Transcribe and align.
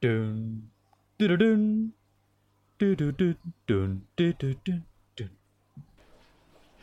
Dun, 0.00 0.70
du-du-dun. 1.16 1.92
Du-du-du-dun, 2.76 4.00
du-du-dun, 4.14 4.82
dun. 5.14 5.30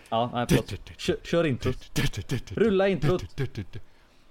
Ja, 0.09 0.29
nej 0.33 0.46
förlåt. 0.50 0.74
Kör, 0.97 1.18
kör 1.24 1.44
introt. 1.44 2.00
Rulla 2.52 2.88
introt. 2.88 3.24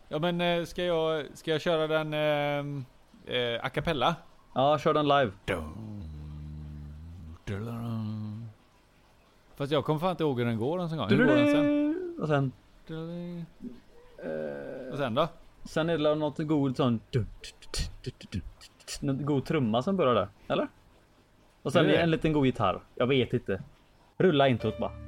Ja 0.08 0.18
men 0.18 0.40
eh, 0.40 0.64
ska 0.64 0.84
jag, 0.84 1.26
ska 1.34 1.50
jag 1.50 1.60
köra 1.60 1.86
den 1.86 2.14
eh, 2.14 3.34
eh, 3.36 3.64
a 3.64 3.68
cappella? 3.68 4.16
Ja, 4.54 4.78
kör 4.78 4.94
den 4.94 5.08
live. 5.08 5.32
Fast 9.56 9.72
jag 9.72 9.84
kommer 9.84 10.00
fan 10.00 10.10
inte 10.10 10.22
ihåg 10.22 10.38
hur 10.38 10.46
den 10.46 10.58
går 10.58 10.78
ens 10.78 10.92
en 10.92 10.98
gång. 10.98 11.08
Hur 11.08 11.26
går 11.26 11.36
den 11.36 11.50
sen? 11.50 12.16
Och 12.20 12.28
sen, 12.28 12.52
Och 14.92 14.98
sen 14.98 15.14
då? 15.14 15.28
sen 15.64 15.90
är 15.90 15.98
det 15.98 16.14
något 16.14 16.38
god 16.38 16.76
sån... 16.76 17.00
Någon 19.00 19.26
god 19.26 19.44
trumma 19.44 19.82
som 19.82 19.96
börjar 19.96 20.14
där. 20.14 20.28
Eller? 20.48 20.68
Och 21.62 21.72
sen 21.72 21.86
en 21.90 22.10
liten 22.10 22.32
god 22.32 22.46
gitarr. 22.46 22.80
Jag 22.94 23.06
vet 23.06 23.32
inte. 23.32 23.62
Rulla 24.18 24.48
introt 24.48 24.78
bara. 24.78 25.05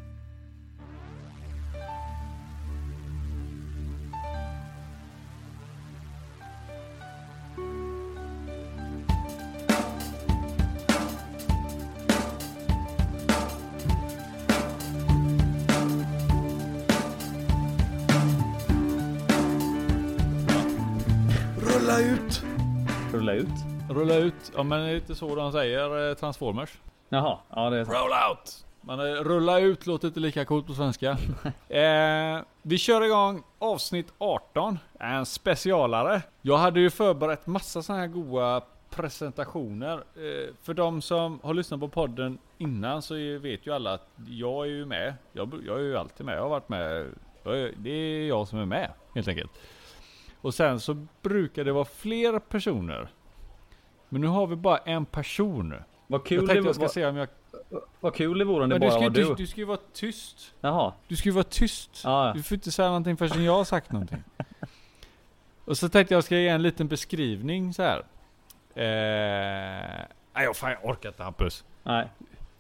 Ja 24.56 24.62
men 24.62 24.80
det 24.80 24.91
är 24.91 24.95
inte 24.95 25.15
så 25.15 25.34
de 25.34 25.52
säger 25.52 26.10
eh, 26.10 26.15
Transformers. 26.15 26.79
Jaha, 27.09 27.38
ja 27.51 27.71
det 27.71 27.79
är 27.79 27.85
så. 27.85 27.93
Roll 27.93 28.10
out! 28.30 28.65
Men 28.80 29.01
eh, 29.01 29.04
rulla 29.04 29.59
ut 29.59 29.87
låter 29.87 30.09
inte 30.09 30.21
lika 30.21 30.45
coolt 30.45 30.66
på 30.66 30.74
svenska. 30.74 31.10
eh, 31.68 32.40
vi 32.63 32.79
kör 32.79 33.04
igång 33.04 33.43
avsnitt 33.59 34.13
18. 34.18 34.79
En 35.01 35.26
specialare. 35.26 36.23
Jag 36.43 36.59
hade 36.59 36.80
ju 36.80 36.90
förberett 36.90 37.46
massa 37.46 37.82
sådana 37.82 38.01
här 38.01 38.09
goa 38.09 38.63
presentationer. 38.90 39.95
Eh, 39.96 40.54
för 40.63 40.74
de 40.74 41.02
som 41.02 41.41
har 41.43 41.54
lyssnat 41.54 41.80
på 41.80 41.88
podden 41.88 42.38
innan 42.59 43.02
så 43.02 43.15
vet 43.15 43.66
ju 43.66 43.74
alla 43.74 43.95
att 43.95 44.09
jag 44.26 44.66
är 44.66 44.70
ju 44.70 44.87
med. 44.87 45.15
Jag, 45.32 45.63
jag 45.66 45.79
är 45.79 45.85
ju 45.85 45.96
alltid 45.96 46.26
med. 46.26 46.37
Jag 46.37 46.43
har 46.43 46.48
varit 46.48 46.68
med. 46.68 47.07
Är, 47.45 47.73
det 47.76 47.91
är 47.91 48.29
jag 48.29 48.48
som 48.48 48.59
är 48.59 48.66
med 48.66 48.91
helt 49.15 49.29
enkelt. 49.29 49.51
Och 50.41 50.54
sen 50.54 50.80
så 50.80 51.07
brukar 51.23 51.65
det 51.65 51.73
vara 51.73 51.85
fler 51.85 52.38
personer. 52.38 53.09
Men 54.09 54.20
nu 54.20 54.26
har 54.26 54.46
vi 54.46 54.56
bara 54.56 54.78
en 54.78 55.04
person. 55.04 55.74
Vad 56.06 56.20
Jag 56.20 56.26
kul, 56.26 56.38
tänkte 56.38 56.54
det, 56.54 56.66
jag 56.66 56.74
ska 56.74 56.84
vad, 56.84 56.90
se 56.90 57.06
om 57.06 57.16
jag... 57.16 57.28
vad 58.01 58.14
kul 58.14 58.38
det 58.38 58.45
vore 58.45 58.64
om 58.64 58.70
det 58.70 58.76
du 58.76 58.80
bara 58.80 58.90
ska, 58.90 59.01
var 59.01 59.10
du. 59.10 59.34
du, 59.34 59.46
ska 59.46 59.60
ju 59.60 59.66
vara 59.66 59.78
tyst. 59.92 60.54
Jaha. 60.60 60.92
Du 61.09 61.16
ska 61.16 61.28
ju 61.28 61.32
vara 61.34 61.45
tyst. 61.45 62.01
Ja, 62.04 62.26
ja. 62.26 62.32
Du 62.32 62.42
får 62.42 62.54
inte 62.54 62.70
säga 62.70 62.88
någonting 62.88 63.16
förrän 63.16 63.45
jag 63.45 63.56
har 63.56 63.64
sagt 63.64 63.92
någonting. 63.92 64.22
Och 65.64 65.78
så 65.78 65.88
tänkte 65.88 66.14
jag 66.14 66.25
ska 66.25 66.36
ge 66.36 66.48
en 66.48 66.62
liten 66.62 66.88
beskrivning 66.88 67.75
så 67.75 67.82
här. 67.82 67.98
Eh, 68.75 70.04
nej, 70.34 70.44
jag, 70.44 70.56
fan, 70.56 70.70
jag 70.70 70.91
orkar 70.91 71.09
inte 71.09 71.22
Hampus. 71.22 71.64
Nej. 71.82 72.09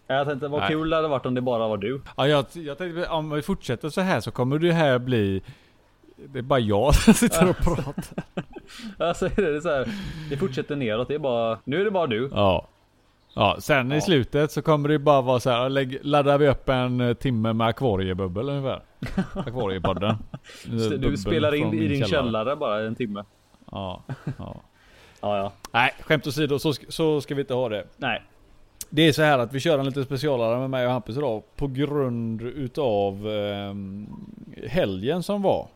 Jag 0.06 0.26
tänkte 0.26 0.48
vad 0.48 0.60
Nej. 0.60 0.68
kul 0.68 0.90
det 0.90 0.96
hade 0.96 1.08
varit 1.08 1.26
om 1.26 1.34
det 1.34 1.40
bara 1.40 1.68
var 1.68 1.76
du. 1.76 2.02
Ja, 2.16 2.28
jag, 2.28 2.46
jag 2.52 2.78
tänkte 2.78 3.08
om 3.08 3.30
vi 3.30 3.42
fortsätter 3.42 3.88
så 3.88 4.00
här 4.00 4.20
så 4.20 4.30
kommer 4.30 4.58
det 4.58 4.72
här 4.72 4.98
bli... 4.98 5.42
Det 6.26 6.38
är 6.38 6.42
bara 6.42 6.58
jag 6.58 6.94
som 6.94 7.14
sitter 7.14 7.50
och 7.50 7.56
pratar. 7.56 8.24
Alltså 8.98 9.26
är 9.26 9.52
det 9.52 9.60
så 9.60 9.68
här. 9.68 9.88
Det 10.30 10.36
fortsätter 10.36 10.76
neråt. 10.76 11.08
Det 11.08 11.14
är 11.14 11.18
bara. 11.18 11.58
Nu 11.64 11.80
är 11.80 11.84
det 11.84 11.90
bara 11.90 12.06
du. 12.06 12.30
Ja. 12.32 12.68
Ja, 13.34 13.56
sen 13.60 13.90
Ja. 13.90 13.96
i 13.96 14.00
slutet 14.00 14.52
så 14.52 14.62
kommer 14.62 14.88
det 14.88 14.98
bara 14.98 15.20
vara 15.20 15.40
så 15.40 15.50
här. 15.50 15.68
Lägg, 15.68 15.98
laddar 16.02 16.38
vi 16.38 16.48
upp 16.48 16.68
en 16.68 17.00
eh, 17.00 17.14
timme 17.14 17.52
med 17.52 17.66
akvariebubbel 17.66 18.48
ungefär. 18.48 18.82
Akvariepodden. 19.34 20.16
Du 20.98 21.16
spelar 21.16 21.54
in 21.54 21.74
i 21.74 21.88
din 21.88 22.04
källare 22.04 22.56
bara 22.56 22.80
en 22.86 22.94
timme. 22.94 23.24
Ja, 23.70 24.02
ja. 24.38 24.56
Ja, 25.20 25.36
ja. 25.36 25.52
Nej, 25.72 25.94
skämt 26.00 26.26
åsido, 26.26 26.58
så, 26.58 26.72
så 26.88 27.20
ska 27.20 27.34
vi 27.34 27.40
inte 27.40 27.54
ha 27.54 27.68
det. 27.68 27.84
Nej. 27.96 28.22
Det 28.90 29.02
är 29.02 29.12
så 29.12 29.22
här 29.22 29.38
att 29.38 29.52
vi 29.52 29.60
kör 29.60 29.78
en 29.78 29.86
lite 29.86 30.04
specialare 30.04 30.58
med 30.58 30.70
mig 30.70 30.86
och 30.86 30.92
Hampus 30.92 31.16
idag 31.16 31.42
på 31.56 31.66
grund 31.66 32.42
utav 32.42 33.28
ehm, 33.28 34.06
helgen 34.66 35.22
som 35.22 35.42
var. 35.42 35.68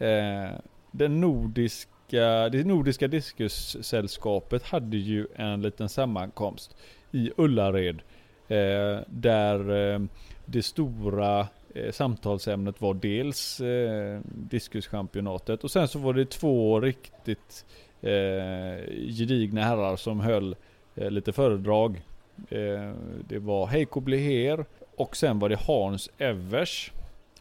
Eh, 0.00 0.50
den 0.90 1.20
nordiska, 1.20 2.48
det 2.48 2.66
nordiska 2.66 3.08
diskussällskapet 3.08 4.62
hade 4.62 4.96
ju 4.96 5.26
en 5.36 5.62
liten 5.62 5.88
sammankomst 5.88 6.76
i 7.12 7.30
Ullared. 7.36 8.02
Eh, 8.48 9.00
där 9.06 9.92
eh, 9.92 10.00
det 10.44 10.62
stora 10.62 11.48
eh, 11.74 11.92
samtalsämnet 11.92 12.80
var 12.80 12.94
dels 12.94 13.60
eh, 13.60 14.20
diskuschampionatet 14.24 15.64
och 15.64 15.70
sen 15.70 15.88
så 15.88 15.98
var 15.98 16.14
det 16.14 16.30
två 16.30 16.80
riktigt 16.80 17.64
eh, 18.00 18.90
gedigna 19.08 19.64
herrar 19.64 19.96
som 19.96 20.20
höll 20.20 20.56
eh, 20.94 21.10
lite 21.10 21.32
föredrag. 21.32 22.02
Eh, 22.48 22.92
det 23.28 23.38
var 23.38 23.66
Heiko 23.66 24.00
Bleher 24.00 24.64
och 24.96 25.16
sen 25.16 25.38
var 25.38 25.48
det 25.48 25.58
Hans 25.66 26.10
Evers. 26.18 26.92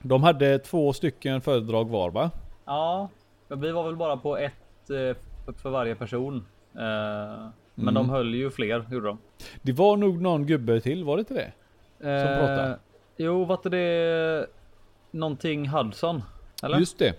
De 0.01 0.23
hade 0.23 0.59
två 0.59 0.93
stycken 0.93 1.41
föredrag 1.41 1.89
var 1.89 2.09
va? 2.09 2.31
Ja, 2.69 3.09
vi 3.47 3.71
var 3.71 3.83
väl 3.83 3.95
bara 3.95 4.17
på 4.17 4.37
ett 4.37 4.89
eh, 4.89 5.53
för 5.61 5.69
varje 5.69 5.95
person. 5.95 6.35
Eh, 6.75 6.81
Men 7.75 7.87
Mm. 7.87 7.93
de 7.93 8.09
höll 8.09 8.35
ju 8.35 8.49
fler, 8.49 8.85
gjorde 8.91 9.07
de. 9.07 9.17
Det 9.61 9.71
var 9.71 9.97
nog 9.97 10.21
någon 10.21 10.45
gubbe 10.45 10.81
till, 10.81 11.03
var 11.03 11.17
det 11.17 11.19
inte 11.19 11.33
det? 11.33 11.51
Eh, 12.09 12.37
pratade? 12.39 12.79
Jo, 13.17 13.45
var 13.45 13.55
inte 13.55 13.69
det 13.69 14.47
någonting 15.11 15.67
Hudson? 15.69 16.21
Eller? 16.63 16.77
Just 16.79 16.99
det. 16.99 17.13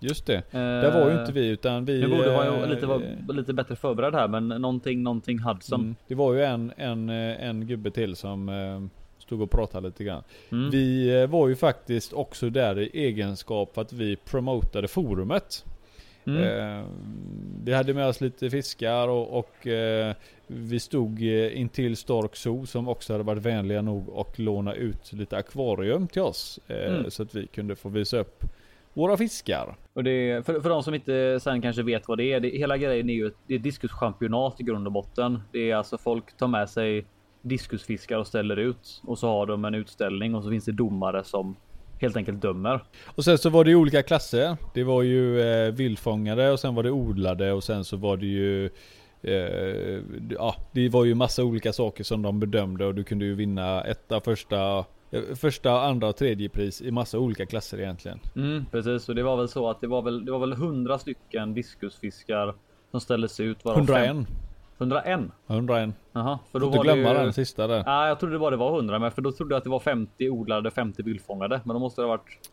Just 0.00 0.26
det. 0.26 0.34
Eh, 0.36 0.42
Där 0.60 1.00
var 1.00 1.10
ju 1.10 1.20
inte 1.20 1.32
vi 1.32 1.48
utan 1.48 1.84
vi... 1.84 2.00
Nu 2.00 2.08
borde 2.08 2.30
vara 2.30 2.66
lite, 2.66 2.86
vara 2.86 3.02
lite 3.28 3.52
bättre 3.52 3.76
förberedd 3.76 4.14
här, 4.14 4.28
men 4.28 4.48
någonting, 4.48 5.02
någonting 5.02 5.38
Hudson. 5.38 5.80
mm, 5.80 5.96
Det 6.08 6.14
var 6.14 6.34
ju 6.34 6.42
en, 6.44 6.72
en, 6.76 7.08
en 7.10 7.66
gubbe 7.66 7.90
till 7.90 8.16
som 8.16 8.48
stod 9.24 9.42
och 9.42 9.50
pratade 9.50 9.86
lite 9.86 10.04
grann. 10.04 10.22
Mm. 10.52 10.70
Vi 10.70 11.20
eh, 11.20 11.26
var 11.26 11.48
ju 11.48 11.56
faktiskt 11.56 12.12
också 12.12 12.50
där 12.50 12.78
i 12.78 12.90
egenskap 12.92 13.78
att 13.78 13.92
vi 13.92 14.16
promotade 14.16 14.88
forumet. 14.88 15.64
Mm. 16.26 16.42
Eh, 16.42 16.84
vi 17.64 17.72
hade 17.72 17.94
med 17.94 18.06
oss 18.06 18.20
lite 18.20 18.50
fiskar 18.50 19.08
och, 19.08 19.38
och 19.38 19.66
eh, 19.66 20.14
vi 20.46 20.80
stod 20.80 21.22
eh, 21.22 21.60
intill 21.60 21.96
Stork 21.96 22.36
Zoo 22.36 22.66
som 22.66 22.88
också 22.88 23.12
hade 23.12 23.24
varit 23.24 23.42
vänliga 23.42 23.82
nog 23.82 24.08
och 24.08 24.40
låna 24.40 24.74
ut 24.74 25.12
lite 25.12 25.36
akvarium 25.36 26.08
till 26.08 26.22
oss. 26.22 26.60
Eh, 26.66 26.94
Mm. 26.94 27.10
Så 27.10 27.22
att 27.22 27.34
vi 27.34 27.46
kunde 27.46 27.76
få 27.76 27.88
visa 27.88 28.18
upp 28.18 28.44
våra 28.94 29.16
fiskar. 29.16 29.76
Och 29.92 30.04
det, 30.04 30.46
för, 30.46 30.60
för 30.60 30.68
de 30.68 30.82
som 30.82 30.94
inte 30.94 31.40
sen 31.42 31.62
kanske 31.62 31.82
vet 31.82 32.08
vad 32.08 32.18
det 32.18 32.32
är. 32.32 32.40
Det, 32.40 32.48
hela 32.48 32.76
grejen 32.76 33.10
är 33.10 33.14
ju 33.14 33.26
ett, 33.26 33.36
det 33.46 33.54
är 33.54 33.58
ett 33.58 33.64
diskuschampionat 33.64 34.60
i 34.60 34.64
grund 34.64 34.86
och 34.86 34.92
botten. 34.92 35.40
Det 35.52 35.70
är 35.70 35.76
alltså 35.76 35.98
folk 35.98 36.36
tar 36.36 36.48
med 36.48 36.68
sig 36.68 37.06
diskusfiskar 37.44 38.18
och 38.18 38.26
ställer 38.26 38.56
ut 38.56 39.02
och 39.06 39.18
så 39.18 39.28
har 39.28 39.46
de 39.46 39.64
en 39.64 39.74
utställning 39.74 40.34
och 40.34 40.44
så 40.44 40.50
finns 40.50 40.64
det 40.64 40.72
domare 40.72 41.24
som 41.24 41.56
helt 42.00 42.16
enkelt 42.16 42.42
dömer. 42.42 42.84
Och 43.04 43.24
sen 43.24 43.38
så 43.38 43.50
var 43.50 43.64
det 43.64 43.70
ju 43.70 43.76
olika 43.76 44.02
klasser. 44.02 44.56
Det 44.74 44.84
var 44.84 45.02
ju 45.02 45.40
eh, 45.40 45.72
vildfångade 45.72 46.50
och 46.50 46.60
sen 46.60 46.74
var 46.74 46.82
det 46.82 46.90
odlade 46.90 47.52
och 47.52 47.64
sen 47.64 47.84
så 47.84 47.96
var 47.96 48.16
det 48.16 48.26
ju 48.26 48.70
eh, 49.22 50.02
Ja, 50.30 50.54
det 50.72 50.88
var 50.88 51.04
ju 51.04 51.14
massa 51.14 51.44
olika 51.44 51.72
saker 51.72 52.04
som 52.04 52.22
de 52.22 52.40
bedömde 52.40 52.86
och 52.86 52.94
du 52.94 53.04
kunde 53.04 53.24
ju 53.24 53.34
vinna 53.34 53.82
etta, 53.84 54.20
första, 54.20 54.78
eh, 55.10 55.22
första, 55.34 55.80
andra 55.80 56.08
och 56.08 56.16
tredje 56.16 56.48
pris 56.48 56.82
i 56.82 56.90
massa 56.90 57.18
olika 57.18 57.46
klasser 57.46 57.80
egentligen. 57.80 58.20
Mm, 58.36 58.64
precis, 58.70 59.08
och 59.08 59.14
det 59.14 59.22
var 59.22 59.36
väl 59.36 59.48
så 59.48 59.70
att 59.70 59.80
det 59.80 59.86
var 59.86 60.02
väl, 60.02 60.24
det 60.24 60.32
var 60.32 60.38
väl 60.38 60.52
100 60.52 60.98
stycken 60.98 61.54
diskusfiskar 61.54 62.54
som 62.90 63.00
ställdes 63.00 63.40
ut. 63.40 63.64
varav 63.64 63.78
101. 63.78 64.06
fem- 64.06 64.26
101? 64.92 65.20
101. 65.48 65.94
Jaha, 66.12 66.38
för 66.52 66.60
Får 66.60 66.60
då 66.60 66.66
inte 66.66 66.78
var 66.78 66.84
det 66.84 66.92
glömma 66.92 67.18
ju... 67.18 67.24
den 67.24 67.32
sista 67.32 67.66
där. 67.66 67.84
Nej, 67.86 68.08
jag 68.08 68.20
trodde 68.20 68.38
bara 68.38 68.50
det 68.50 68.56
var 68.56 68.76
100, 68.76 68.98
men 68.98 69.10
för 69.10 69.22
då 69.22 69.32
trodde 69.32 69.54
jag 69.54 69.58
att 69.58 69.64
det 69.64 69.70
var 69.70 69.80
50 69.80 70.30
odlade, 70.30 70.70
50 70.70 71.02
vildfångade. 71.02 71.60
Men 71.64 71.74
då 71.74 71.80
måste 71.80 72.00
det 72.00 72.06
ha 72.06 72.16
varit 72.16 72.50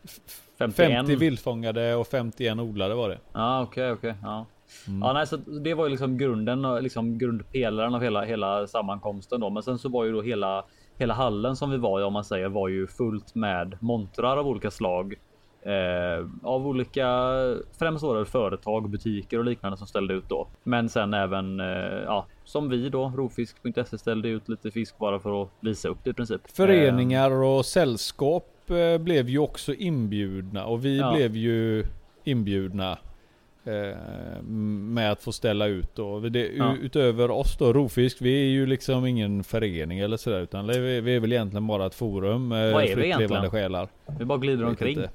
51. 0.58 0.96
50 0.96 1.16
vildfångade 1.16 1.94
och 1.94 2.06
51 2.06 2.58
odlade 2.58 2.94
var 2.94 3.08
det. 3.08 3.18
Ja, 3.32 3.62
okej, 3.62 3.92
okej. 3.92 4.14
Ja. 4.22 4.46
Mm. 4.88 5.00
Ja, 5.02 5.12
nej, 5.12 5.26
så 5.26 5.36
det 5.36 5.74
var 5.74 5.84
ju 5.84 5.90
liksom 5.90 6.18
grunden, 6.18 6.64
och 6.64 6.82
liksom 6.82 7.18
grundpelaren 7.18 7.94
av 7.94 8.02
hela, 8.02 8.24
hela 8.24 8.66
sammankomsten 8.66 9.40
då. 9.40 9.50
Men 9.50 9.62
sen 9.62 9.78
så 9.78 9.88
var 9.88 10.04
ju 10.04 10.12
då 10.12 10.22
hela, 10.22 10.64
hela 10.98 11.14
hallen 11.14 11.56
som 11.56 11.70
vi 11.70 11.76
var 11.76 12.00
i 12.00 12.02
om 12.02 12.12
man 12.12 12.24
säger 12.24 12.48
var 12.48 12.68
ju 12.68 12.86
fullt 12.86 13.34
med 13.34 13.76
montrar 13.80 14.36
av 14.36 14.48
olika 14.48 14.70
slag. 14.70 15.14
Eh, 15.64 16.26
av 16.42 16.66
olika, 16.66 17.08
främst 17.78 18.04
det 18.04 18.24
företag, 18.24 18.90
butiker 18.90 19.38
och 19.38 19.44
liknande 19.44 19.76
som 19.78 19.86
ställde 19.86 20.14
ut 20.14 20.28
då. 20.28 20.48
Men 20.62 20.88
sen 20.88 21.14
även, 21.14 21.60
eh, 21.60 21.66
ja, 22.06 22.26
som 22.44 22.68
vi 22.68 22.88
då, 22.88 23.12
rovfisk.se 23.16 23.98
ställde 23.98 24.28
ut 24.28 24.48
lite 24.48 24.70
fisk 24.70 24.98
bara 24.98 25.18
för 25.18 25.42
att 25.42 25.48
visa 25.60 25.88
upp 25.88 25.98
det 26.04 26.10
i 26.10 26.12
princip. 26.12 26.40
Föreningar 26.50 27.30
och 27.30 27.64
sällskap 27.66 28.48
eh, 28.70 28.98
blev 28.98 29.28
ju 29.28 29.38
också 29.38 29.74
inbjudna 29.74 30.64
och 30.64 30.84
vi 30.84 30.98
Ja. 30.98 31.12
blev 31.14 31.36
ju 31.36 31.84
inbjudna. 32.24 32.98
Eh, 33.64 33.96
med 34.42 35.12
att 35.12 35.22
få 35.22 35.32
ställa 35.32 35.66
ut 35.66 35.94
då. 35.94 36.20
Det, 36.20 36.50
Ja. 36.56 36.76
Utöver 36.82 37.30
oss 37.30 37.56
då, 37.58 37.72
Rovfisk, 37.72 38.16
vi 38.20 38.40
är 38.42 38.50
ju 38.50 38.66
liksom 38.66 39.06
ingen 39.06 39.44
förening 39.44 39.98
eller 39.98 40.16
sådär 40.16 40.40
utan 40.40 40.66
vi, 40.66 41.00
vi 41.00 41.16
är 41.16 41.20
väl 41.20 41.32
egentligen 41.32 41.66
bara 41.66 41.86
ett 41.86 41.94
forum 41.94 42.48
Vad 42.48 42.60
är 42.60 42.96
vi 42.96 43.04
egentligen? 43.04 43.50
själar. 43.50 43.88
Vi 44.18 44.24
bara 44.24 44.38
glider 44.38 44.64
omkring. 44.64 44.96
inte. 44.96 45.10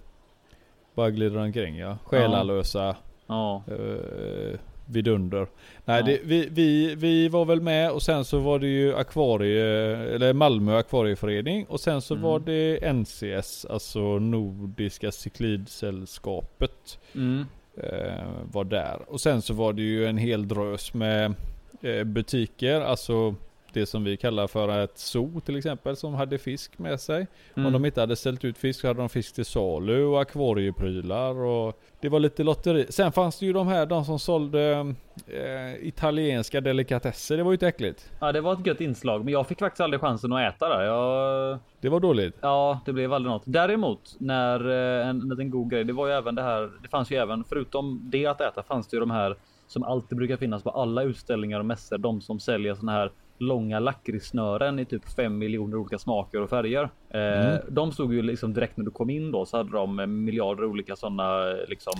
Bara 0.98 1.10
glider 1.12 1.38
omkring 1.38 1.78
ja. 1.78 1.98
Själalösa 2.06 2.96
Ja. 3.28 3.64
eh, 3.68 4.60
vidunder. 4.86 5.48
Nej, 5.86 6.00
Ja. 6.00 6.06
det, 6.06 6.20
vi, 6.24 6.48
vi, 6.52 6.96
vi 6.96 7.30
var 7.30 7.46
väl 7.46 7.62
med 7.62 7.92
och 7.92 8.02
sen 8.02 8.26
så 8.26 8.40
var 8.40 8.60
det 8.60 8.68
ju 8.68 8.96
akvarie, 8.96 9.66
eller 9.98 10.34
Malmö 10.34 10.78
akvarieförening 10.78 11.66
och 11.70 11.80
sen 11.80 12.02
så 12.02 12.14
Mm. 12.14 12.24
var 12.24 12.40
det 12.40 12.80
NCS, 12.94 13.66
alltså 13.70 14.00
Nordiska 14.20 15.12
cyklidsällskapet 15.12 17.00
Mm. 17.16 17.46
eh, 17.84 18.24
var 18.52 18.64
där. 18.64 19.00
Och 19.08 19.22
sen 19.22 19.42
så 19.42 19.54
var 19.54 19.74
det 19.74 19.82
ju 19.82 20.06
en 20.06 20.18
hel 20.18 20.48
drös 20.48 20.94
med 20.94 21.34
eh, 21.82 22.04
butiker, 22.04 22.82
alltså 22.82 23.36
det 23.78 23.86
som 23.86 24.04
vi 24.04 24.18
kallar 24.18 24.48
för 24.48 24.84
ett 24.84 24.98
zoo 24.98 25.40
till 25.40 25.58
exempel 25.58 25.96
som 25.96 26.14
hade 26.14 26.38
fisk 26.38 26.80
med 26.80 27.00
sig. 27.00 27.28
Mm. 27.56 27.68
Om 27.68 27.74
de 27.74 27.86
inte 27.86 28.02
hade 28.02 28.16
ställt 28.16 28.46
ut 28.46 28.58
fisk 28.58 28.80
så 28.80 28.88
hade 28.88 29.00
de 29.00 29.10
fisk 29.10 29.36
till 29.36 29.46
salu 29.46 30.04
och 30.04 30.22
akvarieprylar 30.22 31.36
och 31.36 31.80
det 32.02 32.10
var 32.10 32.20
lite 32.20 32.44
lotteri. 32.44 32.86
Sen 32.90 33.12
fanns 33.12 33.40
det 33.40 33.46
ju 33.46 33.54
de 33.54 33.68
här, 33.68 33.86
de 33.86 34.06
som 34.06 34.20
sålde 34.20 34.94
eh, 35.28 35.88
italienska 35.88 36.62
delikatesser. 36.62 37.38
Det 37.38 37.44
var 37.44 37.52
ju 37.52 37.56
inte 37.56 37.68
äckligt. 37.68 38.12
Ja, 38.20 38.32
det 38.32 38.42
var 38.42 38.54
ett 38.54 38.66
gött 38.68 38.82
inslag, 38.82 39.24
men 39.26 39.34
jag 39.34 39.48
fick 39.48 39.60
faktiskt 39.60 39.82
aldrig 39.82 40.02
chansen 40.02 40.34
att 40.34 40.56
äta 40.56 40.70
där. 40.70 40.82
Jag... 40.82 41.60
Det 41.82 41.90
var 41.90 42.00
dåligt. 42.00 42.38
Ja, 42.42 42.80
det 42.86 42.94
blev 42.94 43.14
aldrig 43.14 43.32
något. 43.32 43.44
Däremot 43.46 44.16
när 44.20 44.70
eh, 45.02 45.08
en 45.08 45.20
liten 45.20 45.50
god 45.50 45.72
grej. 45.72 45.84
Det 45.84 45.94
var 45.94 46.08
ju 46.08 46.14
även 46.14 46.36
det 46.36 46.44
här. 46.44 46.72
Det 46.82 46.90
fanns 46.90 47.12
ju 47.12 47.16
även 47.16 47.44
förutom 47.44 48.02
det 48.04 48.26
att 48.26 48.42
äta 48.42 48.64
fanns 48.64 48.88
det 48.88 48.96
ju 48.96 49.00
de 49.00 49.12
här 49.12 49.36
som 49.68 49.84
alltid 49.84 50.18
brukar 50.18 50.38
finnas 50.38 50.64
på 50.64 50.70
alla 50.70 51.04
utställningar 51.04 51.60
och 51.60 51.66
mässor. 51.66 51.98
De 51.98 52.22
som 52.22 52.40
säljer 52.40 52.76
såna 52.76 52.92
här 52.92 53.12
långa 53.38 53.80
lakritssnören 53.80 54.80
i 54.80 54.86
typ 54.86 55.10
5 55.16 55.38
miljoner 55.38 55.78
olika 55.78 55.98
smaker 55.98 56.42
och 56.42 56.50
färger. 56.50 56.90
Eh, 57.10 57.20
Mm. 57.20 57.60
De 57.70 57.92
stod 57.92 58.14
ju 58.14 58.22
liksom 58.22 58.54
direkt 58.54 58.78
när 58.78 58.86
du 58.86 58.92
kom 58.92 59.10
in 59.10 59.32
då 59.32 59.46
så 59.46 59.58
hade 59.58 59.72
de 59.72 60.00
eh, 60.00 60.06
miljarder 60.06 60.66
olika 60.66 60.96
sådana 60.96 61.44
liksom 61.68 61.94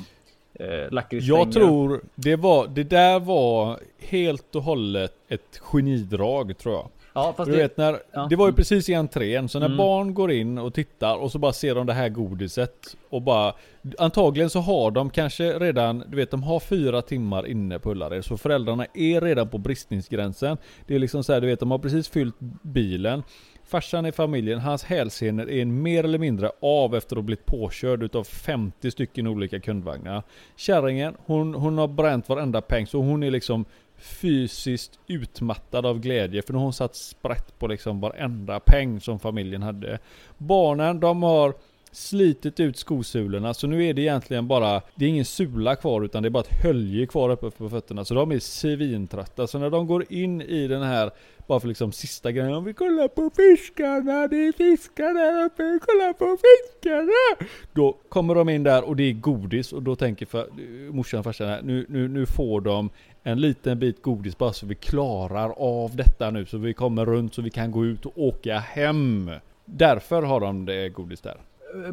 eh, 0.54 0.92
lakritsstänger. 0.92 1.40
Jag 1.40 1.52
tror 1.52 2.02
det 2.16 2.36
var, 2.36 2.68
det 2.68 2.84
där 2.84 3.20
var 3.20 3.80
helt 4.00 4.56
och 4.56 4.64
hållet 4.64 5.14
ett 5.28 5.60
genidrag 5.60 6.58
tror 6.58 6.76
jag. 6.76 6.88
Ja, 7.18 7.34
fast 7.38 7.52
Du 7.52 7.56
det, 7.58 7.62
vet 7.62 7.78
när, 7.78 8.00
ja. 8.12 8.28
det 8.30 8.36
var 8.36 8.48
ju 8.48 8.54
precis 8.54 8.90
i 8.90 8.94
entrén, 8.94 9.50
så 9.50 9.60
när 9.60 9.66
Mm. 9.66 9.78
barn 9.78 10.14
går 10.14 10.32
in 10.32 10.58
och 10.58 10.74
tittar 10.74 11.16
och 11.16 11.32
så 11.32 11.40
bara 11.40 11.54
ser 11.54 11.76
de 11.76 11.86
det 11.88 11.94
här 11.94 12.10
godiset 12.10 12.96
och 13.10 13.22
bara 13.22 13.54
Antagligen 13.98 14.50
så 14.50 14.60
har 14.60 14.92
de 14.92 15.10
kanske 15.10 15.60
redan, 15.60 16.04
du 16.08 16.18
vet 16.18 16.32
de 16.32 16.44
har 16.44 16.60
fyra 16.60 17.02
timmar 17.02 17.48
inne 17.48 17.80
på 17.80 17.92
Ullared 17.92 18.26
så 18.26 18.38
föräldrarna 18.38 18.86
är 18.94 19.22
redan 19.22 19.50
på 19.50 19.58
bristningsgränsen. 19.58 20.58
Det 20.88 20.96
är 20.96 21.00
liksom 21.00 21.24
så 21.24 21.34
här, 21.34 21.42
du 21.42 21.48
vet 21.48 21.60
de 21.60 21.72
har 21.72 21.78
precis 21.80 22.10
fyllt 22.10 22.36
bilen. 22.62 23.24
Farsan 23.64 24.06
i 24.06 24.12
familjen, 24.12 24.60
hans 24.60 24.84
hälsenor 24.84 25.50
är 25.50 25.66
mer 25.66 26.04
eller 26.04 26.18
mindre 26.20 26.52
av 26.62 26.96
efter 26.96 27.16
att 27.16 27.18
ha 27.18 27.24
blivit 27.26 27.46
påkörd 27.46 28.04
utav 28.04 28.24
50 28.24 28.92
stycken 28.92 29.28
olika 29.28 29.60
kundvagnar. 29.60 30.24
Kärringen, 30.56 31.16
hon, 31.26 31.54
hon 31.54 31.78
har 31.78 31.88
bränt 31.88 32.30
varenda 32.30 32.62
peng 32.62 32.88
så 32.88 32.98
hon 33.00 33.24
är 33.24 33.32
liksom 33.32 33.66
fysiskt 33.98 35.00
utmattad 35.08 35.86
av 35.86 36.00
glädje 36.00 36.42
för 36.42 36.54
nu 36.54 36.58
har 36.58 36.64
hon 36.64 36.74
satt 36.74 36.96
sprätt 36.96 37.60
på 37.60 37.68
liksom 37.68 38.00
varenda 38.00 38.60
peng 38.60 39.02
som 39.02 39.20
familjen 39.20 39.64
hade. 39.64 40.00
Barnen 40.38 41.00
de 41.00 41.24
har 41.24 41.54
slitit 41.92 42.60
ut 42.60 42.78
skosulorna 42.78 43.54
så 43.54 43.68
nu 43.68 43.86
är 43.86 43.94
det 43.94 44.02
egentligen 44.02 44.48
bara, 44.48 44.82
det 44.96 45.06
är 45.06 45.10
ingen 45.10 45.26
sula 45.26 45.76
kvar 45.76 46.02
utan 46.02 46.24
det 46.24 46.28
är 46.28 46.30
bara 46.30 46.44
ett 46.44 46.64
hölje 46.64 47.06
kvar 47.06 47.30
uppe 47.30 47.52
på 47.52 47.70
fötterna 47.70 48.06
så 48.06 48.14
de 48.14 48.32
är 48.32 48.40
svintrötta. 48.40 49.48
Så 49.48 49.60
när 49.60 49.70
de 49.70 49.88
går 49.88 50.06
in 50.10 50.42
i 50.42 50.68
den 50.68 50.82
här, 50.82 51.12
bara 51.48 51.60
för 51.60 51.68
liksom 51.68 51.92
sista 51.92 52.32
grejen, 52.32 52.54
om 52.54 52.64
vi 52.64 52.74
kollar 52.74 53.08
på 53.08 53.32
fiskarna, 53.36 54.28
det 54.28 54.48
är 54.48 54.52
fiskar 54.52 55.14
där 55.14 55.46
uppe, 55.46 55.80
kolla 55.86 56.14
på 56.14 56.38
fiskarna! 56.38 57.48
Då 57.74 57.98
kommer 58.10 58.36
de 58.36 58.50
in 58.50 58.64
där 58.64 58.84
och 58.84 58.96
det 58.96 59.04
är 59.04 59.14
godis 59.14 59.74
och 59.74 59.84
då 59.84 59.96
tänker 59.96 60.26
för, 60.26 60.48
morsan 60.92 61.20
och 61.20 61.24
farsan 61.24 61.48
här, 61.48 61.62
nu, 61.62 61.86
nu, 61.90 62.08
nu 62.08 62.26
får 62.26 62.62
de 62.62 62.90
en 63.28 63.42
liten 63.42 63.80
bit 63.80 64.02
godis 64.02 64.38
bara 64.38 64.54
så 64.54 64.66
vi 64.66 64.76
klarar 64.76 65.50
av 65.58 65.96
detta 65.96 66.32
nu 66.32 66.46
så 66.46 66.58
vi 66.58 66.74
kommer 66.74 67.06
runt 67.06 67.36
så 67.36 67.42
vi 67.42 67.50
kan 67.50 67.72
gå 67.72 67.86
ut 67.86 68.06
och 68.06 68.14
åka 68.16 68.58
hem. 68.58 69.32
Därför 69.66 70.22
har 70.22 70.40
de 70.40 70.66
det 70.66 70.90
godis 70.90 71.22
där. 71.22 71.38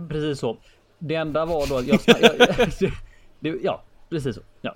Precis 0.08 0.38
så. 0.38 0.56
Det 0.98 1.14
enda 1.14 1.44
var 1.44 1.66
då 1.68 1.76
att 1.76 1.86
jag, 1.86 1.98
jag, 2.06 2.92
det, 3.40 3.58
Ja, 3.62 3.82
precis 4.10 4.34
så. 4.34 4.40
Ja. 4.60 4.74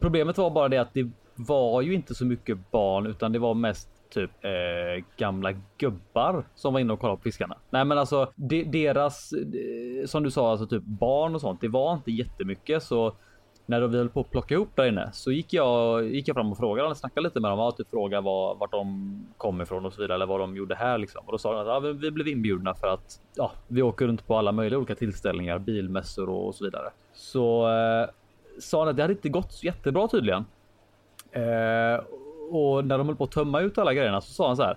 Problemet 0.00 0.38
var 0.38 0.50
bara 0.50 0.68
det 0.68 0.78
att 0.78 0.94
det 0.94 1.10
var 1.34 1.82
ju 1.82 1.94
inte 1.94 2.14
så 2.14 2.24
mycket 2.24 2.70
barn 2.70 3.06
utan 3.06 3.32
det 3.32 3.38
var 3.38 3.54
mest 3.54 3.88
typ 4.10 4.30
eh, 4.44 5.04
gamla 5.16 5.52
gubbar 5.78 6.44
som 6.54 6.72
var 6.72 6.80
inne 6.80 6.92
och 6.92 7.00
kollade 7.00 7.16
på 7.16 7.22
fiskarna. 7.22 7.56
Nej, 7.70 7.84
men 7.84 7.98
alltså 7.98 8.32
de, 8.34 8.64
deras 8.64 9.30
de, 9.30 10.06
som 10.06 10.22
du 10.22 10.30
sa, 10.30 10.50
alltså 10.50 10.66
typ 10.66 10.82
barn 10.82 11.34
och 11.34 11.40
sånt. 11.40 11.60
Det 11.60 11.68
var 11.68 11.94
inte 11.94 12.10
jättemycket 12.10 12.82
så 12.82 13.14
när 13.66 13.80
vi 13.80 13.98
höll 13.98 14.08
på 14.08 14.20
att 14.20 14.30
plocka 14.30 14.54
ihop 14.54 14.68
där 14.74 14.86
inne 14.86 15.10
så 15.12 15.32
gick 15.32 15.52
jag, 15.52 16.04
gick 16.08 16.28
jag 16.28 16.34
fram 16.36 16.52
och 16.52 16.58
frågade, 16.58 16.88
och 16.88 16.96
snackade 16.96 17.24
lite 17.24 17.40
med 17.40 17.50
dem, 17.50 17.58
ja, 17.58 17.70
typ 17.72 17.90
fråga 17.90 18.20
var, 18.20 18.54
vart 18.54 18.70
de 18.70 19.26
kom 19.36 19.60
ifrån 19.60 19.86
och 19.86 19.92
så 19.92 20.00
vidare 20.00 20.14
eller 20.14 20.26
vad 20.26 20.40
de 20.40 20.56
gjorde 20.56 20.74
här 20.74 20.98
liksom. 20.98 21.22
Och 21.26 21.32
då 21.32 21.38
sa 21.38 21.52
de 21.52 21.60
att 21.60 21.66
ja, 21.66 21.80
vi- 21.80 21.92
vi 21.92 22.10
blev 22.10 22.28
inbjudna 22.28 22.74
för 22.74 22.86
att 22.88 23.20
ja, 23.34 23.52
vi 23.68 23.82
åker 23.82 24.06
runt 24.06 24.26
på 24.26 24.36
alla 24.36 24.52
möjliga 24.52 24.78
olika 24.78 24.94
tillställningar, 24.94 25.58
bilmässor 25.58 26.28
och, 26.28 26.46
och 26.46 26.54
så 26.54 26.64
vidare. 26.64 26.90
Så 27.14 27.68
eh, 27.68 28.08
sa 28.60 28.78
han 28.78 28.88
att 28.88 28.96
det 28.96 29.02
hade 29.02 29.14
inte 29.14 29.28
gått 29.28 29.52
så 29.52 29.66
jättebra 29.66 30.08
tydligen. 30.08 30.44
Eh, 31.32 32.00
och 32.50 32.84
när 32.84 32.98
de 32.98 33.06
höll 33.06 33.16
på 33.16 33.24
att 33.24 33.30
tömma 33.32 33.60
ut 33.60 33.78
alla 33.78 33.94
grejerna 33.94 34.20
så 34.20 34.32
sa 34.32 34.46
han 34.46 34.56
så 34.56 34.62
här. 34.62 34.76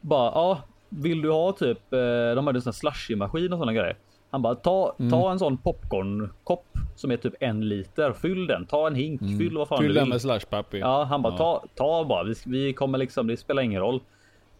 Bara 0.00 0.30
ja, 0.34 0.58
vill 0.88 1.22
du 1.22 1.30
ha 1.30 1.52
typ? 1.52 1.92
Eh, 1.92 1.98
de 2.34 2.46
hade 2.46 2.56
en 2.58 2.62
sån 2.62 2.70
här 2.70 2.72
slushy-maskin 2.90 3.52
och 3.52 3.58
sådana 3.58 3.72
grejer. 3.72 3.96
Han 4.30 4.42
bara 4.42 4.54
ta, 4.54 4.94
Mm. 4.98 5.10
ta 5.10 5.32
en 5.32 5.38
sån 5.38 5.56
popcornkopp 5.58 6.66
som 6.96 7.10
är 7.10 7.16
typ 7.16 7.34
en 7.40 7.68
liter. 7.68 8.12
Fyll 8.12 8.46
den. 8.46 8.66
Ta 8.66 8.86
en 8.86 8.94
hink. 8.94 9.20
Fyll 9.20 9.56
vad 9.56 9.68
fan 9.68 9.78
Mm. 9.78 9.84
Fyll 9.88 9.94
du 9.94 10.00
den 10.00 10.04
vill. 10.04 10.12
med 10.12 10.20
slashpapp 10.20 10.74
i. 10.74 10.78
Ja, 10.78 11.04
han 11.04 11.22
bara 11.22 11.32
Ja. 11.32 11.36
ta, 11.36 11.64
ta 11.74 12.04
bara. 12.04 12.24
Vi, 12.24 12.34
vi 12.46 12.72
kommer 12.72 12.98
liksom. 12.98 13.26
Det 13.26 13.36
spelar 13.36 13.62
ingen 13.62 13.80
roll. 13.80 14.00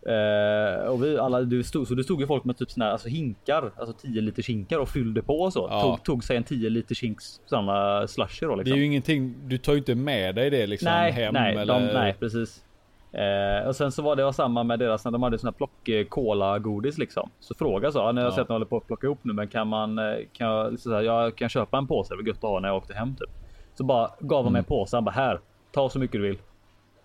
Eh, 0.07 0.87
och 0.87 1.05
vi 1.05 1.19
alla, 1.19 1.41
det 1.41 1.65
stod, 1.65 1.89
så 1.89 1.95
det 1.95 2.05
stod 2.05 2.21
ju 2.21 2.27
folk 2.27 2.45
med 2.45 2.59
typ 2.59 2.71
såna 2.71 2.85
här, 2.85 2.93
alltså 2.93 3.09
hinkar, 3.09 3.71
alltså 3.77 3.93
10 4.07 4.21
liters 4.21 4.49
hinkar 4.49 4.79
och 4.79 4.89
fyllde 4.89 5.23
på 5.23 5.41
och 5.41 5.53
så. 5.53 5.67
Ja. 5.71 5.83
Tog, 5.83 6.03
tog 6.05 6.25
sig 6.25 6.37
en 6.37 6.45
10 6.45 6.71
liters 6.71 7.03
hinks 7.03 7.41
sådana 7.47 8.07
slusher 8.09 8.47
då 8.47 8.53
Det 8.53 8.59
liksom. 8.59 8.75
är 8.75 8.79
ju 8.79 8.85
ingenting, 8.87 9.35
du 9.47 9.59
tar 9.59 9.73
ju 9.73 9.79
inte 9.79 9.95
med 9.95 10.35
dig 10.35 10.51
det 10.51 10.67
liksom 10.67 10.87
nej, 10.87 11.13
hem 11.13 11.35
nej, 11.35 11.57
eller... 11.57 11.75
de, 11.75 11.87
nej, 11.87 12.15
precis. 12.21 12.65
Eh, 13.13 13.69
och 13.69 13.77
sen 13.77 13.93
så 13.93 14.03
var 14.03 14.17
det 14.17 14.25
var 14.25 14.33
samma 14.33 14.63
med 14.65 14.79
deras 14.79 15.05
när 15.05 15.11
de 15.13 15.23
hade 15.23 15.39
såna 15.39 15.53
plock 15.53 15.89
cola 16.09 16.59
godis 16.59 16.99
liksom. 16.99 17.31
Så 17.41 17.55
fråga 17.55 17.93
så, 17.93 18.13
när 18.13 18.23
jag 18.23 18.29
Ja. 18.31 18.35
sett 18.35 18.41
att 18.43 18.47
de 18.49 18.53
håller 18.53 18.67
på 18.67 18.77
att 18.77 18.87
plocka 18.87 19.07
ihop 19.07 19.19
nu, 19.23 19.33
men 19.33 19.49
kan 19.49 19.69
man 19.69 19.99
eh, 19.99 20.05
kan 20.33 20.47
jag, 20.49 20.79
så 20.79 20.95
här, 20.95 21.03
jag 21.03 21.37
kan 21.37 21.49
köpa 21.49 21.79
en 21.79 21.87
påse? 21.87 22.15
Det 22.15 22.17
var 22.17 22.23
gött 22.29 22.37
att 22.37 22.43
ha 22.43 22.61
när 22.61 22.69
jag 22.69 22.77
åkte 22.77 22.95
hem 22.95 23.15
typ. 23.17 23.31
Så 23.75 23.85
bara 23.85 24.11
gav 24.21 24.45
de 24.45 24.53
mig 24.53 24.59
en 24.59 24.65
påse. 24.65 24.97
Han 24.97 25.05
bara 25.05 25.11
här, 25.11 25.41
ta 25.73 25.89
så 25.89 25.99
mycket 25.99 26.13
du 26.13 26.23
vill. 26.29 26.39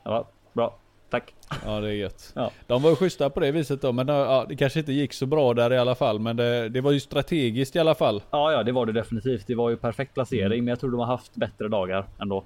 Jag 0.04 0.12
bara, 0.14 0.26
bra, 0.54 0.76
tack. 1.10 1.34
Ja 1.66 1.80
det 1.80 1.88
är 1.88 1.92
gött. 1.94 2.32
Ja. 2.36 2.52
De 2.68 2.82
var 2.82 2.90
ju 2.90 2.96
schyssta 2.96 3.30
på 3.30 3.40
det 3.40 3.52
viset 3.52 3.82
då, 3.82 3.92
men 3.92 4.08
ja, 4.08 4.46
det 4.50 4.56
kanske 4.56 4.80
inte 4.80 4.94
gick 4.94 5.14
så 5.14 5.26
bra 5.26 5.54
där 5.54 5.74
i 5.74 5.78
alla 5.78 5.96
fall. 5.96 6.20
Men 6.20 6.36
det, 6.38 6.70
det 6.70 6.82
var 6.82 6.92
ju 6.92 7.00
strategiskt 7.00 7.76
i 7.76 7.80
alla 7.80 7.96
fall. 7.96 8.22
Ja, 8.32 8.52
ja, 8.52 8.64
det 8.64 8.72
var 8.72 8.86
det 8.86 8.92
definitivt. 8.92 9.48
Det 9.48 9.56
var 9.56 9.70
ju 9.70 9.78
perfekt 9.78 10.14
placering, 10.14 10.46
Mm. 10.46 10.66
men 10.66 10.68
jag 10.68 10.80
tror 10.80 10.92
de 10.92 11.00
har 11.00 11.08
haft 11.08 11.36
bättre 11.36 11.68
dagar 11.68 12.06
ändå. 12.20 12.44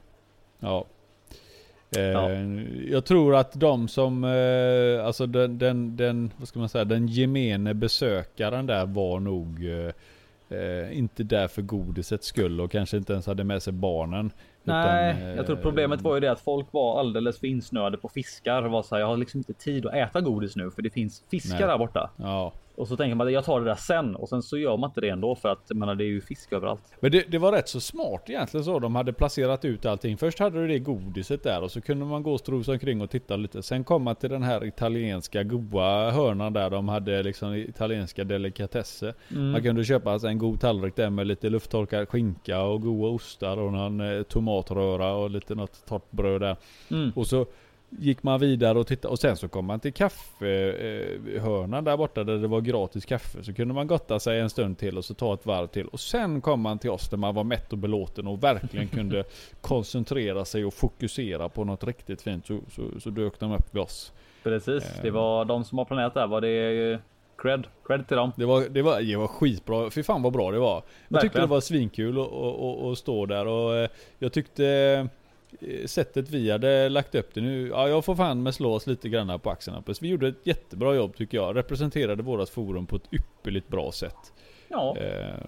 Ja. 0.59 0.85
Eh, 1.97 2.01
Ja. 2.03 2.29
Jag 2.87 3.05
tror 3.05 3.35
att 3.35 3.59
de 3.59 3.87
som, 3.87 4.23
eh, 4.23 5.05
alltså 5.05 5.25
den, 5.25 5.57
den, 5.57 5.97
den, 5.97 6.31
vad 6.37 6.47
ska 6.47 6.59
man 6.59 6.69
säga, 6.69 6.85
den 6.85 7.07
gemene 7.07 7.73
besökaren 7.73 8.65
där 8.65 8.85
var 8.85 9.19
nog 9.19 9.65
eh, 10.49 10.97
inte 10.97 11.23
där 11.23 11.47
för 11.47 11.61
godisets 11.61 12.27
skull 12.27 12.61
och 12.61 12.71
kanske 12.71 12.97
inte 12.97 13.13
ens 13.13 13.27
hade 13.27 13.43
med 13.43 13.63
sig 13.63 13.73
barnen. 13.73 14.31
Nej, 14.63 15.15
Utan, 15.17 15.35
jag 15.35 15.45
tror 15.45 15.55
problemet 15.55 16.01
var 16.01 16.15
ju 16.15 16.19
det 16.19 16.31
att 16.31 16.39
folk 16.39 16.67
var 16.71 16.99
alldeles 16.99 17.39
för 17.39 17.47
insnöade 17.47 17.97
på 17.97 18.09
fiskar. 18.09 18.61
Var 18.61 18.83
så 18.83 18.95
här, 18.95 18.99
jag 19.01 19.07
har 19.07 19.17
liksom 19.17 19.37
inte 19.37 19.53
tid 19.53 19.85
att 19.85 19.93
äta 19.93 20.21
godis 20.21 20.55
nu 20.55 20.71
för 20.71 20.81
det 20.81 20.89
finns 20.89 21.23
fiskar 21.31 21.59
Nej. 21.59 21.67
där 21.67 21.77
borta. 21.77 22.09
Ja. 22.15 22.53
Och 22.79 22.87
så 22.87 22.97
tänker 22.97 23.15
man 23.15 23.27
att 23.27 23.33
jag 23.33 23.45
tar 23.45 23.59
det 23.59 23.65
där 23.65 23.75
sen 23.75 24.15
och 24.15 24.29
sen 24.29 24.41
så 24.41 24.57
gör 24.57 24.77
man 24.77 24.89
inte 24.89 25.01
det 25.01 25.09
ändå 25.09 25.35
för 25.35 25.49
att 25.49 25.69
menar, 25.69 25.95
det 25.95 26.03
är 26.03 26.07
ju 26.07 26.21
fisk 26.21 26.53
överallt. 26.53 26.81
Men 26.99 27.11
det, 27.11 27.31
det 27.31 27.37
var 27.37 27.51
rätt 27.51 27.69
så 27.69 27.79
smart 27.79 28.23
egentligen 28.29 28.63
så. 28.63 28.79
De 28.79 28.95
hade 28.95 29.13
placerat 29.13 29.65
ut 29.65 29.85
allting. 29.85 30.17
Först 30.17 30.39
hade 30.39 30.61
du 30.61 30.67
det 30.67 30.79
godiset 30.79 31.43
där 31.43 31.61
och 31.61 31.71
så 31.71 31.81
kunde 31.81 32.05
man 32.05 32.23
gå 32.23 32.33
och 32.33 32.39
strosa 32.39 32.71
omkring 32.71 33.01
och 33.01 33.09
titta 33.09 33.35
lite. 33.35 33.63
Sen 33.63 33.83
kom 33.83 34.03
man 34.03 34.15
till 34.15 34.29
den 34.29 34.43
här 34.43 34.65
italienska 34.65 35.43
goa 35.43 36.11
hörnan 36.11 36.53
där 36.53 36.69
de 36.69 36.89
hade 36.89 37.23
liksom 37.23 37.55
italienska 37.55 38.23
delikatesser. 38.23 39.13
Mm. 39.31 39.51
Man 39.51 39.63
kunde 39.63 39.83
köpa 39.83 40.11
alltså 40.11 40.27
en 40.27 40.37
god 40.37 40.59
tallrik 40.59 40.95
där 40.95 41.09
med 41.09 41.27
lite 41.27 41.49
lufttorkad 41.49 42.09
skinka 42.09 42.61
och 42.61 42.81
goda 42.81 43.07
ostar 43.07 43.57
och 43.57 43.73
någon 43.73 44.01
eh, 44.01 44.23
tomatröra 44.23 45.13
och 45.13 45.29
lite 45.29 45.55
något 45.55 45.85
torrt 45.85 46.11
bröd 46.11 46.41
där. 46.41 46.55
Mm. 46.91 47.11
Och 47.15 47.27
så 47.27 47.45
gick 47.89 48.23
man 48.23 48.39
vidare 48.39 48.79
och 48.79 48.87
tittade 48.87 49.11
och 49.11 49.19
sen 49.19 49.37
så 49.37 49.47
kom 49.47 49.65
man 49.65 49.79
till 49.79 49.93
kaffehörnan 49.93 51.83
där 51.83 51.97
borta 51.97 52.23
där 52.23 52.37
det 52.37 52.47
var 52.47 52.61
gratis 52.61 53.05
kaffe. 53.05 53.43
Så 53.43 53.53
kunde 53.53 53.73
man 53.73 53.87
gotta 53.87 54.19
sig 54.19 54.39
en 54.39 54.49
stund 54.49 54.77
till 54.77 54.97
och 54.97 55.05
så 55.05 55.13
ta 55.13 55.33
ett 55.33 55.45
varv 55.45 55.67
till. 55.67 55.87
Och 55.87 55.99
sen 55.99 56.41
kom 56.41 56.61
man 56.61 56.79
till 56.79 56.89
oss 56.89 57.09
där 57.09 57.17
man 57.17 57.35
var 57.35 57.43
mätt 57.43 57.71
och 57.71 57.77
belåten 57.77 58.27
och 58.27 58.43
verkligen 58.43 58.87
kunde 58.97 59.23
koncentrera 59.61 60.45
sig 60.45 60.65
och 60.65 60.73
fokusera 60.73 61.49
på 61.49 61.63
något 61.63 61.83
riktigt 61.83 62.21
fint. 62.21 62.47
Så, 62.47 62.59
så, 62.71 62.99
så 62.99 63.09
dök 63.09 63.39
de 63.39 63.51
upp 63.51 63.75
vid 63.75 63.81
oss. 63.81 64.13
Precis, 64.43 64.83
det 65.01 65.11
var 65.11 65.45
de 65.45 65.63
som 65.63 65.77
har 65.77 65.85
planerat 65.85 66.13
det 66.13 66.19
här. 66.19 66.27
Var 66.27 66.41
det 66.41 66.99
cred? 67.37 67.67
Cred 67.87 68.07
till 68.07 68.17
dem. 68.17 68.31
Det 68.35 68.45
var, 68.45 68.61
det 68.69 68.81
var, 68.81 69.01
det 69.01 69.15
var 69.15 69.27
skitbra. 69.27 69.89
Fy 69.89 70.03
fan 70.03 70.21
vad 70.21 70.33
bra 70.33 70.51
det 70.51 70.59
var. 70.59 70.73
Jag 70.75 70.81
Verkligen. 70.81 71.21
tyckte 71.21 71.39
det 71.39 71.47
var 71.47 71.61
svinkul 71.61 72.19
att 72.91 72.97
stå 72.97 73.25
där 73.25 73.47
och 73.47 73.75
eh, 73.75 73.89
jag 74.19 74.33
tyckte 74.33 74.65
eh, 74.65 75.05
sättet 75.85 76.29
vi 76.29 76.51
hade 76.51 76.89
lagt 76.89 77.15
upp 77.15 77.33
det 77.33 77.41
nu, 77.41 77.67
ja 77.67 77.89
jag 77.89 78.05
får 78.05 78.15
fan 78.15 78.43
med 78.43 78.53
slå 78.53 78.73
oss 78.73 78.87
lite 78.87 79.09
grann 79.09 79.39
på 79.39 79.49
axeln 79.49 79.75
Hampus. 79.75 80.01
Vi 80.01 80.07
gjorde 80.07 80.27
ett 80.27 80.47
jättebra 80.47 80.95
jobb 80.95 81.15
tycker 81.15 81.37
jag. 81.37 81.55
Representerade 81.55 82.23
vårat 82.23 82.49
forum 82.49 82.85
på 82.85 82.95
ett 82.95 83.13
ypperligt 83.13 83.67
bra 83.67 83.91
sätt. 83.91 84.33
Ja, 84.67 84.97
Eh, 84.97 85.45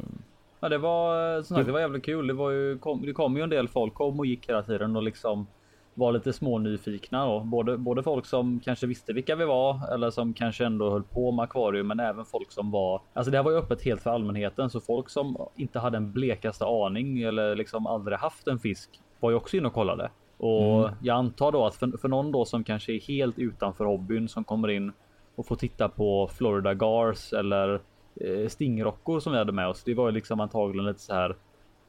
ja 0.60 0.70
det 0.70 0.78
var 0.78 1.36
som 1.42 1.56
sagt, 1.56 1.66
det 1.66 1.72
var 1.72 1.80
jävligt 1.80 2.06
kul. 2.06 2.28
Det 2.28 2.34
var 2.34 2.52
ju 2.52 2.78
kom, 2.78 3.06
det 3.06 3.14
kom 3.14 3.38
ju 3.38 3.44
en 3.44 3.50
del 3.50 3.68
folk 3.68 3.94
kom 3.94 4.20
och 4.20 4.26
gick 4.26 4.50
hela 4.50 4.64
tiden 4.64 4.96
och 4.96 5.04
liksom 5.04 5.48
var 5.94 6.12
lite 6.12 6.34
små 6.34 6.58
nyfikna 6.58 7.26
då. 7.26 7.40
Både, 7.40 7.78
både 7.78 8.04
folk 8.04 8.26
som 8.26 8.60
kanske 8.60 8.88
visste 8.88 9.14
vilka 9.14 9.36
vi 9.36 9.46
var 9.46 9.94
eller 9.94 10.10
som 10.10 10.34
kanske 10.34 10.66
ändå 10.66 10.90
höll 10.90 11.04
på 11.04 11.32
med 11.32 11.44
akvarium, 11.44 11.88
men 11.88 12.00
även 12.00 12.26
folk 12.26 12.52
som 12.52 12.72
var. 12.72 13.02
Alltså, 13.14 13.32
det 13.32 13.38
här 13.38 13.44
var 13.44 13.52
ju 13.52 13.58
öppet 13.58 13.82
helt 13.82 14.02
för 14.02 14.10
allmänheten, 14.10 14.70
så 14.70 14.80
folk 14.80 15.10
som 15.10 15.38
inte 15.56 15.80
hade 15.80 15.98
en 15.98 16.12
blekaste 16.12 16.66
aning 16.66 17.22
eller 17.22 17.56
liksom 17.56 17.88
aldrig 17.88 18.18
haft 18.18 18.48
en 18.48 18.60
fisk 18.60 18.90
var 19.22 19.30
ju 19.30 19.36
också 19.36 19.58
inne 19.58 19.68
och 19.68 19.74
kollade. 19.74 20.10
Och 20.38 20.80
Mm. 20.80 20.96
jag 21.02 21.16
antar 21.18 21.52
då 21.52 21.66
att 21.66 21.76
för, 21.76 21.98
för 21.98 22.08
någon 22.08 22.32
då 22.32 22.46
som 22.46 22.64
kanske 22.64 22.94
är 22.94 23.00
helt 23.00 23.40
utanför 23.40 23.86
hobbyn 23.86 24.28
som 24.28 24.44
kommer 24.44 24.68
in 24.68 24.92
och 25.36 25.46
får 25.48 25.56
titta 25.56 25.90
på 25.90 26.30
Florida 26.38 26.74
Gars 26.74 27.34
eller 27.34 27.82
eh, 28.16 28.48
stingrockor 28.48 29.20
som 29.20 29.32
vi 29.32 29.38
hade 29.38 29.52
med 29.52 29.68
oss. 29.68 29.84
Det 29.84 29.94
var 29.94 30.06
ju 30.06 30.12
liksom 30.12 30.40
antagligen 30.40 30.86
lite 30.86 31.00
så 31.00 31.14
här. 31.14 31.36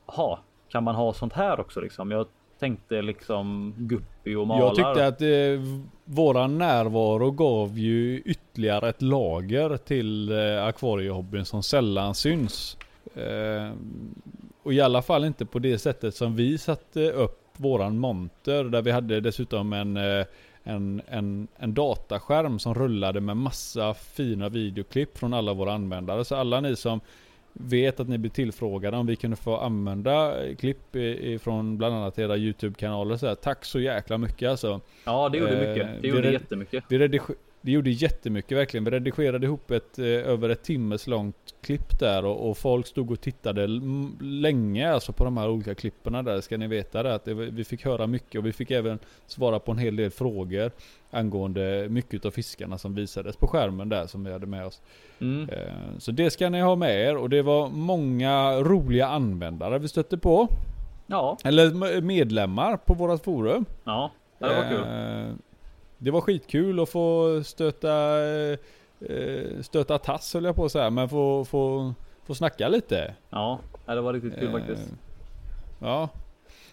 Jaha, 0.07 0.39
kan 0.69 0.85
man 0.85 0.95
ha 0.95 1.13
sånt 1.13 1.33
här 1.33 1.61
också 1.61 1.81
liksom? 1.81 2.11
Jag 2.11 2.27
tänkte 2.59 3.03
liksom 3.03 3.75
guppy 3.77 4.35
och 4.37 4.47
malar. 4.47 4.61
jag 4.63 4.75
tyckte 4.75 5.07
att 5.07 5.21
eh, 5.23 5.83
våran 6.05 6.59
närvaro 6.59 7.31
gav 7.31 7.79
ju 7.79 8.21
ytterligare 8.25 8.89
ett 8.89 9.03
lager 9.03 9.77
till 9.77 10.33
eh, 10.33 10.65
akvariehobbyn 10.65 11.45
som 11.45 11.63
sällan 11.63 12.15
syns. 12.15 12.77
Eh, 13.15 13.73
och 14.63 14.73
i 14.73 14.81
alla 14.81 15.03
fall 15.03 15.25
inte 15.25 15.47
på 15.47 15.59
det 15.59 15.79
sättet 15.79 16.15
som 16.15 16.37
vi 16.37 16.59
satte 16.59 17.11
upp 17.11 17.39
våran 17.57 17.99
monter 17.99 18.65
där 18.65 18.83
vi 18.83 18.91
hade 18.91 19.21
dessutom 19.21 19.73
en 19.73 19.97
eh, 19.97 20.27
en, 20.65 21.03
en, 21.09 21.49
en 21.57 21.75
dataskärm 21.75 22.59
som 22.59 22.75
rullade 22.75 23.21
med 23.21 23.37
massa 23.37 23.95
fina 23.95 24.49
videoklipp 24.49 25.19
från 25.19 25.35
alla 25.35 25.55
våra 25.55 25.73
användare. 25.73 26.25
Så 26.25 26.37
alla 26.37 26.61
ni 26.61 26.77
som 26.77 27.01
vet 27.53 28.01
att 28.01 28.09
ni 28.09 28.19
blir 28.19 28.31
tillfrågade 28.31 28.97
om 28.97 29.07
vi 29.07 29.17
kunde 29.17 29.37
få 29.37 29.57
använda 29.57 30.35
klipp 30.59 30.97
ifrån 30.97 31.79
bland 31.79 31.95
annat 31.95 32.19
era 32.19 32.37
YouTube-kanaler. 32.37 33.17
Så 33.17 33.27
här, 33.27 33.35
tack 33.35 33.65
så 33.65 33.81
jäkla 33.81 34.19
mycket 34.19 34.51
alltså. 34.51 34.81
Ja, 35.05 35.29
det 35.29 35.39
gjorde 35.39 35.53
Eh, 35.65 35.69
mycket. 35.69 36.03
Det 36.03 36.09
gjorde 36.09 36.33
jättemycket. 36.33 36.85
Vi 36.89 36.99
rediger- 36.99 37.35
det 37.63 37.71
gjorde 37.73 37.91
jättemycket 37.91 38.59
verkligen. 38.59 38.85
Vi 38.85 38.91
redigerade 38.91 39.47
ihop 39.47 39.71
ett 39.71 39.99
eh, 39.99 40.05
över 40.07 40.49
ett 40.49 40.63
timmes 40.63 41.07
långt 41.07 41.37
klipp 41.63 41.99
där 41.99 42.25
och, 42.25 42.51
och 42.51 42.59
folk 42.59 42.87
stod 42.87 43.11
och 43.11 43.21
tittade 43.21 43.67
länge 44.21 44.93
alltså 44.93 45.13
på 45.13 45.25
de 45.25 45.37
här 45.37 45.51
olika 45.51 45.75
klipperna 45.75 46.23
där 46.23 46.41
ska 46.41 46.57
ni 46.57 46.67
veta 46.67 47.03
det 47.03 47.15
att 47.15 47.25
det, 47.25 47.35
vi 47.35 47.65
fick 47.65 47.85
höra 47.85 48.07
mycket 48.07 48.39
och 48.39 48.47
vi 48.47 48.53
fick 48.53 48.71
även 48.71 48.99
svara 49.27 49.59
på 49.59 49.73
en 49.73 49.79
hel 49.79 49.97
del 49.97 50.11
frågor 50.11 50.71
angående 51.11 51.87
mycket 51.91 52.25
av 52.25 52.31
fiskarna 52.31 52.79
som 52.79 52.95
visades 52.95 53.37
på 53.37 53.47
skärmen 53.47 53.89
där 53.89 54.07
som 54.07 54.25
vi 54.25 54.33
hade 54.33 54.47
med 54.47 54.67
oss. 54.67 54.83
Mm. 55.21 55.49
Eh, 55.49 55.59
Så 55.99 56.11
det 56.13 56.31
ska 56.31 56.49
ni 56.51 56.61
ha 56.61 56.77
med 56.77 57.01
er 57.01 57.17
och 57.17 57.31
det 57.31 57.43
var 57.43 57.69
många 57.69 58.53
roliga 58.53 59.07
användare 59.07 59.79
vi 59.79 59.89
stötte 59.89 60.19
på. 60.19 60.49
Ja, 61.07 61.39
Eller 61.45 62.01
medlemmar 62.01 62.77
på 62.77 62.95
vårat 62.95 63.25
forum. 63.25 63.65
ja, 63.85 64.11
det 64.39 64.47
var 64.47 64.69
kul. 64.71 64.81
Eh, 65.29 65.35
Det 66.03 66.11
var 66.11 66.21
skitkul 66.21 66.81
att 66.81 66.89
få 66.89 67.41
stöta, 67.45 68.25
eh, 68.29 69.61
stöta 69.61 69.99
tass 69.99 70.35
höll 70.35 70.45
jag 70.45 70.57
på 70.57 70.65
att 70.65 70.73
säga, 70.73 70.91
men 70.91 71.09
få, 71.09 71.45
få, 71.45 71.95
få 72.25 72.35
snacka 72.35 72.69
lite. 72.69 73.15
Ja, 73.31 73.59
det 73.87 74.01
var 74.01 74.13
riktigt 74.13 74.35
kul 74.35 74.47
Eh, 74.47 74.53
faktiskt. 74.53 74.93
Ja. 75.79 76.09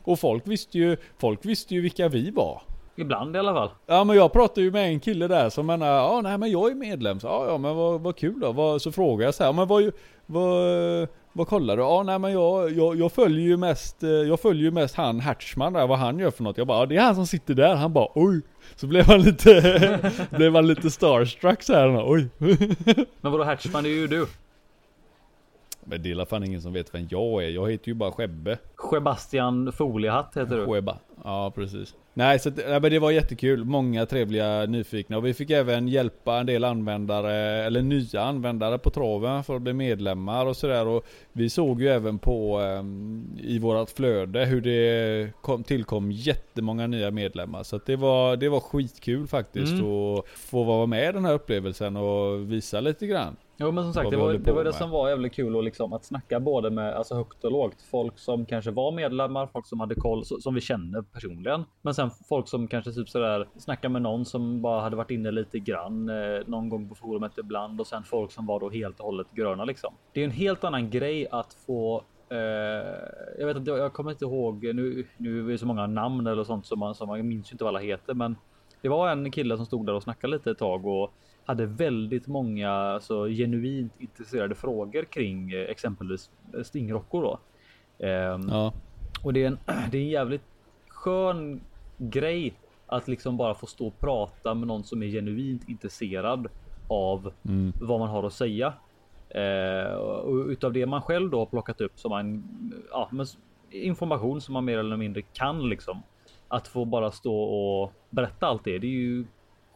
Och 0.03 0.19
folk 0.19 0.47
visste 0.47 0.77
ju, 0.77 0.97
folk 1.17 1.45
visste 1.45 1.75
ju 1.75 1.81
vilka 1.81 2.07
vi 2.09 2.31
var. 2.31 2.61
Ibland 2.95 3.35
i 3.35 3.39
alla 3.39 3.53
fall. 3.53 3.69
Ja 3.85 4.03
men 4.03 4.15
jag 4.15 4.33
pratade 4.33 4.61
ju 4.61 4.71
med 4.71 4.85
en 4.85 4.99
kille 4.99 5.27
där 5.27 5.49
som 5.49 5.65
menar, 5.65 5.87
ja 5.87 6.21
nej 6.23 6.37
men 6.37 6.51
jag 6.51 6.71
är 6.71 6.75
medlem. 6.75 7.19
Så, 7.19 7.27
ja 7.27 7.47
ja 7.47 7.57
men 7.57 7.75
vad, 7.75 8.01
vad 8.01 8.15
kul 8.17 8.39
då. 8.39 8.51
Vad, 8.51 8.81
så 8.81 8.91
frågade 8.91 9.23
jag 9.23 9.33
så 9.33 9.43
här, 9.43 9.53
men 9.53 9.67
vad, 9.67 9.91
vad, 10.25 11.07
vad 11.39 11.47
kollar 11.47 11.77
du? 11.77 11.83
Ja 11.83 12.03
nej 12.03 12.19
men 12.19 12.31
jag, 12.31 12.71
jag, 12.71 12.95
jag 12.95 13.11
följer 13.11 13.45
ju 13.45 13.57
mest, 13.57 14.03
eh, 14.03 14.09
jag 14.09 14.39
följer 14.39 14.63
ju 14.63 14.71
mest 14.71 14.95
han 14.95 15.19
Hertzman 15.19 15.73
där, 15.73 15.87
vad 15.87 15.99
han 15.99 16.19
gör 16.19 16.31
för 16.31 16.43
något. 16.43 16.57
Jag 16.57 16.67
bara, 16.67 16.85
det 16.85 16.95
är 16.95 17.01
han 17.01 17.15
som 17.15 17.27
sitter 17.27 17.53
där. 17.53 17.75
Han 17.75 17.93
bara, 17.93 18.07
oj. 18.15 18.41
Så 18.75 18.87
blev 18.87 19.05
han 19.05 19.21
lite, 19.21 19.99
blev 20.29 20.55
han 20.55 20.67
lite 20.67 20.89
starstruck 20.89 21.63
så 21.63 21.73
här. 21.73 22.11
Oj. 22.11 22.29
Men 23.21 23.31
vadå 23.31 23.43
Hatchman, 23.43 23.83
det 23.83 23.89
är 23.89 23.93
ju 23.93 24.07
du. 24.07 24.25
Men 25.83 26.03
det 26.03 26.11
är 26.11 26.25
fall 26.25 26.43
ingen 26.43 26.61
som 26.61 26.73
vet 26.73 26.93
vem 26.93 27.07
jag 27.09 27.43
är. 27.43 27.49
Jag 27.49 27.71
heter 27.71 27.87
ju 27.87 27.93
bara 27.93 28.11
Skebbe. 28.11 28.57
Sebastian 28.91 29.71
Foliehatt 29.71 30.37
heter 30.37 30.57
du. 30.57 30.65
Skebba. 30.65 30.97
Ja 31.23 31.51
precis. 31.55 31.95
Nej 32.19 32.39
så 32.39 32.49
nej, 32.49 32.79
men 32.81 32.91
det 32.91 32.99
var 32.99 33.11
jättekul. 33.11 33.65
Många 33.65 34.05
trevliga 34.05 34.65
nyfikna. 34.65 35.17
Och 35.17 35.25
vi 35.25 35.33
fick 35.33 35.49
även 35.49 35.87
hjälpa 35.87 36.37
en 36.39 36.45
del 36.45 36.63
användare, 36.63 37.33
eller 37.65 37.81
nya 37.81 38.21
användare 38.21 38.77
på 38.77 38.89
traven 38.89 39.43
för 39.43 39.55
att 39.55 39.61
bli 39.61 39.73
medlemmar 39.73 40.45
och 40.45 40.57
sådär. 40.57 40.87
Och 40.87 41.05
vi 41.33 41.49
såg 41.49 41.81
ju 41.81 41.87
även 41.87 42.19
på 42.19 42.59
ehm, 42.59 43.37
i 43.43 43.59
vårat 43.59 43.91
flöde 43.91 44.45
hur 44.45 44.61
det 44.61 45.33
kom, 45.41 45.63
tillkom 45.63 46.11
jättemånga 46.11 46.87
nya 46.87 47.11
medlemmar. 47.11 47.63
Så 47.63 47.79
det 47.85 47.95
var, 47.95 48.35
det 48.37 48.49
var 48.49 48.59
skitkul 48.59 49.27
faktiskt 49.27 49.73
Mm. 49.73 49.85
att 49.85 50.25
få 50.27 50.63
vara 50.63 50.85
med 50.85 51.09
i 51.09 51.11
den 51.11 51.25
här 51.25 51.33
upplevelsen 51.33 51.95
och 51.97 52.51
visa 52.51 52.79
lite 52.81 53.07
grann. 53.07 53.35
Jo 53.61 53.71
men 53.71 53.83
som 53.83 53.93
sagt 53.93 54.11
det 54.11 54.17
var, 54.17 54.33
det 54.33 54.51
var 54.51 54.63
det 54.63 54.73
som 54.73 54.89
var 54.89 55.09
jävligt 55.09 55.33
kul 55.33 55.55
och 55.55 55.63
liksom 55.63 55.93
att 55.93 56.05
snacka 56.05 56.39
både 56.39 56.69
med 56.69 56.93
alltså 56.93 57.15
högt 57.15 57.43
och 57.43 57.51
lågt. 57.51 57.81
Folk 57.81 58.19
som 58.19 58.45
kanske 58.45 58.71
var 58.71 58.91
medlemmar, 58.91 59.47
folk 59.47 59.67
som 59.67 59.79
hade 59.79 59.95
koll, 59.95 60.25
som 60.25 60.55
vi 60.55 60.61
känner 60.61 61.01
personligen. 61.01 61.63
Men 61.81 61.93
sen 61.93 62.09
folk 62.29 62.47
som 62.47 62.67
kanske 62.67 62.91
typ 62.91 63.09
sådär 63.09 63.47
snackar 63.57 63.89
med 63.89 64.01
någon 64.01 64.25
som 64.25 64.61
bara 64.61 64.81
hade 64.81 64.95
varit 64.95 65.11
inne 65.11 65.31
lite 65.31 65.59
grann 65.59 66.09
eh, 66.09 66.15
någon 66.45 66.69
gång 66.69 66.89
på 66.89 66.95
forumet 66.95 67.31
ibland 67.37 67.79
och 67.79 67.87
sen 67.87 68.03
folk 68.03 68.31
som 68.31 68.45
var 68.45 68.59
då 68.59 68.69
helt 68.69 68.99
och 68.99 69.05
hållet 69.05 69.27
gröna 69.31 69.65
liksom. 69.65 69.93
Det 70.13 70.21
är 70.21 70.25
en 70.25 70.31
helt 70.31 70.63
annan 70.63 70.89
grej 70.89 71.27
att 71.31 71.53
få 71.53 72.03
eh, 72.29 72.37
jag 73.39 73.45
vet 73.45 73.57
inte, 73.57 73.71
jag 73.71 73.93
kommer 73.93 74.11
inte 74.11 74.25
ihåg 74.25 74.63
nu. 74.63 75.07
Nu 75.17 75.47
är 75.47 75.51
det 75.51 75.57
så 75.57 75.65
många 75.65 75.87
namn 75.87 76.27
eller 76.27 76.43
sånt 76.43 76.65
som 76.65 76.79
man 76.79 76.95
som 76.95 77.07
man 77.07 77.27
minns 77.27 77.51
inte 77.51 77.63
vad 77.63 77.75
alla 77.75 77.85
heter, 77.85 78.13
men 78.13 78.35
det 78.81 78.89
var 78.89 79.09
en 79.09 79.31
kille 79.31 79.57
som 79.57 79.65
stod 79.65 79.85
där 79.85 79.93
och 79.93 80.03
snackade 80.03 80.33
lite 80.33 80.51
ett 80.51 80.57
tag 80.57 80.85
och 80.85 81.13
hade 81.49 81.65
väldigt 81.65 82.27
många 82.27 82.71
alltså, 82.71 83.25
genuint 83.27 83.93
intresserade 83.99 84.55
frågor 84.55 85.03
kring 85.03 85.51
eh, 85.51 85.59
exempelvis 85.69 86.29
stingrockor 86.63 87.21
då. 87.21 87.39
Ehm, 88.05 88.41
Ja. 88.49 88.73
och 89.23 89.33
det 89.33 89.43
är, 89.43 89.47
en, 89.47 89.57
det 89.91 89.97
är 89.97 90.01
en 90.01 90.09
jävligt 90.09 90.43
skön 90.87 91.61
grej 91.97 92.53
att 92.87 93.07
liksom 93.07 93.37
bara 93.37 93.53
få 93.53 93.65
stå 93.65 93.87
och 93.87 93.99
prata 93.99 94.53
med 94.53 94.67
någon 94.67 94.83
som 94.83 95.03
är 95.03 95.07
genuint 95.07 95.69
intresserad 95.69 96.47
av 96.87 97.33
Mm. 97.45 97.73
vad 97.81 97.99
man 97.99 98.09
har 98.09 98.23
att 98.23 98.33
säga. 98.33 98.73
Eh, 99.29 99.93
och 99.93 100.45
utav 100.47 100.73
det 100.73 100.85
man 100.85 101.01
själv 101.01 101.29
då 101.29 101.39
har 101.39 101.45
plockat 101.45 101.81
upp 101.81 101.99
som 101.99 102.09
man 102.09 102.43
ja, 102.91 103.09
men 103.11 103.25
information 103.71 104.41
som 104.41 104.53
man 104.53 104.65
mer 104.65 104.77
eller 104.77 104.97
mindre 104.97 105.21
kan 105.21 105.69
liksom. 105.69 106.01
Att 106.47 106.67
få 106.67 106.85
bara 106.85 107.11
stå 107.11 107.35
och 107.43 107.93
berätta 108.09 108.47
allt 108.47 108.63
det. 108.63 108.79
Det 108.79 108.87
är 108.87 108.91
ju 108.91 109.25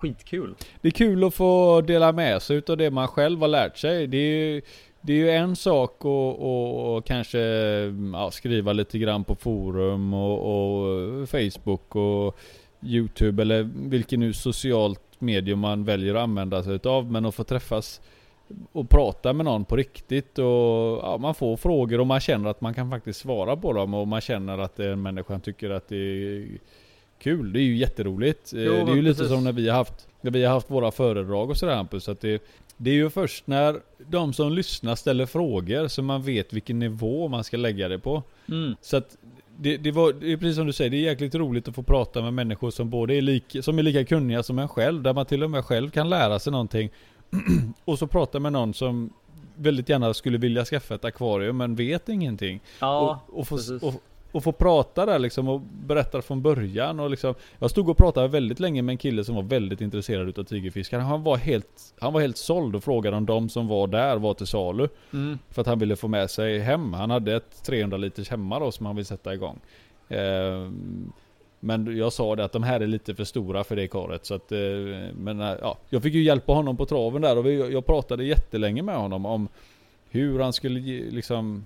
skitkul. 0.03 0.55
Det 0.81 0.88
är 0.88 0.91
kul 0.91 1.24
att 1.24 1.33
få 1.33 1.81
dela 1.81 2.12
med 2.12 2.41
sig 2.41 2.57
utav 2.57 2.77
det 2.77 2.91
man 2.91 3.07
själv 3.07 3.39
har 3.39 3.48
lärt 3.48 3.77
sig. 3.77 4.07
Det 4.07 4.17
är 4.17 4.53
ju, 4.53 4.62
det 5.01 5.13
är 5.13 5.17
ju 5.17 5.29
en 5.29 5.55
sak 5.55 5.91
att 6.00 6.05
och, 6.05 6.95
och 6.95 7.05
kanske 7.05 7.39
ja, 8.13 8.31
skriva 8.31 8.74
lite 8.74 9.00
grann 9.00 9.24
på 9.24 9.36
forum 9.36 10.13
och, 10.13 10.39
och 10.39 11.29
Facebook 11.29 11.95
och 11.95 12.38
Youtube 12.86 13.41
eller 13.41 13.69
vilken 13.89 14.19
nu 14.19 14.33
socialt 14.33 15.01
medium 15.19 15.60
man 15.60 15.83
väljer 15.83 16.15
att 16.15 16.22
använda 16.22 16.63
sig 16.63 16.74
utav. 16.74 17.12
Men 17.12 17.25
att 17.25 17.36
få 17.36 17.43
träffas 17.43 18.01
och 18.72 18.89
prata 18.89 19.33
med 19.33 19.45
någon 19.45 19.65
på 19.65 19.75
riktigt 19.75 20.39
och 20.39 20.45
ja, 20.45 21.17
man 21.19 21.36
får 21.36 21.57
frågor 21.57 22.00
och 22.00 22.07
man 22.07 22.19
känner 22.19 22.50
att 22.50 22.62
man 22.62 22.74
kan 22.74 22.89
faktiskt 22.89 23.19
svara 23.19 23.57
på 23.57 23.74
dem 23.74 23.93
och 23.93 24.07
man 24.07 24.22
känner 24.22 24.57
att 24.57 24.75
den 24.75 25.01
människan 25.01 25.41
tycker 25.41 25.69
att 25.69 25.88
det 25.88 25.95
är 25.95 26.48
kul. 27.23 27.53
Det 27.53 27.59
är 27.59 27.63
ju 27.63 27.77
jätteroligt. 27.77 28.53
Eh, 28.53 28.63
Jo, 28.63 28.71
det 28.71 28.91
är 28.91 28.95
ju 28.95 29.01
lite 29.01 29.17
precis. 29.17 29.33
som 29.33 29.43
när 29.43 29.51
vi 29.51 29.69
har 29.69 29.77
haft, 29.77 30.07
när 30.21 30.31
vi 30.31 30.43
har 30.43 30.53
haft 30.53 30.71
våra 30.71 30.91
föredrag 30.91 31.49
och 31.49 31.57
sådär 31.57 31.75
Hampus. 31.75 32.03
Så 32.03 32.11
att 32.11 32.21
det, 32.21 32.43
det 32.77 32.89
är 32.89 32.95
ju 32.95 33.09
först 33.09 33.47
när 33.47 33.79
de 33.97 34.33
som 34.33 34.53
lyssnar 34.53 34.95
ställer 34.95 35.25
frågor 35.25 35.87
så 35.87 36.01
man 36.01 36.23
vet 36.23 36.53
vilken 36.53 36.79
nivå 36.79 37.27
man 37.27 37.43
ska 37.43 37.57
lägga 37.57 37.87
det 37.87 37.99
på. 37.99 38.23
Mm. 38.49 38.75
Så 38.81 38.97
att 38.97 39.17
det, 39.57 39.77
det, 39.77 39.91
var, 39.91 40.13
det 40.13 40.31
är 40.31 40.37
precis 40.37 40.55
som 40.55 40.67
du 40.67 40.73
säger, 40.73 40.91
det 40.91 40.97
är 40.97 41.01
jäkligt 41.01 41.35
roligt 41.35 41.67
att 41.67 41.75
få 41.75 41.83
prata 41.83 42.21
med 42.21 42.33
människor 42.33 42.71
som 42.71 42.89
både 42.89 43.15
är, 43.15 43.21
lik, 43.21 43.55
som 43.61 43.79
är 43.79 43.83
lika 43.83 44.05
kunniga 44.05 44.43
som 44.43 44.59
en 44.59 44.67
själv, 44.67 45.01
där 45.01 45.13
man 45.13 45.25
till 45.25 45.43
och 45.43 45.51
med 45.51 45.65
själv 45.65 45.89
kan 45.89 46.09
lära 46.09 46.39
sig 46.39 46.51
någonting. 46.51 46.89
och 47.85 47.99
så 47.99 48.07
prata 48.07 48.39
med 48.39 48.53
någon 48.53 48.73
som 48.73 49.13
väldigt 49.55 49.89
gärna 49.89 50.13
skulle 50.13 50.37
vilja 50.37 50.65
skaffa 50.65 50.95
ett 50.95 51.05
akvarium 51.05 51.57
men 51.57 51.75
vet 51.75 52.09
ingenting. 52.09 52.59
Ja, 52.79 53.21
och, 53.27 53.39
och, 53.39 53.47
få, 53.47 53.55
och, 53.81 53.93
och 54.33 54.43
få 54.43 54.51
prata 54.51 55.05
där 55.05 55.19
liksom 55.19 55.47
och 55.47 55.61
berätta 55.61 56.21
från 56.21 56.41
början 56.41 56.99
och 56.99 57.09
liksom. 57.09 57.35
Jag 57.59 57.69
stod 57.69 57.89
och 57.89 57.97
pratade 57.97 58.27
väldigt 58.27 58.59
länge 58.59 58.81
med 58.81 58.93
en 58.93 58.97
kille 58.97 59.23
som 59.23 59.35
var 59.35 59.43
väldigt 59.43 59.81
intresserad 59.81 60.29
utav 60.29 60.43
tigerfiskar. 60.43 60.99
Han 60.99 61.23
var 61.23 61.37
helt 61.37 61.93
Han 61.99 62.13
var 62.13 62.21
helt 62.21 62.37
såld 62.37 62.75
och 62.75 62.83
frågade 62.83 63.17
om 63.17 63.25
de 63.25 63.49
som 63.49 63.67
var 63.67 63.87
där 63.87 64.17
var 64.17 64.33
till 64.33 64.47
salu. 64.47 64.87
Mm. 65.13 65.39
För 65.49 65.61
att 65.61 65.67
han 65.67 65.79
ville 65.79 65.95
få 65.95 66.07
med 66.07 66.29
sig 66.29 66.59
hem. 66.59 66.93
Han 66.93 67.09
hade 67.09 67.35
ett 67.35 67.63
300 67.63 67.97
liters 67.97 68.29
hemma 68.29 68.59
då 68.59 68.71
som 68.71 68.85
han 68.85 68.95
vill 68.95 69.05
sätta 69.05 69.33
igång. 69.33 69.59
Eh, 70.07 70.69
men 71.59 71.97
jag 71.97 72.13
sa 72.13 72.35
det 72.35 72.45
att 72.45 72.51
de 72.51 72.63
här 72.63 72.79
är 72.79 72.87
lite 72.87 73.15
för 73.15 73.23
stora 73.23 73.63
för 73.63 73.75
det 73.75 73.87
karet. 73.87 74.25
Så 74.25 74.33
att 74.33 74.51
eh, 74.51 74.59
Men 75.17 75.41
eh, 75.41 75.55
ja, 75.61 75.77
jag 75.89 76.03
fick 76.03 76.13
ju 76.13 76.23
hjälpa 76.23 76.53
honom 76.53 76.77
på 76.77 76.85
traven 76.85 77.21
där 77.21 77.37
och 77.37 77.51
jag 77.51 77.85
pratade 77.85 78.23
jättelänge 78.23 78.81
med 78.81 78.95
honom 78.95 79.25
om 79.25 79.47
Hur 80.09 80.39
han 80.39 80.53
skulle 80.53 80.79
liksom 81.09 81.65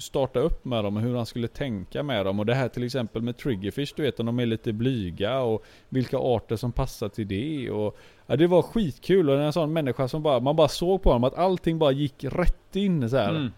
starta 0.00 0.40
upp 0.40 0.64
med 0.64 0.84
dem 0.84 0.96
och 0.96 1.02
hur 1.02 1.16
han 1.16 1.26
skulle 1.26 1.48
tänka 1.48 2.02
med 2.02 2.26
dem. 2.26 2.40
Och 2.40 2.46
det 2.46 2.54
här 2.54 2.68
till 2.68 2.84
exempel 2.84 3.22
med 3.22 3.36
triggerfish, 3.36 3.92
du 3.96 4.02
vet 4.02 4.20
om 4.20 4.26
de 4.26 4.40
är 4.40 4.46
lite 4.46 4.72
blyga 4.72 5.40
och 5.40 5.64
vilka 5.88 6.18
arter 6.18 6.56
som 6.56 6.72
passar 6.72 7.08
till 7.08 7.28
det. 7.28 7.70
Och, 7.70 7.98
ja, 8.26 8.36
det 8.36 8.46
var 8.46 8.62
skitkul 8.62 9.30
och 9.30 9.40
en 9.40 9.52
sån 9.52 9.72
människa 9.72 10.08
som 10.08 10.22
bara, 10.22 10.40
man 10.40 10.56
bara 10.56 10.68
såg 10.68 11.02
på 11.02 11.10
honom 11.10 11.24
att 11.24 11.38
allting 11.38 11.78
bara 11.78 11.92
gick 11.92 12.24
rätt 12.24 12.76
in 12.76 13.10
så 13.10 13.16
här. 13.16 13.30
Mm. 13.30 13.50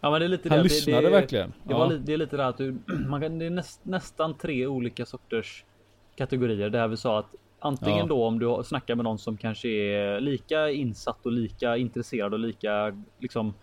Ja, 0.00 0.10
men 0.10 0.20
det 0.20 0.26
är 0.26 0.28
lite 0.28 0.48
han 0.48 0.58
det, 0.58 0.64
lyssnade 0.64 1.02
det, 1.02 1.10
verkligen. 1.10 1.52
Det, 1.64 1.74
var, 1.74 1.92
det 1.92 2.12
är 2.12 2.16
lite 2.16 2.36
det 2.36 2.46
att 2.46 2.58
du, 2.58 2.78
man 3.08 3.20
kan, 3.20 3.38
det 3.38 3.46
är 3.46 3.50
näst, 3.50 3.80
nästan 3.82 4.34
tre 4.34 4.66
olika 4.66 5.06
sorters 5.06 5.64
kategorier 6.16 6.70
där 6.70 6.88
vi 6.88 6.96
sa 6.96 7.18
att 7.18 7.34
antingen 7.58 7.98
ja. 7.98 8.06
då 8.06 8.24
om 8.24 8.38
du 8.38 8.62
snackar 8.64 8.94
med 8.94 9.04
någon 9.04 9.18
som 9.18 9.36
kanske 9.36 9.68
är 9.68 10.20
lika 10.20 10.70
insatt 10.70 11.26
och 11.26 11.32
lika 11.32 11.76
intresserad 11.76 12.32
och 12.32 12.38
lika 12.38 12.98
liksom 13.18 13.54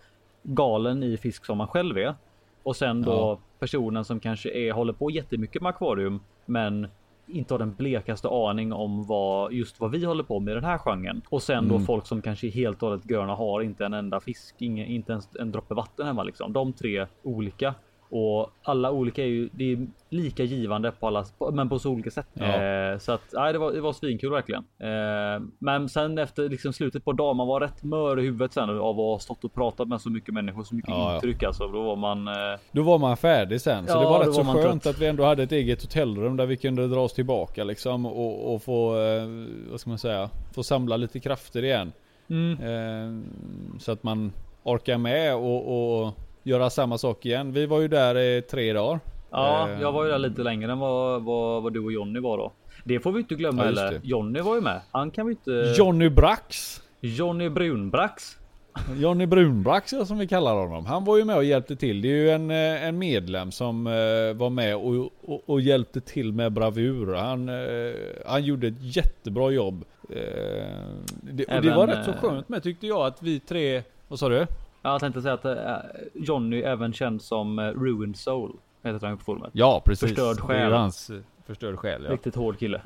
galen 0.42 1.02
i 1.02 1.16
fisk 1.16 1.44
som 1.44 1.58
man 1.58 1.68
själv 1.68 1.98
är. 1.98 2.14
Och 2.62 2.76
sen 2.76 3.02
då 3.02 3.12
ja. 3.12 3.38
personen 3.58 4.04
som 4.04 4.20
kanske 4.20 4.50
är, 4.50 4.72
håller 4.72 4.92
på 4.92 5.10
jättemycket 5.10 5.62
med 5.62 5.70
akvarium 5.70 6.20
men 6.46 6.88
inte 7.26 7.54
har 7.54 7.58
den 7.58 7.74
blekaste 7.74 8.28
aning 8.28 8.72
om 8.72 9.06
vad 9.06 9.52
just 9.52 9.80
vad 9.80 9.90
vi 9.90 10.04
håller 10.04 10.24
på 10.24 10.40
med 10.40 10.52
i 10.52 10.54
den 10.54 10.64
här 10.64 10.78
genren. 10.78 11.22
Och 11.28 11.42
sen 11.42 11.58
mm. 11.58 11.68
då 11.68 11.78
folk 11.78 12.06
som 12.06 12.22
kanske 12.22 12.46
är 12.46 12.50
helt 12.50 12.82
och 12.82 12.88
hållet 12.88 13.04
gröna 13.04 13.34
har 13.34 13.60
inte 13.60 13.84
en 13.84 13.94
enda 13.94 14.20
fisk, 14.20 14.54
ingen, 14.58 14.86
inte 14.86 15.12
ens 15.12 15.28
en 15.38 15.52
droppe 15.52 15.74
vatten 15.74 16.06
hemma 16.06 16.22
liksom. 16.22 16.52
De 16.52 16.72
tre 16.72 17.06
olika 17.22 17.74
och 18.10 18.50
alla 18.62 18.90
olika 18.90 19.22
är 19.22 19.26
ju, 19.26 19.48
det 19.52 19.72
är 19.72 19.86
lika 20.08 20.44
givande 20.44 20.92
på 20.92 21.06
alla, 21.06 21.24
men 21.52 21.68
på 21.68 21.78
så 21.78 21.90
olika 21.90 22.10
sätt. 22.10 22.26
Ja. 22.34 22.44
Eh, 22.44 22.98
så 22.98 23.12
att 23.12 23.20
nej, 23.32 23.52
det 23.52 23.58
var, 23.58 23.72
det 23.72 23.80
var 23.80 23.92
svinkul 23.92 24.30
verkligen. 24.30 24.64
Eh, 24.78 25.42
men 25.58 25.88
sen 25.88 26.18
efter 26.18 26.48
liksom 26.48 26.72
slutet 26.72 27.04
på 27.04 27.12
dagen, 27.12 27.36
man 27.36 27.46
var 27.46 27.60
rätt 27.60 27.82
mör 27.82 28.20
i 28.20 28.22
huvudet 28.22 28.52
sen 28.52 28.70
av 28.70 28.90
att 28.90 28.96
ha 28.96 29.18
stått 29.18 29.44
och 29.44 29.54
pratat 29.54 29.88
med 29.88 30.00
så 30.00 30.10
mycket 30.10 30.34
människor, 30.34 30.64
så 30.64 30.74
mycket 30.74 30.90
ja, 30.90 31.14
intryck 31.14 31.42
alltså. 31.42 31.66
Då 31.66 31.82
var 31.82 31.96
man. 31.96 32.28
Eh... 32.28 32.58
Då 32.72 32.82
var 32.82 32.98
man 32.98 33.16
färdig 33.16 33.60
sen, 33.60 33.86
så 33.86 33.92
ja, 33.92 34.00
det 34.00 34.06
var 34.06 34.24
rätt 34.24 34.34
så 34.34 34.42
var 34.42 34.54
skönt 34.54 34.82
trött. 34.82 34.94
att 34.94 35.02
vi 35.02 35.06
ändå 35.06 35.24
hade 35.24 35.42
ett 35.42 35.52
eget 35.52 35.82
hotellrum 35.82 36.36
där 36.36 36.46
vi 36.46 36.56
kunde 36.56 36.88
dra 36.88 37.00
oss 37.00 37.12
tillbaka 37.12 37.64
liksom 37.64 38.06
och, 38.06 38.54
och 38.54 38.62
få, 38.62 39.00
eh, 39.00 39.28
vad 39.70 39.80
ska 39.80 39.90
man 39.90 39.98
säga, 39.98 40.30
få 40.54 40.62
samla 40.62 40.96
lite 40.96 41.20
krafter 41.20 41.64
igen. 41.64 41.92
Mm. 42.30 42.52
Eh, 42.52 43.24
så 43.78 43.92
att 43.92 44.02
man 44.02 44.32
orkar 44.62 44.98
med 44.98 45.34
och, 45.34 46.02
och 46.02 46.12
göra 46.42 46.70
samma 46.70 46.98
sak 46.98 47.26
igen. 47.26 47.52
Vi 47.52 47.66
var 47.66 47.80
ju 47.80 47.88
där 47.88 48.18
i 48.18 48.42
tre 48.42 48.72
dagar. 48.72 49.00
Ja, 49.30 49.70
eh, 49.70 49.80
jag 49.80 49.92
var 49.92 50.04
ju 50.04 50.10
där 50.10 50.18
lite 50.18 50.42
längre 50.42 50.72
än 50.72 50.78
vad, 50.78 51.22
vad, 51.22 51.62
vad 51.62 51.72
du 51.72 51.80
och 51.80 51.92
Jonny 51.92 52.20
var 52.20 52.38
då. 52.38 52.52
Det 52.84 53.00
får 53.00 53.12
vi 53.12 53.18
inte 53.18 53.34
glömma 53.34 53.62
ja, 53.62 53.66
heller. 53.66 54.00
Jonny 54.02 54.40
var 54.40 54.54
ju 54.54 54.60
med. 54.60 54.80
Han 54.90 55.10
kan 55.10 55.26
vi 55.26 55.32
inte... 55.32 55.74
Johnny 55.78 56.08
Brax. 56.08 56.82
Johnny 57.00 57.48
Brunbrax. 57.48 58.36
Johnny 58.96 59.26
Brunbrax 59.26 59.94
som 60.06 60.18
vi 60.18 60.26
kallar 60.26 60.56
honom. 60.56 60.86
Han 60.86 61.04
var 61.04 61.16
ju 61.16 61.24
med 61.24 61.36
och 61.36 61.44
hjälpte 61.44 61.76
till. 61.76 62.02
Det 62.02 62.08
är 62.08 62.16
ju 62.16 62.30
en, 62.30 62.50
eh, 62.50 62.84
en 62.84 62.98
medlem 62.98 63.52
som 63.52 63.86
eh, 63.86 63.92
var 64.36 64.50
med 64.50 64.76
och, 64.76 65.10
och, 65.22 65.42
och, 65.46 65.60
hjälpte 65.60 66.00
till 66.00 66.32
med 66.32 66.52
bravur. 66.52 67.14
Han, 67.14 67.50
han 68.26 68.44
gjorde 68.44 68.66
ett 68.66 68.96
jättebra 68.96 69.50
jobb. 69.50 69.84
Det, 71.20 71.44
och 71.44 71.62
det 71.62 71.74
var 71.74 71.86
rätt 71.86 72.04
så 72.04 72.12
skönt 72.12 72.48
med 72.48 72.62
tyckte 72.62 72.86
jag 72.86 73.06
att 73.06 73.22
vi 73.22 73.40
tre, 73.40 73.82
vad 74.08 74.18
sa 74.18 74.28
du? 74.28 74.46
Jag 74.82 75.00
tänkte 75.00 75.22
säga 75.22 75.34
att 75.34 75.44
uh, 75.44 75.90
Johnny 76.14 76.60
även 76.60 76.92
känd 76.92 77.22
som 77.22 77.58
uh, 77.58 77.64
Ruined 77.64 78.16
Soul. 78.16 78.52
Heter 78.82 79.06
han 79.06 79.18
på 79.18 79.24
forumet. 79.24 79.50
Ja 79.52 79.82
precis. 79.84 80.08
Förstörd 80.08 80.40
själ. 80.40 80.72
Hans 80.72 81.10
förstörd 81.46 81.76
själ 81.76 82.04
ja. 82.04 82.12
Riktigt 82.12 82.34
hård 82.34 82.58
kille. 82.58 82.80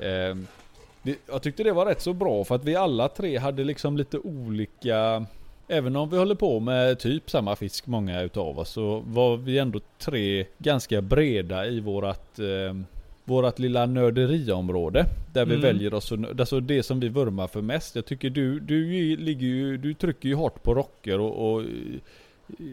Det, 1.01 1.19
jag 1.27 1.41
tyckte 1.41 1.63
det 1.63 1.71
var 1.71 1.85
rätt 1.85 2.01
så 2.01 2.13
bra 2.13 2.43
för 2.43 2.55
att 2.55 2.63
vi 2.63 2.75
alla 2.75 3.07
tre 3.07 3.37
hade 3.37 3.63
liksom 3.63 3.97
lite 3.97 4.19
olika 4.19 5.25
Även 5.67 5.95
om 5.95 6.09
vi 6.09 6.17
håller 6.17 6.35
på 6.35 6.59
med 6.59 6.99
typ 6.99 7.29
samma 7.29 7.55
fisk 7.55 7.87
många 7.87 8.21
utav 8.21 8.59
oss 8.59 8.69
så 8.69 9.03
var 9.07 9.37
vi 9.37 9.57
ändå 9.57 9.79
tre 9.99 10.45
ganska 10.57 11.01
breda 11.01 11.67
i 11.67 11.79
vårat 11.79 12.39
eh, 12.39 12.75
vårat 13.25 13.59
lilla 13.59 13.85
nörderiområde. 13.85 15.05
Där 15.33 15.45
vi 15.45 15.55
mm. 15.55 15.61
väljer 15.61 15.93
oss, 15.93 16.11
alltså 16.39 16.59
det 16.59 16.83
som 16.83 16.99
vi 16.99 17.09
vurmar 17.09 17.47
för 17.47 17.61
mest. 17.61 17.95
Jag 17.95 18.05
tycker 18.05 18.29
du, 18.29 18.59
du 18.59 18.85
ligger 19.17 19.47
ju, 19.47 19.77
du 19.77 19.93
trycker 19.93 20.29
ju 20.29 20.35
hårt 20.35 20.63
på 20.63 20.73
rocker 20.73 21.19
och, 21.19 21.55
och 21.55 21.63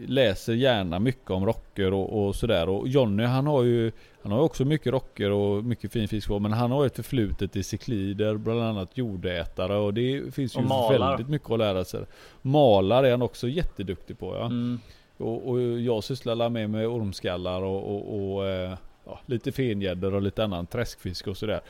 läser 0.07 0.53
gärna 0.53 0.99
mycket 0.99 1.31
om 1.31 1.45
rocker 1.45 1.93
och, 1.93 2.25
och, 2.25 2.35
sådär. 2.35 2.69
Och 2.69 2.87
Jonny 2.87 3.23
han 3.23 3.47
har 3.47 3.63
ju 3.63 3.91
Han 4.21 4.31
har 4.31 4.39
också 4.39 4.65
mycket 4.65 4.93
rocker 4.93 5.31
och 5.31 5.63
mycket 5.63 5.91
fin 5.91 6.07
fisk 6.07 6.29
men 6.29 6.53
han 6.53 6.71
har 6.71 6.85
ett 6.85 6.95
förflutet 6.95 7.55
i 7.55 7.63
cyklider, 7.63 8.37
bland 8.37 8.61
annat 8.61 8.97
jordätare 8.97 9.77
och 9.77 9.93
det 9.93 10.35
finns 10.35 10.57
ju 10.57 10.61
väldigt 10.97 11.29
mycket 11.29 11.51
att 11.51 11.59
lära 11.59 11.83
sig. 11.83 12.05
Malar 12.41 13.03
är 13.03 13.11
han 13.11 13.21
också 13.21 13.47
jätteduktig 13.47 14.19
på 14.19 14.35
ja. 14.35 14.45
Mm. 14.45 14.79
Och, 15.17 15.49
och, 15.49 15.61
jag 15.61 16.03
sysslar 16.03 16.49
med 16.49 16.69
med 16.69 16.87
ormskallar 16.87 17.61
och, 17.61 17.95
och, 17.95 18.35
och 18.35 18.47
eh, 18.47 18.73
ja, 19.05 19.19
lite 19.25 19.51
fengäddor 19.51 20.13
och 20.13 20.21
lite 20.21 20.43
annan 20.43 20.65
träskfisk 20.65 21.27
och 21.27 21.37
sådär. 21.37 21.61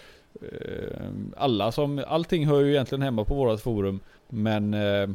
Eh, 0.41 1.07
alla 1.37 1.71
som, 1.71 2.03
allting 2.07 2.47
hör 2.47 2.61
ju 2.61 2.71
egentligen 2.71 3.01
hemma 3.01 3.23
på 3.23 3.35
vårat 3.35 3.61
forum. 3.61 3.99
Men 4.27 4.73
eh, 4.73 5.07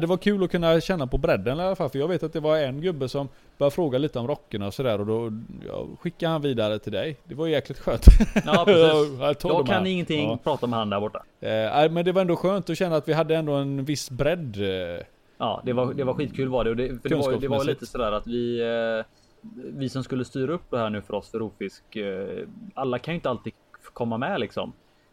det 0.00 0.06
var 0.06 0.16
kul 0.16 0.44
att 0.44 0.50
kunna 0.50 0.80
känna 0.80 1.06
på 1.06 1.18
bredden 1.18 1.58
i 1.58 1.62
alla 1.62 1.76
fall. 1.76 1.90
För 1.90 1.98
jag 1.98 2.08
vet 2.08 2.22
att 2.22 2.32
det 2.32 2.40
var 2.40 2.58
en 2.58 2.80
gubbe 2.80 3.08
som 3.08 3.28
började 3.58 3.74
fråga 3.74 3.98
lite 3.98 4.18
om 4.18 4.28
rockerna 4.28 4.66
och 4.66 4.74
sådär. 4.74 5.00
Och 5.00 5.06
då 5.06 5.32
ja, 5.66 5.86
skickade 6.00 6.32
han 6.32 6.42
vidare 6.42 6.78
till 6.78 6.92
dig. 6.92 7.16
Det 7.24 7.34
var 7.34 7.46
jäkligt 7.46 7.78
skönt. 7.78 8.06
Ja 8.46 8.64
precis. 8.64 9.20
jag, 9.20 9.36
jag 9.42 9.66
kan 9.66 9.86
ingenting 9.86 10.30
ja. 10.30 10.38
prata 10.44 10.66
med 10.66 10.78
han 10.78 10.90
där 10.90 11.00
borta. 11.00 11.22
Eh, 11.40 11.90
men 11.90 12.04
det 12.04 12.12
var 12.12 12.20
ändå 12.20 12.36
skönt 12.36 12.70
att 12.70 12.78
känna 12.78 12.96
att 12.96 13.08
vi 13.08 13.12
hade 13.12 13.36
ändå 13.36 13.52
en 13.52 13.84
viss 13.84 14.10
bredd. 14.10 14.56
Eh, 14.56 15.04
ja 15.38 15.62
det 15.64 15.72
var, 15.72 15.94
det 15.94 16.04
var 16.04 16.14
skitkul 16.14 16.48
var 16.48 16.64
det. 16.64 16.70
Och 16.70 16.76
det, 16.76 16.88
det, 17.02 17.14
var, 17.14 17.32
det 17.40 17.48
var 17.48 17.64
lite 17.64 17.86
sådär 17.86 18.12
att 18.12 18.26
vi 18.26 18.60
eh, 18.60 19.04
vi 19.54 19.88
som 19.88 20.04
skulle 20.04 20.24
styra 20.24 20.52
upp 20.52 20.70
det 20.70 20.78
här 20.78 20.90
nu 20.90 21.02
för 21.02 21.14
oss 21.14 21.30
för 21.30 21.38
rovfisk. 21.38 21.96
Eh, 21.96 22.48
alla 22.74 22.98
kan 22.98 23.14
ju 23.14 23.16
inte 23.16 23.30
alltid 23.30 23.52
komma 23.92 24.18
med 24.18 24.40
liksom. 24.40 24.72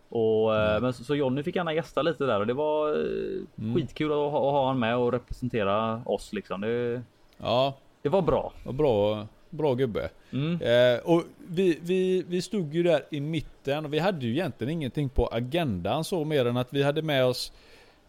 Och, 0.09 0.55
mm. 0.55 0.83
men 0.83 0.93
så, 0.93 1.03
så 1.03 1.15
Jonny 1.15 1.43
fick 1.43 1.55
gärna 1.55 1.73
gästa 1.73 2.01
lite 2.01 2.25
där 2.25 2.39
och 2.39 2.47
det 2.47 2.53
var 2.53 2.89
eh, 2.89 3.43
mm. 3.59 3.75
skitkul 3.75 4.11
att 4.11 4.17
ha, 4.17 4.27
att 4.27 4.53
ha 4.53 4.67
han 4.67 4.79
med 4.79 4.97
och 4.97 5.11
representera 5.11 6.01
oss 6.05 6.33
liksom. 6.33 6.61
Det, 6.61 7.01
ja, 7.37 7.77
det 8.01 8.09
var 8.09 8.21
bra. 8.21 8.53
Var 8.65 8.73
bra, 8.73 9.27
bra 9.49 9.73
gubbe. 9.73 10.09
Mm. 10.31 10.61
Eh, 10.61 10.99
och 11.03 11.23
vi, 11.47 11.79
vi, 11.81 12.23
vi 12.27 12.41
stod 12.41 12.73
ju 12.73 12.83
där 12.83 13.01
i 13.09 13.19
mitten 13.19 13.85
och 13.85 13.93
vi 13.93 13.99
hade 13.99 14.25
ju 14.25 14.31
egentligen 14.31 14.73
ingenting 14.73 15.09
på 15.09 15.27
agendan 15.27 16.03
så 16.03 16.25
mer 16.25 16.45
än 16.45 16.57
att 16.57 16.73
vi 16.73 16.83
hade 16.83 17.01
med 17.01 17.25
oss 17.25 17.53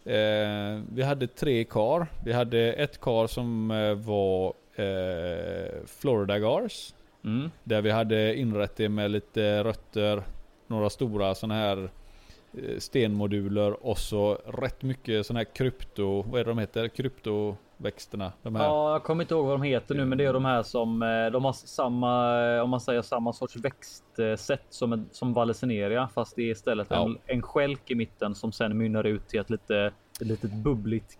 eh, 0.05 0.81
Vi 0.93 1.03
hade 1.03 1.27
tre 1.27 1.63
kar. 1.63 2.07
Vi 2.25 2.33
hade 2.33 2.73
ett 2.73 3.01
kar 3.01 3.27
som 3.27 3.67
var 4.05 4.53
eh, 4.75 5.85
Florida 5.85 6.39
Gars. 6.39 6.93
Mm. 7.23 7.51
Där 7.63 7.81
vi 7.81 7.91
hade 7.91 8.35
inrett 8.35 8.75
det 8.75 8.89
med 8.89 9.11
lite 9.11 9.63
rötter, 9.63 10.23
några 10.67 10.89
stora 10.89 11.35
sådana 11.35 11.53
här 11.53 11.89
eh, 12.53 12.77
stenmoduler 12.77 13.85
och 13.85 13.97
så 13.97 14.33
rätt 14.33 14.83
mycket 14.83 15.25
sådana 15.25 15.39
här 15.39 15.55
krypto, 15.55 16.21
vad 16.21 16.41
är 16.41 16.45
det 16.45 16.51
de 16.51 16.57
heter? 16.57 16.87
Kryptoväxterna? 16.87 18.31
De 18.41 18.55
här. 18.55 18.63
Ja, 18.63 18.91
jag 18.91 19.03
kommer 19.03 19.23
inte 19.23 19.33
ihåg 19.33 19.45
vad 19.45 19.53
de 19.53 19.61
heter 19.61 19.95
nu, 19.95 20.05
men 20.05 20.17
det 20.17 20.25
är 20.25 20.33
de 20.33 20.45
här 20.45 20.63
som 20.63 21.03
eh, 21.03 21.31
de 21.31 21.45
har 21.45 21.53
samma, 21.53 22.61
om 22.61 22.69
man 22.69 22.81
säger 22.81 23.01
samma 23.01 23.33
sorts 23.33 23.55
växtsätt 23.55 24.65
som, 24.69 25.05
som 25.11 25.33
valicineria, 25.33 26.09
fast 26.13 26.35
det 26.35 26.41
är 26.41 26.51
istället 26.51 26.87
ja. 26.89 27.05
en, 27.05 27.17
en 27.25 27.41
skälk 27.41 27.91
i 27.91 27.95
mitten 27.95 28.35
som 28.35 28.51
sen 28.51 28.77
mynnar 28.77 29.03
ut 29.03 29.27
till 29.27 29.39
ett 29.39 29.49
lite 29.49 29.91
ett 30.21 30.27
litet 30.27 30.51
bubbligt 30.51 31.17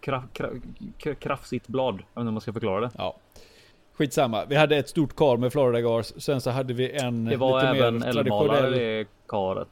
kraf, 0.00 0.24
kraf, 0.32 0.52
krafsigt 1.18 1.68
blad. 1.68 1.94
Jag 1.94 1.98
vet 1.98 2.16
inte 2.16 2.28
om 2.28 2.34
man 2.34 2.40
ska 2.40 2.52
förklara 2.52 2.80
det. 2.80 2.90
Ja. 2.98 3.16
Skitsamma. 3.92 4.44
Vi 4.44 4.56
hade 4.56 4.76
ett 4.76 4.88
stort 4.88 5.16
kar 5.16 5.36
med 5.36 5.52
Florida 5.52 5.80
Gars. 5.80 6.12
Sen 6.16 6.40
så 6.40 6.50
hade 6.50 6.74
vi 6.74 6.90
en 6.90 7.24
Det 7.24 7.36
var 7.36 7.72
lite 7.72 7.84
även 7.84 8.02
eldmalare 8.02 8.70
det 8.70 9.08
karet. 9.28 9.68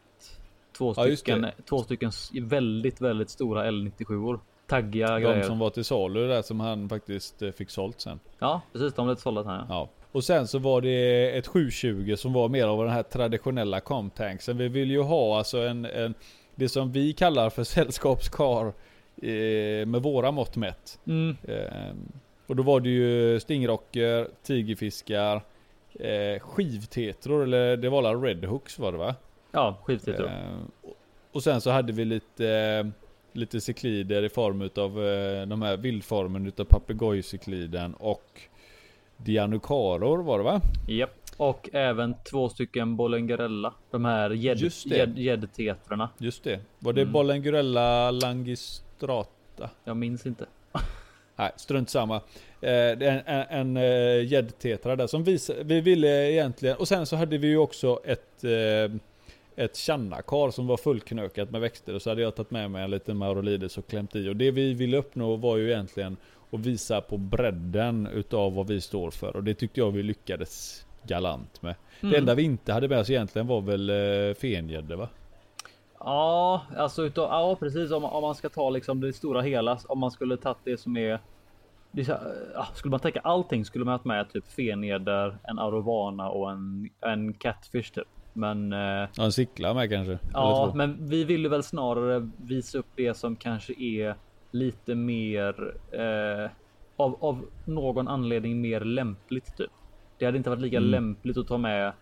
Två 0.78 0.94
stycken, 0.94 1.42
ja, 1.42 1.50
två 1.68 1.82
stycken 1.82 2.10
väldigt, 2.42 3.00
väldigt 3.00 3.30
stora 3.30 3.70
L97or. 3.70 4.40
Taggiga 4.66 5.14
De 5.14 5.20
grejer. 5.20 5.42
som 5.42 5.58
var 5.58 5.70
till 5.70 5.84
salu 5.84 6.28
där 6.28 6.42
som 6.42 6.60
han 6.60 6.88
faktiskt 6.88 7.42
eh, 7.42 7.50
fick 7.50 7.70
sålt 7.70 8.00
sen. 8.00 8.20
Ja, 8.38 8.60
precis. 8.72 8.94
De 8.94 9.06
blev 9.06 9.16
sålda 9.16 9.42
här. 9.42 9.66
Ja. 9.68 9.88
Och 10.12 10.24
sen 10.24 10.46
så 10.46 10.58
var 10.58 10.80
det 10.80 11.30
ett 11.38 11.46
720 11.46 12.14
som 12.16 12.32
var 12.32 12.48
mer 12.48 12.66
av 12.66 12.84
den 12.84 12.92
här 12.92 13.02
traditionella 13.02 13.80
comtanksen. 13.80 14.58
Vi 14.58 14.68
vill 14.68 14.90
ju 14.90 15.02
ha 15.02 15.38
alltså 15.38 15.58
en, 15.58 15.84
en 15.84 16.14
det 16.54 16.68
som 16.68 16.92
vi 16.92 17.12
kallar 17.12 17.50
för 17.50 17.64
sällskapskar 17.74 18.72
med 19.86 20.02
våra 20.02 20.30
mått 20.30 20.56
mätt. 20.56 20.98
Mm. 21.06 21.36
Eh, 21.48 21.94
och 22.46 22.56
då 22.56 22.62
var 22.62 22.80
det 22.80 22.88
ju 22.88 23.40
stingrocker, 23.40 24.28
tigerfiskar, 24.42 25.42
eh, 26.00 26.40
skivtetror 26.40 27.42
eller 27.42 27.76
det 27.76 27.88
var 27.88 27.98
alla 27.98 28.14
redhooks 28.14 28.78
var 28.78 28.92
det 28.92 28.98
va? 28.98 29.14
Ja, 29.52 29.78
skivtetror. 29.82 30.26
Eh, 30.26 30.92
och 31.32 31.42
sen 31.42 31.60
så 31.60 31.70
hade 31.70 31.92
vi 31.92 32.04
lite 32.04 32.92
lite 33.32 33.60
cyklider 33.60 34.22
i 34.22 34.28
form 34.28 34.62
utav 34.62 35.06
eh, 35.06 35.46
de 35.46 35.62
här 35.62 35.76
vildformen 35.76 36.46
utav 36.46 36.64
papegojcykliden 36.64 37.94
och 37.94 38.40
Dianucaror 39.16 40.22
var 40.22 40.38
det 40.38 40.44
va? 40.44 40.60
Japp. 40.88 41.10
Och 41.36 41.68
även 41.72 42.14
två 42.30 42.48
stycken 42.48 42.96
Bollengerella. 42.96 43.74
De 43.90 44.04
här 44.04 44.30
Just 44.30 44.86
gäddtetrarna. 45.16 46.10
Just 46.18 46.44
det. 46.44 46.60
Var 46.78 46.92
det 46.92 47.00
Mm. 47.02 47.12
Bollengurella 47.12 48.10
langistrata? 49.02 49.70
Jag 49.84 49.96
minns 49.96 50.26
inte. 50.26 50.46
Nej, 51.36 51.52
strunt 51.56 51.90
samma. 51.90 52.16
Eh, 52.60 52.98
det 52.98 53.24
en 53.50 53.76
eh, 53.76 54.24
gäddtetra 54.26 54.96
där 54.96 55.06
som 55.06 55.24
vi, 55.24 55.38
vi 55.64 55.80
ville 55.80 56.32
egentligen, 56.32 56.76
och 56.76 56.88
sen 56.88 57.06
så 57.06 57.16
hade 57.16 57.38
vi 57.38 57.46
ju 57.46 57.58
också 57.58 58.00
ett 58.04 58.44
eh, 58.44 58.96
ett 59.58 59.76
Channa-kar 59.76 60.50
som 60.50 60.66
var 60.66 60.76
fullknökat 60.76 61.50
med 61.50 61.60
växter 61.60 61.94
och 61.94 62.02
så 62.02 62.10
hade 62.10 62.22
jag 62.22 62.34
tagit 62.34 62.50
med 62.50 62.70
mig 62.70 62.84
en 62.84 62.90
liten 62.90 63.16
Maurolides 63.16 63.78
och 63.78 63.86
klämt 63.86 64.16
i 64.16 64.28
och 64.28 64.36
det 64.36 64.50
vi 64.50 64.74
ville 64.74 64.96
uppnå 64.96 65.36
var 65.36 65.56
ju 65.56 65.70
egentligen 65.70 66.16
att 66.50 66.60
visa 66.60 67.00
på 67.00 67.16
bredden 67.16 68.08
utav 68.14 68.54
vad 68.54 68.66
vi 68.66 68.80
står 68.80 69.10
för 69.10 69.36
och 69.36 69.44
det 69.44 69.54
tyckte 69.54 69.80
jag 69.80 69.90
vi 69.90 70.02
lyckades 70.02 70.84
galant 71.02 71.62
med. 71.62 71.74
Det 72.00 72.06
Mm. 72.06 72.18
enda 72.18 72.34
vi 72.34 72.42
inte 72.42 72.72
hade 72.72 72.88
med 72.88 72.98
oss 72.98 73.10
egentligen 73.10 73.46
var 73.46 73.60
väl 73.60 73.90
fengädde 74.34 74.96
va? 74.96 75.08
Ja, 75.98 76.62
alltså 76.76 77.02
utav, 77.02 77.28
ja 77.30 77.56
precis 77.60 77.92
om, 77.92 78.04
om 78.04 78.22
man 78.22 78.34
ska 78.34 78.48
ta 78.48 78.70
liksom 78.70 79.00
det 79.00 79.12
stora 79.12 79.40
hela. 79.42 79.78
Om 79.88 79.98
man 79.98 80.10
skulle 80.10 80.36
tagit 80.36 80.58
det 80.64 80.80
som 80.80 80.96
är. 80.96 81.20
Det 81.92 82.04
skulle 82.74 82.90
man 82.90 83.00
tänka 83.00 83.20
allting 83.20 83.64
skulle 83.64 83.84
man 83.84 83.92
haft 83.92 84.04
med 84.04 84.30
typ 84.30 84.46
feneder, 84.52 85.38
en 85.44 85.58
arovana 85.58 86.28
och 86.30 86.50
en, 86.50 86.88
en 87.00 87.32
catfish 87.34 87.92
typ. 87.94 88.08
Men 88.32 88.72
eh, 88.72 88.78
Ja, 89.16 89.24
en 89.24 89.32
sickla 89.32 89.74
med 89.74 89.90
kanske? 89.90 90.18
Ja, 90.32 90.72
men 90.74 91.08
vi 91.08 91.24
ville 91.24 91.48
väl 91.48 91.62
snarare 91.62 92.30
visa 92.36 92.78
upp 92.78 92.86
det 92.96 93.14
som 93.14 93.36
kanske 93.36 93.72
är 93.82 94.14
lite 94.50 94.94
mer 94.94 95.74
eh, 95.92 96.50
av, 96.96 97.16
av 97.24 97.44
någon 97.64 98.08
anledning 98.08 98.60
mer 98.60 98.80
lämpligt 98.80 99.56
typ. 99.56 99.70
Det 100.18 100.24
hade 100.24 100.38
inte 100.38 100.50
varit 100.50 100.62
lika 100.62 100.76
Mm. 100.76 100.90
lämpligt 100.90 101.36
att 101.36 101.48
ta 101.48 101.58
med 101.58 101.92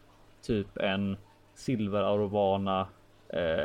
typ 0.43 0.77
en 0.77 1.17
silver 1.55 2.03
arovana 2.03 2.87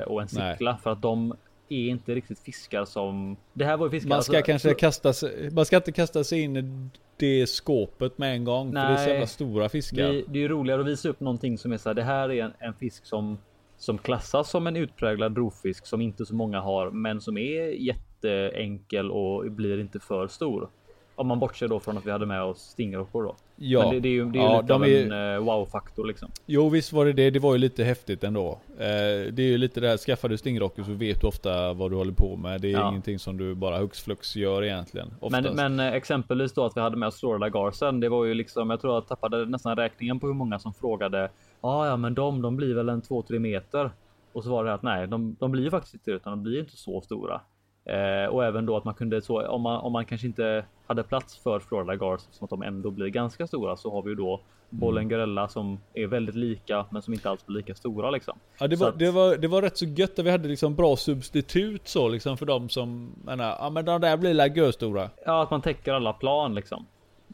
och 0.07 0.21
en 0.21 0.27
Nej. 0.33 0.53
sickla 0.53 0.77
för 0.77 0.91
att 0.91 1.01
de 1.01 1.33
är 1.69 1.89
inte 1.89 2.15
riktigt 2.15 2.39
fiskar 2.39 2.85
som 2.85 3.37
det 3.53 3.65
här 3.65 3.77
var 3.77 3.85
ju 3.85 3.91
fiskar. 3.91 4.09
Man 4.09 4.23
ska 4.23 4.37
alltså, 4.37 4.45
kanske 4.45 4.69
så- 4.69 4.75
kasta 4.75 5.13
sig, 5.13 5.51
man 5.51 5.65
ska 5.65 5.75
inte 5.75 5.91
kasta 5.91 6.23
sig 6.23 6.41
in 6.41 6.57
i 6.57 6.89
det 7.17 7.47
skåpet 7.47 8.17
med 8.17 8.33
en 8.33 8.43
gång. 8.43 8.71
För 8.71 8.79
det 8.79 8.85
är 8.85 8.95
så 8.95 9.01
Nej. 9.01 9.11
jävla 9.11 9.27
stora 9.27 9.69
fiskar. 9.69 10.09
Vi, 10.09 10.25
det 10.27 10.39
är 10.39 10.41
ju 10.41 10.47
roligare 10.47 10.81
att 10.81 10.87
visa 10.87 11.09
upp 11.09 11.19
någonting 11.19 11.57
som 11.57 11.71
är 11.71 11.77
så 11.77 11.89
här. 11.89 11.93
Det 11.93 12.03
här 12.03 12.31
är 12.31 12.43
en, 12.43 12.53
en 12.59 12.73
fisk 12.73 13.05
som 13.05 13.37
som 13.77 13.97
klassas 13.97 14.49
som 14.49 14.67
en 14.67 14.75
utpräglad 14.75 15.37
rovfisk 15.37 15.85
som 15.85 16.01
inte 16.01 16.25
så 16.25 16.35
många 16.35 16.59
har, 16.59 16.91
men 16.91 17.21
som 17.21 17.37
är 17.37 17.61
jätteenkel 17.63 19.11
och 19.11 19.51
blir 19.51 19.79
inte 19.79 19.99
för 19.99 20.27
stor. 20.27 20.69
Om 21.15 21.27
man 21.27 21.39
bortser 21.39 21.67
då 21.67 21.79
från 21.79 21.97
att 21.97 22.05
vi 22.05 22.11
hade 22.11 22.25
med 22.25 22.43
oss 22.43 22.59
stingrockor 22.61 23.23
då. 23.23 23.35
Ja, 23.61 23.79
Men 23.83 23.93
det, 23.93 23.99
det 23.99 24.07
är 24.09 24.11
ju, 24.11 24.25
det 24.25 24.39
är 24.39 24.43
Ja, 24.43 24.61
lite 24.61 24.73
de 24.73 24.81
av 24.81 24.87
en 24.87 25.33
eh, 25.35 25.39
wow-faktor 25.39 26.07
liksom. 26.07 26.31
jo 26.45 26.69
visst 26.69 26.93
var 26.93 27.05
det 27.05 27.13
det. 27.13 27.29
Det 27.29 27.39
var 27.39 27.53
ju 27.53 27.57
lite 27.59 27.83
häftigt 27.83 28.23
ändå. 28.23 28.49
Eh, 28.77 28.87
det 29.31 29.39
är 29.39 29.47
ju 29.47 29.57
lite 29.57 29.79
det 29.81 29.87
här, 29.87 29.97
skaffar 29.97 30.29
du 30.29 30.37
stingrocker 30.37 30.83
så 30.83 30.91
vet 30.91 31.21
du 31.21 31.27
ofta 31.27 31.73
vad 31.73 31.91
du 31.91 31.95
håller 31.95 32.13
på 32.13 32.35
med. 32.35 32.61
Det 32.61 32.67
är 32.67 32.71
Ja. 32.71 32.89
ingenting 32.89 33.19
som 33.19 33.37
du 33.37 33.55
bara 33.55 33.77
hux 33.77 34.01
flux 34.03 34.35
gör 34.35 34.63
egentligen. 34.63 35.07
Oftast. 35.19 35.53
Men, 35.55 35.75
men 35.75 35.87
eh, 35.87 35.93
exempelvis 35.95 36.53
då 36.53 36.65
att 36.65 36.77
vi 36.77 36.81
hade 36.81 36.97
med 36.97 37.07
oss 37.07 37.19
Florida 37.19 37.49
Garsen. 37.49 37.99
Det 37.99 38.09
var 38.09 38.25
ju 38.25 38.33
liksom, 38.33 38.69
jag 38.69 38.81
tror 38.81 38.93
jag 38.93 39.07
tappade 39.07 39.45
nästan 39.45 39.75
räkningen 39.75 40.19
på 40.19 40.27
hur 40.27 40.33
många 40.33 40.59
som 40.59 40.73
frågade. 40.73 41.29
Ja, 41.61 41.87
ja, 41.87 41.97
men 41.97 42.13
de, 42.13 42.41
de 42.41 42.55
blir 42.55 42.75
väl 42.75 42.89
en 42.89 43.01
2-3 43.01 43.39
meter. 43.39 43.91
Och 44.33 44.43
så 44.43 44.49
var 44.49 44.65
det 44.65 44.73
att 44.73 44.83
nej, 44.83 45.07
de, 45.07 45.35
de 45.39 45.51
blir 45.51 45.69
faktiskt 45.69 45.93
inte 45.93 46.11
utan 46.11 46.31
de 46.33 46.43
blir 46.43 46.59
inte 46.59 46.77
så 46.77 47.01
stora. 47.01 47.41
Eh, 47.85 48.25
och 48.29 48.45
även 48.45 48.65
då 48.65 48.77
att 48.77 48.83
man 48.83 48.93
kunde 48.93 49.21
så 49.21 49.47
om 49.47 49.61
man, 49.61 49.79
om 49.81 49.91
man 49.91 50.05
kanske 50.05 50.27
inte 50.27 50.65
hade 50.87 51.03
plats 51.03 51.37
för 51.37 51.59
Florida 51.59 51.95
Gars 51.95 52.21
som 52.31 52.45
att 52.45 52.49
de 52.49 52.61
ändå 52.61 52.91
blir 52.91 53.07
ganska 53.07 53.47
stora 53.47 53.75
så 53.75 53.91
har 53.91 54.01
vi 54.01 54.09
ju 54.09 54.15
då 54.15 54.39
Bollengerella 54.69 55.47
som 55.47 55.79
är 55.93 56.07
väldigt 56.07 56.35
lika 56.35 56.85
men 56.89 57.01
som 57.01 57.13
inte 57.13 57.29
alls 57.29 57.45
blir 57.45 57.57
lika 57.57 57.75
stora 57.75 58.11
liksom. 58.11 58.39
Ja 58.59 58.67
det 58.67 58.75
var, 58.75 58.89
att- 58.89 58.99
det, 58.99 59.11
var, 59.11 59.35
det 59.35 59.47
var 59.47 59.61
rätt 59.61 59.77
så 59.77 59.85
gött 59.85 60.19
att 60.19 60.25
vi 60.25 60.31
hade 60.31 60.47
liksom 60.47 60.75
bra 60.75 60.95
substitut 60.95 61.87
så 61.87 62.07
liksom 62.07 62.37
för 62.37 62.45
de 62.45 62.69
som 62.69 63.11
menar, 63.25 63.55
ja 63.59 63.69
men 63.69 63.85
de 63.85 64.01
där 64.01 64.17
blir 64.17 64.33
la 64.33 64.71
stora. 64.71 65.09
Ja, 65.25 65.43
att 65.43 65.51
man 65.51 65.61
täcker 65.61 65.93
alla 65.93 66.13
plan 66.13 66.55
liksom. 66.55 66.85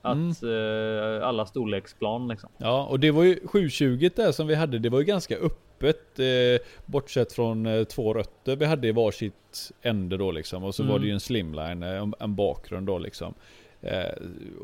Att 0.05 0.41
Mm. 0.43 1.17
eh, 1.19 1.27
alla 1.27 1.45
storleksplan 1.45 2.27
liksom. 2.27 2.49
Ja 2.57 2.85
och 2.85 2.99
det 2.99 3.11
var 3.11 3.23
ju 3.23 3.39
720 3.47 4.09
där 4.15 4.31
som 4.31 4.47
vi 4.47 4.55
hade, 4.55 4.79
det 4.79 4.89
var 4.89 4.99
ju 4.99 5.05
ganska 5.05 5.35
öppet 5.37 6.19
eh, 6.19 6.65
bortsett 6.85 7.33
från 7.33 7.65
eh, 7.65 7.83
två 7.83 8.13
rötter 8.13 8.55
vi 8.55 8.65
hade 8.65 8.87
i 8.87 8.91
varsitt 8.91 9.71
ände 9.81 10.17
då 10.17 10.31
liksom 10.31 10.63
och 10.63 10.75
så 10.75 10.83
Mm. 10.83 10.91
var 10.93 10.99
det 10.99 11.05
ju 11.05 11.11
en 11.13 11.19
slimline, 11.19 11.83
eh, 11.83 11.89
en, 12.01 12.13
en 12.19 12.35
bakgrund 12.35 12.87
då 12.87 12.97
liksom. 12.99 13.33
Eh, 13.81 14.05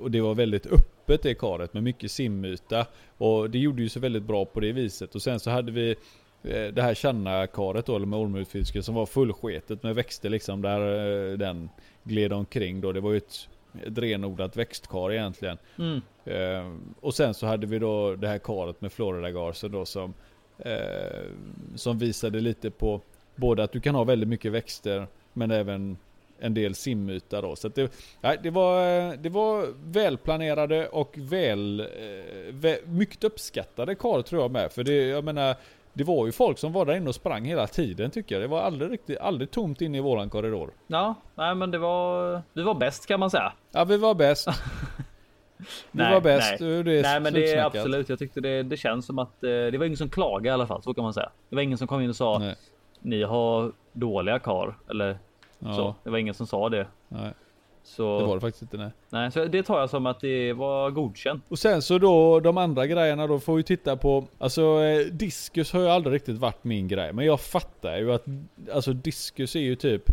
och 0.02 0.12
det 0.12 0.22
var 0.22 0.36
väldigt 0.36 0.66
öppet 0.66 1.24
det 1.24 1.34
karet 1.34 1.74
med 1.74 1.84
mycket 1.84 2.12
simyta 2.12 2.86
och 3.18 3.50
det 3.50 3.60
gjorde 3.60 3.82
ju 3.82 3.90
så 3.90 4.00
väldigt 4.00 4.24
bra 4.24 4.46
på 4.46 4.60
det 4.60 4.72
viset 4.72 5.16
och 5.16 5.22
sen 5.22 5.40
så 5.40 5.50
hade 5.50 5.72
vi 5.72 5.90
eh, 6.44 6.68
det 6.74 6.82
här 6.82 6.96
Channa-karet 6.96 7.86
då, 7.86 7.96
eller 7.96 8.06
med 8.06 8.20
ormutfiske 8.20 8.84
som 8.84 8.96
var 8.96 9.06
fullsketet 9.06 9.84
med 9.84 9.96
växter 9.96 10.30
liksom 10.30 10.62
där 10.62 11.38
den 11.38 11.70
gled 12.04 12.34
omkring 12.34 12.82
då. 12.82 12.92
Det 12.92 13.00
var 13.02 13.12
ju 13.12 13.18
ett, 13.18 13.48
ett 13.88 13.98
renodlat 13.98 14.58
växtkar 14.58 15.12
egentligen. 15.12 15.58
Mm. 15.78 16.02
Eh, 16.26 16.76
och 17.00 17.14
sen 17.14 17.34
så 17.34 17.48
hade 17.48 17.68
vi 17.68 17.80
då 17.80 18.16
det 18.16 18.28
här 18.28 18.38
karet 18.38 18.82
med 18.82 18.92
Florida 18.92 19.32
Garsen 19.32 19.72
då 19.72 19.86
som, 19.86 20.14
eh, 20.58 21.26
som 21.76 21.98
visade 21.98 22.42
lite 22.42 22.72
på 22.72 23.02
både 23.36 23.64
att 23.64 23.72
du 23.72 23.80
kan 23.80 23.96
ha 23.96 24.04
väldigt 24.04 24.30
mycket 24.30 24.52
växter 24.52 25.08
men 25.34 25.52
även 25.52 25.98
en 26.40 26.54
del 26.54 26.76
simyta 26.76 27.42
då. 27.42 27.56
Så 27.56 27.68
det, 27.68 27.92
nej, 28.22 28.40
det, 28.44 28.50
var, 28.50 29.18
det 29.18 29.30
var 29.30 29.74
välplanerade 29.86 30.88
och 30.88 31.14
väl, 31.18 31.80
eh, 31.80 31.86
vä, 32.50 32.78
mycket 32.86 33.24
uppskattade 33.24 33.96
kar 33.96 34.22
tror 34.22 34.42
jag 34.42 34.52
med. 34.52 34.72
För 34.72 34.84
det, 34.84 35.08
jag 35.08 35.24
menar, 35.24 35.56
det 35.94 36.04
var 36.04 36.26
ju 36.26 36.32
folk 36.32 36.58
som 36.58 36.72
var 36.74 36.86
där 36.86 36.96
inne 36.96 37.10
och 37.10 37.16
sprang 37.16 37.46
hela 37.46 37.68
tiden 37.68 38.12
tycker 38.12 38.36
jag. 38.36 38.42
Det 38.44 38.48
var 38.48 38.62
aldrig 38.62 38.92
riktigt, 38.92 39.20
aldrig 39.20 39.52
tomt 39.52 39.82
inne 39.82 39.98
i 39.98 40.02
våran 40.02 40.30
korridor. 40.30 40.70
Ja, 40.88 41.16
nej, 41.36 41.56
men 41.56 41.72
det 41.72 41.78
var. 41.78 42.42
Vi 42.54 42.64
var 42.64 42.74
bäst 42.74 43.06
kan 43.08 43.20
man 43.20 43.30
säga. 43.30 43.54
Ja, 43.72 43.84
vi 43.84 43.98
var 43.98 44.14
bäst. 44.16 44.48
Vi 45.92 46.04
Nej, 46.04 46.14
var 46.14 46.22
bäst. 46.22 46.60
nej. 46.60 47.02
Nej, 47.02 47.20
men 47.20 47.34
det 47.34 47.52
är 47.54 47.66
absolut. 47.66 48.10
Jag 48.10 48.20
tyckte 48.20 48.42
det, 48.42 48.64
det 48.64 48.78
känns 48.78 49.06
som 49.06 49.20
att 49.20 49.44
eh, 49.44 49.50
det 49.50 49.78
var 49.78 49.86
ingen 49.86 49.98
som 49.98 50.10
klagade 50.10 50.48
i 50.48 50.52
alla 50.52 50.68
fall. 50.68 50.84
Så 50.84 50.94
kan 50.94 51.04
man 51.04 51.14
säga. 51.14 51.30
Det 51.50 51.56
var 51.56 51.64
ingen 51.64 51.78
som 51.78 51.88
kom 51.88 52.02
in 52.02 52.10
och 52.10 52.16
sa 52.16 52.38
Nej. 52.40 52.56
ni 53.00 53.24
har 53.24 53.72
dåliga 53.94 54.40
kar 54.40 54.76
eller 54.90 55.18
Ja, 55.60 55.74
så. 55.76 55.96
Det 56.04 56.10
var 56.10 56.18
ingen 56.18 56.34
som 56.34 56.48
sa 56.48 56.70
det. 56.70 56.88
nej, 57.08 57.34
Så, 57.84 58.20
det 58.20 58.26
var 58.26 58.36
det 58.36 58.42
faktiskt 58.42 58.62
inte. 58.62 58.78
Nej. 58.78 58.90
nej, 59.10 59.32
så 59.32 59.46
det 59.46 59.64
tar 59.64 59.80
jag 59.80 59.90
som 59.90 60.06
att 60.06 60.20
det 60.20 60.54
var 60.54 60.92
godkänt. 60.92 61.44
Och 61.50 61.60
sen 61.60 61.82
så 61.82 61.98
då 61.98 62.40
de 62.40 62.58
andra 62.58 62.88
grejerna 62.88 63.28
då 63.28 63.40
får 63.40 63.56
vi 63.56 63.64
titta 63.64 63.98
på, 63.98 64.28
alltså 64.38 64.62
eh, 64.62 65.06
diskus 65.06 65.74
har 65.74 65.80
ju 65.80 65.88
aldrig 65.88 66.16
riktigt 66.16 66.38
varit 66.38 66.64
min 66.64 66.88
grej. 66.88 67.14
Men 67.14 67.26
jag 67.26 67.42
fattar 67.42 67.98
ju 67.98 68.14
att, 68.14 68.26
alltså 68.74 68.94
diskus 68.94 69.56
är 69.56 69.60
ju 69.60 69.76
typ, 69.76 70.04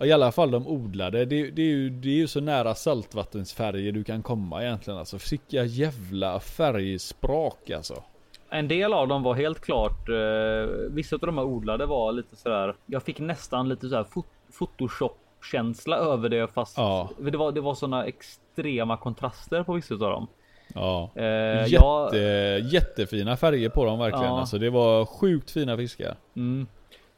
i 0.00 0.12
alla 0.12 0.32
fall 0.32 0.50
de 0.50 0.66
odlade, 0.66 1.24
det, 1.24 1.50
det, 1.50 1.62
är 1.62 1.66
ju, 1.66 1.90
det 1.90 2.08
är 2.08 2.14
ju 2.14 2.26
så 2.26 2.40
nära 2.40 2.74
saltvattensfärger 2.74 3.92
du 3.92 4.04
kan 4.04 4.22
komma 4.22 4.62
egentligen 4.62 4.98
alltså. 4.98 5.18
Vilka 5.30 5.64
jävla 5.64 6.40
färgsprak 6.40 7.70
alltså. 7.70 8.02
En 8.50 8.68
del 8.68 8.92
av 8.92 9.08
dem 9.08 9.22
var 9.22 9.34
helt 9.34 9.60
klart. 9.60 10.08
Eh, 10.08 10.74
vissa 10.90 11.16
av 11.16 11.20
de 11.20 11.38
här 11.38 11.44
odlade 11.44 11.86
var 11.86 12.12
lite 12.12 12.36
sådär. 12.36 12.74
Jag 12.86 13.02
fick 13.02 13.18
nästan 13.18 13.68
lite 13.68 13.88
så 13.88 13.96
här 13.96 14.04
fot 14.04 14.26
Photoshop 14.58 15.18
känsla 15.42 15.96
över 15.96 16.28
det 16.28 16.48
fast 16.54 16.76
Ja. 16.78 17.10
det 17.18 17.36
var. 17.36 17.52
Det 17.52 17.60
var 17.60 17.74
sådana 17.74 18.04
extrema 18.06 18.96
kontraster 18.96 19.62
på 19.62 19.72
vissa 19.72 19.94
av 19.94 20.00
dem. 20.00 20.26
Ja. 20.74 21.10
Eh, 21.14 21.24
Jätte, 21.24 21.74
jag, 22.16 22.60
Jättefina 22.60 23.36
färger 23.36 23.68
på 23.68 23.84
dem 23.84 23.98
verkligen 23.98 24.24
Ja. 24.26 24.40
alltså. 24.40 24.58
Det 24.58 24.70
var 24.70 25.04
sjukt 25.06 25.50
fina 25.50 25.76
fiskar. 25.76 26.16
mm, 26.36 26.66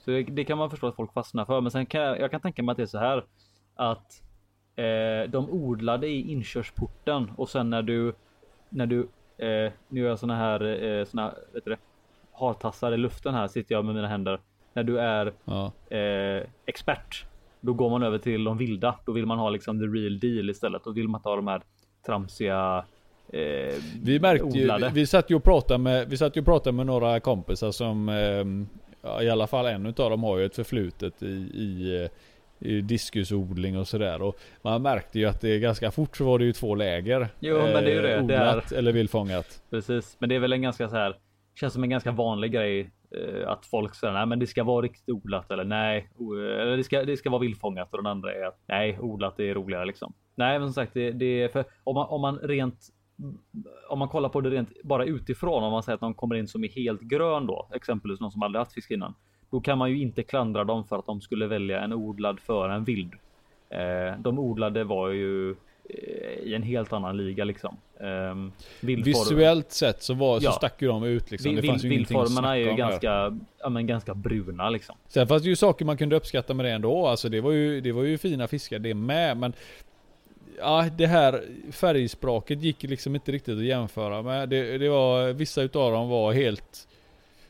så 0.04 0.10
det, 0.10 0.22
det 0.22 0.44
kan 0.44 0.58
man 0.58 0.70
förstå 0.70 0.87
att 0.87 0.96
folk 0.96 1.12
fastnar 1.12 1.44
för. 1.44 1.60
Men 1.60 1.70
sen 1.70 1.87
kan 1.87 2.00
jag, 2.00 2.20
jag 2.20 2.30
kan 2.30 2.40
tänka 2.40 2.62
mig 2.62 2.70
att 2.72 2.76
det 2.76 2.82
är 2.82 2.87
så 2.87 2.98
här 2.98 3.24
att 3.74 4.22
eh, 4.76 5.30
de 5.30 5.50
odlade 5.50 6.06
i 6.06 6.32
inkörsporten 6.32 7.32
och 7.37 7.48
sen 7.48 7.70
när 7.70 7.82
du 7.82 8.14
när 8.68 8.87
du 8.87 9.00
eh, 9.38 9.72
nu 9.88 10.00
gör 10.00 10.08
jag 10.08 10.18
såna 10.18 10.37
här 10.37 10.84
eh, 10.84 11.04
såna 11.04 11.34
vet 11.52 11.64
du 11.64 11.76
hartassar 12.32 12.92
i 12.92 12.96
luften 12.96 13.34
här 13.34 13.48
sitter 13.48 13.74
jag 13.74 13.84
med 13.84 13.94
mina 13.94 14.08
händer. 14.08 14.40
När 14.72 14.82
du 14.82 14.98
är 14.98 15.32
Ja. 15.44 15.72
eh, 15.96 16.42
expert, 16.66 17.24
då 17.64 17.72
går 17.72 17.90
man 17.90 18.03
över 18.03 18.18
till 18.18 18.44
de 18.44 18.59
vilda. 18.59 18.94
Då 19.07 19.12
vill 19.12 19.27
man 19.27 19.38
ha 19.38 19.50
liksom 19.50 19.79
the 19.79 19.85
real 19.85 20.18
deal 20.18 20.50
istället. 20.50 20.85
Då 20.85 20.90
vill 20.90 21.09
man 21.09 21.20
ha 21.24 21.37
de 21.37 21.46
här 21.46 21.62
tramsiga 22.07 22.85
eh, 23.29 23.74
Vi 24.03 24.20
märkte 24.20 24.44
odlade. 24.44 24.87
ju, 24.87 24.92
vi 24.92 25.07
satt 25.07 25.31
ju 25.31 25.35
och 25.35 25.44
pratade 25.44 25.79
med, 25.79 26.09
vi 26.09 26.16
satt 26.16 26.37
ju 26.37 26.40
och 26.40 26.46
pratade 26.46 26.77
med 26.77 26.87
några 26.87 27.20
kompisar 27.20 27.70
som, 27.70 28.09
eh, 28.09 29.22
i 29.22 29.31
alla 29.31 29.46
fall 29.46 29.66
en 29.66 29.87
utav 29.87 30.11
dem 30.11 30.22
har 30.22 30.38
ju 30.38 30.44
ett 30.44 30.57
förflutet 30.57 31.22
i, 31.22 31.27
i, 31.55 32.03
eh, 32.03 32.11
i 32.68 32.81
diskusodling 32.81 33.79
och 33.79 33.88
sådär. 33.88 34.22
Och 34.22 34.37
man 34.62 34.83
märkte 34.83 35.18
ju 35.18 35.27
att 35.27 35.40
det 35.40 35.59
ganska 35.59 35.90
fort 35.90 36.16
så 36.16 36.24
var 36.24 36.38
det 36.38 36.44
ju 36.44 36.53
två 36.53 36.74
läger. 36.74 37.29
Jo, 37.40 37.59
men 37.59 37.85
det 37.85 37.90
är 37.90 37.94
ju 37.94 38.03
det. 38.03 38.09
Det 38.16 38.22
Odlat 38.22 38.72
eller 38.72 38.92
vildfångat. 38.92 39.62
Precis, 39.70 40.16
men 40.18 40.29
det 40.29 40.35
är 40.35 40.40
väl 40.40 40.53
en 40.53 40.62
ganska 40.62 40.88
så 40.88 40.96
här. 40.96 41.16
Känns 41.61 41.72
som 41.72 41.83
en 41.83 41.90
ganska 41.90 42.12
vanlig 42.12 42.53
grej 42.53 42.81
eh, 42.81 42.87
Eh, 43.14 43.48
att 43.50 43.66
folk 43.66 43.94
säger 43.94 44.14
nej, 44.14 44.27
men 44.27 44.38
det 44.38 44.46
ska 44.46 44.64
vara 44.64 44.83
riktigt 44.83 45.09
odlat 45.09 45.50
eller 45.50 45.64
nej, 45.64 46.09
eller 46.18 46.77
det 46.77 46.85
ska, 46.85 47.05
det 47.05 47.16
ska 47.16 47.31
vara 47.31 47.40
vildfångat 47.40 47.88
och 47.90 47.98
den 47.98 48.07
andra 48.07 48.35
är 48.35 48.46
att 48.46 48.59
nej, 48.66 48.98
odlat 49.00 49.40
är 49.40 49.55
roligare 49.55 49.85
liksom. 49.85 50.12
Nej, 50.35 50.59
men 50.59 50.68
som 50.68 50.74
sagt, 50.74 50.94
det, 50.94 51.11
det 51.11 51.42
är 51.42 51.48
för 51.48 51.64
om 51.85 51.94
man, 51.94 52.07
om 52.09 52.20
man 52.20 52.38
rent 52.38 52.79
om 53.88 53.98
man 53.98 54.09
kollar 54.09 54.29
på 54.29 54.40
det 54.40 54.50
rent 54.50 54.83
bara 54.83 55.05
utifrån, 55.05 55.64
om 55.64 55.72
man 55.72 55.83
säger 55.83 55.94
att 55.94 56.00
någon 56.00 56.14
kommer 56.14 56.35
in 56.35 56.48
som 56.48 56.64
är 56.64 56.68
helt 56.68 57.00
grön 57.00 57.46
då, 57.46 57.68
exempelvis 57.74 58.20
någon 58.20 58.31
som 58.31 58.42
aldrig 58.42 58.61
haft 58.61 58.72
fisk 58.72 58.90
innan, 58.90 59.14
då 59.50 59.61
kan 59.61 59.79
man 59.79 59.90
ju 59.90 60.00
inte 60.03 60.22
klandra 60.22 60.64
dem 60.64 60.85
för 60.85 60.98
att 60.98 61.07
de 61.07 61.20
skulle 61.20 61.46
välja 61.46 61.81
en 61.81 61.92
odlad 61.92 62.40
för 62.40 62.68
en 62.68 62.85
vild. 62.85 63.14
Eh, 63.68 64.18
de 64.18 64.38
odlade 64.38 64.85
var 64.85 65.09
ju 65.09 65.57
i 66.42 66.55
en 66.55 66.62
helt 66.62 66.92
annan 66.92 67.16
liga 67.16 67.44
liksom. 67.44 67.77
Eh, 68.01 68.07
vildform- 68.07 69.05
Visuellt 69.05 69.73
sett 69.73 70.03
så, 70.03 70.14
var, 70.14 70.40
så 70.40 70.44
Ja. 70.44 70.53
stack 70.53 70.83
ju 70.83 70.88
de 70.88 71.05
ut 71.05 71.31
liksom. 71.31 71.57
Det 71.57 71.62
fanns 71.62 71.85
ju 71.85 71.88
vildformerna 71.88 72.53
är 72.57 72.61
ju 72.61 72.75
ganska, 72.75 73.38
ja, 73.59 73.68
men 73.68 73.87
ganska 73.87 74.14
bruna 74.14 74.70
liksom. 74.70 74.97
Sen 75.09 75.27
fanns 75.29 75.42
det 75.42 75.49
ju 75.49 75.57
saker 75.57 75.85
man 75.85 75.97
kunde 75.97 76.16
uppskatta 76.16 76.55
med 76.55 76.66
det 76.66 76.70
ändå. 76.73 77.07
Alltså 77.07 77.29
det 77.29 77.40
var 77.40 77.51
ju, 77.53 77.81
det 77.81 77.92
var 77.92 78.03
ju 78.03 78.18
fina 78.18 78.47
fiskar 78.49 78.79
det 78.79 78.94
med. 78.94 79.37
Men 79.37 79.53
ja, 80.59 80.87
det 80.99 81.07
här 81.07 81.42
färgspråket 81.73 82.62
gick 82.62 82.83
liksom 82.83 83.14
inte 83.14 83.33
riktigt 83.33 83.59
att 83.59 83.64
jämföra 83.64 84.23
med. 84.23 84.49
Det, 84.49 84.79
det 84.79 84.88
var, 84.88 85.33
vissa 85.33 85.62
utav 85.62 85.92
dem 85.92 86.09
var 86.09 86.33
helt, 86.33 86.88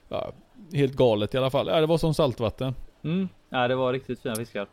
ja, 0.09 0.33
helt 0.73 0.95
galet 0.97 1.35
i 1.35 1.39
alla 1.39 1.51
fall. 1.51 1.67
Ja, 1.69 1.81
det 1.81 1.87
var 1.87 1.99
som 1.99 2.15
saltvatten. 2.15 2.75
Mm. 3.05 3.29
Ja, 3.51 3.69
det 3.69 3.75
var 3.75 3.93
riktigt 3.93 4.21
fina 4.21 4.37
fiskar. 4.37 4.67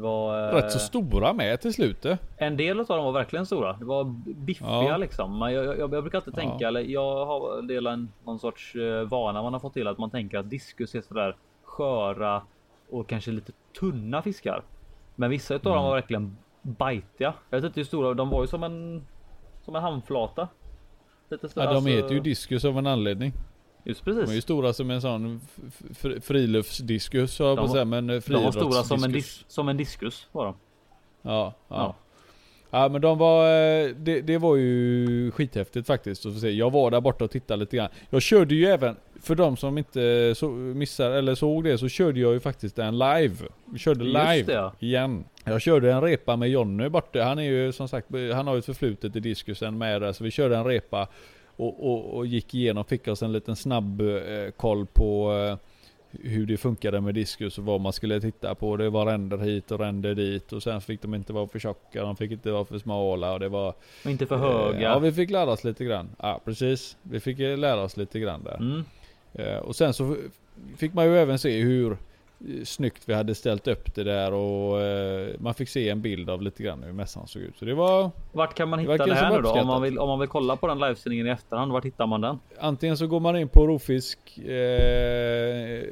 Var 0.00 0.48
eh, 0.48 0.54
Rätt 0.54 0.72
så 0.72 0.78
stora 0.78 1.32
med 1.32 1.60
till 1.60 1.72
slut. 1.74 2.04
eh. 2.04 2.16
en 2.36 2.56
del 2.56 2.80
av 2.80 2.86
dem 2.86 3.04
var 3.04 3.12
verkligen 3.12 3.46
stora. 3.46 3.72
Det 3.72 3.84
var 3.84 4.04
biffiga 4.34 4.68
Ja. 4.84 4.96
liksom. 4.96 5.36
Man, 5.36 5.52
jag, 5.52 5.64
jag, 5.64 5.78
jag 5.78 5.90
brukar 5.90 6.18
alltid 6.18 6.34
Ja. 6.36 6.40
tänka, 6.40 6.68
eller 6.68 6.80
jag 6.80 7.26
har 7.26 7.62
del 7.62 7.86
en 7.86 8.12
någon 8.24 8.38
sorts 8.38 8.74
eh, 8.74 9.02
vana 9.08 9.42
man 9.42 9.52
har 9.52 9.60
fått 9.60 9.72
till 9.74 9.86
att 9.88 9.98
man 9.98 10.10
tänker 10.10 10.38
att 10.38 10.50
diskus 10.50 10.94
är 10.94 11.00
sådär 11.00 11.36
sköra 11.64 12.42
och 12.90 13.08
kanske 13.08 13.30
lite 13.30 13.52
tunna 13.80 14.22
fiskar. 14.22 14.62
Men 15.16 15.30
vissa 15.30 15.58
dem 15.58 15.72
Mm. 15.72 15.84
var 15.84 15.94
verkligen 15.94 16.36
bajtiga. 16.62 17.34
Jag 17.50 17.58
vet 17.58 17.64
inte 17.64 17.80
hur 17.80 17.84
stora 17.84 18.14
de 18.14 18.28
var 18.30 18.40
ju 18.40 18.46
som 18.46 18.62
en 18.64 19.06
som 19.64 19.76
en 19.76 19.82
handflata. 19.82 20.48
Lite 21.30 21.48
större, 21.48 21.64
Ja, 21.64 21.70
de 21.70 21.76
alltså- 21.76 21.90
heter 21.90 22.14
ju 22.14 22.20
diskus 22.20 22.64
av 22.64 22.78
en 22.78 22.86
anledning. 22.86 23.32
Just 23.84 24.04
De 24.04 24.10
är 24.10 24.14
ju 24.14 24.20
precis. 24.26 24.44
stora 24.44 24.72
som 24.72 24.90
en 24.90 25.00
sån 25.00 25.40
friluftsdiskus 26.22 27.38
höll 27.38 27.48
jag 27.48 27.58
på 27.58 27.68
säga. 27.68 27.84
Men 27.84 28.10
eh, 28.10 28.22
De 28.26 28.44
var 28.44 28.52
stora 28.52 28.82
som 28.82 29.04
en, 29.04 29.12
dis, 29.12 29.44
som 29.48 29.68
en 29.68 29.76
diskus 29.76 30.28
var 30.32 30.44
de. 30.44 30.54
Ja, 31.22 31.54
ja. 31.68 31.76
Ja. 31.76 31.96
Ja 32.72 32.88
men 32.88 33.00
de 33.00 33.18
var, 33.18 33.46
eh, 33.46 33.88
det, 33.96 34.20
det 34.20 34.38
var 34.38 34.56
ju 34.56 35.30
skithäftigt 35.30 35.86
faktiskt 35.86 36.26
att 36.26 36.34
få 36.34 36.40
se. 36.40 36.50
Jag 36.50 36.70
var 36.70 36.90
där 36.90 37.00
borta 37.00 37.24
och 37.24 37.30
tittade 37.30 37.60
lite 37.60 37.76
grann. 37.76 37.88
Jag 38.10 38.22
körde 38.22 38.54
ju 38.54 38.66
även, 38.66 38.96
för 39.22 39.34
de 39.34 39.56
som 39.56 39.78
inte 39.78 40.34
så, 40.36 40.48
missar 40.50 41.10
eller 41.10 41.34
såg 41.34 41.64
det, 41.64 41.78
så 41.78 41.88
körde 41.88 42.20
jag 42.20 42.32
ju 42.32 42.40
faktiskt 42.40 42.78
en 42.78 42.98
live. 42.98 43.36
Vi 43.64 43.78
körde 43.78 44.04
live 44.04 44.42
det, 44.42 44.52
ja. 44.52 44.72
igen. 44.78 45.24
Jag 45.44 45.60
körde 45.60 45.92
en 45.92 46.00
repa 46.02 46.36
med 46.36 46.50
Jonny 46.50 46.88
borta. 46.88 47.24
Han 47.24 47.38
är 47.38 47.42
ju 47.42 47.72
som 47.72 47.88
sagt, 47.88 48.06
han 48.34 48.46
har 48.46 48.54
ju 48.54 48.58
ett 48.58 48.66
förflutet 48.66 49.16
i 49.16 49.20
diskusen 49.20 49.78
med 49.78 50.02
det. 50.02 50.14
Så 50.14 50.24
vi 50.24 50.30
körde 50.30 50.56
en 50.56 50.64
repa 50.64 51.08
och, 51.62 51.92
och, 51.92 52.16
och 52.16 52.26
gick 52.26 52.54
igenom, 52.54 52.84
fick 52.84 53.08
oss 53.08 53.22
en 53.22 53.32
liten 53.32 53.56
snabb 53.56 54.00
eh, 54.00 54.50
koll 54.56 54.86
på 54.86 55.32
eh, 55.32 55.56
hur 56.22 56.46
det 56.46 56.56
funkade 56.56 57.00
med 57.00 57.14
diskus 57.14 57.58
och 57.58 57.64
vad 57.64 57.80
man 57.80 57.92
skulle 57.92 58.20
titta 58.20 58.54
på. 58.54 58.76
Det 58.76 58.90
var 58.90 59.06
ränder 59.06 59.38
hit 59.38 59.70
och 59.70 59.78
ränder 59.80 60.14
dit 60.14 60.52
och 60.52 60.62
sen 60.62 60.80
fick 60.80 61.02
de 61.02 61.14
inte 61.14 61.32
vara 61.32 61.46
för 61.46 61.58
tjocka, 61.58 62.02
de 62.02 62.16
fick 62.16 62.30
inte 62.30 62.50
vara 62.50 62.64
för 62.64 62.78
smala 62.78 63.32
och 63.32 63.40
det 63.40 63.48
var... 63.48 63.74
Och 64.04 64.10
inte 64.10 64.26
för 64.26 64.36
eh, 64.36 64.40
höga. 64.40 64.80
Ja, 64.80 64.98
vi 64.98 65.12
fick 65.12 65.30
lära 65.30 65.50
oss 65.50 65.64
lite 65.64 65.84
grann. 65.84 66.08
Ja, 66.18 66.40
precis. 66.44 66.96
Vi 67.02 67.20
fick 67.20 67.40
eh, 67.40 67.58
lära 67.58 67.82
oss 67.82 67.96
lite 67.96 68.20
grann 68.20 68.44
där. 68.44 68.56
Mm. 68.56 68.84
Eh, 69.32 69.56
Och 69.58 69.76
sen 69.76 69.94
så 69.94 70.16
fick 70.76 70.94
man 70.94 71.06
ju 71.06 71.18
även 71.18 71.38
se 71.38 71.60
hur 71.60 71.92
eh, 71.92 71.98
snyggt 72.64 73.02
vi 73.06 73.14
hade 73.14 73.34
ställt 73.34 73.68
upp 73.68 73.94
det 73.94 74.04
där 74.04 74.32
och 74.32 74.80
eh, 74.80 75.28
man 75.38 75.54
fick 75.54 75.68
se 75.68 75.88
en 75.88 76.02
bild 76.02 76.30
av 76.30 76.42
lite 76.42 76.62
grann 76.62 76.82
hur 76.82 76.92
mässan 76.92 77.26
såg 77.26 77.42
ut. 77.42 77.58
Så 77.58 77.64
det 77.64 77.74
var 77.74 78.10
Vart 78.32 78.54
kan 78.54 78.68
man 78.68 78.78
Det 78.78 78.92
hitta 78.92 79.06
det 79.06 79.16
som 79.16 79.26
här 79.26 79.36
nu 79.36 79.42
då? 79.42 79.50
Om 79.50 79.66
man, 79.66 79.82
vill, 79.82 79.98
om 79.98 80.08
man 80.08 80.18
vill 80.20 80.28
kolla 80.28 80.56
på 80.56 80.66
den 80.66 80.78
livesändningen 80.78 81.26
i 81.26 81.30
efterhand, 81.30 81.72
vart 81.72 81.84
hittar 81.84 82.06
man 82.06 82.20
den? 82.20 82.38
antingen 82.60 82.96
så 82.96 83.06
går 83.06 83.20
man 83.20 83.36
in 83.36 83.48
på 83.48 83.66
Rofisk, 83.66 84.38
eh, 84.38 85.82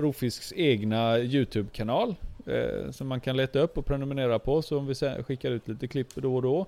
Rofisks 0.00 0.52
egna 0.56 1.18
YouTube-kanal 1.18 2.14
eh, 2.46 2.90
som 2.90 3.08
man 3.08 3.20
kan 3.20 3.36
leta 3.36 3.58
upp 3.58 3.78
och 3.78 3.86
prenumerera 3.86 4.38
på 4.38 4.62
så 4.62 4.78
om 4.78 4.86
vi 4.86 4.94
skickar 4.94 5.50
ut 5.50 5.68
lite 5.68 5.88
klipp 5.88 6.14
då 6.14 6.36
och 6.36 6.42
då. 6.42 6.66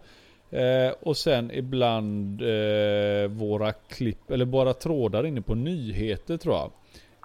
Eh, 0.51 0.93
och 1.01 1.17
sen 1.17 1.51
ibland 1.51 2.43
eh, 2.43 3.29
våra 3.29 3.73
klipp 3.73 4.31
eller 4.31 4.45
bara 4.45 4.75
trådar 4.75 5.27
inne 5.27 5.43
på 5.43 5.55
nyheter 5.55 6.37
tror 6.37 6.55
jag. 6.55 6.71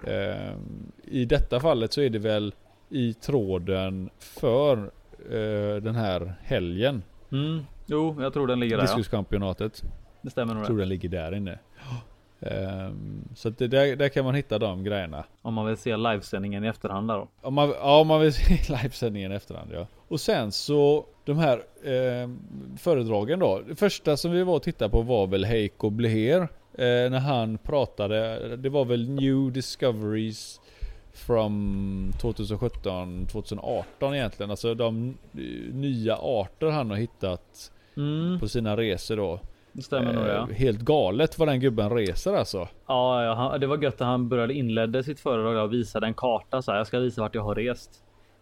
Eh, 0.06 0.54
I 1.04 1.24
detta 1.24 1.60
fallet 1.60 1.92
så 1.92 2.00
är 2.00 2.10
det 2.10 2.18
väl 2.18 2.54
i 2.88 3.14
tråden 3.14 4.10
för 4.18 4.76
eh, 5.30 5.82
den 5.82 5.94
här 5.94 6.34
helgen. 6.42 7.02
Mm. 7.32 7.60
Jo, 7.86 8.16
jag 8.22 8.32
tror 8.32 8.46
den 8.46 8.60
ligger 8.60 8.76
där. 8.76 8.84
Ja. 8.84 8.96
Diskuschampionatet. 8.96 9.82
Det 10.22 10.30
stämmer 10.30 10.54
nog. 10.54 10.60
Jag 10.60 10.66
tror 10.66 10.76
Det. 10.76 10.82
den 10.82 10.88
ligger 10.88 11.08
där 11.08 11.34
inne. 11.34 11.58
Ehm, 12.40 13.28
så 13.34 13.50
det, 13.50 13.66
där, 13.66 13.96
där 13.96 14.08
kan 14.08 14.24
man 14.24 14.34
hitta 14.34 14.58
de 14.58 14.84
grejerna. 14.84 15.24
Om 15.42 15.54
man 15.54 15.66
vill 15.66 15.76
se 15.76 15.96
livesändningen 15.96 16.64
i 16.64 16.68
efterhand 16.68 17.08
då. 17.08 17.28
Om 17.42 17.54
man, 17.54 17.68
ja, 17.68 18.00
om 18.00 18.06
man 18.06 18.20
vill 18.20 18.32
se 18.34 18.58
livesändningen 18.68 19.32
i 19.32 19.34
efterhand 19.34 19.70
ja. 19.74 19.86
Och 20.08 20.20
sen 20.20 20.52
så 20.52 21.06
de 21.24 21.38
här 21.38 21.62
ehm, 21.84 22.38
föredragen 22.78 23.38
då. 23.38 23.60
Det 23.68 23.76
första 23.76 24.16
som 24.16 24.30
vi 24.30 24.42
var 24.42 24.54
och 24.54 24.62
tittade 24.62 24.90
på 24.90 25.02
var 25.02 25.26
väl 25.26 25.44
Heiko 25.44 25.90
Bleher. 25.90 26.48
Eh, 26.74 27.10
när 27.10 27.18
han 27.20 27.58
pratade, 27.58 28.38
det 28.56 28.68
var 28.68 28.84
väl 28.84 29.08
New 29.10 29.52
Discoveries 29.52 30.60
from 31.12 32.12
2017, 32.20 33.26
2018 33.26 34.14
egentligen. 34.14 34.50
Alltså 34.50 34.74
de 34.74 35.08
eh, 35.34 35.74
nya 35.74 36.16
arter 36.16 36.66
han 36.70 36.90
har 36.90 36.96
hittat 36.96 37.72
Mm. 37.96 38.40
på 38.40 38.48
sina 38.48 38.76
resor 38.76 39.16
då. 39.16 39.40
Det 39.72 39.82
stämmer 39.82 40.12
nog 40.12 40.26
ja. 40.26 40.30
Eh, 40.50 40.56
Helt 40.56 40.80
galet 40.80 41.38
vad 41.38 41.48
den 41.48 41.60
gubben 41.60 41.90
reser 41.90 42.34
alltså. 42.34 42.68
Ja, 42.86 43.24
ja 43.24 43.34
han, 43.34 43.60
det 43.60 43.66
var 43.66 43.78
gött 43.82 43.94
att 43.94 44.00
han 44.06 44.28
började 44.28 44.54
inledde 44.54 45.02
sitt 45.04 45.20
föredrag 45.20 45.64
och 45.64 45.72
visade 45.72 46.06
en 46.06 46.14
karta 46.14 46.62
så 46.62 46.70
här. 46.70 46.78
Jag 46.78 46.86
ska 46.86 46.98
visa 46.98 47.20
vart 47.22 47.34
jag 47.34 47.42
har 47.42 47.54
rest. 47.54 47.90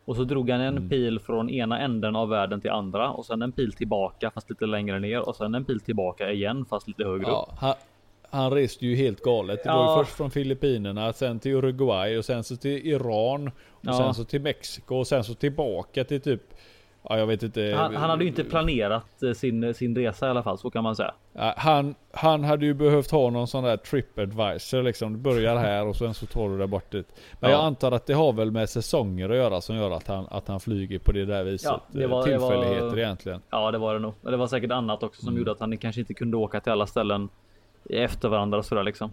Och 0.05 0.17
så 0.17 0.25
drog 0.25 0.51
han 0.51 0.61
en 0.61 0.77
Mm. 0.77 0.89
pil 0.89 1.21
från 1.21 1.51
ena 1.51 1.79
änden 1.81 2.17
av 2.17 2.29
världen 2.29 2.61
till 2.61 2.71
andra 2.71 3.11
och 3.11 3.27
sen 3.27 3.43
en 3.43 3.53
pil 3.53 3.73
tillbaka 3.73 4.31
fast 4.31 4.51
lite 4.51 4.67
längre 4.67 4.99
ner 5.01 5.29
och 5.29 5.37
sen 5.37 5.55
en 5.55 5.65
pil 5.65 5.81
tillbaka 5.81 6.33
igen 6.33 6.65
fast 6.65 6.89
lite 6.89 7.05
högre 7.05 7.23
upp. 7.27 7.29
Ja, 7.33 7.55
han, 7.59 7.75
han 8.31 8.51
reste 8.51 8.87
ju 8.87 8.97
helt 8.97 9.23
galet. 9.23 9.63
Det 9.65 9.69
var 9.71 9.77
Ja. 9.85 9.99
ju 9.99 10.05
först 10.05 10.17
från 10.17 10.31
Filippinerna, 10.31 11.13
sen 11.13 11.39
till 11.39 11.53
Uruguay 11.55 12.19
och 12.19 12.25
sen 12.25 12.45
så 12.45 12.57
till 12.57 12.87
Iran. 12.87 13.47
Och 13.49 13.53
Ja. 13.81 13.93
sen 13.93 14.15
så 14.15 14.25
till 14.25 14.41
Mexiko 14.41 14.97
och 14.97 15.07
sen 15.07 15.25
så 15.25 15.35
tillbaka 15.35 16.05
till 16.05 16.21
typ 16.21 16.43
Ja 17.11 17.19
jag 17.19 17.27
vet 17.27 17.43
inte. 17.43 17.75
Han, 17.79 17.97
han 17.97 18.11
hade 18.11 18.25
ju 18.25 18.29
inte 18.29 18.45
planerat 18.45 19.23
eh, 19.23 19.33
sin, 19.33 19.75
sin 19.75 19.97
resa 19.97 20.27
i 20.27 20.31
alla 20.31 20.43
fall, 20.43 20.59
så 20.59 20.71
kan 20.71 20.83
man 20.85 20.97
säga. 20.97 21.15
Han, 21.57 21.95
han 22.13 22.45
hade 22.45 22.67
ju 22.67 22.75
behövt 22.75 23.11
ha 23.11 23.31
någon 23.31 23.47
sån 23.47 23.65
där 23.65 23.77
trip 23.77 24.19
advisor 24.19 24.83
liksom. 24.83 25.13
Du 25.13 25.19
börjar 25.19 25.57
här 25.57 25.87
och 25.87 25.97
sen 25.97 26.15
så 26.15 26.27
tar 26.27 26.49
du 26.49 26.59
det 26.59 26.67
bort 26.67 26.93
dit. 26.93 27.07
Men 27.41 27.51
Ja. 27.51 27.57
jag 27.57 27.65
antar 27.65 27.93
att 27.93 28.07
det 28.07 28.13
har 28.15 28.33
väl 28.33 28.51
med 28.51 28.69
säsonger 28.69 29.31
att 29.31 29.37
göra 29.37 29.61
som 29.61 29.77
gör 29.77 29.91
att 29.91 30.09
han, 30.09 30.27
att 30.31 30.49
han 30.49 30.61
flyger 30.61 30.99
på 30.99 31.13
det 31.13 31.25
där 31.25 31.45
viset. 31.45 31.71
Ja, 31.71 31.81
det 31.93 32.03
Eh, 32.05 32.11
var- 32.11 32.27
det 32.27 32.39
var- 32.39 32.51
Tillfälligheter 32.51 32.99
egentligen. 32.99 33.41
Ja, 33.51 33.71
det 33.71 33.79
var 33.79 33.95
det 33.95 34.01
nog. 34.01 34.15
Det 34.23 34.37
var 34.37 34.47
säkert 34.47 34.71
annat 34.73 35.03
också 35.03 35.21
som 35.21 35.29
Mm. 35.29 35.39
gjorde 35.39 35.53
att 35.53 35.61
han 35.61 35.77
kanske 35.79 36.01
inte 36.01 36.15
kunde 36.15 36.37
åka 36.37 36.61
till 36.61 36.73
alla 36.73 36.87
ställen 36.87 37.29
efter 37.89 38.29
varandra 38.29 38.63
sådär 38.63 38.83
liksom. 38.83 39.13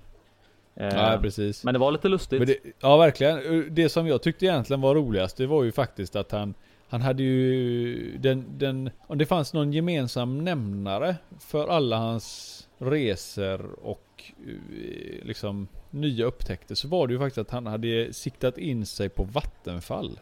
Eh, 0.75 0.87
Ja 0.87 1.19
precis. 1.21 1.63
men 1.63 1.73
det 1.73 1.79
var 1.79 1.91
lite 1.91 2.07
lustigt. 2.09 2.47
Det, 2.47 2.57
ja 2.79 2.97
verkligen. 2.97 3.67
Det 3.75 3.89
som 3.89 4.07
jag 4.07 4.21
tyckte 4.21 4.45
egentligen 4.45 4.81
var 4.81 4.95
roligast 4.95 5.37
det 5.37 5.47
var 5.47 5.63
ju 5.63 5.71
faktiskt 5.71 6.15
att 6.15 6.31
han 6.31 6.53
Han 6.89 7.01
hade 7.01 7.23
ju 7.23 8.17
den, 8.17 8.45
den 8.57 8.89
Om 9.07 9.17
det 9.17 9.25
fanns 9.25 9.53
någon 9.53 9.73
gemensam 9.73 10.43
nämnare 10.43 11.15
för 11.39 11.67
alla 11.67 11.97
hans 11.97 12.51
resor 12.77 13.69
och 13.83 14.23
eh, 14.47 15.25
liksom 15.25 15.67
nya 15.89 16.25
upptäckter 16.25 16.75
så 16.75 16.87
var 16.87 17.07
det 17.07 17.13
ju 17.13 17.19
faktiskt 17.19 17.37
att 17.37 17.51
han 17.51 17.67
hade 17.67 18.13
siktat 18.13 18.57
in 18.57 18.85
sig 18.85 19.09
på 19.09 19.23
vattenfall. 19.23 20.19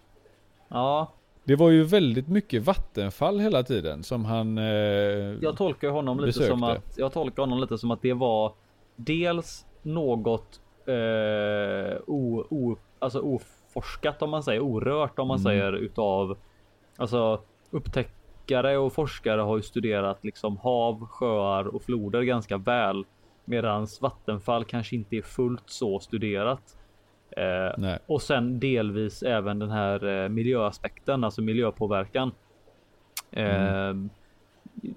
Ja, 0.68 1.14
Det 1.44 1.56
var 1.56 1.70
ju 1.70 1.84
väldigt 1.84 2.28
mycket 2.28 2.64
vattenfall 2.64 3.40
hela 3.40 3.64
tiden 3.64 4.04
som 4.04 4.26
han... 4.26 4.58
Eh, 4.58 4.64
jag 5.42 5.58
tolkar 5.58 5.90
honom 5.90 6.18
lite 6.20 6.26
besökte. 6.28 6.50
som 6.50 6.64
att 6.64 6.98
jag 6.98 7.14
tolkar 7.14 7.44
honom 7.44 7.60
lite 7.60 7.78
som 7.78 7.92
att 7.92 8.02
det 8.02 8.14
var 8.14 8.54
dels 8.96 9.66
något 9.82 10.62
eh, 10.86 11.98
o, 12.08 12.46
o, 12.50 12.78
alltså 13.00 13.20
oforskat 13.20 14.22
om 14.22 14.30
man 14.30 14.44
säger, 14.44 14.62
orört 14.62 15.20
om 15.20 15.28
man 15.28 15.40
Mm. 15.40 15.44
säger 15.44 15.74
utav 15.74 16.38
alltså 16.98 17.42
upptäck, 17.72 18.10
dykare 18.48 18.78
och 18.78 18.94
forskare 18.94 19.42
har 19.42 19.58
ju 19.58 19.64
studerat 19.64 20.24
liksom 20.24 20.58
hav, 20.58 21.06
sjöar 21.08 21.68
och 21.76 21.82
floder 21.82 22.22
ganska 22.22 22.58
väl. 22.58 23.06
Medans 23.46 24.02
vattenfall 24.02 24.66
kanske 24.66 24.96
inte 24.96 25.16
är 25.16 25.22
fullt 25.22 25.64
så 25.70 26.00
studerat. 26.00 26.78
Eh, 27.38 27.96
och 28.06 28.22
sen 28.22 28.60
delvis 28.60 29.24
även 29.24 29.60
den 29.60 29.72
här 29.72 30.24
eh, 30.24 30.30
miljöaspekten, 30.30 31.24
alltså 31.24 31.42
miljöpåverkan. 31.42 32.32
Mm. 33.32 34.06
Eh, 34.06 34.12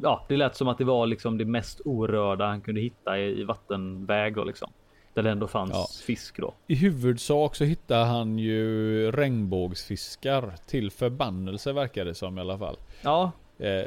ja, 0.02 0.24
det 0.28 0.36
lät 0.36 0.56
som 0.56 0.68
att 0.68 0.78
det 0.78 0.84
var 0.84 1.06
liksom 1.06 1.38
det 1.38 1.44
mest 1.44 1.80
orörda 1.84 2.46
han 2.46 2.60
kunde 2.60 2.80
hitta 2.80 3.18
i, 3.18 3.40
i 3.40 3.44
vattenväg 3.44 4.46
liksom. 4.46 4.70
Där 5.14 5.22
det 5.22 5.30
ändå 5.30 5.46
fanns 5.46 5.70
ja. 5.72 5.86
fisk 6.06 6.40
då. 6.40 6.54
I 6.66 6.74
huvudsak 6.74 7.54
så 7.54 7.64
hittade 7.64 8.04
han 8.04 8.38
ju 8.38 9.10
regnbågsfiskar 9.12 10.54
till 10.66 10.90
förbannelse 10.90 11.72
verkar 11.72 12.04
det 12.04 12.14
som 12.14 12.38
i 12.38 12.40
alla 12.40 12.58
fall. 12.58 12.76
Ja. 13.02 13.32
Eh, 13.58 13.86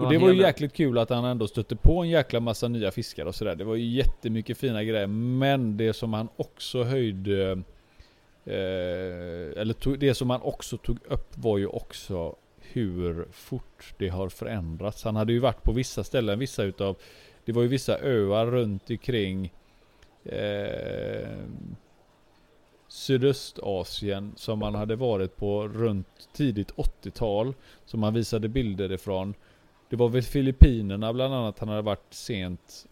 och 0.00 0.12
det 0.12 0.18
var 0.18 0.32
ju 0.32 0.40
jäkligt 0.40 0.72
kul 0.72 0.98
att 0.98 1.10
han 1.10 1.24
ändå 1.24 1.48
stötte 1.48 1.76
på 1.76 2.02
en 2.02 2.08
jäkla 2.08 2.40
massa 2.40 2.68
nya 2.68 2.90
fiskar 2.90 3.26
och 3.26 3.34
sådär. 3.34 3.54
Det 3.54 3.64
var 3.64 3.74
ju 3.74 3.84
jättemycket 3.84 4.58
fina 4.58 4.84
grejer. 4.84 5.06
Men 5.06 5.76
det 5.76 5.92
som 5.92 6.12
han 6.12 6.28
också 6.36 6.82
höjde 6.82 7.50
eh, 8.44 9.60
eller 9.60 9.72
tog, 9.72 9.98
det 9.98 10.14
som 10.14 10.30
han 10.30 10.42
också 10.42 10.76
tog 10.76 10.98
upp 11.08 11.32
var 11.36 11.58
ju 11.58 11.66
också 11.66 12.36
hur 12.72 13.28
fort 13.32 13.94
det 13.98 14.08
har 14.08 14.28
förändrats. 14.28 15.04
Han 15.04 15.16
hade 15.16 15.32
ju 15.32 15.38
varit 15.38 15.62
på 15.62 15.72
vissa 15.72 16.04
ställen, 16.04 16.38
vissa 16.38 16.62
utav 16.62 16.96
det 17.44 17.52
var 17.52 17.62
ju 17.62 17.68
vissa 17.68 17.98
öar 17.98 18.46
runt 18.46 18.90
omkring 18.90 19.52
eh, 20.24 21.28
Sydöstasien 22.88 24.32
som 24.36 24.62
han 24.62 24.74
hade 24.74 24.96
varit 24.96 25.36
på 25.36 25.68
runt 25.68 26.28
tidigt 26.32 26.72
80-tal. 26.72 27.54
Som 27.84 28.02
han 28.02 28.14
visade 28.14 28.48
bilder 28.48 28.92
ifrån. 28.92 29.34
Det 29.90 29.96
var 29.96 30.08
väl 30.08 30.22
Filippinerna 30.22 31.12
bland 31.12 31.34
annat 31.34 31.58
han 31.58 31.68
hade 31.68 31.82
varit 31.82 32.14
sent 32.14 32.86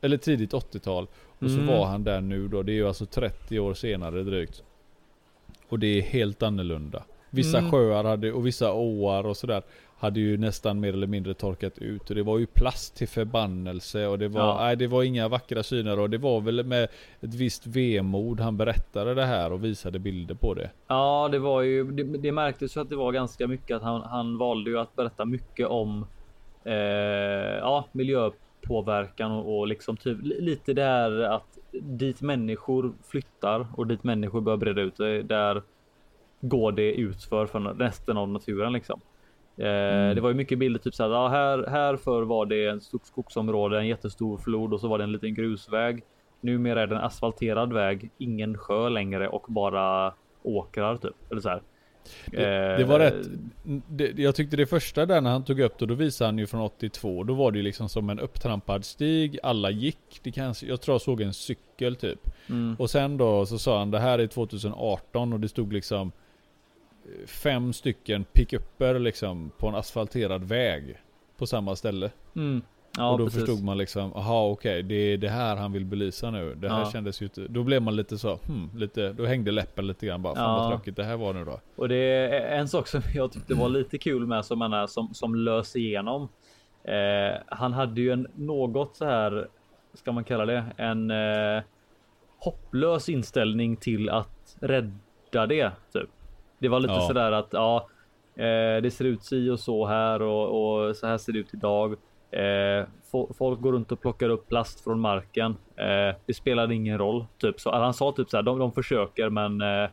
eller 0.00 0.16
tidigt 0.16 0.52
80-tal. 0.52 1.06
Och 1.38 1.42
mm. 1.42 1.56
så 1.56 1.72
var 1.72 1.86
han 1.86 2.04
där 2.04 2.20
nu 2.20 2.48
då. 2.48 2.62
Det 2.62 2.72
är 2.72 2.74
ju 2.74 2.88
alltså 2.88 3.06
30 3.06 3.58
år 3.58 3.74
senare 3.74 4.22
drygt. 4.22 4.62
Och 5.68 5.78
det 5.78 5.86
är 5.86 6.02
helt 6.02 6.42
annorlunda. 6.42 7.02
Vissa 7.30 7.58
mm. 7.58 7.70
sjöar 7.70 8.04
hade, 8.04 8.32
och 8.32 8.46
vissa 8.46 8.72
åar 8.72 9.26
och 9.26 9.36
sådär 9.36 9.62
hade 9.98 10.20
ju 10.20 10.38
nästan 10.38 10.80
mer 10.80 10.92
eller 10.92 11.06
mindre 11.06 11.34
torkat 11.34 11.78
ut 11.78 12.10
och 12.10 12.16
det 12.16 12.22
var 12.22 12.38
ju 12.38 12.46
plast 12.46 12.96
till 12.96 13.08
förbannelse 13.08 14.06
och 14.06 14.18
det 14.18 14.28
var, 14.28 14.40
ja. 14.40 14.56
nej, 14.60 14.76
det 14.76 14.86
var 14.86 15.02
inga 15.02 15.28
vackra 15.28 15.62
syner 15.62 15.98
och 15.98 16.10
det 16.10 16.18
var 16.18 16.40
väl 16.40 16.64
med 16.64 16.84
ett 17.20 17.34
visst 17.34 17.66
vemod 17.66 18.40
han 18.40 18.56
berättade 18.56 19.14
det 19.14 19.24
här 19.24 19.52
och 19.52 19.64
visade 19.64 19.98
bilder 19.98 20.34
på 20.34 20.54
det. 20.54 20.70
Ja, 20.86 21.28
det 21.32 21.38
var 21.38 21.62
ju, 21.62 21.92
det, 21.92 22.02
det 22.02 22.32
märktes 22.32 22.76
ju 22.76 22.80
att 22.80 22.90
det 22.90 22.96
var 22.96 23.12
ganska 23.12 23.46
mycket 23.46 23.76
att 23.76 23.82
han, 23.82 24.02
han 24.02 24.38
valde 24.38 24.70
ju 24.70 24.78
att 24.78 24.96
berätta 24.96 25.24
mycket 25.24 25.66
om 25.66 26.06
eh, 26.64 26.74
ja, 27.58 27.88
miljöpåverkan 27.92 29.32
och, 29.32 29.58
och 29.58 29.66
liksom 29.66 29.96
typ 29.96 30.18
lite 30.22 30.72
där 30.72 31.20
att 31.20 31.58
dit 31.72 32.20
människor 32.20 32.92
flyttar 33.08 33.66
och 33.76 33.86
dit 33.86 34.04
människor 34.04 34.40
börjar 34.40 34.56
breda 34.56 34.80
ut 34.80 34.96
sig 34.96 35.22
där 35.22 35.62
går 36.40 36.72
det 36.72 36.92
utför 36.92 37.46
för 37.46 37.60
resten 37.60 38.16
av 38.16 38.28
naturen 38.28 38.72
liksom. 38.72 39.00
Eh, 39.56 39.66
mm. 39.66 40.14
Det 40.14 40.20
var 40.20 40.28
ju 40.28 40.34
mycket 40.34 40.58
bilder 40.58 40.80
typ 40.80 40.94
så 40.94 41.02
här, 41.02 41.10
ja, 41.10 41.28
här, 41.28 41.66
här 41.68 41.96
för 41.96 42.22
var 42.22 42.46
det 42.46 42.64
ett 42.64 42.82
stort 42.82 43.06
skogsområde, 43.06 43.78
en 43.78 43.86
jättestor 43.86 44.38
flod 44.38 44.72
och 44.72 44.80
så 44.80 44.88
var 44.88 44.98
det 44.98 45.04
en 45.04 45.12
liten 45.12 45.34
grusväg. 45.34 46.02
Numera 46.40 46.82
är 46.82 46.86
det 46.86 46.94
en 46.94 47.02
asfalterad 47.02 47.72
väg, 47.72 48.10
ingen 48.18 48.58
sjö 48.58 48.88
längre 48.88 49.28
och 49.28 49.44
bara 49.48 50.14
åkrar 50.42 50.96
typ. 50.96 51.30
Eller 51.30 51.40
så 51.40 51.48
här. 51.48 51.62
Det, 52.26 52.76
det, 52.76 52.84
var 52.84 52.98
rätt. 52.98 53.26
Det, 53.88 54.18
jag 54.18 54.34
tyckte 54.34 54.56
det 54.56 54.66
första 54.66 55.06
där 55.06 55.20
när 55.20 55.30
han 55.30 55.44
tog 55.44 55.60
upp 55.60 55.78
det, 55.78 55.86
då 55.86 55.94
visade 55.94 56.28
han 56.28 56.38
ju 56.38 56.46
från 56.46 56.60
82. 56.60 57.24
Då 57.24 57.34
var 57.34 57.52
det 57.52 57.58
ju 57.58 57.62
liksom 57.62 57.88
som 57.88 58.10
en 58.10 58.20
upptrampad 58.20 58.84
stig. 58.84 59.38
Alla 59.42 59.70
gick. 59.70 60.20
Det 60.22 60.32
kanske, 60.32 60.66
jag 60.66 60.80
tror 60.80 60.94
jag 60.94 61.02
såg 61.02 61.20
en 61.20 61.34
cykel 61.34 61.96
typ. 61.96 62.30
Mm. 62.48 62.76
Och 62.78 62.90
sen 62.90 63.16
då 63.16 63.46
så 63.46 63.58
sa 63.58 63.78
han 63.78 63.90
det 63.90 63.98
här 63.98 64.18
är 64.18 64.26
2018 64.26 65.32
och 65.32 65.40
det 65.40 65.48
stod 65.48 65.72
liksom 65.72 66.12
fem 67.26 67.72
stycken 67.72 68.24
pickuper 68.24 68.98
liksom 68.98 69.50
på 69.58 69.68
en 69.68 69.74
asfalterad 69.74 70.44
väg. 70.44 70.96
På 71.36 71.46
samma 71.46 71.76
ställe. 71.76 72.10
Mm. 72.36 72.62
Ja, 73.00 73.10
och 73.10 73.18
då 73.18 73.24
precis. 73.24 73.40
förstod 73.40 73.64
man 73.64 73.78
liksom, 73.78 74.12
aha 74.12 74.48
okej, 74.48 74.70
okay, 74.70 74.82
det 74.82 74.94
är 74.94 75.18
det 75.18 75.28
här 75.28 75.56
han 75.56 75.72
vill 75.72 75.84
belysa 75.84 76.30
nu. 76.30 76.54
Det 76.54 76.68
här 76.68 76.80
ja. 76.80 76.90
kändes 76.90 77.22
ju 77.22 77.26
inte, 77.26 77.46
då 77.48 77.62
blev 77.62 77.82
man 77.82 77.96
lite 77.96 78.18
så, 78.18 78.38
hmm, 78.46 78.70
lite, 78.76 79.12
då 79.12 79.26
hängde 79.26 79.50
läppen 79.50 79.86
lite 79.86 80.06
grann 80.06 80.22
bara, 80.22 80.34
fan 80.34 80.44
ja. 80.44 80.58
vad 80.58 80.70
tråkigt 80.70 80.96
det 80.96 81.04
här 81.04 81.16
var 81.16 81.34
nu 81.34 81.44
då. 81.44 81.60
Och 81.76 81.88
det 81.88 81.96
är 81.96 82.58
en 82.58 82.68
sak 82.68 82.88
som 82.88 83.02
jag 83.14 83.32
tyckte 83.32 83.54
var 83.54 83.68
lite 83.68 83.98
kul 83.98 84.26
med 84.26 84.44
som 84.44 84.60
han 84.60 84.72
är 84.72 84.86
som, 84.86 85.14
som 85.14 85.34
lös 85.34 85.76
igenom. 85.76 86.28
Eh, 86.84 87.38
han 87.46 87.72
hade 87.72 88.00
ju 88.00 88.12
en 88.12 88.26
något 88.34 88.96
så 88.96 89.04
här, 89.04 89.48
ska 89.94 90.12
man 90.12 90.24
kalla 90.24 90.46
det, 90.46 90.64
en 90.76 91.10
eh, 91.10 91.62
hopplös 92.38 93.08
inställning 93.08 93.76
till 93.76 94.10
att 94.10 94.56
rädda 94.60 95.46
det 95.46 95.70
typ. 95.92 96.10
Det 96.58 96.68
var 96.68 96.80
lite 96.80 96.94
ja. 96.94 97.00
sådär 97.00 97.32
att 97.32 97.48
ja, 97.52 97.88
eh, 98.34 98.82
det 98.82 98.92
ser 98.94 99.04
ut 99.04 99.24
si 99.24 99.50
och 99.50 99.60
så 99.60 99.86
här 99.86 100.22
och, 100.22 100.88
och 100.88 100.96
så 100.96 101.06
här 101.06 101.18
ser 101.18 101.32
det 101.32 101.38
ut 101.38 101.54
idag. 101.54 101.96
Eh, 102.30 102.86
folk 103.38 103.60
går 103.60 103.72
runt 103.72 103.92
och 103.92 104.00
plockar 104.00 104.28
upp 104.28 104.48
plast 104.48 104.84
från 104.84 105.00
marken. 105.00 105.56
Eh, 105.76 106.16
det 106.26 106.34
spelar 106.34 106.72
ingen 106.72 106.98
roll. 106.98 107.26
Typ 107.38 107.60
så 107.60 107.72
han 107.72 107.94
sa 107.94 108.12
typ 108.12 108.30
så 108.30 108.36
här. 108.36 108.42
De, 108.42 108.58
de 108.58 108.72
försöker, 108.72 109.30
men 109.30 109.60
eh, 109.60 109.90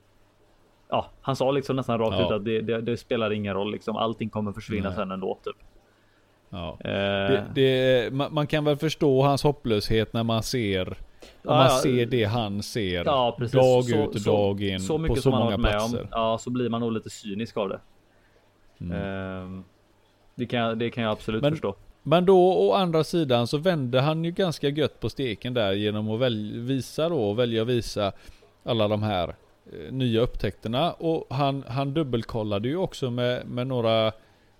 ja, 0.90 1.06
han 1.22 1.36
sa 1.36 1.52
liksom 1.52 1.76
nästan 1.76 2.00
rakt 2.00 2.20
ja. 2.20 2.26
ut 2.26 2.32
att 2.32 2.46
det, 2.46 2.62
det, 2.62 2.82
det, 2.82 2.98
spelar 2.98 3.32
ingen 3.32 3.54
roll. 3.54 3.72
Liksom 3.72 3.96
allting 3.96 4.30
kommer 4.30 4.52
försvinna 4.52 4.90
Nej. 4.90 4.96
sen 4.96 5.12
ändå. 5.12 5.40
Typ. 5.44 5.56
Ja. 6.50 6.78
Eh. 6.80 6.92
Det, 6.92 7.46
det, 7.56 8.14
man 8.14 8.48
kan 8.48 8.66
väl 8.66 8.78
förstå 8.78 9.22
hans 9.22 9.44
hopplöshet 9.44 10.14
när 10.14 10.24
man 10.24 10.44
ser 10.44 10.98
om 11.44 11.58
man 11.58 11.70
ser 11.70 12.06
det 12.06 12.24
han 12.24 12.64
ser 12.64 13.06
ja, 13.06 13.38
dag 13.40 13.84
så, 13.84 13.96
ut 13.96 14.16
och 14.16 14.22
så, 14.22 14.32
dag 14.32 14.62
in 14.62 14.80
så 14.80 15.08
på 15.08 15.16
så 15.16 15.32
många 15.32 15.58
platser. 15.58 16.02
Om, 16.02 16.08
ja, 16.12 16.38
så 16.38 16.50
blir 16.50 16.70
man 16.70 16.82
nog 16.82 16.92
lite 16.92 17.10
cynisk 17.10 17.58
av 17.58 17.70
det. 17.70 17.80
Mm. 18.82 19.02
Ehm, 19.02 19.64
det, 20.36 20.46
kan, 20.46 20.80
det 20.80 20.90
kan 20.90 21.04
jag 21.04 21.12
absolut 21.12 21.42
men, 21.42 21.52
förstå. 21.52 21.76
Men 22.10 22.26
då 22.26 22.54
å 22.54 22.74
andra 22.74 23.04
sidan 23.04 23.48
så 23.48 23.58
vände 23.58 24.02
han 24.02 24.24
ju 24.24 24.32
ganska 24.32 24.70
gött 24.70 25.00
på 25.00 25.10
steken 25.10 25.54
där 25.54 25.74
genom 25.74 26.12
att 26.12 26.20
väl, 26.20 26.60
visa 26.60 27.10
då, 27.10 27.34
välja 27.34 27.62
att 27.62 27.68
visa 27.68 28.12
alla 28.64 28.88
de 28.88 29.04
här 29.04 29.36
eh, 29.66 29.94
nya 29.94 30.22
upptäckterna. 30.22 30.92
Och 30.92 31.26
han, 31.30 31.64
han 31.68 31.94
dubbelkollade 31.94 32.68
ju 32.68 32.78
också 32.78 33.12
med, 33.12 33.48
med 33.48 33.68
några 33.68 34.08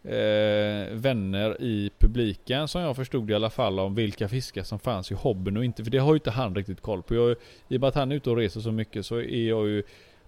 eh, 0.04 0.92
vänner 0.92 1.62
i 1.62 1.92
publiken 2.00 2.68
som 2.68 2.82
jag 2.82 2.96
förstod 2.96 3.32
i 3.32 3.34
alla 3.34 3.50
fall 3.50 3.80
om 3.80 3.96
vilka 3.96 4.30
fiskar 4.30 4.64
som 4.64 4.80
fanns 4.80 5.12
i 5.12 5.16
hobbyn 5.16 5.58
och 5.58 5.66
inte. 5.66 5.84
För 5.84 5.92
det 5.92 5.98
har 5.98 6.14
ju 6.14 6.18
inte 6.18 6.32
han 6.32 6.56
riktigt 6.56 6.82
koll 6.82 7.04
på. 7.04 7.16
Jag, 7.16 7.32
I 7.68 7.78
och 7.78 7.82
med 7.82 7.88
att 7.88 7.96
han 7.96 8.12
är 8.12 8.16
ute 8.16 8.30
och 8.30 8.38
reser 8.38 8.60
så 8.60 8.72
mycket 8.72 9.06
så 9.06 9.16
är 9.18 9.48
jag 9.50 9.68
ju 9.68 9.84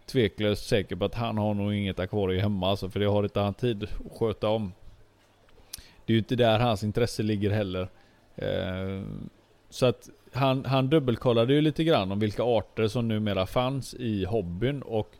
tveklöst 0.05 0.67
säker 0.67 0.95
på 0.95 1.05
att 1.05 1.15
han 1.15 1.37
har 1.37 1.53
nog 1.53 1.73
inget 1.73 1.99
akvarium 1.99 2.41
hemma 2.41 2.69
alltså. 2.69 2.89
För 2.89 2.99
det 2.99 3.05
har 3.05 3.23
inte 3.23 3.39
han 3.39 3.53
tid 3.53 3.83
att 3.83 4.19
sköta 4.19 4.49
om. 4.49 4.71
Det 6.09 6.13
är 6.13 6.15
ju 6.15 6.19
inte 6.19 6.35
där 6.35 6.59
hans 6.59 6.83
intresse 6.83 7.23
ligger 7.23 7.49
heller. 7.49 7.89
Eh, 8.35 9.01
så 9.69 9.85
att 9.85 10.09
han, 10.33 10.65
han 10.65 10.89
dubbelkollade 10.89 11.53
ju 11.53 11.61
lite 11.61 11.83
grann 11.83 12.11
om 12.11 12.19
vilka 12.19 12.43
arter 12.43 12.87
som 12.87 13.07
numera 13.07 13.45
fanns 13.45 13.93
i 13.93 14.25
hobbyn 14.25 14.81
och 14.81 15.11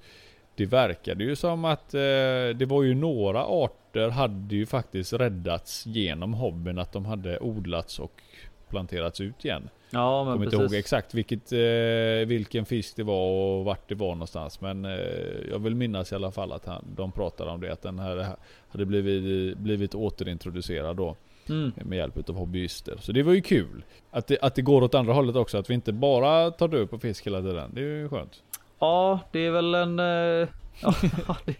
det 0.56 0.66
verkade 0.66 1.24
ju 1.24 1.36
som 1.36 1.66
att 1.66 1.94
eh, 1.94 2.00
det 2.56 2.66
var 2.68 2.84
ju 2.84 2.96
några 2.96 3.46
arter 3.46 4.10
hade 4.10 4.56
ju 4.56 4.66
faktiskt 4.66 5.14
räddats 5.14 5.86
genom 5.86 6.34
hobbyn. 6.34 6.80
Att 6.80 6.92
de 6.92 7.06
hade 7.06 7.40
odlats 7.40 8.00
och 8.00 8.22
planterats 8.70 9.22
ut 9.22 9.46
igen. 9.46 9.70
Ja, 9.90 10.24
men 10.24 10.34
kommer 10.34 10.46
inte 10.46 10.58
ihåg 10.58 10.74
exakt 10.74 11.14
vilket, 11.14 11.52
eh, 11.52 12.28
vilken 12.28 12.66
fisk 12.66 12.96
det 12.96 13.04
var 13.04 13.30
och 13.30 13.66
vart 13.66 13.90
det 13.90 13.96
var 13.96 14.10
någonstans. 14.10 14.62
Men 14.62 14.86
eh, 14.86 14.92
jag 15.50 15.60
vill 15.60 15.76
minnas 15.76 16.12
i 16.12 16.16
alla 16.16 16.32
fall 16.32 16.52
att 16.52 16.66
han, 16.66 16.86
de 16.96 17.12
pratade 17.12 17.52
om 17.52 17.62
det. 17.62 17.74
Att 17.74 17.82
den 17.82 18.00
här 18.00 18.28
hade 18.70 18.86
blivit, 18.86 19.58
blivit 19.58 19.96
återintroducerad 19.96 20.98
då. 20.98 21.16
Mm. 21.50 21.72
Med 21.76 21.98
hjälp 21.98 22.30
av 22.30 22.36
hobbyister. 22.36 22.98
Så 23.00 23.12
det 23.12 23.24
var 23.24 23.34
ju 23.34 23.42
kul. 23.42 23.84
Att 24.12 24.28
det, 24.28 24.38
att 24.42 24.56
det 24.56 24.62
går 24.62 24.84
åt 24.84 24.96
andra 24.96 25.14
hållet 25.14 25.36
också. 25.36 25.58
Att 25.58 25.70
vi 25.70 25.74
inte 25.74 25.94
bara 25.94 26.52
tar 26.52 26.68
död 26.68 26.90
på 26.90 27.00
fisk 27.00 27.26
hela 27.28 27.42
tiden. 27.42 27.72
Det 27.74 27.82
är 27.82 27.86
ju 27.86 28.10
skönt. 28.10 28.44
Ja, 28.80 29.20
det 29.32 29.40
är 29.40 29.52
väl 29.52 29.76
en... 29.76 30.00
Uh, 30.00 30.06
ja, 30.82 30.94
det, 31.46 31.56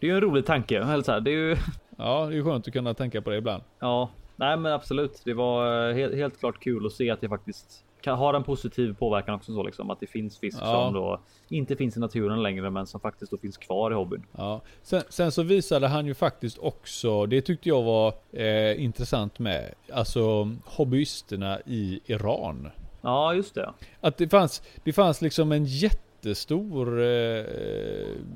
det, 0.00 0.06
är 0.06 0.10
ju 0.10 0.14
en 0.14 0.20
rolig 0.20 0.46
tanke. 0.46 0.78
Eller 0.78 1.02
så 1.02 1.12
här, 1.12 1.20
det 1.20 1.30
är 1.30 1.48
ju... 1.48 1.56
Ja, 1.98 2.26
det 2.30 2.36
är 2.36 2.42
skönt 2.42 2.66
att 2.66 2.72
kunna 2.72 2.94
tänka 2.94 3.22
på 3.22 3.30
det 3.30 3.36
ibland. 3.36 3.62
Ja, 3.78 4.10
nej 4.36 4.56
men 4.56 4.72
absolut. 4.72 5.22
Det 5.24 5.34
var 5.34 5.92
helt, 5.92 6.14
helt 6.14 6.38
klart 6.38 6.60
kul 6.60 6.86
att 6.86 6.92
se 6.92 7.10
att 7.10 7.20
det 7.20 7.28
faktiskt 7.28 7.84
kan 8.00 8.18
ha 8.18 8.36
en 8.36 8.44
positiv 8.44 8.94
påverkan 8.94 9.34
också 9.34 9.54
så 9.54 9.62
liksom 9.62 9.90
att 9.90 10.00
det 10.00 10.06
finns 10.06 10.38
fisk 10.38 10.58
ja. 10.60 10.72
som 10.72 10.94
då 10.94 11.20
inte 11.48 11.76
finns 11.76 11.96
i 11.96 12.00
naturen 12.00 12.42
längre 12.42 12.70
men 12.70 12.86
som 12.86 13.00
faktiskt 13.00 13.30
då 13.30 13.38
finns 13.38 13.56
kvar 13.56 13.90
i 13.90 13.94
hobbyn. 13.94 14.22
Ja. 14.36 14.60
Sen, 14.82 15.02
sen 15.08 15.32
så 15.32 15.42
visade 15.42 15.88
han 15.88 16.06
ju 16.06 16.14
faktiskt 16.14 16.58
också, 16.58 17.26
det 17.26 17.40
tyckte 17.40 17.68
jag 17.68 17.82
var 17.82 18.14
eh, 18.32 18.84
intressant 18.84 19.38
med, 19.38 19.74
alltså 19.92 20.50
hobbyisterna 20.64 21.60
i 21.66 22.00
Iran. 22.06 22.68
Ja 23.00 23.34
just 23.34 23.54
det. 23.54 23.72
Att 24.00 24.16
det 24.16 24.28
fanns, 24.28 24.62
det 24.84 24.92
fanns 24.92 25.22
liksom 25.22 25.52
en 25.52 25.64
jätte 25.64 26.06
jättestor 26.26 27.02
eh, 27.02 27.44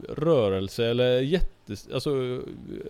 rörelse 0.08 0.86
eller 0.86 1.20
jätte 1.20 1.59
jättes... 1.66 1.88
Alltså 1.94 2.40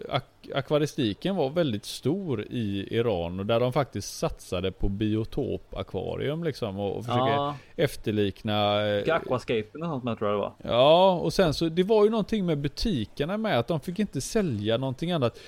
ak 0.09 0.25
akvaristiken 0.55 1.37
var 1.37 1.51
väldigt 1.51 1.85
stor 1.85 2.43
i 2.51 2.87
Iran 2.91 3.41
och 3.41 3.47
där 3.47 3.61
de 3.61 3.73
faktiskt 3.73 4.19
satsade 4.19 4.73
på 4.73 4.89
biotopakvarium 4.89 6.45
liksom 6.45 6.79
och, 6.79 6.97
och 6.97 7.05
försöka 7.05 7.21
Ja, 7.27 7.55
efterlikna... 7.77 8.87
eh, 8.89 9.15
Aquascaping 9.15 9.83
och 9.83 9.89
sånt 9.89 10.05
med 10.05 10.19
tror 10.19 10.31
jag 10.31 10.39
det 10.39 10.43
var. 10.43 10.53
Ja, 10.77 11.13
och 11.15 11.33
sen 11.33 11.55
så 11.55 11.69
det 11.69 11.83
var 11.83 12.05
ju 12.05 12.11
någonting 12.11 12.47
med 12.47 12.59
butikerna 12.59 13.37
med 13.37 13.59
att 13.59 13.69
de 13.69 13.81
fick 13.81 13.99
inte 13.99 14.21
sälja 14.21 14.77
någonting 14.77 15.13
annat. 15.13 15.39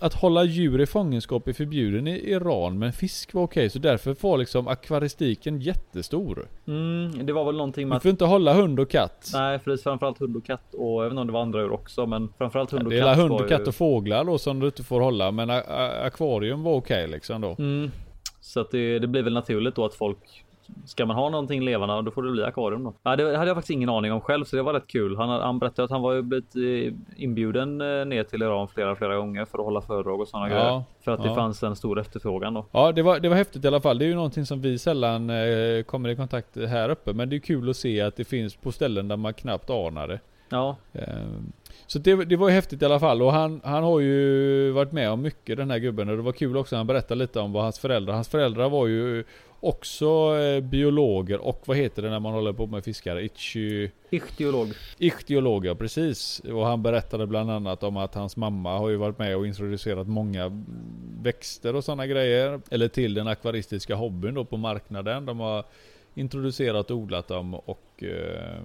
Att 0.00 0.14
hålla 0.14 0.44
djur 0.44 0.80
i 0.80 0.86
fångenskap 0.86 1.48
är 1.48 1.52
förbjuden 1.52 2.06
i 2.08 2.30
Iran, 2.30 2.78
men 2.78 2.92
fisk 2.92 3.34
var 3.34 3.42
okej. 3.42 3.70
Så 3.70 3.78
därför 3.78 4.16
var 4.20 4.38
liksom 4.38 4.68
akvaristiken 4.68 5.60
jättestor. 5.60 6.48
Mm, 6.66 7.26
det 7.26 7.32
var 7.32 7.44
väl 7.44 7.56
någonting 7.56 7.88
med 7.88 7.96
Du 7.96 8.00
får 8.00 8.10
inte 8.10 8.24
hålla 8.24 8.52
hund 8.54 8.80
och 8.80 8.90
katt. 8.90 9.30
Nej, 9.32 9.58
precis. 9.58 9.82
Framförallt 9.82 10.18
hund 10.18 10.36
och 10.36 10.44
katt 10.44 10.74
och 10.74 11.04
även 11.04 11.18
om 11.18 11.26
det 11.26 11.32
var 11.32 11.42
andra 11.42 11.60
djur 11.60 11.72
också. 11.72 12.06
Men 12.06 12.32
framförallt 12.38 12.69
hund 12.72 12.84
och 12.84 12.90
det 12.90 12.98
är 12.98 13.02
katt. 13.02 13.18
hund 13.18 13.32
och 13.32 13.48
katt 13.48 13.68
och 13.68 13.74
fåglar 13.74 14.24
då 14.24 14.38
som 14.38 14.60
du 14.60 14.66
inte 14.66 14.82
får 14.82 15.00
hålla, 15.00 15.30
men 15.30 15.50
akvarium 15.50 16.62
var 16.62 16.72
okej 16.72 17.08
liksom 17.08 17.40
då. 17.40 17.56
Mm. 17.58 17.90
Så 18.40 18.60
att 18.60 18.70
det, 18.70 18.98
det 18.98 19.06
blir 19.06 19.22
väl 19.22 19.32
naturligt 19.32 19.74
då 19.74 19.84
att 19.84 19.94
folk 19.94 20.44
Ska 20.84 21.06
man 21.06 21.16
ha 21.16 21.30
någonting 21.30 21.64
levande 21.64 22.02
då 22.02 22.10
får 22.10 22.22
det 22.22 22.30
bli 22.30 22.44
akvarium 22.44 22.84
då. 22.84 22.94
Ja, 23.02 23.16
det 23.16 23.36
hade 23.36 23.50
jag 23.50 23.56
faktiskt 23.56 23.70
ingen 23.70 23.88
aning 23.88 24.12
om 24.12 24.20
själv 24.20 24.44
så 24.44 24.56
det 24.56 24.62
var 24.62 24.72
rätt 24.72 24.86
kul. 24.86 25.16
Han, 25.16 25.28
han 25.28 25.58
berättade 25.58 25.84
att 25.84 25.90
han 25.90 26.02
var 26.02 26.22
blivit 26.22 26.56
eh, 26.56 27.22
inbjuden 27.22 27.80
eh, 27.80 28.06
ner 28.06 28.24
till 28.24 28.42
Iran 28.42 28.68
flera 28.68 28.96
flera 28.96 29.16
gånger 29.16 29.44
för 29.44 29.58
att 29.58 29.64
hålla 29.64 29.80
föredrag 29.80 30.20
och 30.20 30.28
sådana 30.28 30.48
Ja, 30.48 30.54
grejer. 30.54 30.82
För 31.04 31.12
att 31.12 31.22
det 31.22 31.28
ja. 31.28 31.34
fanns 31.34 31.62
en 31.62 31.76
stor 31.76 32.00
efterfrågan 32.00 32.54
då. 32.54 32.66
Ja, 32.72 32.92
det 32.92 33.02
var, 33.02 33.20
det 33.20 33.28
var 33.28 33.36
häftigt 33.36 33.64
i 33.64 33.68
alla 33.68 33.80
fall. 33.80 33.98
Det 33.98 34.04
är 34.04 34.08
ju 34.08 34.14
någonting 34.14 34.46
som 34.46 34.60
vi 34.60 34.78
sällan 34.78 35.30
eh, 35.30 35.82
kommer 35.82 36.08
i 36.08 36.16
kontakt 36.16 36.56
här 36.56 36.88
uppe. 36.88 37.12
Men 37.12 37.28
det 37.28 37.36
är 37.36 37.40
kul 37.40 37.70
att 37.70 37.76
se 37.76 38.00
att 38.00 38.16
det 38.16 38.24
finns 38.24 38.56
på 38.56 38.72
ställen 38.72 39.08
där 39.08 39.16
man 39.16 39.34
knappt 39.34 39.70
anar 39.70 40.08
det. 40.08 40.20
Ja, 40.50 40.76
Ehm, 40.92 41.52
Så 41.86 41.98
det, 41.98 42.24
det 42.24 42.36
var 42.36 42.48
ju 42.48 42.54
häftigt 42.54 42.82
i 42.82 42.84
alla 42.84 43.00
fall 43.00 43.22
och 43.22 43.32
han, 43.32 43.60
han 43.64 43.82
har 43.82 44.00
ju 44.00 44.70
varit 44.70 44.92
med 44.92 45.10
om 45.10 45.22
mycket 45.22 45.56
den 45.56 45.70
här 45.70 45.78
gubben 45.78 46.08
och 46.08 46.16
det 46.16 46.22
var 46.22 46.32
kul 46.32 46.56
också 46.56 46.76
han 46.76 46.86
berättade 46.86 47.18
lite 47.18 47.40
om 47.40 47.52
vad 47.52 47.62
hans 47.62 47.78
föräldrar, 47.78 48.14
hans 48.14 48.28
föräldrar 48.28 48.68
var 48.68 48.86
ju 48.86 49.24
också 49.60 50.38
eh, 50.38 50.60
biologer 50.60 51.40
och 51.40 51.62
vad 51.64 51.76
heter 51.76 52.02
det 52.02 52.10
när 52.10 52.20
man 52.20 52.32
håller 52.32 52.52
på 52.52 52.66
med 52.66 52.84
fiskar? 52.84 53.20
Ichi, 53.20 53.90
ichtyolog. 54.10 54.68
ichtyologer, 54.98 55.74
precis. 55.74 56.40
Och 56.40 56.66
han 56.66 56.82
berättade 56.82 57.26
bland 57.26 57.50
annat 57.50 57.82
om 57.82 57.96
att 57.96 58.14
hans 58.14 58.36
mamma 58.36 58.78
har 58.78 58.88
ju 58.88 58.96
varit 58.96 59.18
med 59.18 59.36
och 59.36 59.46
introducerat 59.46 60.08
många 60.08 60.64
växter 61.22 61.76
och 61.76 61.84
sådana 61.84 62.06
grejer. 62.06 62.60
Eller 62.70 62.88
till 62.88 63.14
den 63.14 63.28
akvaristiska 63.28 63.94
hobbyn 63.94 64.34
då 64.34 64.44
på 64.44 64.56
marknaden. 64.56 65.26
De 65.26 65.40
har 65.40 65.64
introducerat 66.14 66.90
och 66.90 66.96
odlat 66.96 67.28
dem 67.28 67.54
och 67.54 68.02
eh, 68.02 68.60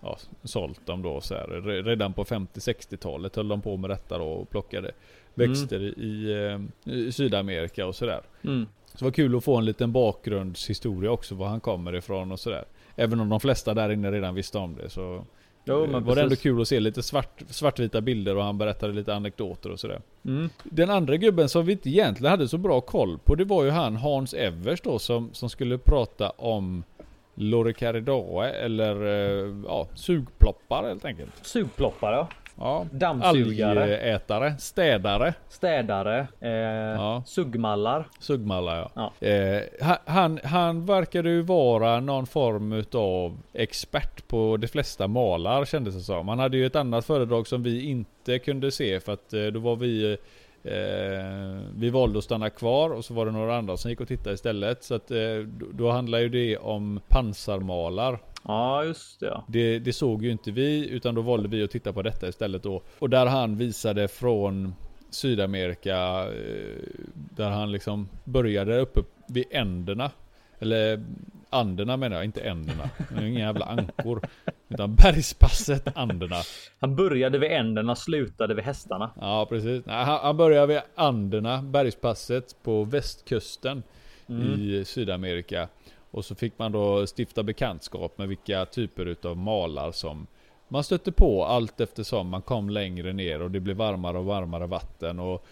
ja, 0.00 0.18
sålt 0.44 0.86
dem 0.86 1.02
då 1.02 1.20
så 1.20 1.34
här. 1.34 1.46
Re- 1.46 1.82
Redan 1.82 2.12
på 2.12 2.24
50-60-talet 2.24 3.36
höll 3.36 3.48
de 3.48 3.62
på 3.62 3.76
med 3.76 3.90
detta 3.90 4.18
då 4.18 4.24
och 4.24 4.50
plockade 4.50 4.92
växter 5.34 5.80
i, 5.80 6.32
eh, 6.84 6.92
i 6.94 7.12
Sydamerika 7.12 7.86
och 7.86 7.94
sådär. 7.94 8.20
Mm. 8.44 8.66
Så 8.86 8.98
det 8.98 9.04
var 9.04 9.12
kul 9.12 9.36
att 9.36 9.44
få 9.44 9.56
en 9.56 9.64
liten 9.64 9.92
bakgrundshistoria 9.92 11.10
också, 11.10 11.34
var 11.34 11.48
han 11.48 11.60
kommer 11.60 11.94
ifrån 11.94 12.32
och 12.32 12.40
sådär. 12.40 12.64
Även 12.96 13.20
om 13.20 13.28
de 13.28 13.40
flesta 13.40 13.74
där 13.74 13.90
inne 13.90 14.10
redan 14.10 14.34
visste 14.34 14.58
om 14.58 14.76
det 14.76 14.90
så 14.90 15.24
Jo, 15.68 15.86
men 15.86 16.04
var 16.04 16.14
det 16.14 16.22
ändå 16.22 16.36
kul 16.36 16.60
att 16.60 16.68
se 16.68 16.80
lite 16.80 17.02
svart, 17.02 17.42
svartvita 17.48 18.00
bilder 18.00 18.36
och 18.36 18.44
han 18.44 18.58
berättade 18.58 18.92
lite 18.92 19.14
anekdoter 19.14 19.70
och 19.70 19.80
sådär. 19.80 20.00
Mm. 20.24 20.50
Den 20.64 20.90
andra 20.90 21.16
gubben 21.16 21.48
som 21.48 21.66
vi 21.66 21.72
inte 21.72 21.90
egentligen 21.90 22.30
hade 22.30 22.48
så 22.48 22.58
bra 22.58 22.80
koll 22.80 23.18
på, 23.18 23.34
det 23.34 23.44
var 23.44 23.64
ju 23.64 23.70
han 23.70 23.96
Hans 23.96 24.34
Evers 24.34 24.80
då 24.80 24.98
som, 24.98 25.30
som 25.32 25.50
skulle 25.50 25.78
prata 25.78 26.30
om 26.30 26.84
Loricaridae 27.38 28.50
eller 28.50 29.06
eh, 29.06 29.54
ja, 29.66 29.86
sugploppar 29.94 30.88
helt 30.88 31.04
enkelt. 31.04 31.30
Sugploppare, 31.46 32.14
ja. 32.16 32.28
Ja, 32.60 32.86
dammsugare, 32.92 33.82
algätare, 33.82 34.54
städare, 34.58 35.34
städare, 35.48 36.26
eh, 36.40 36.50
Ja. 36.50 37.22
suggmallar. 37.26 38.04
Suggmallar 38.20 38.76
ja. 38.94 39.12
Ja. 39.20 39.26
Eh, 39.28 39.62
ha- 39.86 39.98
han, 40.06 40.40
han 40.44 40.86
verkade 40.86 41.30
ju 41.30 41.42
vara 41.42 42.00
någon 42.00 42.26
form 42.26 42.72
utav 42.72 43.38
expert 43.52 44.28
på 44.28 44.56
de 44.56 44.68
flesta 44.68 45.08
malar 45.08 45.64
kändes 45.64 45.94
det 45.94 46.00
som. 46.00 46.28
Han 46.28 46.38
hade 46.38 46.56
ju 46.56 46.66
ett 46.66 46.76
annat 46.76 47.04
föredrag 47.06 47.46
som 47.46 47.62
vi 47.62 47.82
inte 47.88 48.38
kunde 48.38 48.70
se 48.70 49.00
för 49.00 49.12
att 49.12 49.32
eh, 49.32 49.46
då 49.46 49.60
var 49.60 49.76
vi 49.76 50.16
eh, 50.64 51.60
vi 51.74 51.90
valde 51.90 52.18
att 52.18 52.24
stanna 52.24 52.50
kvar 52.50 52.90
och 52.90 53.04
så 53.04 53.14
var 53.14 53.26
det 53.26 53.32
några 53.32 53.56
andra 53.56 53.76
som 53.76 53.90
gick 53.90 54.00
och 54.00 54.08
tittade 54.08 54.34
istället. 54.34 54.84
Så 54.84 54.94
att 54.94 55.10
eh, 55.10 55.38
då, 55.46 55.66
då 55.72 55.90
handlar 55.90 56.18
ju 56.18 56.28
det 56.28 56.56
om 56.56 57.00
pansarmalar. 57.08 58.18
Ja, 58.44 58.84
just 58.84 59.20
det. 59.20 59.42
Det, 59.48 59.78
det 59.78 59.92
såg 59.92 60.24
ju 60.24 60.30
inte 60.30 60.50
vi 60.50 60.88
utan 60.88 61.14
då 61.14 61.22
valde 61.22 61.48
vi 61.48 61.64
att 61.64 61.70
titta 61.70 61.92
på 61.92 62.02
detta 62.02 62.28
istället 62.28 62.62
då. 62.62 62.82
Och 62.98 63.10
där 63.10 63.26
han 63.26 63.56
visade 63.56 64.08
från 64.08 64.74
Sydamerika 65.10 66.26
eh, 66.26 66.82
där 67.14 67.50
han 67.50 67.72
liksom 67.72 68.08
började 68.24 68.80
uppe 68.80 69.00
vid 69.28 69.44
änderna. 69.50 70.10
Eller 70.58 71.04
Anderna 71.50 71.96
menar 71.96 72.16
jag, 72.16 72.24
inte 72.24 72.40
änderna. 72.40 72.90
Det 73.10 73.22
är 73.22 73.26
inga 73.26 73.38
jävla 73.38 73.64
ankor. 73.64 74.20
Utan 74.68 74.94
bergspasset 74.94 75.96
Anderna. 75.96 76.36
Han 76.80 76.96
började 76.96 77.38
vid 77.38 77.50
änderna, 77.50 77.96
slutade 77.96 78.54
vid 78.54 78.64
hästarna. 78.64 79.10
Ja 79.20 79.46
precis. 79.48 79.86
Han, 79.86 80.18
han 80.22 80.36
började 80.36 80.66
vid 80.66 80.80
Anderna, 80.94 81.62
bergspasset 81.62 82.56
på 82.62 82.84
västkusten 82.84 83.82
i 84.28 84.84
Sydamerika. 84.84 85.68
Och 86.10 86.24
så 86.24 86.34
fick 86.34 86.58
man 86.58 86.72
då 86.72 87.06
stifta 87.06 87.42
bekantskap 87.42 88.18
med 88.18 88.28
vilka 88.28 88.66
typer 88.66 89.06
utav 89.06 89.36
malar 89.36 89.92
som 89.92 90.26
man 90.68 90.84
stötte 90.84 91.12
på 91.12 91.44
allt 91.44 91.80
eftersom 91.80 92.28
man 92.28 92.42
kom 92.42 92.70
längre 92.70 93.12
ner 93.12 93.42
och 93.42 93.50
det 93.50 93.60
blev 93.60 93.76
varmare 93.76 94.18
och 94.18 94.24
varmare 94.24 94.66
vatten 94.66 95.18
och 95.18 95.46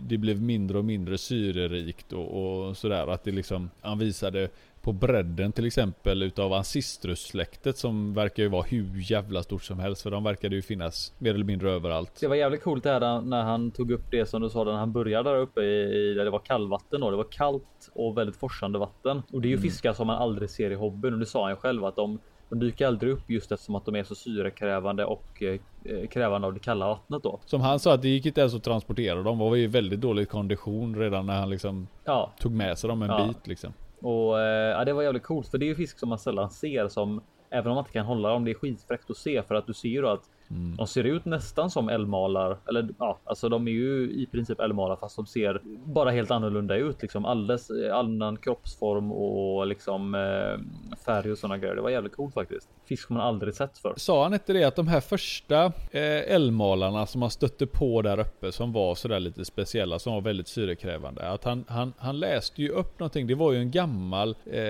det 0.00 0.18
blev 0.18 0.42
mindre 0.42 0.78
och 0.78 0.84
mindre 0.84 1.18
syrerikt 1.18 2.12
och, 2.12 2.66
och 2.68 2.76
sådär. 2.76 3.06
Att 3.06 3.24
det 3.24 3.30
liksom, 3.30 3.70
han 3.80 3.98
visade 3.98 4.48
på 4.82 4.92
bredden 4.92 5.52
till 5.52 5.66
exempel 5.66 6.22
utav 6.22 6.52
Ancistrus-släktet 6.52 7.76
som 7.78 8.14
verkar 8.14 8.42
ju 8.42 8.48
vara 8.48 8.62
hur 8.62 9.10
jävla 9.10 9.42
stort 9.42 9.62
som 9.62 9.78
helst. 9.78 10.02
För 10.02 10.10
de 10.10 10.24
verkade 10.24 10.56
ju 10.56 10.62
finnas 10.62 11.12
mer 11.18 11.34
eller 11.34 11.44
mindre 11.44 11.70
överallt. 11.70 12.16
Det 12.20 12.26
var 12.28 12.36
jävligt 12.36 12.62
coolt 12.62 12.82
det 12.84 12.90
här 12.90 13.20
när 13.20 13.42
han 13.42 13.70
tog 13.70 13.90
upp 13.90 14.10
det 14.10 14.26
som 14.26 14.42
du 14.42 14.50
sa 14.50 14.64
när 14.64 14.72
han 14.72 14.92
började 14.92 15.30
där 15.30 15.36
uppe 15.36 15.60
i, 15.62 16.14
där 16.14 16.24
det 16.24 16.30
var 16.30 16.38
kallvatten 16.38 17.00
då. 17.00 17.10
Det 17.10 17.16
var 17.16 17.26
kallt 17.30 17.90
och 17.92 18.18
väldigt 18.18 18.36
forsande 18.36 18.78
vatten 18.78 19.22
och 19.32 19.40
det 19.40 19.48
är 19.48 19.50
ju 19.50 19.58
fiskar 19.58 19.92
som 19.92 20.06
man 20.06 20.16
aldrig 20.16 20.50
ser 20.50 20.70
i 20.70 20.74
hobbyn 20.74 21.12
och 21.12 21.18
det 21.20 21.26
sa 21.26 21.42
han 21.42 21.52
ju 21.52 21.56
själv 21.56 21.84
att 21.84 21.96
de 21.96 22.18
de 22.48 22.58
dyker 22.58 22.86
aldrig 22.86 23.12
upp 23.12 23.30
just 23.30 23.52
eftersom 23.52 23.74
att 23.74 23.84
de 23.84 23.94
är 23.96 24.04
så 24.04 24.14
syrekrävande 24.14 25.04
och 25.04 25.42
eh, 25.42 26.06
krävande 26.08 26.46
av 26.46 26.54
det 26.54 26.60
kalla 26.60 26.86
vattnet 26.88 27.22
då. 27.22 27.40
Som 27.46 27.60
han 27.60 27.80
sa 27.80 27.94
att 27.94 28.02
det 28.02 28.08
gick 28.08 28.26
inte 28.26 28.40
ens 28.40 28.54
att 28.54 28.62
transportera 28.64 29.22
dem. 29.22 29.38
var 29.38 29.56
i 29.56 29.66
väldigt 29.66 30.00
dålig 30.00 30.28
kondition 30.28 30.96
redan 30.96 31.26
när 31.26 31.38
han 31.40 31.50
liksom 31.50 31.88
Ja, 32.04 32.32
tog 32.38 32.52
med 32.52 32.78
sig 32.78 32.88
dem 32.88 33.02
en 33.02 33.08
Ja. 33.08 33.26
bit 33.26 33.46
liksom 33.46 33.72
och 34.02 34.40
eh, 34.40 34.70
ja, 34.70 34.84
det 34.84 34.92
var 34.92 35.02
jävligt 35.02 35.22
coolt 35.22 35.48
för 35.48 35.58
det 35.58 35.64
är 35.64 35.68
ju 35.68 35.74
fisk 35.74 35.98
som 35.98 36.08
man 36.08 36.18
sällan 36.18 36.50
ser 36.50 36.88
som 36.88 37.22
även 37.50 37.70
om 37.70 37.74
man 37.74 37.82
inte 37.82 37.92
kan 37.92 38.06
hålla 38.06 38.28
dem. 38.28 38.44
Det 38.44 38.50
är 38.50 38.54
skitfräckt 38.54 39.10
att 39.10 39.16
se 39.16 39.42
för 39.42 39.54
att 39.54 39.66
du 39.66 39.74
ser 39.74 39.88
ju 39.88 40.02
då 40.02 40.08
att 40.08 40.30
Mm. 40.50 40.76
de 40.76 40.86
ser 40.86 41.04
ut 41.04 41.24
nästan 41.24 41.70
som 41.70 41.88
älgmalar 41.88 42.58
eller 42.68 42.88
ja, 42.98 43.18
alltså 43.24 43.48
de 43.48 43.68
är 43.68 43.72
ju 43.72 44.10
i 44.10 44.26
princip 44.26 44.60
älgmalar 44.60 44.96
fast 44.96 45.16
de 45.16 45.26
ser 45.26 45.60
bara 45.84 46.10
helt 46.10 46.30
annorlunda 46.30 46.76
ut 46.76 47.02
liksom 47.02 47.24
alldeles 47.24 47.70
annan 47.92 48.36
kroppsform 48.36 49.12
och 49.12 49.66
liksom 49.66 50.14
eh, 50.14 50.96
färg 51.04 51.32
och 51.32 51.38
sådana 51.38 51.58
grejer. 51.58 51.74
Det 51.74 51.82
var 51.82 51.90
jävligt 51.90 52.16
coolt 52.16 52.34
faktiskt. 52.34 52.68
Fisk 52.84 53.10
man 53.10 53.20
aldrig 53.20 53.54
sett 53.54 53.78
för. 53.78 53.94
Sa 53.96 54.22
han 54.22 54.34
inte 54.34 54.52
det 54.52 54.64
att 54.64 54.76
de 54.76 54.88
här 54.88 55.00
första 55.00 55.64
eh, 55.90 56.34
älgmalarna 56.34 57.06
som 57.06 57.20
man 57.20 57.30
stötte 57.30 57.66
på 57.66 58.02
där 58.02 58.20
uppe 58.20 58.52
som 58.52 58.72
var 58.72 58.94
sådär 58.94 59.20
lite 59.20 59.44
speciella, 59.44 59.98
som 59.98 60.12
var 60.12 60.20
väldigt 60.20 60.48
syrekrävande. 60.48 61.28
Att 61.28 61.44
han, 61.44 61.64
han, 61.68 61.92
han 61.98 62.20
läste 62.20 62.62
ju 62.62 62.68
upp 62.68 62.98
någonting. 62.98 63.26
Det 63.26 63.34
var 63.34 63.52
ju 63.52 63.58
en 63.58 63.70
gammal, 63.70 64.36
eh, 64.46 64.62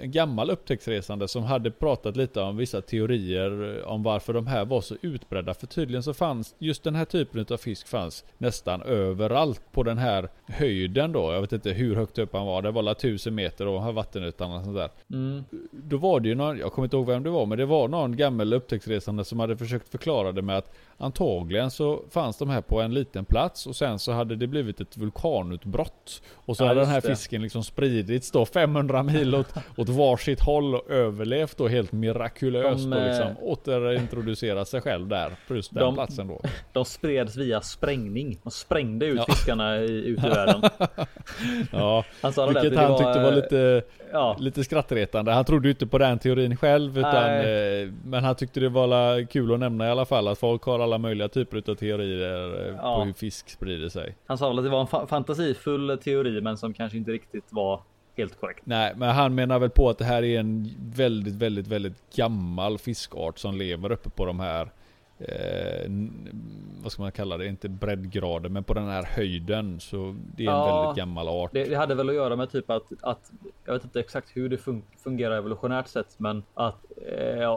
en 0.00 0.10
gammal 0.10 0.50
upptäcktsresande 0.50 1.28
som 1.28 1.42
hade 1.42 1.70
pratat 1.70 2.16
lite 2.16 2.40
om 2.40 2.56
vissa 2.56 2.80
teorier 2.80 3.82
om 3.84 4.02
varför 4.02 4.32
de 4.32 4.46
här 4.46 4.51
var 4.64 4.80
så 4.80 4.96
utbredda. 5.02 5.54
För 5.54 5.66
tydligen 5.66 6.02
så 6.02 6.14
fanns 6.14 6.54
just 6.58 6.84
den 6.84 6.94
här 6.94 7.04
typen 7.04 7.46
av 7.50 7.56
fisk 7.56 7.88
fanns 7.88 8.24
nästan 8.38 8.82
överallt 8.82 9.62
på 9.72 9.82
den 9.82 9.98
här 9.98 10.28
höjden 10.46 11.12
då. 11.12 11.32
Jag 11.32 11.40
vet 11.40 11.52
inte 11.52 11.70
hur 11.70 11.96
högt 11.96 12.18
upp 12.18 12.32
han 12.32 12.46
var. 12.46 12.62
Det 12.62 12.70
var 12.70 12.82
alla 12.82 12.94
tusen 12.94 13.34
meter 13.34 13.66
och 13.66 13.82
här 13.82 13.92
vattenytan 13.92 14.52
och 14.52 14.64
sånt 14.64 14.76
där 14.76 14.90
Mm. 15.12 15.44
då 15.70 15.96
var 15.96 16.20
det 16.20 16.28
ju 16.28 16.34
någon, 16.34 16.58
jag 16.58 16.72
kommer 16.72 16.86
inte 16.86 16.96
ihåg 16.96 17.06
vem 17.06 17.22
det 17.22 17.30
var, 17.30 17.46
men 17.46 17.58
det 17.58 17.66
var 17.66 17.88
någon 17.88 18.16
gammal 18.16 18.52
upptäcktsresande 18.52 19.24
som 19.24 19.40
hade 19.40 19.56
försökt 19.56 19.88
förklara 19.88 20.32
det 20.32 20.42
med 20.42 20.58
att 20.58 20.74
antagligen 20.98 21.70
så 21.70 22.02
fanns 22.10 22.38
de 22.38 22.50
här 22.50 22.60
på 22.60 22.80
en 22.80 22.94
liten 22.94 23.24
plats 23.24 23.66
och 23.66 23.76
sen 23.76 23.98
så 23.98 24.12
hade 24.12 24.36
det 24.36 24.46
blivit 24.46 24.80
ett 24.80 24.96
vulkanutbrott. 24.96 26.22
Och 26.34 26.56
så 26.56 26.64
Ja, 26.64 26.68
hade 26.68 26.80
den 26.80 26.88
här 26.88 27.00
det. 27.00 27.08
fisken 27.08 27.42
liksom 27.42 27.64
spridits 27.64 28.30
då 28.30 28.44
500 28.46 29.02
mil 29.02 29.34
åt, 29.34 29.54
åt 29.76 29.88
varsitt 29.88 30.40
håll 30.40 30.74
och 30.74 30.90
överlevt 30.90 31.56
då 31.58 31.68
helt 31.68 31.92
mirakulöst 31.92 32.86
De, 32.86 32.92
och 32.92 32.98
eh, 32.98 33.08
liksom 33.10 33.36
reproducera 33.80 34.64
sig 34.64 34.80
själv 34.80 35.08
där 35.08 35.32
på 35.48 35.54
just 35.56 35.74
den 35.74 35.82
De- 35.82 35.94
platsen 35.94 36.26
då. 36.28 36.40
De 36.72 36.84
spreds 36.84 37.36
via 37.36 37.60
sprängning. 37.60 38.38
De 38.42 38.50
sprängde 38.50 39.06
ut 39.06 39.16
Ja. 39.18 39.24
fiskarna 39.34 39.76
i, 39.78 40.04
ut 40.04 40.18
i 40.24 40.28
världen. 40.28 40.62
Ja, 41.72 42.04
där, 42.22 42.46
vilket 42.62 42.78
han 42.78 42.98
tyckte 42.98 43.22
var 43.22 43.32
lite, 43.32 43.82
Ja, 44.12 44.36
lite 44.38 44.64
skrattretande. 44.64 45.32
Han 45.32 45.44
trodde 45.44 45.68
ju 45.68 45.72
inte 45.72 45.86
på 45.86 45.98
den 45.98 46.18
teorin 46.18 46.56
själv 46.56 46.98
utan, 46.98 47.24
eh, 47.36 47.88
men 48.04 48.24
han 48.24 48.34
tyckte 48.34 48.60
det 48.60 48.68
var 48.68 49.26
kul 49.26 49.52
att 49.54 49.60
nämna 49.60 49.86
i 49.86 49.90
alla 49.90 50.04
fall 50.04 50.28
att 50.28 50.38
folk 50.38 50.62
har 50.62 50.80
alla 50.80 50.98
möjliga 50.98 51.28
typer 51.28 51.70
av 51.70 51.74
teorier 51.74 52.68
eh, 52.68 52.74
Ja. 52.76 52.96
på 52.98 53.04
hur 53.04 53.12
fisk 53.12 53.50
sprider 53.50 53.88
sig. 53.88 54.16
han 54.26 54.38
sa 54.38 54.48
väl 54.48 54.58
att 54.58 54.64
det 54.64 54.70
var 54.70 54.80
en 54.80 54.86
fa- 54.86 55.06
fantasifull 55.06 55.98
teori 56.04 56.40
men 56.40 56.56
som 56.56 56.74
kanske 56.74 56.98
inte 56.98 57.10
riktigt 57.10 57.44
var 57.48 57.80
helt 58.16 58.40
korrekt. 58.40 58.60
Nej, 58.64 58.92
men 58.96 59.08
han 59.10 59.34
menar 59.34 59.58
väl 59.58 59.70
på 59.70 59.88
att 59.90 59.98
det 59.98 60.04
här 60.04 60.22
är 60.22 60.40
en 60.40 60.70
väldigt, 60.78 61.34
väldigt, 61.34 61.66
väldigt 61.66 62.16
gammal 62.16 62.78
fiskart 62.78 63.38
som 63.38 63.56
lever 63.56 63.92
uppe 63.92 64.10
på 64.10 64.26
de 64.26 64.40
här 64.40 64.68
eh, 65.28 65.90
vad 66.82 66.92
ska 66.92 67.02
man 67.02 67.12
kalla 67.12 67.36
det? 67.36 67.46
Inte 67.46 67.68
breddgrader, 67.68 68.48
men 68.48 68.64
på 68.64 68.74
den 68.74 68.88
här 68.88 69.02
höjden. 69.02 69.80
Så 69.80 70.16
det 70.36 70.46
är 70.46 70.50
en 70.50 70.56
Ja. 70.58 70.64
väldigt 70.82 70.96
gammal 70.96 71.28
art. 71.28 71.50
Det, 71.52 71.64
det 71.64 71.74
hade 71.76 71.94
väl 71.94 72.08
att 72.08 72.14
göra 72.14 72.36
med 72.36 72.50
typ 72.50 72.70
att, 72.70 72.92
att 73.00 73.32
jag 73.64 73.72
vet 73.72 73.84
inte 73.84 74.00
exakt 74.00 74.36
hur 74.36 74.48
det 74.48 74.58
fun 74.58 74.82
fungerar 75.04 75.36
evolutionärt 75.36 75.88
sett, 75.88 76.18
men 76.18 76.42
att 76.54 76.84
eh, 77.38 77.48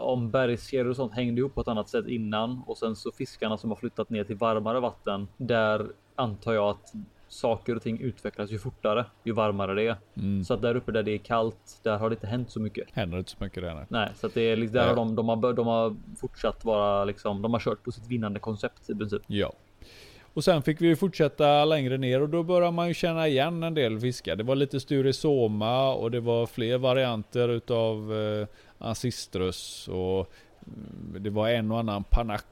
om 0.00 0.30
bergskedjor 0.30 0.88
och 0.90 0.96
sånt 0.96 1.12
hängde 1.14 1.40
ihop 1.40 1.54
på 1.54 1.60
ett 1.60 1.68
annat 1.68 1.88
sätt 1.88 2.06
innan 2.06 2.62
och 2.66 2.78
sen 2.78 2.96
så 2.96 3.12
fiskarna 3.12 3.58
som 3.58 3.70
har 3.70 3.76
flyttat 3.76 4.10
ner 4.10 4.24
till 4.24 4.36
varmare 4.36 4.80
vatten. 4.80 5.28
Där 5.36 5.86
antar 6.14 6.52
jag 6.52 6.68
att 6.68 6.92
saker 7.34 7.76
och 7.76 7.82
ting 7.82 8.00
utvecklas 8.00 8.50
ju 8.50 8.58
fortare 8.58 9.04
ju 9.24 9.32
varmare 9.32 9.74
det 9.74 9.86
är. 9.86 9.96
Mm. 10.16 10.44
Så 10.44 10.54
att 10.54 10.62
där 10.62 10.76
uppe 10.76 10.92
där 10.92 11.02
det 11.02 11.10
är 11.10 11.18
kallt, 11.18 11.80
där 11.82 11.98
har 11.98 12.10
det 12.10 12.14
inte 12.14 12.26
hänt 12.26 12.50
så 12.50 12.60
mycket. 12.60 12.88
Händer 12.92 13.18
inte 13.18 13.30
så 13.30 13.36
mycket 13.40 13.62
där 13.62 13.74
nej. 13.74 13.84
Nej, 13.88 14.08
så 14.14 14.26
att 14.26 14.34
det 14.34 14.42
är 14.42 14.56
liksom, 14.56 14.74
där 14.74 14.88
har 14.88 14.96
de, 14.96 15.14
de, 15.14 15.28
har, 15.28 15.52
de 15.52 15.66
har 15.66 15.96
fortsatt 16.20 16.64
vara 16.64 17.04
liksom, 17.04 17.42
de 17.42 17.52
har 17.52 17.60
kört 17.60 17.82
på 17.82 17.92
sitt 17.92 18.06
vinnande 18.06 18.40
koncept 18.40 18.90
i 18.90 18.94
princip. 18.94 19.22
Ja. 19.26 19.52
Och 20.34 20.44
sen 20.44 20.62
fick 20.62 20.80
vi 20.80 20.86
ju 20.86 20.96
fortsätta 20.96 21.64
längre 21.64 21.98
ner 21.98 22.22
och 22.22 22.28
då 22.28 22.42
börjar 22.42 22.70
man 22.70 22.88
ju 22.88 22.94
känna 22.94 23.28
igen 23.28 23.62
en 23.62 23.74
del 23.74 24.00
fiskar. 24.00 24.36
Det 24.36 24.44
var 24.44 24.54
lite 24.54 24.80
Sturisoma 24.80 25.94
och 25.94 26.10
det 26.10 26.20
var 26.20 26.46
fler 26.46 26.78
varianter 26.78 27.48
utav 27.48 28.12
eh, 28.12 28.46
Ancistrus 28.78 29.88
och 29.88 30.32
mm, 30.66 31.22
det 31.22 31.30
var 31.30 31.48
en 31.48 31.70
och 31.70 31.78
annan 31.78 32.04
Panack. 32.04 32.44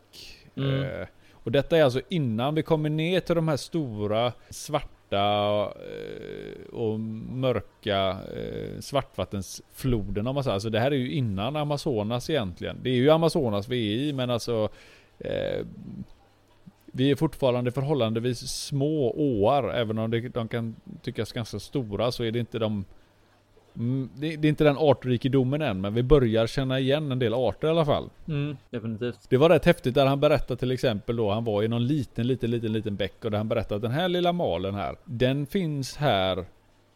Mm. 0.57 0.83
Eh, 0.83 1.07
och 1.45 1.53
detta 1.53 1.78
är 1.78 1.84
alltså 1.84 2.01
innan 2.09 2.55
vi 2.55 2.62
kommer 2.62 2.90
ner 2.90 3.20
till 3.20 3.34
de 3.34 3.49
här 3.49 3.57
stora 3.57 4.32
svarta 4.51 5.62
eh, 5.64 6.74
och 6.74 7.01
mörka 7.01 8.16
eh, 8.36 8.80
svartvattensfloderna 8.80 10.30
om 10.30 10.34
man 10.34 10.45
säger. 10.45 10.55
Alltså 10.55 10.70
det 10.70 10.80
här 10.80 10.90
är 10.90 10.97
ju 10.97 11.12
innan 11.12 11.57
Amazonas 11.57 12.30
egentligen. 12.30 12.78
Det 12.82 12.90
är 12.90 12.95
ju 12.95 13.11
Amazonas 13.11 13.68
vi 13.68 13.95
är 13.95 14.09
i 14.09 14.12
men 14.12 14.30
alltså 14.30 14.68
eh, 15.18 15.66
vi 16.86 17.11
är 17.11 17.16
fortfarande 17.16 17.70
förhållandevis 17.70 18.38
små 18.38 19.12
åar, 19.16 19.74
även 19.74 19.99
om 19.99 20.11
det, 20.11 20.28
de 20.28 20.49
kan 20.49 20.76
tyckas 21.03 21.32
ganska 21.32 21.59
stora 21.59 22.12
så 22.12 22.24
är 22.24 22.30
det 22.30 22.38
inte 22.38 22.59
de 22.59 22.84
det, 23.75 24.37
det 24.37 24.49
är 24.49 24.49
inte 24.49 24.64
den 24.64 24.79
artrikedomen 24.79 25.62
än, 25.62 25.81
men 25.81 25.95
vi 25.95 26.03
börjar 26.03 26.47
känna 26.47 26.81
igen 26.81 27.12
en 27.12 27.18
del 27.18 27.35
arter 27.35 27.68
i 27.68 27.70
alla 27.70 27.85
fall. 27.85 28.11
Mm, 28.29 28.57
definitivt. 28.70 29.18
Det 29.29 29.37
var 29.37 29.49
rätt 29.49 29.64
häftigt 29.64 29.95
där 29.95 30.07
han 30.07 30.20
berättade 30.20 30.61
till 30.61 30.70
exempel 30.70 31.16
då, 31.16 31.31
han 31.31 31.45
var 31.45 31.62
i 31.62 31.68
någon 31.68 31.87
liten, 31.87 32.27
liten, 32.27 32.51
liten, 32.51 32.73
liten 32.73 32.97
bäck 32.97 33.25
och 33.25 33.31
där 33.31 33.39
han 33.39 33.49
berättade 33.49 33.77
att 33.77 33.83
den 33.83 33.91
här 33.91 34.09
lilla 34.09 34.33
malen 34.33 34.75
här, 34.75 34.97
den 35.05 35.47
finns 35.47 35.97
här 35.97 36.45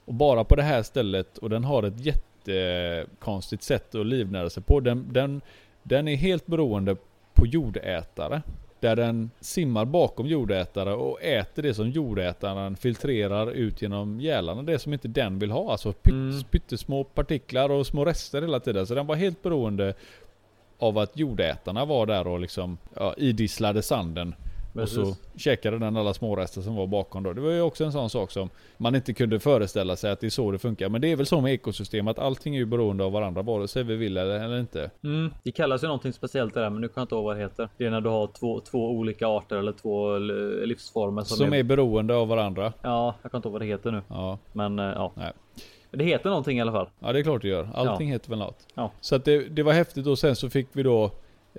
och 0.05 0.15
bara 0.15 0.45
på 0.45 0.57
det 0.57 0.63
här 0.63 0.83
stället 0.83 1.39
och 1.39 1.51
den 1.51 1.65
har 1.65 1.83
ett 1.83 2.07
jättekonstigt 2.07 3.63
sätt 3.63 3.95
att 3.95 4.07
livnära 4.07 4.51
sig 4.51 4.63
på. 4.63 4.81
Den, 4.81 5.13
den, 5.13 5.41
den 5.83 6.09
är 6.09 6.17
helt 6.17 6.47
beroende 6.47 6.97
på 7.35 7.47
jordätare. 7.47 8.43
Där 8.81 8.97
den 8.97 9.31
simmar 9.41 9.85
bakom 9.85 10.27
jordätare 10.27 10.95
och 10.95 11.23
äter 11.23 11.63
det 11.63 11.75
som 11.75 11.91
jordätaren 11.91 12.77
filtrerar 12.77 13.51
ut 13.51 13.83
genom 13.83 14.21
gälarna. 14.21 14.63
Det 14.63 14.79
som 14.79 14.93
inte 14.93 15.09
den 15.09 15.39
vill 15.39 15.51
ha. 15.51 15.73
Alltså 15.73 15.93
pytt, 15.93 16.13
Mm. 16.13 16.43
pyttesmå 16.51 17.05
partiklar 17.05 17.71
och 17.71 17.87
små 17.87 18.05
rester 18.05 18.43
hela 18.43 18.61
tiden. 18.61 18.87
Så 18.87 18.95
den 18.95 19.07
var 19.07 19.15
helt 19.17 19.43
beroende 19.43 19.95
av 20.79 20.99
att 20.99 21.17
jordätarna 21.19 21.85
var 21.85 22.07
där 22.07 22.27
och 22.27 22.41
liksom 22.41 22.79
ja, 22.95 23.15
idisslade 23.17 23.83
sanden. 23.83 24.35
Och 24.83 24.89
så 24.89 25.17
käkade 25.37 25.79
den 25.79 25.97
alla 25.97 26.15
smårester 26.15 26.61
som 26.61 26.77
var 26.77 26.87
bakom 26.87 27.23
då. 27.23 27.33
Det 27.33 27.41
var 27.41 27.51
ju 27.51 27.61
också 27.61 27.85
en 27.85 27.93
sån 27.93 28.11
sak 28.11 28.31
som 28.31 28.51
man 28.77 28.95
inte 28.95 29.13
kunde 29.13 29.41
föreställa 29.41 29.97
sig 29.97 30.11
att 30.11 30.21
det 30.21 30.27
är 30.27 30.31
så 30.31 30.51
det 30.51 30.59
funkar. 30.59 30.89
Men 30.89 31.01
det 31.01 31.13
är 31.13 31.17
väl 31.17 31.27
så 31.27 31.41
med 31.41 31.53
ekosystem 31.53 32.09
att 32.09 32.19
allting 32.19 32.55
är 32.55 32.59
ju 32.59 32.67
beroende 32.67 33.05
av 33.05 33.13
varandra 33.13 33.43
vare 33.43 33.69
sig 33.69 33.83
vi 33.83 33.97
vill 33.97 34.17
eller, 34.17 34.45
eller 34.45 34.61
inte. 34.61 34.91
Mm, 35.05 35.31
det 35.43 35.53
kallas 35.53 35.83
ju 35.83 35.87
någonting 35.87 36.13
speciellt 36.13 36.55
det 36.55 36.61
där, 36.61 36.71
men 36.71 36.81
nu 36.81 36.89
kan 36.89 37.01
jag 37.01 37.05
inte 37.05 37.15
ihåg 37.15 37.25
vad 37.25 37.37
det 37.37 37.43
heter. 37.43 37.69
Det 37.77 37.87
är 37.87 37.91
när 37.91 38.01
du 38.01 38.09
har 38.09 38.27
två, 38.27 38.61
två 38.61 38.91
olika 38.91 39.27
arter 39.27 39.57
eller 39.57 39.73
två 39.73 40.19
livsformer 40.67 41.23
som, 41.23 41.37
Som 41.37 41.55
är 41.55 41.63
beroende 41.63 42.15
av 42.15 42.29
varandra. 42.29 42.73
Ja, 42.83 43.15
jag 43.23 43.31
kan 43.31 43.39
inte 43.39 43.49
ihåg 43.49 43.53
vad 43.53 43.63
det 43.63 43.67
heter 43.67 43.91
nu, 43.91 44.03
Ja, 44.09 44.39
men 44.53 44.79
eh, 44.79 44.85
ja. 44.85 45.13
Nej. 45.15 45.33
Det 45.91 46.05
heter 46.05 46.29
någonting 46.29 46.59
i 46.59 46.61
alla 46.61 46.73
fall. 46.73 46.89
ja 47.01 47.13
det 47.13 47.19
är 47.19 47.23
klart 47.23 47.43
det 47.43 47.49
gör. 47.49 47.69
Allting 47.75 48.13
heter 48.13 48.31
väl 48.31 48.39
något. 48.39 48.67
Ja. 48.75 48.91
Så 49.01 49.15
att 49.17 49.25
det, 49.25 49.49
det 49.49 49.63
var 49.63 49.73
häftigt 49.73 50.07
och 50.07 50.19
sen 50.19 50.37
så 50.37 50.51
fick 50.51 50.67
vi 50.73 50.83
då 50.83 51.11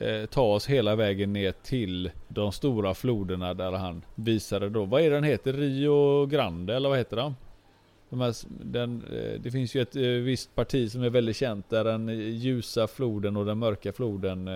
eh, 0.02 0.26
ta 0.26 0.42
oss 0.42 0.68
hela 0.68 0.96
vägen 0.96 1.34
ner 1.34 1.52
till 1.52 2.12
de 2.28 2.52
stora 2.52 2.94
floderna 2.94 3.54
där 3.54 3.72
han 3.72 4.02
visade 4.16 4.70
då. 4.70 4.86
Vad 4.86 5.02
är 5.02 5.12
den 5.12 5.24
heter? 5.24 5.54
Rio 5.54 6.26
Grande 6.26 6.76
eller 6.76 6.90
vad 6.90 6.98
heter 6.98 7.16
den? 7.18 7.36
De 8.10 8.22
här, 8.22 8.34
den, 8.64 9.04
eh, 9.14 9.40
det 9.42 9.52
finns 9.52 9.76
ju 9.76 9.82
ett 9.82 9.96
eh, 9.96 10.02
visst 10.02 10.56
parti 10.56 10.92
som 10.92 11.04
är 11.04 11.10
väldigt 11.10 11.36
känt 11.36 11.70
där 11.70 11.84
den 11.84 12.10
ljusa 12.38 12.88
floden 12.88 13.38
och 13.38 13.46
den 13.46 13.58
mörka 13.58 13.94
floden 13.94 14.48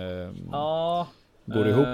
Ja. 0.52 1.06
går 1.46 1.68
ihop. 1.68 1.84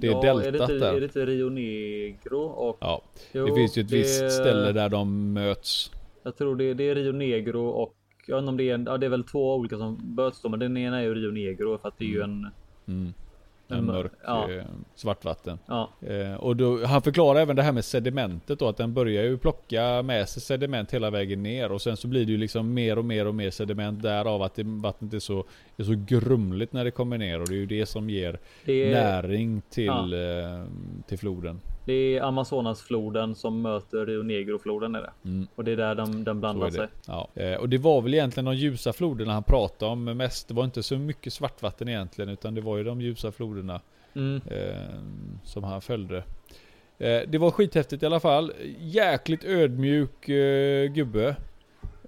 Det 0.00 0.06
är 0.06 0.12
ja, 0.12 0.20
deltat 0.20 0.44
är 0.46 0.52
det 0.52 0.58
inte, 0.58 0.72
där. 0.78 0.94
Är 0.94 1.00
det 1.00 1.04
inte 1.04 1.26
Rio 1.26 1.48
Negro? 1.48 2.40
Och, 2.40 2.76
Ja, 2.80 3.02
jo, 3.32 3.46
det 3.46 3.54
finns 3.54 3.78
ju 3.78 3.82
ett 3.82 3.88
det- 3.88 3.96
visst 3.96 4.32
ställe 4.32 4.72
där 4.72 4.88
de 4.88 5.32
möts. 5.32 5.90
Jag 6.22 6.36
tror 6.36 6.56
det, 6.56 6.74
det 6.74 6.84
är 6.90 6.94
Rio 6.94 7.12
Negro 7.12 7.66
och 7.68 7.94
jag 8.26 8.36
vet 8.36 8.42
inte 8.42 8.48
om 8.50 8.56
det 8.56 8.70
är, 8.70 8.82
ja, 8.86 8.98
det 8.98 9.06
är 9.06 9.10
väl 9.10 9.24
två 9.24 9.54
olika 9.54 9.76
som 9.78 10.14
möts 10.16 10.42
då, 10.42 10.48
men 10.48 10.60
den 10.60 10.76
ena 10.76 10.98
är 10.98 11.02
ju 11.02 11.14
Rio 11.14 11.30
Negro 11.30 11.78
för 11.78 11.88
att 11.88 11.98
det 11.98 12.04
är 12.04 12.08
ju 12.08 12.20
en, 12.22 12.46
Mm. 12.88 13.14
En 13.68 13.78
En 13.78 13.84
mör- 13.84 13.92
mörk 13.94 14.12
ja. 14.24 14.50
eh, 14.52 14.64
svartvatten. 14.94 15.58
ja, 15.66 15.90
Eh, 16.00 16.34
och 16.34 16.56
då, 16.56 16.84
han 16.86 17.02
förklarar 17.02 17.40
även 17.40 17.56
det 17.56 17.62
här 17.62 17.72
med 17.72 17.84
sedimentet 17.84 18.58
då, 18.58 18.68
att 18.68 18.76
den 18.76 18.94
börjar 18.94 19.24
ju 19.24 19.38
plocka 19.38 20.02
med 20.02 20.28
sig 20.28 20.42
sediment 20.42 20.94
hela 20.94 21.10
vägen 21.10 21.42
ner 21.42 21.72
och 21.72 21.82
sen 21.82 21.96
så 21.96 22.08
blir 22.08 22.26
det 22.26 22.32
ju 22.32 22.38
liksom 22.38 22.74
mer 22.74 22.98
och 22.98 23.04
mer 23.04 23.26
och 23.26 23.34
mer 23.34 23.50
sediment 23.50 24.02
därav 24.02 24.42
att 24.42 24.54
det, 24.54 24.62
vattnet 24.66 25.14
är 25.14 25.18
så, 25.18 25.44
är 25.76 25.84
så 25.84 25.94
grumligt 26.06 26.72
när 26.72 26.84
det 26.84 26.90
kommer 26.90 27.18
ner 27.18 27.40
och 27.40 27.48
det 27.48 27.54
är 27.54 27.58
ju 27.58 27.66
det 27.66 27.86
som 27.86 28.10
ger 28.10 28.38
det 28.64 28.92
är, 28.92 28.92
näring 29.04 29.62
till, 29.70 29.88
eh, 29.88 30.64
till 31.06 31.18
floden. 31.18 31.60
Det 31.84 31.92
är 32.16 32.20
Amazonasfloden 32.22 33.34
som 33.34 33.62
möter 33.62 34.06
Rio 34.06 34.22
Negro-floden 34.22 34.94
är 34.94 35.00
det. 35.00 35.12
Mm. 35.24 35.46
Och 35.54 35.64
det 35.64 35.72
är 35.72 35.76
där 35.76 35.94
de, 35.94 36.24
den 36.24 36.40
blandar 36.40 36.70
sig. 36.70 36.88
Ja. 37.06 37.28
Eh, 37.34 37.54
och 37.54 37.68
det 37.68 37.78
var 37.78 38.02
väl 38.02 38.14
egentligen 38.14 38.44
de 38.44 38.54
ljusa 38.54 38.92
floderna 38.92 39.32
han 39.32 39.42
pratade 39.42 39.92
om 39.92 40.04
mest. 40.04 40.48
Det 40.48 40.54
var 40.54 40.64
inte 40.64 40.82
så 40.82 40.96
mycket 40.98 41.32
svartvatten 41.32 41.88
egentligen 41.88 42.28
utan 42.30 42.54
det 42.54 42.60
var 42.60 42.76
ju 42.76 42.84
de 42.84 43.00
ljusa 43.00 43.32
floderna 43.32 43.80
Mm. 44.14 44.40
eh, 44.50 44.98
som 45.44 45.64
han 45.64 45.80
följde. 45.80 46.16
Eh, 46.98 47.20
det 47.28 47.38
var 47.38 47.50
skithäftigt 47.50 48.02
i 48.02 48.06
alla 48.06 48.20
fall. 48.20 48.52
Jäkligt 48.78 49.44
ödmjuk 49.44 50.28
eh, 50.28 50.86
gubbe. 50.92 51.36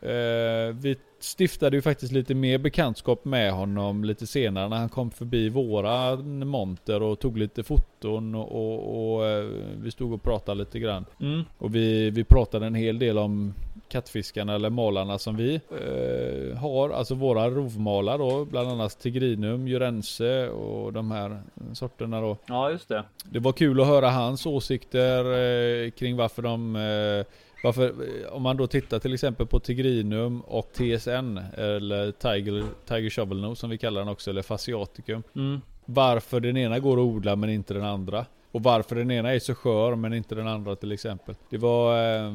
Eh, 0.04 0.74
vi 0.74 0.96
stiftade 1.18 1.76
ju 1.76 1.82
faktiskt 1.82 2.12
lite 2.12 2.34
mer 2.34 2.58
bekantskap 2.58 3.24
med 3.24 3.52
honom 3.52 4.04
lite 4.04 4.26
senare 4.26 4.68
när 4.68 4.76
han 4.76 4.88
kom 4.88 5.10
förbi 5.10 5.48
våra 5.48 6.16
monter 6.16 7.02
och 7.02 7.20
tog 7.20 7.38
lite 7.38 7.62
foton 7.62 8.34
och, 8.34 8.52
och, 8.52 9.14
och 9.16 9.26
eh, 9.26 9.44
vi 9.76 9.90
stod 9.90 10.12
och 10.12 10.22
pratade 10.22 10.58
lite 10.58 10.78
grann. 10.78 11.04
Mm. 11.20 11.42
Och 11.58 11.74
vi, 11.74 12.10
vi 12.10 12.24
pratade 12.24 12.66
en 12.66 12.74
hel 12.74 12.98
del 12.98 13.18
om 13.18 13.54
kattfiskarna 13.88 14.54
eller 14.54 14.70
malarna 14.70 15.18
som 15.18 15.36
vi 15.36 15.54
eh, 15.54 16.58
har. 16.58 16.90
Alltså 16.90 17.14
våra 17.14 17.50
rovmalar 17.50 18.18
då. 18.18 18.44
Bland 18.44 18.68
annat 18.68 19.00
Tigrinum, 19.00 19.68
Jurense 19.68 20.48
och 20.48 20.92
de 20.92 21.10
här 21.10 21.42
sorterna 21.72 22.20
då. 22.20 22.36
Ja, 22.46 22.70
just 22.70 22.88
det. 22.88 23.04
Det 23.24 23.38
var 23.38 23.52
kul 23.52 23.80
att 23.80 23.86
höra 23.86 24.10
hans 24.10 24.46
åsikter 24.46 25.24
eh, 25.24 25.90
kring 25.90 26.16
varför 26.16 26.42
de 26.42 26.76
eh, 26.76 27.26
varför, 27.64 27.84
eh, 27.84 28.32
om 28.32 28.42
man 28.42 28.56
då 28.56 28.66
tittar 28.66 28.98
till 28.98 29.14
exempel 29.14 29.46
på 29.46 29.60
Tigrinum 29.60 30.40
och 30.40 30.72
TSN 30.72 31.38
eller 31.56 32.12
Tiger, 32.12 32.64
Tiger 32.86 33.10
Shovel 33.10 33.40
Nose 33.40 33.60
som 33.60 33.70
vi 33.70 33.78
kallar 33.78 34.00
den 34.00 34.08
också 34.08 34.30
eller 34.30 34.42
Fasciaticum. 34.42 35.22
Mm. 35.36 35.60
Varför 35.84 36.40
den 36.40 36.56
ena 36.56 36.78
går 36.78 36.92
att 36.92 36.98
odla 36.98 37.36
men 37.36 37.50
inte 37.50 37.74
den 37.74 37.84
andra. 37.84 38.26
Och 38.52 38.62
varför 38.62 38.96
den 38.96 39.10
ena 39.10 39.34
är 39.34 39.38
så 39.38 39.54
skör 39.54 39.94
men 39.94 40.14
inte 40.14 40.34
den 40.34 40.48
andra 40.48 40.76
till 40.76 40.92
exempel. 40.92 41.34
Det 41.50 41.58
var 41.58 42.16
eh, 42.16 42.32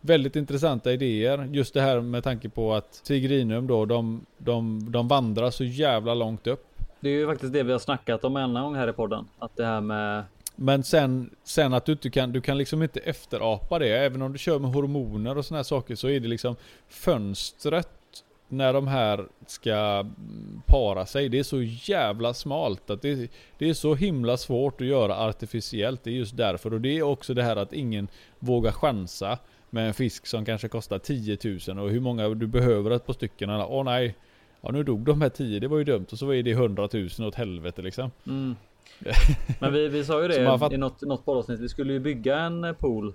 väldigt 0.00 0.36
intressanta 0.36 0.92
idéer. 0.92 1.48
Just 1.52 1.74
det 1.74 1.80
här 1.80 2.00
med 2.00 2.24
tanke 2.24 2.48
på 2.48 2.74
att 2.74 3.04
Tigrinum 3.04 3.66
då, 3.66 3.86
de, 3.86 4.26
de, 4.38 4.92
de 4.92 5.08
vandrar 5.08 5.50
så 5.50 5.64
jävla 5.64 6.14
långt 6.14 6.46
upp. 6.46 6.66
Det 7.00 7.08
är 7.08 7.14
ju 7.14 7.26
faktiskt 7.26 7.52
det 7.52 7.62
vi 7.62 7.72
har 7.72 7.78
snackat 7.78 8.24
om 8.24 8.36
en 8.36 8.54
gång 8.54 8.74
här 8.74 8.88
i 8.88 8.92
podden. 8.92 9.28
Att 9.38 9.56
det 9.56 9.64
här 9.64 9.80
med 9.80 10.24
men 10.56 10.82
sen, 10.82 11.30
sen 11.44 11.74
att 11.74 11.84
du 11.84 11.92
inte 11.92 12.10
kan, 12.10 12.32
du 12.32 12.40
kan 12.40 12.58
liksom 12.58 12.82
inte 12.82 13.00
efterapa 13.00 13.78
det. 13.78 13.98
Även 13.98 14.22
om 14.22 14.32
du 14.32 14.38
kör 14.38 14.58
med 14.58 14.70
hormoner 14.70 15.38
och 15.38 15.44
såna 15.44 15.58
här 15.58 15.64
saker 15.64 15.94
så 15.94 16.08
är 16.08 16.20
det 16.20 16.28
liksom 16.28 16.56
fönstret 16.88 17.88
när 18.52 18.72
de 18.72 18.86
här 18.86 19.26
ska 19.46 20.06
para 20.66 21.06
sig, 21.06 21.28
det 21.28 21.38
är 21.38 21.42
så 21.42 21.62
jävla 21.62 22.34
smalt 22.34 22.90
att 22.90 23.02
det, 23.02 23.30
det 23.58 23.68
är 23.68 23.74
så 23.74 23.94
himla 23.94 24.36
svårt 24.36 24.80
att 24.80 24.86
göra 24.86 25.16
artificiellt. 25.16 26.04
Det 26.04 26.10
är 26.10 26.14
just 26.14 26.36
därför. 26.36 26.74
Och 26.74 26.80
det 26.80 26.98
är 26.98 27.02
också 27.02 27.34
det 27.34 27.42
här 27.42 27.56
att 27.56 27.72
ingen 27.72 28.08
vågar 28.38 28.72
chansa 28.72 29.38
med 29.70 29.86
en 29.86 29.94
fisk 29.94 30.26
som 30.26 30.44
kanske 30.44 30.68
kostar 30.68 30.98
10 30.98 31.38
000 31.68 31.78
och 31.78 31.90
hur 31.90 32.00
många 32.00 32.28
du 32.28 32.46
behöver 32.46 32.90
ett 32.90 33.06
par 33.06 33.12
stycken. 33.12 33.50
Åh 33.50 33.80
oh, 33.80 33.84
nej, 33.84 34.14
ja 34.60 34.70
nu 34.70 34.82
dog 34.82 35.00
de 35.00 35.22
här 35.22 35.28
10, 35.28 35.60
det 35.60 35.68
var 35.68 35.78
ju 35.78 35.84
dumt. 35.84 36.06
Och 36.12 36.18
så 36.18 36.30
är 36.30 36.42
det 36.42 36.50
100 36.50 36.88
000 36.92 37.08
åt 37.28 37.34
helvete 37.34 37.82
liksom. 37.82 38.10
Mm. 38.26 38.56
Men 39.58 39.72
vi, 39.72 39.88
vi 39.88 40.04
sa 40.04 40.22
ju 40.22 40.28
det 40.28 40.58
fatt... 40.58 40.72
i 40.72 40.76
något, 40.76 41.02
något 41.02 41.24
poddavsnitt. 41.24 41.60
Vi 41.60 41.68
skulle 41.68 41.92
ju 41.92 42.00
bygga 42.00 42.38
en 42.38 42.74
pool 42.78 43.12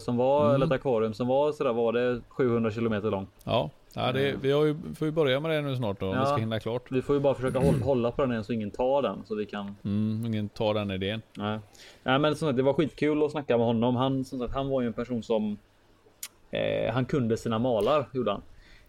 som 0.00 0.16
var, 0.16 0.44
mm. 0.44 0.54
eller 0.54 0.66
ett 0.66 0.72
akvarium 0.72 1.14
som 1.14 1.28
var 1.28 1.52
sådär 1.52 1.72
var 1.72 1.92
det 1.92 2.20
700 2.28 2.70
km 2.70 2.92
lång. 2.92 3.26
Ja, 3.44 3.70
ja 3.94 4.12
det, 4.12 4.34
vi 4.42 4.52
har 4.52 4.64
ju, 4.64 4.76
får 4.98 5.06
ju 5.06 5.12
börja 5.12 5.40
med 5.40 5.50
det 5.50 5.60
nu 5.60 5.76
snart 5.76 6.00
då 6.00 6.06
om 6.06 6.14
ja, 6.14 6.20
vi 6.20 6.26
ska 6.26 6.36
hinna 6.36 6.60
klart. 6.60 6.92
Vi 6.92 7.02
får 7.02 7.14
ju 7.14 7.20
bara 7.20 7.34
försöka 7.34 7.58
hålla, 7.58 7.84
hålla 7.84 8.10
på 8.10 8.26
den 8.26 8.44
så 8.44 8.52
ingen 8.52 8.70
tar 8.70 9.02
den 9.02 9.22
så 9.24 9.34
vi 9.34 9.46
kan. 9.46 9.76
Mm, 9.84 10.26
ingen 10.26 10.48
tar 10.48 10.74
den 10.74 10.90
idén. 10.90 11.22
Nej, 11.36 11.58
Nej 12.02 12.18
men 12.18 12.36
som 12.36 12.48
sagt, 12.48 12.56
det 12.56 12.62
var 12.62 12.72
skitkul 12.72 13.22
att 13.22 13.30
snacka 13.30 13.56
med 13.56 13.66
honom. 13.66 13.96
Han 13.96 14.24
som 14.24 14.38
sagt, 14.38 14.54
han 14.54 14.68
var 14.68 14.80
ju 14.80 14.86
en 14.86 14.92
person 14.92 15.22
som 15.22 15.58
eh, 16.50 16.94
han 16.94 17.04
kunde 17.04 17.36
sina 17.36 17.58
malar 17.58 18.08
gjorde 18.12 18.30
han. 18.30 18.42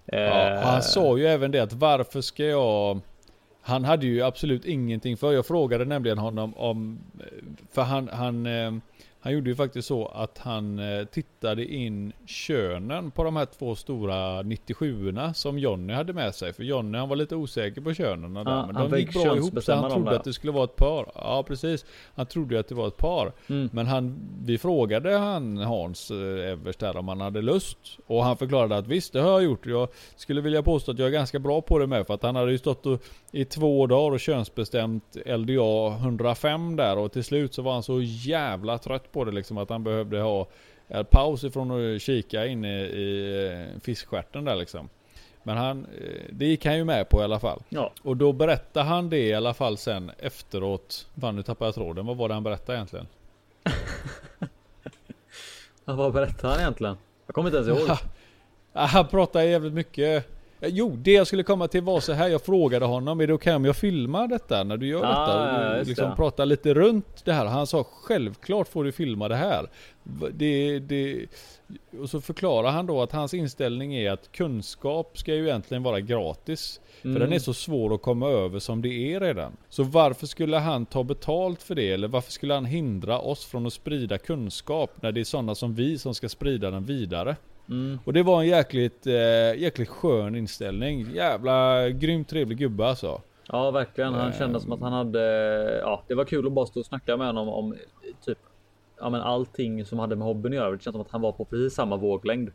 Eh, 0.05 0.21
ja, 0.21 0.59
han 0.63 0.81
sa 0.81 1.17
ju 1.17 1.25
även 1.25 1.51
det 1.51 1.59
att 1.59 1.73
varför 1.73 2.21
ska 2.21 2.43
jag 2.43 2.99
han 3.65 3.85
hade 3.85 4.05
ju 4.05 4.21
absolut 4.21 4.65
ingenting 4.65 5.17
för. 5.17 5.33
Jag 5.33 5.45
frågade 5.45 5.85
nämligen 5.85 6.17
honom 6.17 6.57
om, 6.57 6.99
eh, 7.19 7.25
för 7.71 7.81
han, 7.81 8.07
han 8.07 8.45
eh, 8.45 8.73
han 9.23 9.33
gjorde 9.33 9.49
ju 9.49 9.55
faktiskt 9.55 9.87
så 9.87 10.05
att 10.05 10.37
han 10.37 10.79
eh, 10.79 11.05
tittade 11.05 11.65
in 11.65 12.13
könen 12.25 13.11
på 13.11 13.23
de 13.23 13.35
här 13.35 13.45
två 13.45 13.75
stora 13.75 14.43
97orna 14.43 15.33
som 15.33 15.59
Jonny 15.59 15.93
hade 15.93 16.13
med 16.13 16.35
sig. 16.35 16.53
För 16.53 16.63
Jonny 16.63 16.97
han 16.97 17.09
var 17.09 17.15
lite 17.15 17.35
osäker 17.35 17.81
på 17.81 17.93
könen. 17.93 18.33
Där, 18.33 18.43
ja, 18.45 18.65
men 18.65 18.89
de 18.89 18.99
gick 18.99 19.13
bra 19.13 19.37
ihop 19.37 19.63
så 19.63 19.73
han 19.73 19.91
trodde 19.91 20.15
att 20.15 20.23
det 20.23 20.33
skulle 20.33 20.53
vara 20.53 20.63
ett 20.63 20.75
par. 20.75 21.11
Ja 21.15 21.43
precis. 21.47 21.85
Han 22.15 22.25
trodde 22.25 22.59
att 22.59 22.67
det 22.67 22.75
var 22.75 22.87
ett 22.87 22.97
par. 22.97 23.31
Mm. 23.47 23.69
Men 23.73 23.87
han, 23.87 24.29
vi 24.45 24.57
frågade 24.57 25.17
han 25.17 25.57
Hans 25.57 26.11
eh, 26.11 26.51
Evers 26.51 26.77
där 26.77 26.97
om 26.97 27.07
han 27.07 27.21
hade 27.21 27.41
lust. 27.41 27.77
Och 28.07 28.23
han 28.23 28.37
förklarade 28.37 28.77
att 28.77 28.87
visst 28.87 29.13
det 29.13 29.21
har 29.21 29.31
jag 29.31 29.43
gjort. 29.43 29.65
Jag 29.65 29.87
skulle 30.15 30.41
vilja 30.41 30.63
påstå 30.63 30.91
att 30.91 30.99
jag 30.99 31.07
är 31.07 31.11
ganska 31.11 31.39
bra 31.39 31.61
på 31.61 31.79
det 31.79 31.87
med. 31.87 32.07
För 32.07 32.13
att 32.13 32.23
han 32.23 32.35
hade 32.35 32.51
ju 32.51 32.57
stått 32.57 32.85
och, 32.85 33.03
i 33.31 33.45
två 33.45 33.87
dagar 33.87 34.11
och 34.11 34.19
könsbestämt 34.19 35.17
LDA 35.25 35.87
105 35.97 36.75
där. 36.75 36.97
Och 36.97 37.11
till 37.11 37.23
slut 37.23 37.53
så 37.53 37.61
var 37.61 37.73
han 37.73 37.83
så 37.83 38.01
jävla 38.01 38.77
trött 38.77 39.12
på 39.13 39.23
det 39.23 39.31
liksom 39.31 39.57
att 39.57 39.69
han 39.69 39.83
behövde 39.83 40.19
ha 40.19 40.47
en 40.87 41.05
paus 41.05 41.43
ifrån 41.43 41.95
att 41.95 42.01
kika 42.01 42.45
in 42.45 42.65
i, 42.65 42.79
i 42.79 43.45
eh, 43.47 43.79
fiskskärten 43.81 44.45
där 44.45 44.55
liksom. 44.55 44.89
Men 45.43 45.57
han, 45.57 45.85
eh, 45.85 46.25
det 46.29 46.45
gick 46.45 46.65
han 46.65 46.77
ju 46.77 46.83
med 46.83 47.09
på 47.09 47.21
i 47.21 47.23
alla 47.23 47.39
fall. 47.39 47.63
Ja. 47.69 47.91
Och 48.01 48.17
då 48.17 48.33
berättade 48.33 48.85
han 48.85 49.09
det 49.09 49.27
i 49.27 49.33
alla 49.33 49.53
fall 49.53 49.77
sen 49.77 50.11
efteråt. 50.19 51.07
Fan 51.21 51.35
nu 51.35 51.43
tappade 51.43 51.67
jag 51.67 51.75
tråden. 51.75 52.05
Vad 52.05 52.17
var 52.17 52.27
det 52.27 52.33
han 52.33 52.43
berättade 52.43 52.77
egentligen? 52.77 53.07
ja, 55.85 55.93
vad 55.93 56.13
berättade 56.13 56.53
han 56.53 56.61
egentligen? 56.61 56.97
Jag 57.25 57.35
kommer 57.35 57.49
inte 57.57 57.71
ens 57.71 57.89
ihåg. 57.89 57.97
han 58.73 59.07
pratade 59.07 59.45
jävligt 59.45 59.73
mycket. 59.73 60.32
Jo, 60.67 60.95
det 60.95 61.11
jag 61.11 61.27
skulle 61.27 61.43
komma 61.43 61.67
till 61.67 61.81
var 61.81 61.99
så 61.99 62.13
här. 62.13 62.29
Jag 62.29 62.41
frågade 62.41 62.85
honom, 62.85 63.21
är 63.21 63.27
det 63.27 63.33
okej 63.33 63.51
okay 63.51 63.55
om 63.55 63.65
jag 63.65 63.75
filmar 63.75 64.27
detta 64.27 64.63
när 64.63 64.77
du 64.77 64.87
gör 64.87 65.03
ah, 65.03 65.09
detta? 65.09 65.69
Och 65.69 65.77
du 65.79 65.89
liksom 65.89 66.09
det. 66.09 66.15
pratar 66.15 66.45
lite 66.45 66.73
runt 66.73 67.25
det 67.25 67.33
här. 67.33 67.45
Han 67.45 67.67
sa 67.67 67.83
självklart 67.83 68.67
får 68.67 68.83
du 68.83 68.91
filma 68.91 69.27
det 69.27 69.35
här. 69.35 69.69
Det, 70.33 70.79
det, 70.79 71.25
och 71.99 72.09
så 72.09 72.21
förklarar 72.21 72.71
han 72.71 72.85
då 72.85 73.01
att 73.01 73.11
hans 73.11 73.33
inställning 73.33 73.95
är 73.95 74.11
att 74.11 74.31
kunskap 74.31 75.17
ska 75.17 75.33
ju 75.33 75.47
egentligen 75.47 75.83
vara 75.83 75.99
gratis. 75.99 76.81
Mm. 77.01 77.13
För 77.13 77.19
den 77.19 77.33
är 77.33 77.39
så 77.39 77.53
svår 77.53 77.93
att 77.93 78.01
komma 78.01 78.29
över 78.29 78.59
som 78.59 78.81
det 78.81 79.13
är 79.13 79.19
redan. 79.19 79.57
Så 79.69 79.83
varför 79.83 80.27
skulle 80.27 80.57
han 80.57 80.85
ta 80.85 81.03
betalt 81.03 81.63
för 81.63 81.75
det? 81.75 81.91
Eller 81.91 82.07
varför 82.07 82.31
skulle 82.31 82.53
han 82.53 82.65
hindra 82.65 83.19
oss 83.19 83.45
från 83.45 83.65
att 83.65 83.73
sprida 83.73 84.17
kunskap 84.17 84.91
när 85.01 85.11
det 85.11 85.19
är 85.19 85.23
sådana 85.23 85.55
som 85.55 85.75
vi 85.75 85.97
som 85.97 86.15
ska 86.15 86.29
sprida 86.29 86.71
den 86.71 86.85
vidare? 86.85 87.35
Mm. 87.69 87.99
Och 88.05 88.13
det 88.13 88.23
var 88.23 88.41
en 88.41 88.47
jäkligt, 88.47 89.07
eh, 89.07 89.55
jäkligt 89.55 89.89
skön 89.89 90.35
inställning. 90.35 91.11
Jävla 91.11 91.89
grymt 91.89 92.29
trevlig 92.29 92.57
gubbe 92.57 92.87
alltså. 92.87 93.21
Ja 93.47 93.71
verkligen. 93.71 94.13
Han 94.13 94.33
kände 94.33 94.59
som 94.59 94.71
att 94.71 94.79
han 94.79 94.93
hade, 94.93 95.21
ja 95.81 96.03
det 96.07 96.15
var 96.15 96.25
kul 96.25 96.47
att 96.47 96.53
bara 96.53 96.65
stå 96.65 96.79
och 96.79 96.85
snacka 96.85 97.17
med 97.17 97.27
honom 97.27 97.49
om 97.49 97.75
typ 98.25 98.37
ja, 98.99 99.09
men 99.09 99.21
allting 99.21 99.85
som 99.85 99.99
hade 99.99 100.15
med 100.15 100.27
hobbyn 100.27 100.53
att 100.53 100.55
göra. 100.55 100.71
Det 100.71 100.83
känns 100.83 100.93
som 100.93 101.01
att 101.01 101.11
han 101.11 101.21
var 101.21 101.31
på 101.31 101.45
precis 101.45 101.73
samma 101.73 101.97
våglängd. 101.97 102.49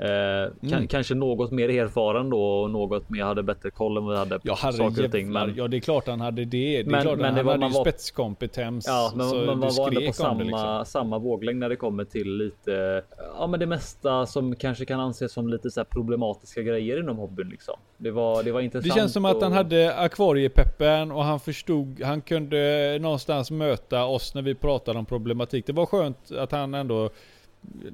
Eh, 0.00 0.72
mm. 0.72 0.86
Kanske 0.86 1.14
något 1.14 1.50
mer 1.50 1.68
erfaren 1.68 2.30
då 2.30 2.42
och 2.42 2.70
något 2.70 3.10
mer 3.10 3.24
hade 3.24 3.42
bättre 3.42 3.70
koll 3.70 3.96
än 3.96 4.04
vad 4.04 4.12
vi 4.12 4.18
hade. 4.18 4.40
Ja, 4.42 4.56
saker 4.56 5.04
och 5.04 5.12
ting, 5.12 5.32
men... 5.32 5.54
ja 5.56 5.68
det 5.68 5.76
är 5.76 5.80
klart 5.80 6.06
han 6.06 6.20
hade 6.20 6.44
det. 6.44 6.82
Det 6.82 6.90
men, 6.90 7.02
klart 7.02 7.16
men 7.16 7.24
han, 7.24 7.34
det 7.34 7.42
var, 7.42 7.52
hade 7.52 7.60
man 7.60 7.70
ju 7.70 7.76
var... 7.76 7.84
spetskompetens. 7.84 8.86
Ja, 8.86 9.12
men, 9.16 9.46
men 9.46 9.58
man 9.58 9.70
var 9.76 9.88
ändå 9.88 10.00
på 10.00 10.12
samma, 10.12 10.42
liksom. 10.42 10.84
samma 10.86 11.18
våglängd 11.18 11.58
när 11.58 11.68
det 11.68 11.76
kommer 11.76 12.04
till 12.04 12.36
lite. 12.36 13.02
Ja, 13.38 13.46
men 13.46 13.60
det 13.60 13.66
mesta 13.66 14.26
som 14.26 14.56
kanske 14.56 14.84
kan 14.84 15.00
anses 15.00 15.32
som 15.32 15.48
lite 15.48 15.70
så 15.70 15.84
problematiska 15.84 16.62
grejer 16.62 17.00
inom 17.00 17.16
hobbyn 17.16 17.48
liksom. 17.48 17.74
Det 17.96 18.10
var, 18.10 18.42
det 18.42 18.52
var 18.52 18.60
intressant. 18.60 18.94
Det 18.94 19.00
känns 19.00 19.12
som 19.12 19.24
att 19.24 19.42
han 19.42 19.52
hade 19.52 19.94
akvariepeppen 19.94 21.12
och 21.12 21.24
han 21.24 21.40
förstod. 21.40 22.02
Han 22.02 22.20
kunde 22.20 22.98
någonstans 23.00 23.50
möta 23.50 24.04
oss 24.04 24.34
när 24.34 24.42
vi 24.42 24.54
pratade 24.54 24.98
om 24.98 25.06
problematik. 25.06 25.66
Det 25.66 25.72
var 25.72 25.86
skönt 25.86 26.32
att 26.32 26.52
han 26.52 26.74
ändå 26.74 27.10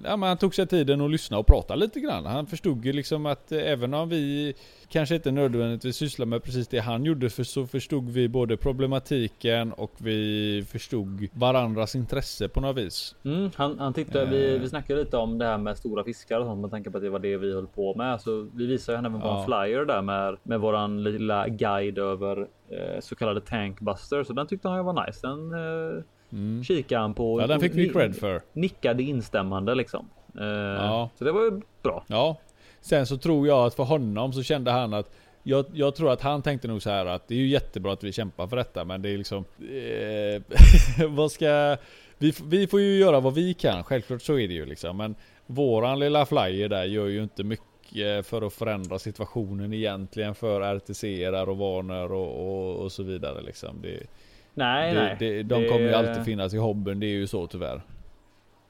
ja, 0.04 0.16
men 0.16 0.28
han 0.28 0.38
tog 0.38 0.54
sig 0.54 0.66
tiden 0.66 1.00
att 1.00 1.10
lyssna 1.10 1.38
och 1.38 1.46
prata 1.46 1.74
lite 1.74 2.00
grann. 2.00 2.26
Han 2.26 2.46
förstod 2.46 2.84
ju 2.84 2.92
liksom 2.92 3.26
att 3.26 3.52
eh, 3.52 3.58
även 3.58 3.94
om 3.94 4.08
vi 4.08 4.54
kanske 4.88 5.14
inte 5.14 5.30
nödvändigtvis 5.30 5.96
sysslar 5.96 6.26
med 6.26 6.42
precis 6.42 6.68
det 6.68 6.78
han 6.78 7.04
gjorde 7.04 7.30
för 7.30 7.44
så 7.44 7.66
förstod 7.66 8.10
vi 8.10 8.28
både 8.28 8.56
problematiken 8.56 9.72
och 9.72 9.92
vi 9.98 10.64
förstod 10.68 11.28
varandras 11.32 11.94
intresse 11.94 12.48
på 12.48 12.60
något 12.60 12.76
vis. 12.76 13.14
Mm, 13.24 13.50
han, 13.56 13.78
han 13.78 13.94
tyckte, 13.94 14.24
vi, 14.24 14.58
vi 14.58 14.68
snackade 14.68 15.00
lite 15.00 15.16
om 15.16 15.38
det 15.38 15.44
här 15.44 15.58
med 15.58 15.78
stora 15.78 16.04
fiskar 16.04 16.40
och 16.40 16.46
sånt 16.46 16.60
med 16.60 16.70
tanke 16.70 16.90
på 16.90 16.96
att 16.96 17.04
det 17.04 17.10
var 17.10 17.18
det 17.18 17.36
vi 17.36 17.54
höll 17.54 17.66
på 17.66 17.94
med. 17.94 18.20
Så 18.20 18.48
vi 18.54 18.66
visade 18.66 18.98
henne 18.98 19.08
ja. 19.08 19.18
våran 19.18 19.44
flyer 19.44 19.84
där 19.84 20.02
med, 20.02 20.36
med 20.42 20.60
våran 20.60 21.02
lilla 21.02 21.48
guide 21.48 21.98
över 21.98 22.48
eh, 22.68 23.00
så 23.00 23.14
kallade 23.14 23.40
tankbuster. 23.40 24.24
Så 24.24 24.32
den 24.32 24.46
tyckte 24.46 24.68
han 24.68 24.84
var 24.84 25.06
nice. 25.06 25.26
Den 25.26 25.52
eh, 25.52 26.02
Mm. 26.32 26.64
Kikade 26.64 27.00
han 27.00 27.14
på. 27.14 27.40
Ja, 27.40 27.46
den 27.46 27.60
fick 27.60 27.74
vi 27.74 27.88
cred 27.88 28.16
för. 28.16 28.42
Nickade 28.52 29.02
instämmande 29.02 29.74
liksom. 29.74 30.08
Uh, 30.40 30.46
ja. 30.46 31.10
Så 31.18 31.24
det 31.24 31.32
var 31.32 31.42
ju 31.42 31.60
bra. 31.82 32.04
Ja. 32.06 32.36
Sen 32.80 33.06
så 33.06 33.16
tror 33.16 33.46
jag 33.46 33.66
att 33.66 33.74
för 33.74 33.84
honom 33.84 34.32
så 34.32 34.42
kände 34.42 34.70
han 34.70 34.94
att 34.94 35.10
jag, 35.42 35.64
jag, 35.72 35.94
tror 35.94 36.12
att 36.12 36.20
han 36.20 36.42
tänkte 36.42 36.68
nog 36.68 36.82
så 36.82 36.90
här 36.90 37.06
att 37.06 37.28
det 37.28 37.34
är 37.34 37.38
ju 37.38 37.48
jättebra 37.48 37.92
att 37.92 38.04
vi 38.04 38.12
kämpar 38.12 38.46
för 38.46 38.56
detta 38.56 38.84
men 38.84 39.02
det 39.02 39.08
är 39.08 39.18
liksom 39.18 39.44
eh, 39.58 41.06
Vad 41.08 41.32
ska 41.32 41.76
vi, 42.18 42.34
vi 42.44 42.66
får 42.66 42.80
ju 42.80 42.98
göra 42.98 43.20
vad 43.20 43.34
vi 43.34 43.54
kan, 43.54 43.84
självklart 43.84 44.22
så 44.22 44.38
är 44.38 44.48
det 44.48 44.54
ju 44.54 44.66
liksom 44.66 44.96
men 44.96 45.14
Våran 45.46 45.98
lilla 45.98 46.26
flyer 46.26 46.68
där 46.68 46.84
gör 46.84 47.06
ju 47.06 47.22
inte 47.22 47.44
mycket 47.44 48.26
för 48.26 48.42
att 48.46 48.52
förändra 48.52 48.98
situationen 48.98 49.72
egentligen 49.72 50.34
för 50.34 50.60
RTC-are 50.60 51.46
och 51.46 51.58
Warner 51.58 52.12
och, 52.12 52.48
och, 52.48 52.76
och, 52.76 52.92
så 52.92 53.02
vidare 53.02 53.42
liksom. 53.42 53.82
Det, 53.82 54.06
Nej, 54.54 54.94
det, 54.94 55.00
nej. 55.00 55.16
Det, 55.18 55.42
de 55.42 55.62
det... 55.62 55.68
kommer 55.68 55.86
ju 55.86 55.94
alltid 55.94 56.24
finnas 56.24 56.54
i 56.54 56.58
hobbyn. 56.58 57.00
Det 57.00 57.06
är 57.06 57.10
ju 57.10 57.26
så 57.26 57.46
tyvärr. 57.46 57.82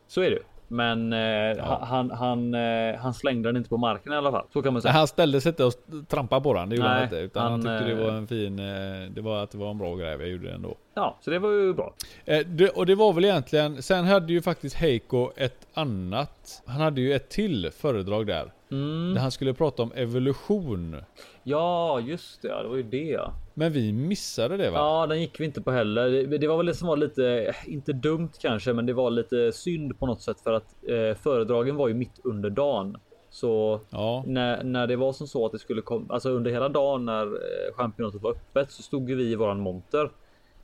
Så 0.06 0.20
är 0.20 0.30
det 0.30 0.38
men 0.72 1.12
eh, 1.12 1.18
ja. 1.18 1.80
han, 1.82 2.10
han, 2.10 2.54
eh, 2.54 2.96
han 2.96 3.14
slängde 3.14 3.48
den 3.48 3.56
inte 3.56 3.68
på 3.68 3.76
marken 3.76 4.12
i 4.12 4.16
alla 4.16 4.30
fall. 4.30 4.46
Så 4.52 4.62
kan 4.62 4.72
man 4.72 4.82
säga. 4.82 4.92
Han 4.92 5.06
ställde 5.06 5.40
sig 5.40 5.50
inte 5.50 5.64
och 5.64 5.72
trampade 6.08 6.42
på 6.42 6.54
den. 6.54 6.68
Det 6.68 6.76
gjorde 6.76 6.88
Nej, 6.88 6.94
han 6.94 7.04
inte. 7.04 7.16
Utan 7.16 7.42
han, 7.42 7.66
han 7.66 7.78
tyckte 7.78 7.94
det 7.94 8.02
var 8.02 8.10
eh, 8.10 8.16
en 8.16 8.26
fin. 8.26 8.58
Eh, 8.58 9.10
det 9.14 9.20
var 9.20 9.42
att 9.42 9.50
det 9.50 9.58
var 9.58 9.70
en 9.70 9.78
bra 9.78 9.96
grej. 9.96 10.10
Jag 10.10 10.28
gjorde 10.28 10.48
det 10.48 10.54
ändå. 10.54 10.76
Ja, 10.94 11.18
så 11.20 11.30
det 11.30 11.38
var 11.38 11.50
ju 11.50 11.74
bra. 11.74 11.94
Eh, 12.24 12.46
det, 12.46 12.68
och 12.68 12.86
det 12.86 12.94
var 12.94 13.12
väl 13.12 13.24
egentligen. 13.24 13.82
Sen 13.82 14.04
hade 14.04 14.32
ju 14.32 14.42
faktiskt 14.42 14.76
Heiko 14.76 15.30
ett 15.36 15.66
annat. 15.74 16.62
Han 16.66 16.80
hade 16.80 17.00
ju 17.00 17.14
ett 17.14 17.28
till 17.28 17.70
föredrag 17.70 18.26
där. 18.26 18.52
Mm. 18.70 19.14
Där 19.14 19.20
han 19.20 19.30
skulle 19.30 19.54
prata 19.54 19.82
om 19.82 19.92
evolution. 19.94 20.96
Ja, 21.44 22.00
just 22.00 22.42
det. 22.42 22.62
Det 22.62 22.68
var 22.68 22.76
ju 22.76 22.82
det. 22.82 23.20
Men 23.54 23.72
vi 23.72 23.92
missade 23.92 24.56
det 24.56 24.70
va? 24.70 24.78
Ja, 24.78 25.06
den 25.06 25.20
gick 25.20 25.40
vi 25.40 25.44
inte 25.44 25.62
på 25.62 25.70
heller. 25.70 26.10
Det, 26.10 26.38
det 26.38 26.48
var 26.48 26.56
väl 26.56 26.66
det 26.66 26.74
som 26.74 26.88
var 26.88 26.96
lite, 26.96 27.54
inte 27.66 27.92
dumt 27.92 28.30
kanske, 28.40 28.72
men 28.72 28.86
det 28.86 28.92
var 28.92 29.10
lite 29.10 29.52
synd 29.52 29.98
på 29.98 30.06
något 30.06 30.22
sätt 30.22 30.40
för 30.40 30.52
att 30.52 30.74
eh, 30.88 31.16
föredragen 31.22 31.76
var 31.76 31.88
ju 31.88 31.94
mitt 31.94 32.20
under 32.24 32.50
dagen. 32.50 32.96
Så 33.30 33.80
ja. 33.90 34.24
när, 34.26 34.64
när 34.64 34.86
det 34.86 34.96
var 34.96 35.12
som 35.12 35.26
så 35.26 35.46
att 35.46 35.52
det 35.52 35.58
skulle 35.58 35.82
komma, 35.82 36.06
alltså 36.08 36.30
under 36.30 36.50
hela 36.50 36.68
dagen 36.68 37.04
när 37.04 37.26
eh, 37.26 37.74
championatet 37.74 38.22
var 38.22 38.30
öppet 38.30 38.70
så 38.70 38.82
stod 38.82 39.10
vi 39.10 39.30
i 39.30 39.34
våran 39.34 39.60
monter. 39.60 40.10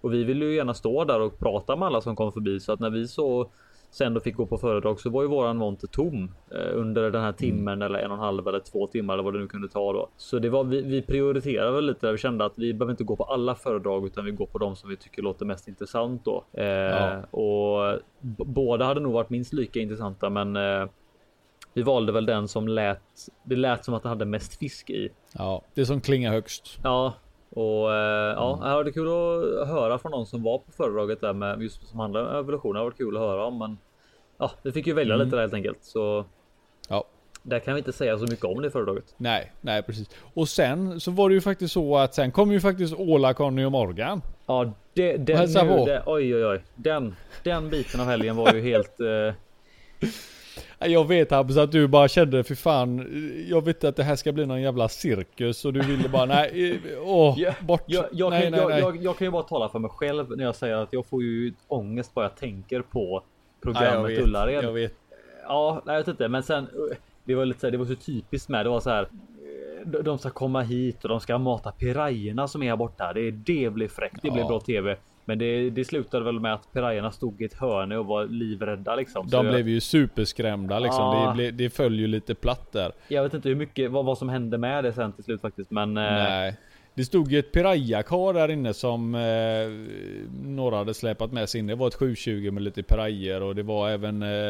Och 0.00 0.12
vi 0.12 0.24
ville 0.24 0.44
ju 0.44 0.54
gärna 0.54 0.74
stå 0.74 1.04
där 1.04 1.20
och 1.20 1.38
prata 1.38 1.76
med 1.76 1.86
alla 1.86 2.00
som 2.00 2.16
kom 2.16 2.32
förbi 2.32 2.60
så 2.60 2.72
att 2.72 2.80
när 2.80 2.90
vi 2.90 3.08
så 3.08 3.50
sen 3.90 4.14
då 4.14 4.20
fick 4.20 4.36
gå 4.36 4.46
på 4.46 4.58
föredrag 4.58 5.00
så 5.00 5.10
var 5.10 5.22
ju 5.22 5.28
våran 5.28 5.56
monter 5.56 5.86
tom 5.86 6.34
eh, 6.50 6.78
under 6.78 7.10
den 7.10 7.22
här 7.22 7.32
timmen 7.32 7.74
mm. 7.74 7.82
eller 7.82 7.98
en 7.98 8.10
och 8.10 8.16
en 8.16 8.22
halv 8.22 8.48
eller 8.48 8.60
två 8.60 8.86
timmar 8.86 9.14
eller 9.14 9.24
vad 9.24 9.34
det 9.34 9.40
nu 9.40 9.46
kunde 9.46 9.68
ta 9.68 9.92
då. 9.92 10.08
Så 10.16 10.38
det 10.38 10.50
var 10.50 10.64
vi, 10.64 10.82
vi 10.82 11.02
prioriterade 11.02 11.72
väl 11.72 11.86
lite 11.86 12.06
där 12.06 12.12
vi 12.12 12.18
kände 12.18 12.44
att 12.44 12.58
vi 12.58 12.74
behöver 12.74 12.90
inte 12.90 13.04
gå 13.04 13.16
på 13.16 13.24
alla 13.24 13.54
föredrag 13.54 14.06
utan 14.06 14.24
vi 14.24 14.30
går 14.30 14.46
på 14.46 14.58
de 14.58 14.76
som 14.76 14.90
vi 14.90 14.96
tycker 14.96 15.22
låter 15.22 15.46
mest 15.46 15.68
intressant 15.68 16.24
då. 16.24 16.44
Eh, 16.52 16.64
ja. 16.66 17.22
Och 17.22 18.00
båda 18.46 18.84
hade 18.84 19.00
nog 19.00 19.12
varit 19.12 19.30
minst 19.30 19.52
lika 19.52 19.80
intressanta 19.80 20.30
men 20.30 20.56
eh, 20.56 20.88
Vi 21.72 21.82
valde 21.82 22.12
väl 22.12 22.26
den 22.26 22.48
som 22.48 22.68
lät. 22.68 23.02
Det 23.44 23.56
lät 23.56 23.84
som 23.84 23.94
att 23.94 24.02
den 24.02 24.10
hade 24.10 24.24
mest 24.24 24.58
fisk 24.58 24.90
i. 24.90 25.08
Ja, 25.32 25.62
det 25.74 25.86
som 25.86 26.00
klingar 26.00 26.32
högst. 26.32 26.78
Ja, 26.82 27.14
och 27.50 27.94
eh, 27.94 28.34
ja, 28.36 28.48
Mm. 28.56 28.60
det 28.68 28.74
hade 28.74 28.92
kul 28.92 29.08
att 29.62 29.68
höra 29.68 29.98
från 29.98 30.12
någon 30.12 30.26
som 30.26 30.42
var 30.42 30.58
på 30.58 30.72
föredraget 30.72 31.20
där 31.20 31.32
med 31.32 31.62
just 31.62 31.88
som 31.88 32.00
handlar 32.00 32.22
om 32.30 32.36
evolution. 32.36 32.72
Det 32.72 32.78
har 32.80 32.84
varit 32.84 32.96
kul 32.98 33.16
att 33.16 33.22
höra 33.22 33.44
om, 33.44 33.58
men 33.58 33.78
ja, 34.38 34.50
vi 34.62 34.72
fick 34.72 34.86
ju 34.86 34.92
välja 34.92 35.14
Mm. 35.14 35.24
lite 35.26 35.36
där 35.36 35.40
helt 35.42 35.54
enkelt. 35.54 35.78
Så 35.84 36.24
Ja. 36.88 37.04
där 37.42 37.58
kan 37.58 37.74
vi 37.74 37.78
inte 37.78 37.92
säga 37.92 38.18
så 38.18 38.24
mycket 38.26 38.44
om 38.44 38.62
det 38.62 38.70
föredraget. 38.70 39.14
Nej, 39.16 39.52
nej 39.60 39.82
precis. 39.82 40.10
Och 40.34 40.48
sen 40.48 41.00
så 41.00 41.10
var 41.10 41.28
det 41.28 41.34
ju 41.34 41.40
faktiskt 41.40 41.74
så 41.74 41.96
att 41.96 42.14
sen 42.14 42.32
kom 42.32 42.52
ju 42.52 42.60
faktiskt 42.60 42.94
Ola, 42.94 43.34
Conny 43.34 43.64
och 43.64 43.72
Morgan. 43.72 44.22
Ja, 44.46 44.72
det, 44.94 45.16
den, 45.16 45.48
nu, 45.52 45.84
det, 45.84 46.02
oj, 46.06 46.34
oj, 46.34 46.46
oj. 46.46 46.62
Den, 46.74 47.16
den 47.44 47.70
biten 47.70 48.00
av 48.00 48.06
helgen 48.06 48.36
var 48.36 48.52
ju 48.54 48.60
helt. 48.60 49.00
Eh, 49.00 49.34
Jag 50.80 51.08
vet 51.08 51.30
Hampus 51.30 51.56
att 51.56 51.72
du 51.72 51.86
bara 51.88 52.08
kände 52.08 52.44
för 52.44 52.54
fan, 52.54 53.06
jag 53.48 53.64
vet 53.64 53.84
att 53.84 53.96
det 53.96 54.02
här 54.02 54.16
ska 54.16 54.32
bli 54.32 54.46
någon 54.46 54.62
jävla 54.62 54.88
cirkus 54.88 55.64
och 55.64 55.72
du 55.72 55.80
ville 55.80 56.08
bara 56.08 56.24
nej, 56.24 56.70
eh, 56.72 56.98
åh, 57.02 57.34
Ja, 57.38 57.52
bort. 57.60 57.82
jag, 57.86 58.04
jag, 58.12 58.30
nej, 58.30 58.42
kan, 58.42 58.50
nej, 58.52 58.60
jag, 58.60 58.70
nej. 58.94 59.04
Jag, 59.04 59.18
kan 59.18 59.24
ju 59.26 59.30
bara 59.30 59.42
tala 59.42 59.68
för 59.68 59.78
mig 59.78 59.90
själv 59.90 60.36
när 60.36 60.44
jag 60.44 60.54
säger 60.56 60.74
att 60.76 60.92
jag 60.92 61.06
får 61.06 61.22
ju 61.22 61.52
ångest 61.68 62.14
bara 62.14 62.24
jag 62.24 62.36
tänker 62.36 62.80
på 62.82 63.22
Ja, 63.22 63.22
programmet 63.62 64.10
vet, 64.10 64.24
Ullared. 64.24 64.64
jag 64.64 64.72
vet. 64.72 64.94
Ja, 65.48 65.82
nej, 65.86 65.94
jag 65.94 66.00
vet 66.00 66.08
inte, 66.08 66.28
men 66.28 66.42
sen 66.42 66.64
uh, 66.64 66.96
det 67.24 67.34
var 67.34 67.44
lite 67.44 67.60
så 67.60 67.66
här, 67.66 67.70
det 67.72 67.78
var 67.78 67.84
så 67.84 67.94
typiskt 67.94 68.48
med. 68.48 68.66
Det 68.66 68.70
var 68.70 68.80
så 68.80 68.90
här. 68.90 69.02
eh, 69.02 69.88
de- 69.88 70.02
De 70.02 70.18
ska 70.18 70.30
komma 70.30 70.60
hit 70.62 71.02
och 71.02 71.08
de 71.08 71.20
ska 71.20 71.38
mata 71.38 71.72
pirajerna 71.72 72.48
som 72.48 72.62
är 72.62 72.68
här 72.68 72.76
borta. 72.76 73.12
Det, 73.12 73.30
det 73.30 73.70
blir 73.72 73.88
fräckt. 73.88 74.22
Det 74.22 74.30
blir 74.30 74.42
Ja. 74.42 74.48
bra 74.48 74.60
tv. 74.60 74.96
Men 75.28 75.38
det, 75.38 75.70
det 75.70 75.84
slutade 75.84 76.24
väl 76.24 76.40
med 76.40 76.54
att 76.54 76.72
pirajerna 76.72 77.10
stod 77.10 77.42
i 77.42 77.44
ett 77.44 77.54
hörne 77.54 77.96
och 77.96 78.06
var 78.06 78.24
livrädda 78.24 78.96
liksom. 78.96 79.28
Så 79.28 79.36
De 79.36 79.46
jag, 79.46 79.54
blev 79.54 79.68
ju 79.68 79.80
superskrämda 79.80 80.78
liksom. 80.78 81.04
Ja. 81.04 81.34
Det, 81.36 81.50
det 81.50 81.70
föll 81.70 82.00
ju 82.00 82.06
lite 82.06 82.34
platt 82.34 82.72
där. 82.72 82.92
jag 83.08 83.22
vet 83.22 83.34
inte 83.34 83.48
hur 83.48 83.56
mycket 83.56 83.90
vad, 83.90 84.04
vad 84.04 84.18
som 84.18 84.28
hände 84.28 84.58
med 84.58 84.84
det 84.84 84.92
sen 84.92 85.12
till 85.12 85.24
slut 85.24 85.40
faktiskt. 85.40 85.70
Men 85.70 85.96
eh, 85.96 86.02
Nej. 86.02 86.56
Det 86.94 87.04
stod 87.04 87.32
ju 87.32 87.38
ett 87.38 87.52
pirajakar 87.52 88.32
där 88.34 88.48
inne 88.50 88.74
som 88.74 89.14
eh, 89.14 89.20
några 90.44 90.76
hade 90.76 90.94
släpat 90.94 91.32
med 91.32 91.48
sig 91.48 91.58
in. 91.58 91.66
Det 91.66 91.74
var 91.74 91.88
ett 91.88 91.94
720 91.94 92.50
med 92.50 92.62
lite 92.62 92.82
pirajer 92.82 93.42
och 93.42 93.54
det 93.54 93.62
var 93.62 93.90
även 93.90 94.22
eh, 94.22 94.48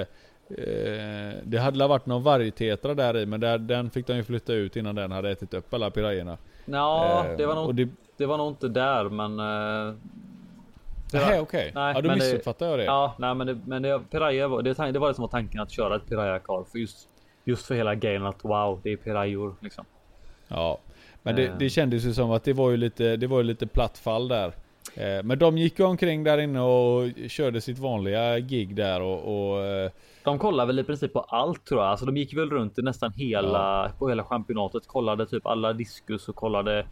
eh, 0.59 1.35
Det 1.45 1.59
hade 1.59 1.87
varit 1.87 2.07
någon 2.07 2.23
vargtetra 2.23 2.95
där 2.95 3.17
i 3.17 3.27
men 3.27 3.41
där, 3.41 3.59
den 3.59 3.91
fick 3.91 4.07
de 4.07 4.17
ju 4.17 4.23
flytta 4.25 4.53
ut 4.53 4.77
innan 4.77 4.95
den 4.95 5.13
hade 5.13 5.31
ätit 5.31 5.55
upp 5.55 5.75
alla 5.75 5.91
pirajerna. 5.91 6.39
ja, 6.65 7.25
Eh, 7.31 7.37
det 7.37 7.47
var 7.47 7.55
nog. 7.55 7.75
det, 7.75 7.89
Det 8.17 8.27
var 8.27 8.39
nog 8.39 8.49
inte 8.49 8.69
där, 8.69 9.05
men. 9.05 9.41
Eh, 11.15 11.27
Nej 11.29 11.41
okej. 11.41 11.73
Ja 11.75 12.01
då 12.01 12.11
missuppfattade 12.15 12.71
jag 12.71 12.79
det. 12.79 12.85
Ja, 12.85 13.15
nej, 13.19 13.35
men 13.35 13.47
det, 13.47 13.59
men 13.67 13.83
det, 13.83 14.01
Piraya 14.11 14.49
var, 14.49 14.63
det, 14.63 14.93
det 14.93 14.99
var 14.99 15.09
det 15.09 15.15
som 15.15 15.23
var 15.23 15.29
tanken 15.29 15.61
att 15.61 15.71
köra 15.71 15.97
ett 15.97 16.09
Piraya 16.09 16.39
Car 16.39 16.65
för 16.73 16.79
just, 16.79 17.09
just 17.45 17.67
för 17.67 17.75
hela 17.75 17.95
grejen 17.95 18.27
att 18.27 18.45
wow, 18.45 18.81
det 18.83 18.93
är 18.93 18.97
pirajor 18.97 19.55
liksom. 19.61 19.85
Ja. 20.49 20.79
Men 21.23 21.37
det, 21.37 21.47
Eh. 21.47 21.59
det 21.59 21.71
kändes 21.71 22.05
ju 22.05 22.13
som 22.15 22.31
att 22.31 22.45
det 22.45 22.53
var 22.53 22.71
ju 22.71 22.77
lite, 22.77 23.17
det 23.17 23.27
var 23.27 23.39
ju 23.39 23.45
lite 23.45 23.67
platt 23.67 23.99
fall 23.99 24.29
där. 24.29 24.53
Eh, 24.95 25.23
Men 25.25 25.39
de 25.39 25.59
gick 25.59 25.79
ju 25.79 25.85
omkring 25.85 26.25
där 26.25 26.39
inne 26.39 26.61
och 26.61 27.09
körde 27.29 27.61
sitt 27.61 27.79
vanliga 27.79 28.39
gig 28.39 28.75
där 28.75 29.01
och, 29.03 29.51
och 29.53 29.65
eh, 29.65 29.91
De 30.25 30.39
kollade 30.39 30.67
väl 30.67 30.79
i 30.79 30.85
princip 30.85 31.13
på 31.13 31.21
allt 31.21 31.65
tror 31.67 31.81
jag. 31.81 31.91
Alltså 31.91 32.07
de 32.07 32.17
gick 32.17 32.35
väl 32.37 32.51
runt 32.51 32.79
i 32.79 32.83
nästan 32.83 33.13
hela 33.13 33.93
på 33.99 34.09
hela 34.09 34.25
championatet. 34.25 34.87
Kollade 34.87 35.27
typ 35.27 35.47
alla 35.47 35.73
diskus 35.73 36.29
och 36.29 36.37
kollade 36.37 36.87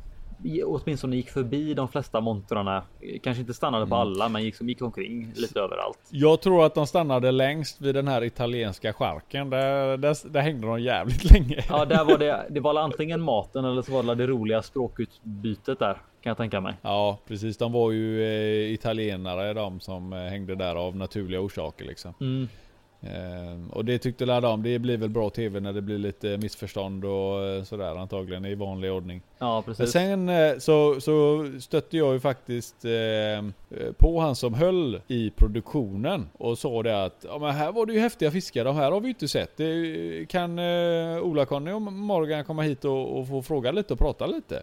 åtminstone 0.64 1.16
gick 1.16 1.30
förbi 1.30 1.74
de 1.74 1.89
flesta 1.89 2.20
montrarna. 2.20 2.82
Kanske 3.22 3.41
inte 3.41 3.55
stannade 3.55 3.87
på 3.87 3.95
Mm. 3.95 4.09
alla, 4.09 4.28
men 4.28 4.45
gick 4.45 4.61
gick 4.61 4.82
omkring 4.82 5.32
lite 5.34 5.61
överallt. 5.61 5.99
Jag 6.11 6.41
tror 6.41 6.66
att 6.66 6.74
de 6.74 6.87
stannade 6.87 7.30
längst 7.30 7.80
vid 7.80 7.95
den 7.95 8.09
här 8.09 8.24
italienska 8.24 8.93
charken. 8.93 9.51
Där, 9.51 9.97
där, 9.97 10.30
där 10.30 10.41
hängde 10.41 10.66
de 10.66 10.80
jävligt 10.80 11.30
länge. 11.32 11.64
Ja, 11.68 11.84
där 11.84 12.05
var 12.05 12.18
det. 12.18 12.47
Det 12.51 12.61
var 12.61 12.74
antingen 12.80 13.20
maten 13.20 13.64
eller 13.64 13.82
så 13.82 13.93
var 13.93 14.03
det 14.03 14.14
det 14.14 14.26
roliga 14.26 14.62
språkutbytet 14.62 15.78
där 15.78 15.95
kan 15.95 16.30
jag 16.30 16.37
tänka 16.37 16.61
mig. 16.61 16.74
Ja, 16.82 17.18
precis. 17.28 17.57
De 17.57 17.72
var 17.72 17.93
ju 17.93 18.22
eh, 18.24 18.72
italienare 18.72 19.55
de 19.55 19.80
som 19.80 20.12
eh, 20.12 20.18
hängde 20.18 20.55
där 20.55 20.74
av 20.74 20.97
naturliga 20.97 21.41
orsaker 21.41 21.84
liksom. 21.84 22.14
Mm. 22.20 22.49
Eh, 23.01 23.70
och 23.72 23.84
det 23.84 23.99
tyckte 23.99 24.24
alla 24.24 24.40
de. 24.40 24.62
Det 24.62 24.78
blir 24.78 24.97
väl 24.97 25.09
bra 25.09 25.30
tv 25.30 25.61
när 25.61 25.72
det 25.72 25.82
blir 25.82 25.99
lite 25.99 26.38
missförstånd 26.38 27.05
och 27.05 27.44
eh, 27.44 27.62
sådär 27.62 27.97
antagligen 27.97 28.44
i 28.44 28.55
vanlig 28.55 28.92
ordning. 28.92 29.22
Ja, 29.38 29.62
Men 29.66 29.74
precis. 29.74 29.92
sen 29.92 30.28
eh, 30.28 30.59
så, 30.59 31.01
så 31.01 31.47
stötte 31.61 31.97
jag 31.97 32.12
ju 32.14 32.20
faktiskt 32.20 32.84
eh, 32.84 33.90
på 33.99 34.20
han 34.20 34.36
som 34.36 34.55
höll 34.55 35.01
i 35.09 35.30
produktionen 35.30 36.28
och 36.38 36.59
sa 36.59 36.82
det 36.82 37.05
att 37.05 37.24
ja, 37.28 37.38
men 37.38 37.55
här 37.55 37.72
var 37.72 37.86
det 37.86 37.92
ju 37.92 38.01
häftiga 38.01 38.30
fiskar, 38.30 38.64
de 38.64 38.76
här 38.76 38.92
har 38.92 39.01
vi 39.01 39.07
ju 39.07 39.11
inte 39.11 39.28
sett. 39.28 39.57
Det, 39.57 40.26
kan 40.28 40.59
Ola-Conny 41.22 41.72
och 41.72 41.82
Morgan 41.82 42.44
komma 42.44 42.62
hit 42.62 42.84
och, 42.84 43.18
och 43.18 43.28
få 43.28 43.42
fråga 43.42 43.72
lite 43.72 43.92
och 43.92 43.99
prata 43.99 44.26
lite? 44.26 44.62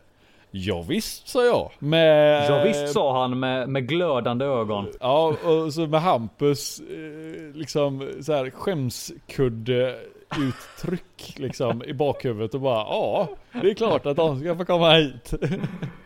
Ja, 0.56 0.82
visst 0.82 1.28
sa 1.28 1.46
jag. 1.46 1.72
Med, 1.80 2.46
Ja 2.50 2.64
visst 2.64 2.94
sa 2.94 3.22
han 3.22 3.40
med, 3.40 3.70
med 3.70 3.88
glödande 3.88 4.46
ögon. 4.46 4.88
Ja, 5.00 5.36
och 5.44 5.74
så 5.74 5.88
med 5.88 6.02
Hampus 6.02 6.80
eh, 6.80 7.56
liksom 7.56 8.10
så 8.22 8.34
här 8.34 8.50
skämskudde 8.50 9.96
uttryck 10.40 11.34
liksom 11.36 11.84
i 11.84 11.94
bakhuvudet 11.94 12.54
och 12.54 12.62
bara 12.62 12.80
ja, 12.80 13.30
det 13.62 13.70
är 13.70 13.74
klart 13.74 14.06
att 14.06 14.18
de 14.18 14.40
ska 14.40 14.56
få 14.56 14.66
komma 14.66 14.94
hit. 14.94 15.34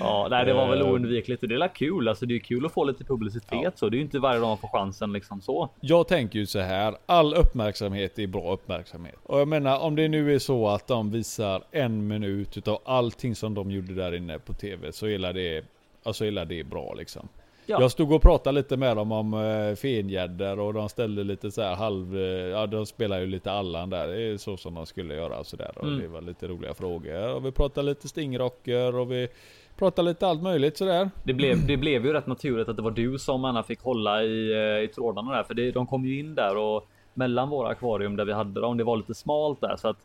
Ja, 0.00 0.26
nej, 0.30 0.44
det 0.46 0.52
var 0.52 0.68
väl 0.68 0.80
Eh. 0.80 0.90
oundvikligt 0.92 1.42
och 1.42 1.48
det 1.48 1.54
är 1.54 1.74
kul. 1.74 2.08
Alltså, 2.08 2.26
det 2.26 2.34
är 2.34 2.38
kul 2.38 2.66
att 2.66 2.72
få 2.72 2.84
lite 2.84 3.04
publicitet 3.04 3.58
Ja. 3.62 3.70
så. 3.74 3.88
Det 3.88 3.94
är 3.94 3.98
ju 3.98 4.04
inte 4.04 4.18
varje 4.18 4.40
dag 4.40 4.48
man 4.48 4.58
får 4.58 4.68
chansen 4.68 5.12
liksom 5.12 5.40
så. 5.40 5.68
Jag 5.80 6.08
tänker 6.08 6.38
ju 6.38 6.46
så 6.46 6.58
här, 6.58 6.94
all 7.06 7.34
uppmärksamhet 7.34 8.18
är 8.18 8.26
bra 8.26 8.52
uppmärksamhet. 8.52 9.16
Och 9.22 9.40
jag 9.40 9.48
menar 9.48 9.78
om 9.78 9.96
det 9.96 10.08
nu 10.08 10.34
är 10.34 10.38
så 10.38 10.68
att 10.68 10.86
de 10.86 11.10
visar 11.10 11.62
en 11.70 12.06
minut 12.08 12.56
utav 12.56 12.78
allting 12.84 13.34
som 13.34 13.54
de 13.54 13.70
gjorde 13.70 13.94
där 13.94 14.14
inne 14.14 14.38
på 14.38 14.52
TV 14.52 14.92
så 14.92 15.06
är 15.06 15.32
det, 15.32 15.64
alltså 16.02 16.24
är 16.24 16.44
det 16.44 16.64
bra 16.64 16.94
liksom. 16.94 17.28
Ja. 17.66 17.80
Jag 17.80 17.90
stod 17.90 18.12
och 18.12 18.22
pratade 18.22 18.54
lite 18.60 18.76
med 18.76 18.96
dem 18.96 19.12
om 19.12 19.34
uh, 19.34 19.74
fengäddor 19.74 20.58
och 20.60 20.74
de 20.74 20.88
ställde 20.88 21.24
lite 21.24 21.50
så 21.50 21.62
här 21.62 21.74
halv, 21.74 22.16
eh, 22.16 22.22
ja 22.22 22.66
de 22.66 22.86
spelar 22.86 23.20
ju 23.20 23.26
lite 23.26 23.52
Allan 23.52 23.90
där, 23.90 24.08
det 24.08 24.22
är 24.22 24.36
så 24.36 24.56
som 24.56 24.74
de 24.74 24.86
skulle 24.86 25.14
göra 25.14 25.38
och 25.38 25.46
sådär. 25.46 25.70
Och 25.76 25.84
Mm. 25.86 25.98
det 26.00 26.08
var 26.08 26.20
lite 26.20 26.48
roliga 26.48 26.74
frågor. 26.74 27.34
Och 27.34 27.46
vi 27.46 27.52
pratade 27.52 27.86
lite 27.88 28.08
stingrocker 28.08 28.94
och 28.96 29.12
vi 29.12 29.28
pratade 29.80 30.08
lite 30.08 30.26
allt 30.26 30.42
möjligt 30.42 30.76
sådär. 30.78 31.10
Det 31.24 31.32
blev, 31.34 31.66
det 31.66 31.76
blev 31.76 32.06
ju 32.06 32.12
rätt 32.12 32.26
naturligt 32.26 32.68
att 32.68 32.76
det 32.76 32.82
var 32.82 32.90
du 32.90 33.18
som 33.18 33.44
Anna 33.44 33.62
fick 33.62 33.80
hålla 33.82 34.22
i, 34.22 34.52
eh, 34.52 34.84
i 34.84 34.88
trådarna 34.94 35.32
där. 35.36 35.42
För 35.42 35.54
det, 35.54 35.70
de 35.70 35.86
kom 35.86 36.04
ju 36.04 36.18
in 36.18 36.34
där 36.34 36.56
och 36.56 36.88
mellan 37.14 37.48
våra 37.48 37.68
akvarium 37.68 38.16
där 38.16 38.24
vi 38.24 38.32
hade 38.32 38.60
dem. 38.60 38.76
Det 38.76 38.84
var 38.84 38.96
lite 38.96 39.14
smalt 39.14 39.60
där 39.60 39.76
så 39.76 39.88
att 39.88 39.96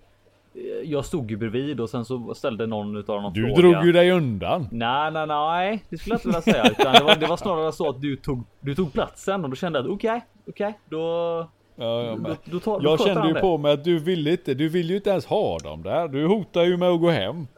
eh, 0.55 0.61
jag 0.91 1.05
stod 1.05 1.31
ju 1.31 1.37
bredvid 1.37 1.79
och 1.79 1.89
sen 1.89 2.05
så 2.05 2.33
ställde 2.33 2.65
någon 2.65 2.95
utav 2.97 3.21
dem 3.21 3.33
Du 3.33 3.41
fråga. 3.41 3.55
drog 3.61 3.85
ju 3.85 3.91
dig 3.91 4.11
undan. 4.11 4.67
Nej, 4.71 5.11
nej, 5.11 5.27
nej, 5.27 5.83
det 5.89 5.97
skulle 5.97 6.13
jag 6.13 6.17
inte 6.17 6.27
vilja 6.27 6.41
säga. 6.41 6.71
Utan 6.79 6.93
det, 6.93 7.03
var, 7.03 7.15
det 7.15 7.25
var 7.27 7.37
snarare 7.37 7.71
så 7.71 7.89
att 7.89 8.01
du 8.01 8.15
tog, 8.15 8.43
du 8.59 8.75
tog 8.75 8.93
platsen 8.93 9.43
och 9.43 9.49
då 9.49 9.55
kände 9.55 9.79
jag 9.79 9.85
att 9.85 9.91
okej, 9.91 10.21
okej, 10.49 10.79
då, 10.89 11.47
Ja, 11.75 12.03
jag 12.03 12.19
med. 12.19 12.31
då, 12.31 12.51
då, 12.51 12.59
tar, 12.59 12.79
Jag 12.83 12.99
kände 12.99 13.27
ju 13.27 13.33
det. 13.33 13.39
på 13.41 13.57
mig 13.57 13.73
att 13.73 13.83
du 13.83 13.99
vill 13.99 14.27
inte, 14.27 14.53
du 14.53 14.69
vill 14.69 14.89
ju 14.89 14.95
inte 14.95 15.09
ens 15.09 15.25
ha 15.25 15.57
dem 15.57 15.83
där. 15.83 16.07
Du 16.07 16.27
hotar 16.27 16.63
ju 16.63 16.77
med 16.77 16.89
att 16.89 17.01
gå 17.01 17.09
hem. 17.09 17.47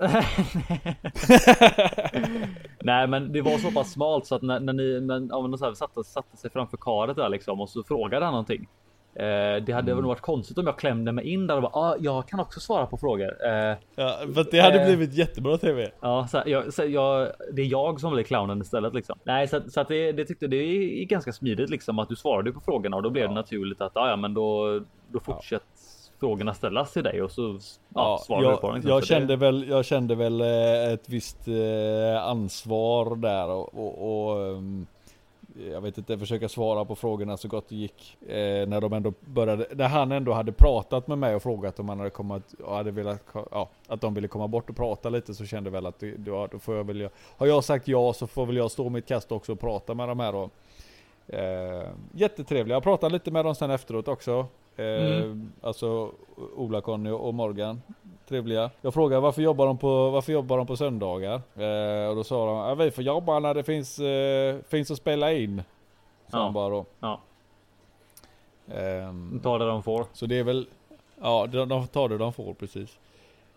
Nej, 2.79 3.07
men 3.07 3.31
det 3.31 3.41
var 3.41 3.57
så 3.57 3.71
pass 3.71 3.91
smalt 3.91 4.25
så 4.25 4.35
att 4.35 4.41
när, 4.41 4.59
när 4.59 4.73
ni 4.73 5.01
när, 5.01 5.27
ja, 5.29 5.47
men 5.47 5.57
så 5.57 5.65
här, 5.65 5.73
satte, 5.73 6.03
satte 6.03 6.37
sig 6.37 6.49
framför 6.51 6.77
karet 6.77 7.15
där 7.15 7.29
liksom 7.29 7.61
och 7.61 7.69
så 7.69 7.83
frågade 7.83 8.25
han 8.25 8.31
någonting. 8.31 8.67
Eh, 9.19 9.63
det 9.63 9.71
hade 9.73 9.91
Mm. 9.91 10.05
varit 10.05 10.21
konstigt 10.21 10.57
om 10.57 10.65
jag 10.65 10.77
klämde 10.79 11.11
mig 11.11 11.29
in 11.33 11.47
där 11.47 11.55
och 11.55 11.61
bara 11.61 11.71
ah, 11.79 11.95
jag 11.99 12.27
kan 12.27 12.39
också 12.39 12.59
svara 12.59 12.85
på 12.85 12.97
frågor. 12.97 13.45
Eh, 13.45 13.75
Ja, 13.95 14.17
för 14.35 14.51
det 14.51 14.59
hade 14.59 14.79
Eh. 14.81 14.85
blivit 14.85 15.13
jättebra 15.13 15.57
TV. 15.57 15.89
ja, 16.01 16.27
så, 16.31 16.37
här, 16.37 16.47
jag, 16.47 16.73
så 16.73 16.83
jag, 16.85 17.27
det 17.53 17.61
är 17.61 17.65
jag 17.65 17.99
som 17.99 18.13
blir 18.13 18.23
clownen 18.23 18.61
istället 18.61 18.93
liksom. 18.93 19.19
Nej, 19.23 19.47
så, 19.47 19.61
så 19.69 19.81
att 19.81 19.87
det, 19.87 20.11
det 20.11 20.25
tyckte 20.25 20.47
det 20.47 20.55
är 20.57 21.05
ganska 21.05 21.33
smidigt 21.33 21.69
liksom 21.69 21.99
att 21.99 22.09
du 22.09 22.15
svarade 22.15 22.51
på 22.51 22.59
frågorna 22.59 22.97
och 22.97 23.03
då 23.03 23.09
blev 23.09 23.23
Ja. 23.23 23.29
det 23.29 23.35
naturligt 23.35 23.81
att 23.81 23.97
ah, 23.97 24.09
ja, 24.09 24.15
men 24.15 24.33
då, 24.33 24.79
då 25.11 25.19
fortsätter 25.19 25.67
frågorna 26.19 26.53
ställas 26.53 26.93
till 26.93 27.03
dig 27.03 27.21
och 27.21 27.31
så 27.31 27.59
ja, 27.95 28.21
svarar 28.25 28.41
du 28.41 28.47
jag, 28.47 28.61
på 28.61 28.67
dem. 28.67 28.75
liksom. 28.75 28.89
jag, 28.91 29.03
Så 29.03 29.13
det- 29.13 29.19
kände 29.19 29.35
väl, 29.35 29.65
jag 29.69 29.85
kände 29.85 30.15
väl 30.15 30.41
ett 30.93 31.09
visst 31.09 31.47
ansvar 32.21 33.15
där 33.15 33.49
och, 33.49 33.73
och, 33.73 34.31
och 34.31 34.41
ehm, 34.47 34.87
jag 35.71 35.81
vet 35.81 35.97
inte, 35.97 36.17
försöka 36.17 36.49
svara 36.49 36.85
på 36.85 36.95
frågorna 36.95 37.37
så 37.37 37.47
gott 37.47 37.69
det 37.69 37.75
gick. 37.75 38.17
Eh, 38.21 38.67
när 38.67 38.81
de 38.81 38.93
ändå 38.93 39.13
började, 39.19 39.67
när 39.75 39.87
han 39.87 40.11
ändå 40.11 40.33
hade 40.33 40.51
pratat 40.51 41.07
med 41.07 41.17
mig 41.17 41.35
och 41.35 41.43
frågat 41.43 41.79
om 41.79 41.89
han 41.89 41.97
hade 41.97 42.09
kommit, 42.09 42.53
och 42.53 42.75
hade 42.75 42.91
velat, 42.91 43.21
ja, 43.51 43.69
att 43.87 44.01
de 44.01 44.13
ville 44.13 44.27
komma 44.27 44.47
bort 44.47 44.69
och 44.69 44.75
prata 44.75 45.09
lite 45.09 45.33
så 45.33 45.45
kände 45.45 45.69
väl 45.69 45.85
att 45.85 46.03
då, 46.17 46.47
då 46.51 46.59
får 46.59 46.75
jag 46.75 46.83
väl, 46.83 47.09
har 47.37 47.47
jag 47.47 47.63
sagt 47.63 47.87
ja 47.87 48.13
så 48.13 48.27
får 48.27 48.45
väl 48.45 48.55
jag 48.57 48.71
stå 48.71 48.89
mitt 48.89 49.07
kast 49.07 49.31
också 49.31 49.51
och 49.51 49.59
prata 49.59 49.93
med 49.93 50.07
de 50.09 50.19
här 50.19 50.35
och 50.35 50.51
eh, 51.35 51.89
Jättetrevliga, 52.11 52.75
jag 52.75 52.83
pratade 52.83 53.13
lite 53.13 53.31
med 53.31 53.45
dem 53.45 53.55
sen 53.55 53.71
efteråt 53.71 54.07
också. 54.07 54.45
Eh, 54.75 54.85
Mm. 55.17 55.51
Alltså 55.61 56.11
Ola, 56.55 56.81
Conny 56.81 57.09
och 57.09 57.33
Morgan. 57.33 57.81
Trevliga. 58.27 58.69
Jag 58.81 58.93
frågade 58.93 59.21
varför 59.21 59.41
jobbar 59.41 59.65
de 59.67 59.77
på, 59.77 60.09
varför 60.09 60.33
jobbar 60.33 60.57
de 60.57 60.67
på 60.67 60.77
söndagar? 60.77 61.33
Eh, 61.55 62.09
och 62.09 62.15
då 62.15 62.23
sa 62.23 62.45
de, 62.45 62.57
ja, 62.57 62.75
vi 62.75 62.91
får 62.91 63.03
jobba 63.03 63.39
när 63.39 63.53
det 63.53 63.63
finns, 63.63 63.99
eh, 63.99 64.55
finns 64.69 64.91
att 64.91 64.97
spela 64.97 65.33
in. 65.33 65.63
Ja. 66.31 66.51
bara 66.53 66.69
då. 66.69 66.85
Ja, 66.99 67.19
Ehm, 68.73 69.39
ta 69.43 69.57
det 69.57 69.65
de 69.67 69.83
får. 69.83 70.05
så 70.13 70.25
det 70.25 70.39
är 70.39 70.43
väl, 70.43 70.67
Ja, 71.21 71.47
de, 71.51 71.69
de 71.69 71.87
tar 71.87 72.09
det 72.09 72.17
de 72.17 72.33
får 72.33 72.53
precis. 72.53 72.97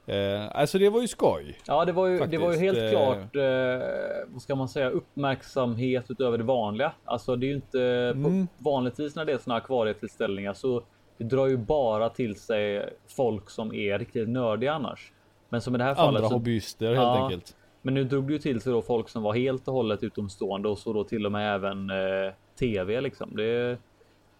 Eh, 0.07 0.57
alltså 0.57 0.79
det 0.79 0.89
var 0.91 1.01
ju 1.01 1.09
skoj. 1.09 1.59
Ja, 1.66 1.85
det 1.85 1.93
var 1.93 2.07
ju, 2.07 2.27
det 2.27 2.39
var 2.39 2.53
ju 2.53 2.59
helt 2.59 2.79
Faktiskt, 2.79 2.97
klart, 2.97 3.37
eh, 3.37 3.89
vad 4.29 4.43
ska 4.43 4.55
man 4.55 4.68
säga, 4.68 4.91
uppmärksamhet 4.91 6.05
utöver 6.11 6.39
det 6.39 6.45
vanliga. 6.45 6.93
Alltså 7.05 7.37
det 7.37 7.47
är 7.47 7.49
ju 7.49 7.55
inte 7.55 7.81
Mm. 8.14 8.47
på, 8.47 8.53
vanligtvis 8.71 9.16
när 9.16 9.25
det 9.25 9.33
är 9.33 9.39
såna 9.39 9.57
akvarietillställningar 9.57 10.55
så 10.55 10.83
det 11.21 11.27
drar 11.37 11.47
ju 11.47 11.57
bara 11.57 12.09
till 12.09 12.37
sig 12.37 12.93
folk 13.09 13.51
som 13.51 13.75
är 13.75 13.99
riktigt 13.99 14.29
nördiga 14.29 14.73
annars. 14.73 15.12
Men 15.49 15.61
som 15.61 15.75
i 15.75 15.79
det 15.79 15.85
här 15.85 15.95
fallet 15.95 16.16
Andra 16.18 16.29
så, 16.29 16.35
hobbyister 16.35 16.87
helt 16.87 16.99
Ja. 16.99 17.25
enkelt. 17.25 17.57
Men 17.83 17.95
nu 17.95 18.05
drog 18.05 18.27
det 18.27 18.33
ju 18.33 18.39
till 18.39 18.61
sig 18.61 18.73
då 18.73 18.83
folk 18.83 19.09
som 19.09 19.23
var 19.23 19.33
helt 19.35 19.68
och 19.68 19.75
hållet 19.75 20.03
utomstående 20.03 20.68
och 20.68 20.79
så 20.79 20.93
då 20.93 21.05
till 21.05 21.27
och 21.27 21.33
med 21.33 21.55
även 21.55 21.91
eh, 21.91 22.33
tv 22.59 23.01
liksom. 23.01 23.37
Det, 23.37 23.79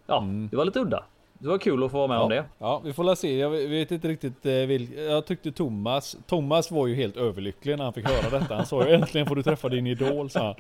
ja, 0.07 0.19
Mm. 0.23 0.49
det 0.51 0.57
var 0.57 0.65
lite 0.65 0.81
udda. 0.81 1.05
Det 1.43 1.49
var 1.49 1.59
kul 1.59 1.85
att 1.85 1.91
få 1.91 1.97
vara 1.99 2.07
med 2.09 2.19
om 2.19 2.31
Ja, 2.31 2.37
det. 2.37 2.45
ja, 2.59 2.81
vi 2.85 2.93
får 2.93 3.05
la 3.05 3.17
se. 3.17 3.39
Jag 3.39 3.51
vet 3.51 3.91
inte 3.91 4.09
riktigt 4.09 4.47
eh, 4.47 4.53
vilk... 4.53 4.91
Jag 5.09 5.27
tyckte 5.27 5.53
Thomas, 5.53 6.17
Thomas 6.27 6.71
var 6.71 6.87
ju 6.87 6.95
helt 6.95 7.17
överlycklig 7.17 7.77
när 7.77 7.85
han 7.85 7.93
fick 7.93 8.09
höra 8.09 8.39
detta. 8.41 8.55
Han 8.55 8.67
sa 8.67 8.87
ju 8.89 8.95
äntligen 8.95 9.27
får 9.27 9.37
du 9.37 9.43
träffa 9.43 9.69
din 9.69 9.87
idol, 9.87 10.31
sa 10.31 10.45
han. 10.45 10.55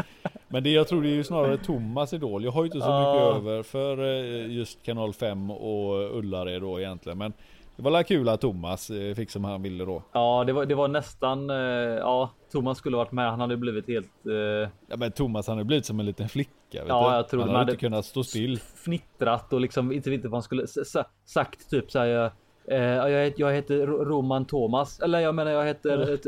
Men 0.48 0.62
det 0.62 0.70
jag 0.70 0.88
tror 0.88 1.02
det 1.02 1.08
är 1.08 1.14
ju 1.14 1.24
snarare 1.24 1.56
Thomas 1.56 2.12
idol. 2.12 2.44
Jag 2.44 2.50
har 2.52 2.62
ju 2.62 2.66
inte 2.66 2.80
så 2.80 2.98
mycket 3.00 3.36
över 3.36 3.62
för 3.62 3.98
eh, 4.04 4.52
just 4.56 4.82
kanal 4.82 5.12
5 5.12 5.50
och 5.50 6.18
Ullared 6.18 6.62
då 6.62 6.80
egentligen. 6.80 7.18
Men 7.18 7.32
det 7.80 7.84
var 7.84 7.90
la 7.90 8.02
kul 8.02 8.28
att 8.28 8.40
Thomas 8.40 8.90
eh, 8.90 9.14
fick 9.14 9.30
som 9.30 9.44
han 9.44 9.62
ville 9.62 9.84
då. 9.84 10.02
Ja, 10.12 10.44
det 10.46 10.52
var, 10.52 10.66
det 10.66 10.74
var 10.74 10.88
nästan. 10.88 11.50
Eh, 11.50 11.56
ja, 11.98 12.30
Thomas 12.52 12.78
skulle 12.78 12.96
varit 12.96 13.12
med. 13.12 13.30
Han 13.30 13.40
hade 13.40 13.56
blivit 13.56 13.88
helt 13.88 14.26
eh, 14.26 14.70
Ja 14.88 14.96
men 14.96 15.12
Thomas 15.12 15.46
han 15.46 15.56
har 15.56 15.64
blivit 15.64 15.86
som 15.86 16.00
en 16.00 16.06
liten 16.06 16.28
flicka. 16.28 16.52
Ja, 16.88 17.16
jag 17.16 17.28
tror 17.28 17.40
han 17.40 17.50
hade 17.54 17.72
inte 17.72 17.80
kunnat 17.80 18.04
stå 18.04 18.24
still. 18.24 18.58
fnittrat 18.60 19.52
och 19.52 19.60
liksom 19.60 19.92
inte 19.92 20.10
vet 20.10 20.24
vad 20.24 20.32
han 20.32 20.42
skulle 20.42 20.66
sagt 21.24 21.70
typ 21.70 21.90
så 21.90 21.98
här. 21.98 22.30
Eh, 22.68 22.78
jag, 22.82 23.24
heter, 23.24 23.40
jag 23.40 23.52
heter 23.52 23.86
Ro- 23.86 24.04
Roman 24.04 24.44
Thomas 24.44 25.00
eller 25.00 25.20
jag 25.20 25.34
menar 25.34 25.50
jag 25.50 25.64
heter 25.66 26.14
ett, 26.14 26.26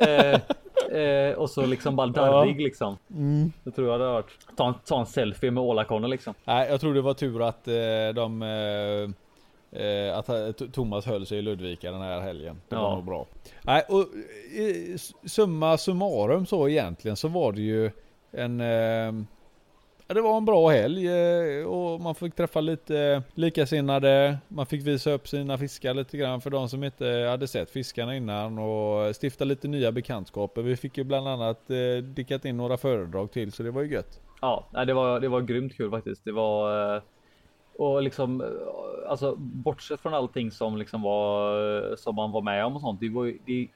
eh, 0.00 0.98
eh, 1.00 1.34
och 1.34 1.50
så 1.50 1.66
liksom 1.66 1.96
bara 1.96 2.06
darrig 2.06 2.60
liksom. 2.60 2.96
Mm. 3.10 3.52
Det 3.64 3.70
tror 3.70 3.88
jag 3.88 4.00
det 4.00 4.04
har 4.06 4.12
varit. 4.12 4.38
Ta 4.56 4.68
en, 4.68 4.74
ta 4.84 5.00
en 5.00 5.06
selfie 5.06 5.50
med 5.50 5.62
Ålakonen 5.62 6.10
liksom. 6.10 6.34
Nej, 6.44 6.68
jag 6.70 6.80
tror 6.80 6.94
det 6.94 7.00
var 7.00 7.14
tur 7.14 7.48
att 7.48 7.64
de 8.14 8.42
eh, 9.72 10.18
att 10.18 10.28
eh, 10.28 10.50
Thomas 10.50 11.06
höll 11.06 11.26
sig 11.26 11.38
i 11.38 11.42
Ludvika 11.42 11.92
den 11.92 12.00
här 12.00 12.20
helgen. 12.20 12.60
Det 12.68 12.76
var 12.76 12.82
Ja. 12.82 12.94
nog 12.94 13.04
bra. 13.04 13.26
Nej, 13.62 13.82
och 13.88 14.00
eh, 14.00 14.96
summa 15.24 15.78
summarum 15.78 16.46
så 16.46 16.68
egentligen 16.68 17.16
så 17.16 17.28
var 17.28 17.52
det 17.52 17.62
ju 17.62 17.90
en 18.32 18.60
eh, 18.60 19.12
det 20.06 20.20
var 20.20 20.36
en 20.36 20.44
bra 20.44 20.68
helg 20.68 21.08
eh, 21.08 21.66
och 21.66 22.00
man 22.00 22.14
fick 22.14 22.34
träffa 22.34 22.60
lite 22.60 23.22
likasinnade. 23.34 24.38
Man 24.48 24.66
fick 24.66 24.86
visa 24.86 25.12
upp 25.12 25.28
sina 25.28 25.58
fiskar 25.58 25.94
lite 25.94 26.16
grann 26.16 26.40
för 26.40 26.50
de 26.50 26.68
som 26.68 26.84
inte 26.84 27.06
hade 27.30 27.46
sett 27.48 27.70
fiskarna 27.70 28.16
innan 28.16 28.58
och 28.58 29.16
stifta 29.22 29.44
lite 29.44 29.68
nya 29.68 29.92
bekantskaper. 29.92 30.62
Vi 30.62 30.76
fick 30.76 30.98
ju 30.98 31.04
bland 31.04 31.28
annat 31.28 31.60
dickat 32.02 32.44
in 32.44 32.56
några 32.56 32.76
föredrag 32.76 33.32
till 33.32 33.52
så 33.52 33.62
det 33.62 33.70
var 33.70 33.82
ju 33.82 33.92
gött. 33.92 34.20
Ja, 34.40 34.66
det 34.86 34.94
var, 34.94 35.20
det 35.20 35.28
var 35.28 35.40
grymt 35.40 35.76
kul 35.76 35.90
faktiskt. 35.90 36.24
Det 36.24 36.32
var 36.32 36.96
och 37.76 38.02
liksom 38.02 38.44
alltså 39.08 39.36
bortsett 39.36 40.00
från 40.00 40.14
allting 40.14 40.50
som 40.50 40.76
liksom 40.76 41.02
var 41.02 41.96
som 41.96 42.14
man 42.14 42.32
var 42.32 42.42
med 42.42 42.64
om 42.64 42.74
och 42.74 42.80
sånt. 42.80 43.00
Det 43.00 43.08
var 43.08 43.24
ju 43.24 43.38
det 43.46 43.52
är 43.52 43.68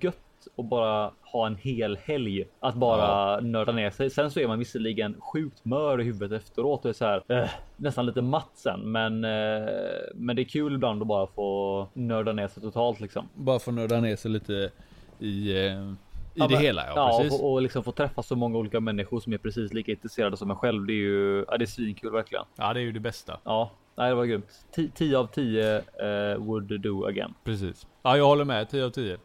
gött 0.00 0.16
att 0.56 0.64
bara 0.64 1.10
ha 1.22 1.46
en 1.46 1.56
hel 1.56 1.96
helg 1.96 2.44
att 2.60 2.74
bara 2.74 3.40
nörda 3.40 3.72
ner 3.72 3.90
sig. 3.90 4.10
Sen 4.10 4.30
så 4.30 4.40
är 4.40 4.48
man 4.48 4.58
visserligen 4.58 5.20
sjukt 5.20 5.64
mör 5.64 6.00
i 6.00 6.04
huvudet 6.04 6.42
efteråt 6.42 6.84
och 6.84 6.88
är 6.88 6.92
så 6.92 7.04
här 7.04 7.22
eh, 7.28 7.50
nästan 7.76 8.06
lite 8.06 8.22
matt 8.22 8.50
sen. 8.54 8.92
Men, 8.92 9.24
eh, 9.24 9.68
men 10.14 10.36
det 10.36 10.42
är 10.42 10.44
kul 10.44 10.74
ibland 10.74 11.02
att 11.02 11.08
bara 11.08 11.26
få 11.26 11.88
nörda 11.94 12.32
ner 12.32 12.48
sig 12.48 12.62
totalt 12.62 13.00
liksom. 13.00 13.28
Bara 13.34 13.58
få 13.58 13.70
nörda 13.70 14.00
ner 14.00 14.16
sig 14.16 14.30
lite 14.30 14.70
i, 15.18 15.66
eh, 15.66 15.92
i 16.34 16.38
Ja, 16.40 16.46
det 16.46 16.54
men- 16.54 16.62
hela. 16.62 16.86
Ja, 16.86 16.92
Ja, 16.96 17.18
precis. 17.22 17.40
och, 17.40 17.52
och 17.52 17.62
liksom 17.62 17.84
få 17.84 17.92
träffa 17.92 18.22
så 18.22 18.36
många 18.36 18.58
olika 18.58 18.80
människor 18.80 19.20
som 19.20 19.32
är 19.32 19.38
precis 19.38 19.72
lika 19.72 19.90
intresserade 19.92 20.36
som 20.36 20.50
en 20.50 20.56
själv. 20.56 20.86
Det 20.86 20.92
är 20.92 20.94
ju 20.94 21.44
ja, 21.48 21.56
det 21.58 21.64
är 21.64 21.66
svinkul 21.66 22.12
verkligen. 22.12 22.44
Ja, 22.56 22.72
det 22.74 22.80
är 22.80 22.84
ju 22.84 22.92
det 22.92 23.00
bästa. 23.00 23.38
Ja, 23.44 23.70
nej, 23.96 24.08
det 24.08 24.14
var 24.14 24.24
grymt. 24.24 24.64
10 24.94 25.18
av 25.18 25.26
10 25.26 25.76
eh, 25.76 26.36
would 26.38 26.80
do 26.80 27.04
again. 27.06 27.34
Precis. 27.44 27.86
Ja, 28.02 28.16
jag 28.16 28.24
håller 28.26 28.44
med. 28.44 28.70
10 28.70 28.84
av 28.84 28.90
10. 28.90 29.16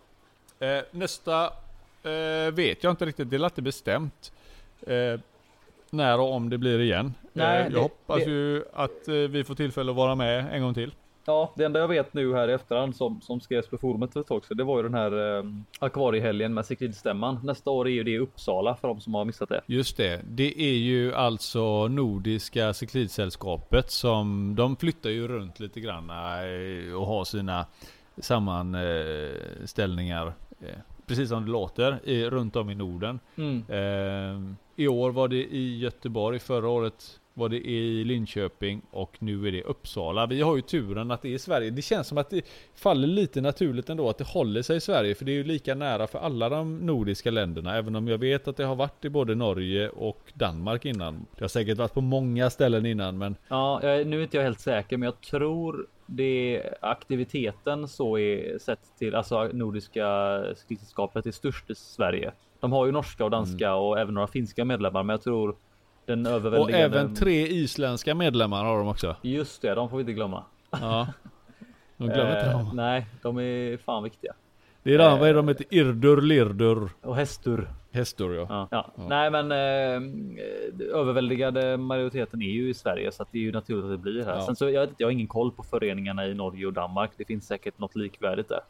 Eh, 0.59 0.83
nästa 0.91 1.43
eh, 2.03 2.51
vet 2.53 2.83
jag 2.83 2.91
inte 2.91 3.05
riktigt. 3.05 3.29
Det 3.29 3.35
är 3.35 3.45
inte 3.45 3.61
bestämt. 3.61 4.31
Eh, 4.87 5.19
när 5.89 6.19
och 6.19 6.33
om 6.33 6.49
det 6.49 6.57
blir 6.57 6.79
igen. 6.81 7.13
Nej, 7.33 7.57
eh, 7.57 7.63
jag 7.63 7.71
det- 7.73 7.79
hoppas 7.79 8.17
det- 8.23 8.29
ju 8.31 8.63
att 8.73 9.07
eh, 9.07 9.13
vi 9.13 9.43
får 9.43 9.55
tillfälle 9.55 9.91
att 9.91 9.97
vara 9.97 10.15
med 10.15 10.47
en 10.53 10.61
gång 10.61 10.73
till. 10.73 10.93
Ja, 11.27 11.53
det 11.55 11.65
enda 11.65 11.79
jag 11.79 11.87
vet 11.87 12.13
nu 12.13 12.33
här 12.33 12.47
i 12.47 12.53
efterhand 12.53 12.95
som, 12.95 13.21
som 13.21 13.41
skrevs 13.41 13.67
på 13.67 13.77
forumet 13.77 14.13
för 14.13 14.19
ett 14.19 14.27
tag 14.27 14.45
sedan, 14.45 14.57
det 14.57 14.63
var 14.63 14.77
ju 14.77 14.83
den 14.83 14.93
här 14.93 15.37
eh, 15.37 15.43
akvariehelgen 15.79 16.53
med 16.53 16.65
Sekridstämman. 16.65 17.39
Nästa 17.43 17.71
år 17.71 17.87
är 17.87 17.91
ju 17.91 18.03
det 18.03 18.11
i 18.11 18.19
Uppsala 18.19 18.75
för 18.75 18.87
de 18.87 19.01
som 19.01 19.13
har 19.13 19.25
missat 19.25 19.49
det. 19.49 19.61
Just 19.65 19.97
det. 19.97 20.21
Det 20.29 20.61
är 20.61 20.73
ju 20.77 21.13
alltså 21.13 21.87
Nordiska 21.87 22.73
cyklidsällskapet 22.73 23.91
som 23.91 24.55
de 24.55 24.75
flyttar 24.75 25.09
ju 25.09 25.27
runt 25.27 25.59
lite 25.59 25.79
grann 25.79 26.09
eh, 26.09 26.15
och 26.95 27.07
har 27.07 27.23
sina 27.23 27.65
sammanställningar. 28.17 30.27
eh, 30.61 30.69
Precis 31.07 31.29
som 31.29 31.45
det 31.45 31.51
låter 31.51 31.99
i, 32.03 32.29
runt 32.29 32.55
om 32.55 32.69
i 32.69 32.75
Norden. 32.75 33.19
Mm. 33.35 33.63
Eh, 33.69 34.39
I 34.75 34.87
år 34.87 35.11
var 35.11 35.27
det 35.27 35.35
i 35.45 35.77
Göteborg, 35.77 36.39
förra 36.39 36.67
året 36.69 37.19
var 37.37 37.49
det 37.49 37.67
i 37.69 38.03
Linköping 38.03 38.81
och 38.91 39.15
nu 39.19 39.47
är 39.47 39.51
det 39.51 39.63
Uppsala. 39.63 40.25
Vi 40.25 40.41
har 40.41 40.55
ju 40.55 40.61
turen 40.61 41.11
att 41.11 41.21
det 41.21 41.27
är 41.27 41.33
i 41.33 41.39
Sverige. 41.39 41.69
Det 41.69 41.81
känns 41.81 42.07
som 42.07 42.17
att 42.17 42.29
det 42.29 42.45
faller 42.75 43.07
lite 43.07 43.41
naturligt 43.41 43.89
ändå 43.89 44.09
att 44.09 44.17
det 44.17 44.27
håller 44.27 44.61
sig 44.61 44.77
i 44.77 44.79
Sverige. 44.79 45.15
För 45.15 45.25
det 45.25 45.31
är 45.31 45.35
ju 45.35 45.43
lika 45.43 45.75
nära 45.75 46.07
för 46.07 46.19
alla 46.19 46.49
de 46.49 46.77
nordiska 46.77 47.31
länderna. 47.31 47.77
Även 47.77 47.95
om 47.95 48.07
jag 48.07 48.17
vet 48.17 48.47
att 48.47 48.57
det 48.57 48.65
har 48.65 48.75
varit 48.75 49.05
i 49.05 49.09
både 49.09 49.35
Norge 49.35 49.89
och 49.89 50.31
Danmark 50.33 50.85
innan. 50.85 51.25
Det 51.35 51.43
har 51.43 51.47
säkert 51.47 51.77
varit 51.77 51.93
på 51.93 52.01
många 52.01 52.49
ställen 52.49 52.85
innan 52.85 53.17
men 53.17 53.35
Ja, 53.47 53.79
nu 53.83 54.19
är 54.19 54.23
inte 54.23 54.37
jag 54.37 54.43
helt 54.43 54.59
säker, 54.59 54.97
men 54.97 55.05
jag 55.05 55.21
tror 55.21 55.87
det 56.05 56.63
aktiviteten 56.81 57.87
så 57.87 58.17
är 58.17 58.59
sett 58.59 58.79
till 58.99 59.15
alltså 59.15 59.49
Nordiska 59.53 60.05
Cykelsällskapet 60.55 61.25
är 61.25 61.31
störst 61.31 61.69
i 61.69 61.75
Sverige. 61.75 62.31
De 62.59 62.71
har 62.71 62.85
ju 62.85 62.91
norska 62.91 63.23
och 63.25 63.31
danska 63.31 63.75
och 63.75 63.99
även 63.99 64.13
några 64.13 64.27
finska 64.27 64.65
medlemmar, 64.65 65.03
men 65.03 65.13
jag 65.13 65.21
tror 65.21 65.55
den 66.05 66.25
Och 66.25 66.31
överväldigande. 66.31 66.99
även 66.99 67.15
tre 67.15 67.47
isländska 67.47 68.15
medlemmar 68.15 68.65
har 68.65 68.77
de 68.77 68.87
också. 68.87 69.15
Just 69.21 69.61
det, 69.61 69.75
de 69.75 69.89
får 69.89 69.97
vi 69.97 70.01
inte 70.01 70.13
glömma. 70.13 70.43
Ja. 70.71 71.07
De 71.97 72.07
glömmer 72.07 72.37
inte 72.37 72.49
Eh, 72.51 72.57
dem. 72.57 72.71
Nej, 72.75 73.05
de 73.21 73.37
är 73.39 73.77
fan 73.77 74.03
viktiga. 74.03 74.33
Det 74.83 74.93
är 74.93 74.97
de, 74.97 75.19
vad 75.19 75.29
är 75.29 75.33
de 75.33 75.47
heter? 75.47 75.65
Irdur, 75.69 76.21
Lirdur, 76.21 76.89
Och 77.01 77.15
hästur. 77.15 77.67
Hästor 77.91 78.35
ja. 78.35 78.47
Ja. 78.49 78.67
Ja. 78.71 78.91
Nej, 79.07 79.31
men 79.31 79.51
eh, 79.51 80.01
överväldigande 80.93 81.77
majoriteten 81.77 82.41
är 82.41 82.49
ju 82.49 82.69
i 82.69 82.73
Sverige 82.73 83.11
så 83.11 83.23
att 83.23 83.31
det 83.31 83.37
är 83.37 83.41
ju 83.41 83.51
naturligt 83.51 83.85
att 83.85 83.91
det 83.91 83.97
blir 83.97 84.23
här. 84.25 84.35
Ja. 84.35 84.45
Sen 84.45 84.55
så 84.55 84.69
jag 84.69 84.89
jag 84.97 85.07
har 85.07 85.11
ingen 85.11 85.27
koll 85.27 85.51
på 85.51 85.63
föreningarna 85.63 86.27
i 86.27 86.33
Norge 86.33 86.65
och 86.67 86.73
Danmark. 86.73 87.11
Det 87.17 87.25
finns 87.25 87.47
säkert 87.47 87.79
något 87.79 87.95
likvärdigt 87.95 88.49
där. 88.49 88.61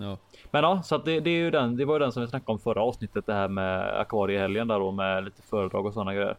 Ja. 0.00 0.18
Men 0.50 0.64
ja, 0.64 0.82
så 0.82 0.94
att 0.94 1.04
det, 1.04 1.20
det 1.20 1.30
är 1.30 1.34
ju 1.38 1.50
den. 1.50 1.76
Det 1.76 1.84
var 1.84 1.94
ju 1.94 1.98
den 1.98 2.12
som 2.12 2.22
vi 2.22 2.28
snackade 2.28 2.52
om 2.52 2.58
förra 2.58 2.82
avsnittet, 2.82 3.26
det 3.26 3.34
här 3.34 3.48
med 3.48 4.00
akvariehelgen 4.00 4.68
där 4.68 4.78
då 4.78 4.90
med 4.92 5.24
lite 5.24 5.42
föredrag 5.42 5.86
och 5.86 5.92
sådana 5.94 6.14
grejer. 6.14 6.36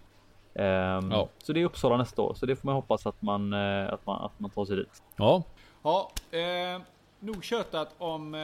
Ehm, 0.55 1.12
Ja. 1.12 1.30
Så 1.38 1.53
det 1.53 1.62
är 1.62 1.66
Uppsala 1.66 1.97
nästa 1.97 2.22
år, 2.22 2.34
så 2.34 2.45
det 2.45 2.55
får 2.55 2.66
man 2.66 2.76
hoppas 2.76 3.05
att 3.08 3.22
man 3.22 3.53
eh, 3.53 3.93
att 3.93 4.05
man 4.05 4.26
att 4.26 4.39
man 4.39 4.49
tar 4.51 4.66
sig 4.66 4.76
dit. 4.76 5.03
Ja. 5.16 5.43
Ja, 5.84 6.12
eh, 6.32 6.82
nog 7.20 7.43
tjötat 7.43 7.95
om 7.97 8.34
eh, 8.36 8.39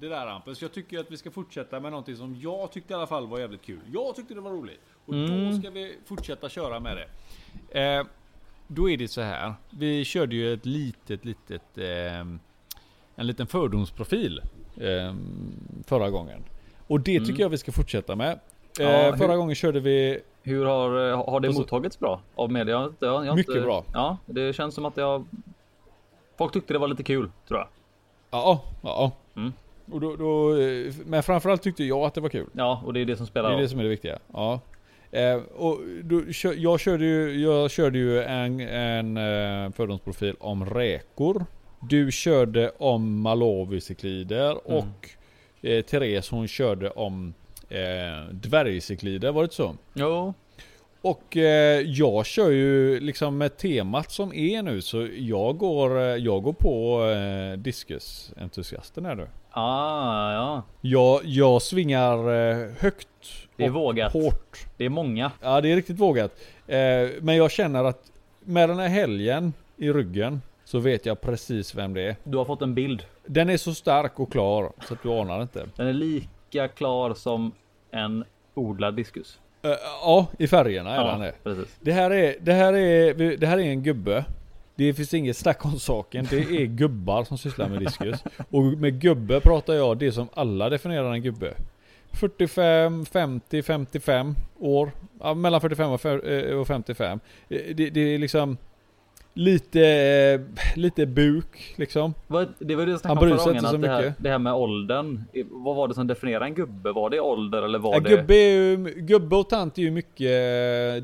det 0.00 0.08
där 0.08 0.26
Hampus. 0.26 0.62
Jag 0.62 0.72
tycker 0.72 0.98
att 1.00 1.10
vi 1.10 1.16
ska 1.16 1.30
fortsätta 1.30 1.80
med 1.80 1.90
någonting 1.90 2.16
som 2.16 2.36
jag 2.40 2.72
tyckte 2.72 2.92
i 2.92 2.96
alla 2.96 3.06
fall 3.06 3.26
var 3.26 3.38
jävligt 3.38 3.62
kul. 3.62 3.80
Jag 3.92 4.14
tyckte 4.16 4.34
det 4.34 4.40
var 4.40 4.50
roligt. 4.50 4.80
Och 5.06 5.14
Mm. 5.14 5.50
då 5.50 5.58
ska 5.60 5.70
vi 5.70 5.98
fortsätta 6.06 6.48
köra 6.48 6.80
med 6.80 6.96
det. 6.96 7.80
Eh, 7.98 8.04
då 8.66 8.90
är 8.90 8.96
det 8.96 9.08
så 9.08 9.20
här. 9.20 9.54
Vi 9.70 10.04
körde 10.04 10.34
ju 10.36 10.52
ett 10.54 10.66
litet, 10.66 11.24
litet, 11.24 11.78
eh, 11.78 12.24
en 13.16 13.26
liten 13.26 13.46
fördomsprofil 13.46 14.40
eh, 14.76 15.14
förra 15.86 16.10
gången. 16.10 16.42
Och 16.86 17.00
det 17.00 17.18
tycker 17.18 17.30
Mm. 17.30 17.40
jag 17.40 17.48
vi 17.48 17.58
ska 17.58 17.72
fortsätta 17.72 18.16
med. 18.16 18.38
Ja, 18.78 18.84
Eh, 18.84 19.10
hur- 19.10 19.16
förra 19.18 19.36
gången 19.36 19.54
körde 19.54 19.80
vi 19.80 20.20
Hur 20.42 20.64
har 20.64 21.10
eh, 21.10 21.24
har 21.30 21.40
det 21.40 21.52
så- 21.52 21.58
mottagits 21.60 21.98
bra 21.98 22.20
av 22.34 22.52
media? 22.52 22.72
Jag, 22.74 22.92
jag, 22.98 23.26
jag 23.26 23.36
Mycket 23.36 23.54
inte, 23.54 23.60
bra. 23.66 23.84
Ja, 23.92 24.16
det 24.26 24.52
känns 24.56 24.74
som 24.74 24.84
att 24.84 24.96
jag. 24.96 25.24
Folk 26.38 26.52
tyckte 26.52 26.72
det 26.72 26.78
var 26.78 26.88
lite 26.88 27.02
kul 27.02 27.30
tror 27.48 27.58
jag. 27.60 27.68
Ja, 28.30 28.62
ja. 28.82 29.12
Mm. 29.36 29.52
Och 29.92 30.00
då, 30.00 30.16
då, 30.16 30.56
eh, 30.60 30.92
men 31.06 31.22
framförallt 31.22 31.62
tyckte 31.62 31.84
jag 31.84 31.98
att 31.98 32.14
det 32.14 32.20
var 32.20 32.28
kul. 32.28 32.46
Ja, 32.52 32.82
och 32.86 32.92
det 32.92 33.00
är 33.00 33.04
det 33.04 33.16
som 33.16 33.26
spelar 33.26 33.50
Det 33.50 33.56
är 33.56 33.60
det 33.60 33.68
som 33.68 33.78
är 33.78 33.82
det 33.82 33.88
viktiga. 33.88 34.18
Ja. 34.32 34.60
Eh, 35.10 35.36
och 35.56 35.78
då, 36.02 36.22
jag, 36.56 36.80
körde 36.80 37.04
ju, 37.04 37.42
jag 37.42 37.70
körde 37.70 37.98
ju 37.98 38.22
en, 38.22 38.60
en 38.60 39.16
eh, 39.16 39.72
fördomsprofil 39.72 40.34
om 40.40 40.66
räkor. 40.66 41.44
Du 41.88 42.12
körde 42.12 42.70
om 42.78 43.26
Malawi-cyklider 43.26 44.50
Mm. 44.66 44.78
och 44.78 45.10
eh, 45.68 45.82
Therese 45.84 46.30
hon 46.30 46.48
körde 46.48 46.90
om 46.90 47.34
eh, 47.68 48.28
dvärgcyklider, 48.32 49.32
var 49.32 49.42
det 49.42 49.44
inte 49.44 49.54
så? 49.54 49.76
Jo, 49.94 50.34
Och 51.02 51.36
eh, 51.36 51.80
jag 51.80 52.26
kör 52.26 52.50
ju 52.50 53.00
liksom 53.00 53.38
med 53.38 53.56
temat 53.56 54.10
som 54.10 54.32
är 54.34 54.62
nu 54.62 54.80
så 54.82 55.08
jag 55.16 55.58
går, 55.58 55.98
eh, 56.00 56.04
jag 56.04 56.42
går 56.42 56.52
på 56.52 57.04
eh, 57.10 57.58
diskusentusiasten 57.58 59.04
här 59.04 59.14
nu. 59.14 59.26
Ah, 59.50 60.32
ja. 60.32 60.62
Jag, 60.80 61.20
jag 61.24 61.62
svingar 61.62 62.18
eh, 62.32 62.68
högt. 62.78 63.08
Det 63.56 63.64
är 63.64 63.70
vågat. 63.70 64.12
Hårt. 64.12 64.66
Det 64.76 64.84
är 64.84 64.88
många. 64.88 65.32
Ja 65.42 65.60
det 65.60 65.72
är 65.72 65.76
riktigt 65.76 65.98
vågat. 65.98 66.32
Eh, 66.66 66.78
men 67.20 67.36
jag 67.36 67.50
känner 67.50 67.84
att 67.84 68.12
med 68.40 68.68
den 68.68 68.78
här 68.78 68.88
helgen 68.88 69.52
i 69.76 69.92
ryggen 69.92 70.42
så 70.66 70.78
vet 70.78 71.06
jag 71.06 71.20
precis 71.20 71.74
vem 71.74 71.94
det 71.94 72.02
är. 72.02 72.16
Du 72.24 72.36
har 72.38 72.44
fått 72.44 72.62
en 72.62 72.74
bild. 72.74 73.02
Den 73.26 73.50
är 73.50 73.56
så 73.56 73.74
stark 73.74 74.20
och 74.20 74.32
klar 74.32 74.72
så 74.88 74.94
att 74.94 75.02
du 75.02 75.08
anar 75.12 75.42
inte. 75.42 75.66
Den 75.76 75.86
är 75.86 75.92
lika 75.92 76.68
klar 76.68 77.14
som 77.14 77.52
en 77.90 78.24
odlad 78.54 78.96
diskus. 78.96 79.40
Eh, 79.62 79.70
ja, 80.02 80.26
i 80.38 80.46
färgerna 80.48 80.94
är 80.96 81.04
den 81.04 81.20
det. 81.20 81.32
precis. 81.44 81.76
Det 81.80 81.92
här 81.92 82.10
är, 82.10 82.34
det 82.40 82.52
här 82.52 82.72
är, 82.72 83.36
det 83.36 83.46
här 83.46 83.58
är 83.58 83.62
en 83.62 83.82
gubbe. 83.82 84.24
Det 84.74 84.94
finns 84.94 85.14
inget 85.14 85.36
snack 85.36 85.64
om 85.64 85.78
saken. 85.78 86.26
Det 86.30 86.36
är 86.38 86.66
gubbar 86.66 87.24
som 87.24 87.38
sysslar 87.38 87.68
med 87.68 87.78
diskus. 87.80 88.24
Och 88.50 88.62
med 88.62 89.00
gubbe 89.00 89.40
pratar 89.40 89.74
jag 89.74 89.98
det 89.98 90.12
som 90.12 90.28
alla 90.34 90.68
definierar 90.68 91.12
en 91.12 91.22
gubbe. 91.22 91.54
45, 92.12 93.04
50, 93.06 93.62
55 93.62 94.34
år. 94.60 94.90
Ja, 95.20 95.34
mellan 95.34 95.60
45 95.60 95.90
och 95.90 96.00
fe- 96.00 96.50
eh, 96.50 96.58
och 96.58 96.66
55. 96.66 97.20
Eh, 97.48 97.60
Det, 97.74 97.90
det 97.90 98.00
är 98.00 98.18
liksom 98.18 98.56
lite, 99.36 99.86
eh, 99.86 100.40
lite 100.76 101.06
buk 101.06 101.74
liksom. 101.76 102.14
Det 102.58 102.74
var 102.74 102.86
det 102.86 102.90
jag 102.90 103.00
snackade 103.00 103.32
om 103.32 103.38
förra 103.38 103.46
gången. 103.46 103.66
Att 103.66 103.82
det, 103.82 103.88
här, 103.88 104.12
det 104.18 104.30
här 104.30 104.38
med 104.38 104.54
åldern. 104.54 105.24
Vad 105.50 105.76
var 105.76 105.88
det 105.88 105.94
som 105.94 106.06
definierar 106.06 106.44
en 106.44 106.54
gubbe? 106.54 106.92
Var 106.92 107.10
det 107.10 107.20
ålder 107.20 107.62
eller 107.62 107.78
var 107.78 107.94
Ja, 107.94 108.00
det? 108.00 108.10
gubbe, 108.10 108.34
ju, 108.34 108.76
gubbe 108.96 109.36
och 109.36 109.48
tant 109.48 109.78
är 109.78 109.82
ju 109.82 109.90
mycket, 109.90 110.18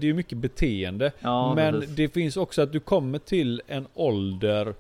det 0.00 0.08
är 0.08 0.12
mycket 0.14 0.38
beteende. 0.38 1.12
Ja, 1.20 1.54
men 1.54 1.74
precis. 1.74 1.96
det 1.96 2.08
finns 2.08 2.36
också 2.36 2.62
att 2.62 2.72
du 2.72 2.80
kommer 2.80 3.18
till 3.18 3.62
en 3.66 3.86
ålder 3.94 4.74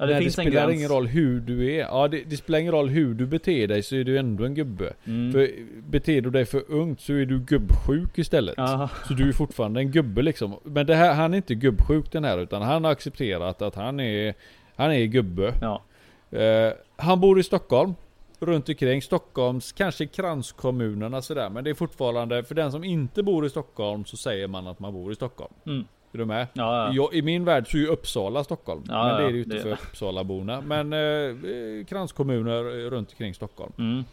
Ja, 0.00 0.06
det 0.06 0.12
Nej, 0.12 0.24
det 0.24 0.30
spelar 0.30 0.70
ingen 0.70 0.88
roll 0.88 1.06
hur 1.06 1.40
du 1.40 1.74
är. 1.74 1.78
Ja, 1.78 2.08
det, 2.08 2.22
det 2.26 2.36
spelar 2.36 2.58
ingen 2.58 2.72
roll 2.72 2.88
hur 2.88 3.14
du 3.14 3.26
beter 3.26 3.68
dig 3.68 3.82
så 3.82 3.96
är 3.96 4.04
du 4.04 4.18
ändå 4.18 4.44
en 4.44 4.54
gubbe. 4.54 4.92
Mm. 5.04 5.32
För 5.32 5.50
beter 5.88 6.20
du 6.20 6.30
dig 6.30 6.44
för 6.44 6.62
ungt 6.68 7.00
så 7.00 7.12
är 7.12 7.26
du 7.26 7.38
gubbsjuk 7.38 8.18
istället. 8.18 8.54
Ja. 8.56 8.88
Så 9.08 9.14
du 9.14 9.28
är 9.28 9.32
fortfarande 9.32 9.80
en 9.80 9.90
gubbe 9.90 10.22
liksom. 10.22 10.56
Men 10.62 10.86
det 10.86 10.94
här, 10.94 11.14
han 11.14 11.32
är 11.32 11.36
inte 11.36 11.54
gubbsjuk 11.54 12.12
den 12.12 12.24
här 12.24 12.38
utan 12.38 12.62
han 12.62 12.84
har 12.84 12.92
accepterat 12.92 13.62
att 13.62 13.74
han 13.74 14.00
är, 14.00 14.34
han 14.76 14.92
är 14.92 15.04
gubbe. 15.04 15.54
Ja. 15.60 15.82
Eh, 16.38 16.72
han 16.96 17.20
bor 17.20 17.40
i 17.40 17.42
Stockholm. 17.42 17.94
Runt 18.38 18.68
omkring 18.68 19.02
Stockholms, 19.02 19.72
kanske 19.72 20.06
kranskommunerna 20.06 21.22
sådär. 21.22 21.50
Men 21.50 21.64
det 21.64 21.70
är 21.70 21.74
fortfarande, 21.74 22.44
för 22.44 22.54
den 22.54 22.72
som 22.72 22.84
inte 22.84 23.22
bor 23.22 23.46
i 23.46 23.50
Stockholm 23.50 24.04
så 24.04 24.16
säger 24.16 24.48
man 24.48 24.66
att 24.66 24.78
man 24.78 24.92
bor 24.92 25.12
i 25.12 25.14
Stockholm. 25.14 25.54
Mm. 25.66 25.84
Är 26.12 26.18
du 26.18 26.24
med? 26.24 26.46
Ja, 26.52 26.86
ja. 26.86 26.92
Jag, 26.94 27.14
I 27.14 27.22
min 27.22 27.44
värld 27.44 27.70
så 27.70 27.76
är 27.76 27.80
ju 27.80 27.86
Uppsala 27.86 28.44
Stockholm. 28.44 28.84
Ja, 28.88 29.04
men 29.06 29.16
det 29.16 29.22
är 29.22 29.30
det 29.32 29.36
ju 29.36 29.42
inte 29.42 29.56
det- 29.56 29.62
för 29.62 29.70
Uppsalaborna. 29.72 30.60
Men 30.60 30.92
eh, 30.92 30.98
eh, 30.98 31.84
kranskommuner 31.88 32.90
runt 32.90 33.10
omkring 33.10 33.34
Stockholm. 33.34 33.72
Mm. 33.78 34.04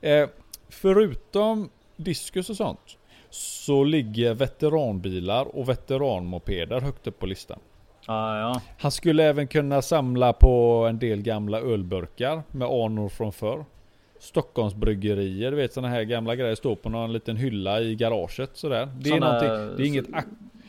Eh, 0.00 0.28
förutom 0.68 1.68
diskus 1.96 2.50
och 2.50 2.56
sånt. 2.56 2.96
Så 3.30 3.84
ligger 3.84 4.34
veteranbilar 4.34 5.56
och 5.56 5.68
veteranmopeder 5.68 6.80
högt 6.80 7.06
upp 7.06 7.18
på 7.18 7.26
listan. 7.26 7.58
Ja. 8.06 8.60
Han 8.78 8.90
skulle 8.90 9.24
även 9.24 9.46
kunna 9.46 9.82
samla 9.82 10.32
på 10.32 10.86
en 10.88 10.98
del 10.98 11.22
gamla 11.22 11.60
ölburkar 11.60 12.42
med 12.50 12.68
anor 12.68 13.08
från 13.08 13.32
förr. 13.32 13.64
Stockholms 14.18 14.74
bryggerier, 14.74 15.50
du 15.50 15.56
vet 15.56 15.72
sådana 15.72 15.88
här 15.94 16.02
gamla 16.02 16.36
grejer 16.36 16.54
står 16.54 16.76
på 16.76 16.88
någon 16.88 17.12
liten 17.12 17.36
hylla 17.36 17.80
i 17.80 17.94
garaget 17.94 18.50
sådär. 18.54 18.88
Det 19.00 19.08
är, 19.10 19.12
Såna- 19.14 19.26
någonting, 19.42 19.76
det 19.76 19.82
är 19.82 19.86
inget 19.86 20.06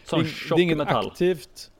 Sån 0.05 0.19
det, 0.23 0.29
tjock 0.29 0.57
det 0.57 0.61
är 0.61 0.63
inget 0.63 0.77
metall. 0.77 1.07
aktivt. 1.07 1.71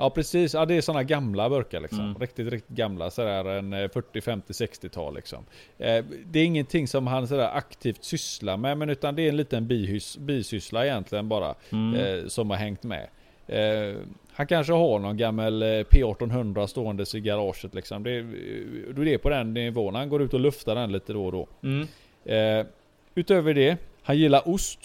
Ja 0.00 0.10
precis, 0.10 0.54
ja 0.54 0.64
det 0.66 0.74
är 0.74 0.80
sådana 0.80 1.02
gamla 1.02 1.48
burkar 1.50 1.80
liksom. 1.80 2.00
Mm. 2.00 2.18
Riktigt, 2.18 2.48
riktigt 2.52 2.76
gamla 2.76 3.10
sådär 3.10 3.44
en 3.44 3.72
eh, 3.72 3.88
40, 3.90 4.20
50, 4.20 4.52
60-tal 4.52 5.14
liksom. 5.14 5.44
Eh, 5.78 6.04
det 6.26 6.38
är 6.40 6.44
ingenting 6.44 6.88
som 6.88 7.06
han 7.06 7.28
sådär 7.28 7.50
aktivt 7.56 8.04
sysslar 8.04 8.56
med 8.56 8.78
men 8.78 8.90
utan 8.90 9.14
det 9.16 9.22
är 9.22 9.28
en 9.28 9.36
liten 9.36 9.66
bihys, 9.66 10.18
bisyssla 10.18 10.86
egentligen 10.86 11.28
bara. 11.28 11.54
Mm. 11.72 11.94
Eh, 11.94 12.26
som 12.26 12.50
har 12.50 12.56
hängt 12.56 12.82
med. 12.82 13.08
Eh, 13.46 13.96
han 14.32 14.46
kanske 14.46 14.72
har 14.72 14.98
någon 14.98 15.16
gammal 15.16 15.62
eh, 15.62 15.66
P1800 15.66 16.66
ståendes 16.66 17.14
i 17.14 17.20
garaget 17.20 17.74
liksom. 17.74 18.02
Det, 18.02 18.10
är- 18.10 18.92
då 18.92 19.02
är 19.02 19.06
det 19.06 19.18
på 19.18 19.28
den 19.28 19.54
nivån. 19.54 19.94
Han 19.94 20.08
går 20.08 20.22
ut 20.22 20.34
och 20.34 20.40
luftar 20.40 20.74
den 20.74 20.92
lite 20.92 21.12
då 21.12 21.24
och 21.26 21.32
då. 21.32 21.48
Mm. 21.62 21.88
Eh, 22.24 22.66
utöver 23.14 23.54
det, 23.54 23.76
han 24.02 24.18
gillar 24.18 24.48
ost. 24.48 24.80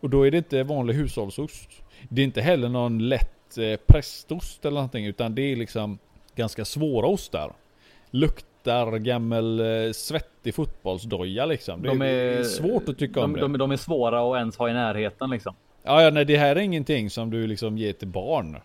Och 0.00 0.10
då 0.10 0.26
är 0.26 0.30
det 0.30 0.36
inte 0.38 0.62
vanlig 0.62 0.94
hushållsost. 0.94 1.70
Det 2.08 2.22
är 2.22 2.24
inte 2.24 2.40
heller 2.40 2.68
någon 2.68 3.08
lätt 3.08 3.58
eh, 3.58 3.76
prästost 3.86 4.64
eller 4.64 4.74
någonting. 4.74 5.06
Utan 5.06 5.34
det 5.34 5.42
är 5.52 5.56
liksom 5.56 5.98
ganska 6.36 6.64
svåra 6.64 7.06
ostar. 7.06 7.52
Luktar 8.10 8.98
gammal 8.98 9.60
eh, 9.60 9.92
svettig 9.92 10.54
fotbollsdoja 10.54 11.46
liksom. 11.46 11.82
Det, 11.82 11.88
De 11.88 12.02
är, 12.02 12.06
är- 12.06 12.42
svårt 12.44 12.88
att 12.88 12.98
tycka 12.98 13.20
om 13.20 13.32
De, 13.32 13.38
det. 13.40 13.48
de, 13.48 13.58
de 13.58 13.70
är 13.70 13.76
svåra 13.76 14.32
att 14.32 14.38
ens 14.38 14.56
ha 14.56 14.70
i 14.70 14.72
närheten 14.72 15.30
liksom. 15.30 15.54
Ja, 15.82 16.02
ja, 16.02 16.10
nej 16.10 16.24
det 16.24 16.36
här 16.36 16.56
är 16.56 16.60
ingenting 16.60 17.10
som 17.10 17.30
du 17.30 17.46
liksom 17.46 17.78
ger 17.78 17.92
till 17.92 18.08
barn. 18.08 18.56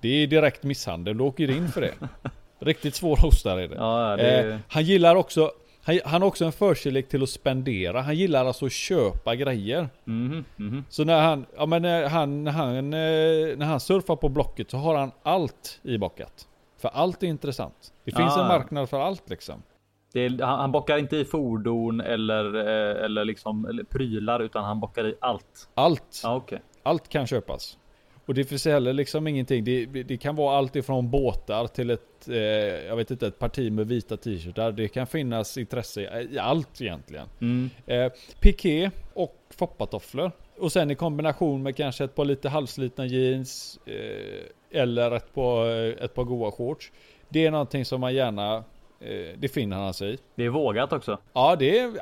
Det 0.00 0.08
är 0.08 0.26
direkt 0.26 0.62
misshandel, 0.62 1.18
du 1.18 1.24
åker 1.24 1.50
in 1.50 1.68
för 1.68 1.80
det. 1.80 1.94
Riktigt 2.58 2.94
svåra 2.94 3.26
ostar 3.28 3.58
är 3.58 3.68
det. 3.68 3.74
Ja, 3.76 4.16
det 4.16 4.22
är... 4.30 4.50
eh, 4.50 4.56
han 4.68 4.84
gillar 4.84 5.16
också, 5.16 5.50
han, 5.86 6.00
han 6.04 6.22
har 6.22 6.28
också 6.28 6.44
en 6.44 6.52
förkärlek 6.52 7.08
till 7.08 7.22
att 7.22 7.28
spendera. 7.28 8.00
Han 8.00 8.14
gillar 8.16 8.44
alltså 8.46 8.66
att 8.66 8.72
köpa 8.72 9.34
grejer. 9.34 9.88
Mhm, 10.04 10.44
mhm. 10.56 10.84
Så 10.88 11.04
när 11.04 11.20
han, 11.22 11.46
ja 11.56 11.66
men 11.66 11.82
när 11.82 12.08
han, 12.08 12.44
när 12.44 12.52
han, 12.52 12.76
eh, 12.76 13.56
när 13.58 13.64
han 13.64 13.80
surfar 13.80 14.16
på 14.16 14.28
Blocket 14.28 14.70
så 14.70 14.76
har 14.76 14.94
han 14.94 15.10
allt 15.22 15.80
ibakat. 15.82 16.48
För 16.78 16.88
allt 16.88 17.22
är 17.22 17.26
intressant. 17.26 17.92
Det 18.04 18.12
finns 18.16 18.36
Ah. 18.36 18.40
en 18.42 18.48
marknad 18.48 18.88
för 18.88 19.00
allt 19.00 19.30
liksom. 19.30 19.62
Är, 20.14 20.42
han, 20.42 20.58
han 20.58 20.72
bockar 20.72 20.98
inte 20.98 21.16
i 21.16 21.24
fordon 21.24 22.00
eller, 22.00 22.54
eh, 22.54 23.04
eller 23.04 23.24
liksom 23.24 23.64
eller 23.66 23.84
prylar 23.84 24.40
utan 24.40 24.64
han 24.64 24.80
bockar 24.80 25.06
i 25.06 25.14
allt. 25.20 25.68
Allt. 25.74 26.20
Ja, 26.22 26.36
okej. 26.36 26.62
Allt 26.82 27.08
kan 27.08 27.26
köpas. 27.26 27.78
Och 28.26 28.34
det 28.34 28.44
finns 28.44 28.64
heller 28.64 28.92
liksom 28.92 29.26
ingenting. 29.26 29.64
Det, 29.64 29.86
det 29.86 30.16
kan 30.16 30.36
vara 30.36 30.56
allt 30.56 30.76
ifrån 30.76 31.10
båtar 31.10 31.66
till 31.66 31.90
ett, 31.90 32.28
eh, 32.28 32.36
jag 32.86 32.96
vet 32.96 33.10
inte, 33.10 33.26
ett 33.26 33.38
parti 33.38 33.72
med 33.72 33.86
vita 33.88 34.16
t-shirtar. 34.16 34.72
Det 34.72 34.88
kan 34.88 35.06
finnas 35.06 35.58
intresse 35.58 36.28
i, 36.30 36.38
allt 36.38 36.80
egentligen. 36.80 37.26
Mm. 37.40 37.70
Eh, 37.86 38.12
piké 38.40 38.90
och 39.14 39.36
foppatofflor. 39.50 40.32
Och 40.58 40.72
sen 40.72 40.90
i 40.90 40.94
kombination 40.94 41.62
med 41.62 41.76
kanske 41.76 42.04
ett 42.04 42.14
par 42.14 42.24
lite 42.24 42.48
halvslitna 42.48 43.06
jeans. 43.06 43.78
Eh, 43.86 44.80
eller 44.80 45.10
ett 45.10 45.34
par, 45.34 45.66
eh, 45.66 46.04
ett 46.04 46.14
par 46.14 46.24
goa 46.24 46.50
shorts. 46.50 46.92
Det 47.28 47.46
är 47.46 47.50
någonting 47.50 47.84
som 47.84 48.00
man 48.00 48.14
gärna, 48.14 48.64
det 49.38 49.48
finner 49.48 49.76
han 49.76 49.94
sig 49.94 50.14
i. 50.14 50.18
Det 50.34 50.44
är 50.44 50.48
vågat 50.48 50.92
också. 50.92 51.18
Ja, 51.32 51.56
det, 51.56 51.78
är- 51.78 51.92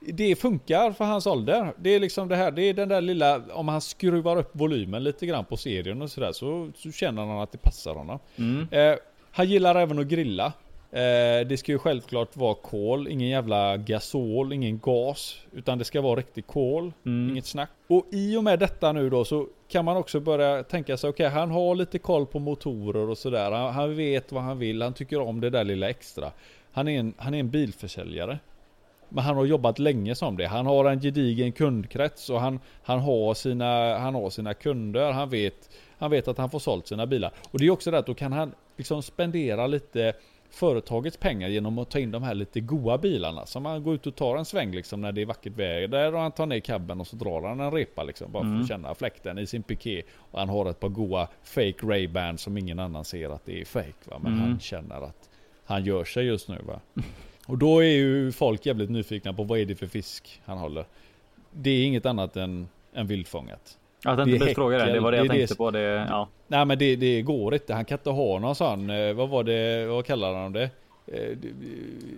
det 0.00 0.36
funkar 0.36 0.92
för 0.92 1.04
hans 1.04 1.26
ålder. 1.26 1.72
Det 1.78 1.90
är 1.90 2.00
liksom 2.00 2.28
det 2.28 2.36
här, 2.36 2.50
det 2.50 2.62
är 2.62 2.74
den 2.74 2.88
där 2.88 3.00
lilla, 3.00 3.42
om 3.52 3.68
han 3.68 3.80
skruvar 3.80 4.36
upp 4.36 4.50
volymen 4.52 5.04
lite 5.04 5.26
grann 5.26 5.44
på 5.44 5.56
serien 5.56 6.02
och 6.02 6.10
sådär 6.10 6.32
så, 6.32 6.68
så 6.76 6.92
känner 6.92 7.24
han 7.26 7.38
att 7.40 7.52
det 7.52 7.58
passar 7.58 7.94
honom. 7.94 8.18
Mm. 8.36 8.66
Eh, 8.70 8.98
han 9.30 9.48
gillar 9.48 9.74
även 9.74 9.98
att 9.98 10.06
grilla. 10.06 10.52
Eh, 10.90 11.46
det 11.46 11.58
ska 11.58 11.72
ju 11.72 11.78
självklart 11.78 12.36
vara 12.36 12.54
kol, 12.54 13.08
ingen 13.08 13.28
jävla 13.28 13.76
gasol, 13.76 14.52
ingen 14.52 14.78
gas. 14.78 15.36
Utan 15.52 15.78
det 15.78 15.84
ska 15.84 16.00
vara 16.00 16.16
riktig 16.18 16.46
kol, 16.46 16.92
Mm. 17.06 17.30
inget 17.30 17.46
snack. 17.46 17.70
Och 17.88 18.06
i 18.12 18.36
och 18.36 18.44
med 18.44 18.58
detta 18.58 18.92
nu 18.92 19.10
då 19.10 19.24
så 19.24 19.46
kan 19.68 19.84
man 19.84 19.96
också 19.96 20.20
börja 20.20 20.62
tänka 20.62 20.96
sig, 20.96 21.10
okej 21.10 21.28
han 21.28 21.50
har 21.50 21.74
lite 21.74 21.98
koll 21.98 22.26
på 22.26 22.38
motorer 22.38 23.08
och 23.08 23.18
sådär. 23.18 23.50
Han, 23.50 23.74
han 23.74 23.96
vet 23.96 24.32
vad 24.32 24.42
han 24.42 24.58
vill, 24.58 24.82
han 24.82 24.94
tycker 24.94 25.20
om 25.20 25.40
det 25.40 25.50
där 25.50 25.64
lilla 25.64 25.88
extra. 25.88 26.32
Han 26.72 26.88
är 26.88 26.98
en, 26.98 27.14
han 27.16 27.34
är 27.34 27.40
en 27.40 27.50
bilförsäljare. 27.50 28.38
Men 29.08 29.24
han 29.24 29.36
har 29.36 29.44
jobbat 29.44 29.78
länge 29.78 30.14
som 30.14 30.36
det. 30.36 30.46
Han 30.46 30.66
har 30.66 30.84
en 30.84 31.00
gedigen 31.00 31.52
kundkrets 31.52 32.30
och 32.30 32.40
han, 32.40 32.60
han, 32.82 33.00
har, 33.00 33.34
sina, 33.34 33.98
han 33.98 34.14
har 34.14 34.30
sina 34.30 34.54
kunder. 34.54 35.12
Han 35.12 35.30
vet, 35.30 35.70
han 35.98 36.10
vet 36.10 36.28
att 36.28 36.38
han 36.38 36.50
får 36.50 36.58
sålt 36.58 36.86
sina 36.86 37.06
bilar. 37.06 37.32
Och 37.50 37.58
det 37.58 37.66
är 37.66 37.70
också 37.70 37.90
det 37.90 37.98
att 37.98 38.06
då 38.06 38.14
kan 38.14 38.32
han 38.32 38.52
liksom 38.76 39.02
spendera 39.02 39.66
lite 39.66 40.12
företagets 40.50 41.16
pengar 41.16 41.48
genom 41.48 41.78
att 41.78 41.90
ta 41.90 41.98
in 41.98 42.10
de 42.10 42.22
här 42.22 42.34
lite 42.34 42.60
goa 42.60 42.98
bilarna. 42.98 43.46
Som 43.46 43.64
han 43.64 43.82
går 43.82 43.94
ut 43.94 44.06
och 44.06 44.14
tar 44.16 44.36
en 44.36 44.44
sväng 44.44 44.70
liksom 44.74 45.00
när 45.00 45.12
det 45.12 45.22
är 45.22 45.26
vackert 45.26 45.52
väder 45.52 46.14
och 46.14 46.20
han 46.20 46.32
tar 46.32 46.46
ner 46.46 46.60
cabben 46.60 47.00
och 47.00 47.06
så 47.06 47.16
drar 47.16 47.42
han 47.48 47.60
en 47.60 47.70
repa 47.70 48.02
liksom. 48.02 48.32
Bara 48.32 48.42
för 48.42 48.48
Mm. 48.48 48.60
att 48.62 48.68
känna 48.68 48.94
fläkten 48.94 49.38
i 49.38 49.46
sin 49.46 49.62
piké. 49.62 50.02
Och 50.16 50.38
han 50.38 50.48
har 50.48 50.70
ett 50.70 50.80
par 50.80 50.88
goa 50.88 51.28
fake 51.42 51.74
Ray-Ban 51.86 52.36
som 52.36 52.58
ingen 52.58 52.78
annan 52.78 53.04
ser 53.04 53.30
att 53.30 53.44
det 53.46 53.60
är 53.60 53.64
fake 53.64 53.92
va. 54.10 54.18
Men 54.22 54.32
Mm. 54.32 54.44
han 54.48 54.60
känner 54.60 55.00
att 55.02 55.30
han 55.64 55.84
gör 55.84 56.04
sig 56.04 56.24
just 56.26 56.48
nu 56.48 56.58
va. 56.66 56.80
Och 57.46 57.58
då 57.58 57.80
är 57.84 57.88
ju 57.90 58.32
folk 58.32 58.66
jävligt 58.66 58.90
nyfikna 58.90 59.32
på 59.32 59.42
vad 59.44 59.58
är 59.58 59.64
det 59.64 59.74
för 59.74 59.86
fisk 59.86 60.40
han 60.44 60.58
håller. 60.58 60.84
Det 61.52 61.70
är 61.70 61.84
inget 61.86 62.06
annat 62.06 62.36
än, 62.36 62.68
än 62.94 63.06
vildfångat. 63.06 63.78
Att 64.04 64.16
Det 64.16 64.22
inte 64.22 64.34
är 64.36 64.38
började 64.38 64.54
fråga 64.54 64.78
det. 64.84 64.92
Det 64.92 65.00
var 65.00 65.12
det 65.12 65.16
jag 65.18 65.26
det 65.26 65.30
är 65.30 65.32
det 65.32 65.38
tänkte 65.38 65.54
som- 65.54 65.64
på. 65.66 65.70
Det, 65.70 65.80
ja. 66.10 66.28
Nej 66.48 66.64
men 66.64 66.78
det, 66.78 66.96
det 66.96 67.22
går 67.22 67.54
inte. 67.54 67.74
Han 67.74 67.84
kan 67.84 67.98
inte 67.98 68.10
ha 68.10 68.38
någon 68.38 68.54
sån, 68.54 68.90
eh, 68.90 69.12
vad 69.14 69.28
var 69.28 69.44
det, 69.44 69.86
vad 69.86 70.04
kallar 70.06 70.34
han 70.34 70.52
det? 70.52 70.62
Eh, 70.62 70.70
Det, 71.36 71.48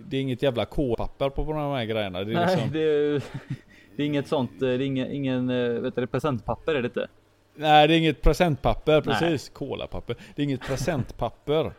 det 0.07 0.17
är 0.17 0.21
inget 0.21 0.43
jävla 0.43 0.65
K-papper 0.65 1.29
på 1.29 1.43
de 1.43 1.55
här 1.75 1.85
grejerna. 1.85 2.23
Det 2.23 2.31
är 2.31 2.35
Nej, 2.35 2.55
liksom, 2.55 2.71
det, 2.73 2.79
är- 2.79 3.21
det 3.95 4.03
är 4.03 4.07
inget 4.07 4.27
sånt. 4.27 4.51
Det 4.59 4.67
är 4.73 4.81
ingen, 4.81 5.11
ingen 5.11 5.49
eh, 5.49 5.69
vet 5.81 5.95
du, 5.95 6.01
det, 6.01 6.07
presentpapper 6.07 6.75
är 6.75 6.81
det 6.81 6.85
inte. 6.87 7.07
Nej, 7.55 7.87
det 7.87 7.93
är 7.93 7.97
inget 7.97 8.21
presentpapper. 8.21 9.01
Precis. 9.01 9.49
Kolapapper. 9.49 10.15
Det 10.35 10.41
är 10.41 10.43
inget 10.43 10.67
presentpapper. 10.67 11.71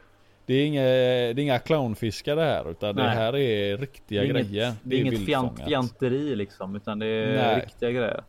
Det 0.46 0.54
är 0.54 0.66
inga, 0.66 0.82
det 0.82 0.88
är 0.88 1.38
inga 1.38 1.58
clownfiskar 1.58 2.36
det 2.36 2.42
här. 2.44 2.70
Utan 2.70 2.94
Nej. 2.96 3.04
det 3.04 3.10
här 3.10 3.36
är 3.36 3.76
riktiga 3.76 4.22
det 4.22 4.28
är 4.28 4.32
grejer. 4.32 4.64
inget, 4.66 4.76
det 4.82 4.96
är 4.96 5.00
inget 5.00 5.24
fjant, 5.26 5.64
fjanteri 5.66 6.36
liksom, 6.36 6.76
utan 6.76 6.98
det 6.98 7.06
är 7.06 7.36
Nej. 7.36 7.56
riktiga 7.64 7.90
grejer. 7.90 8.22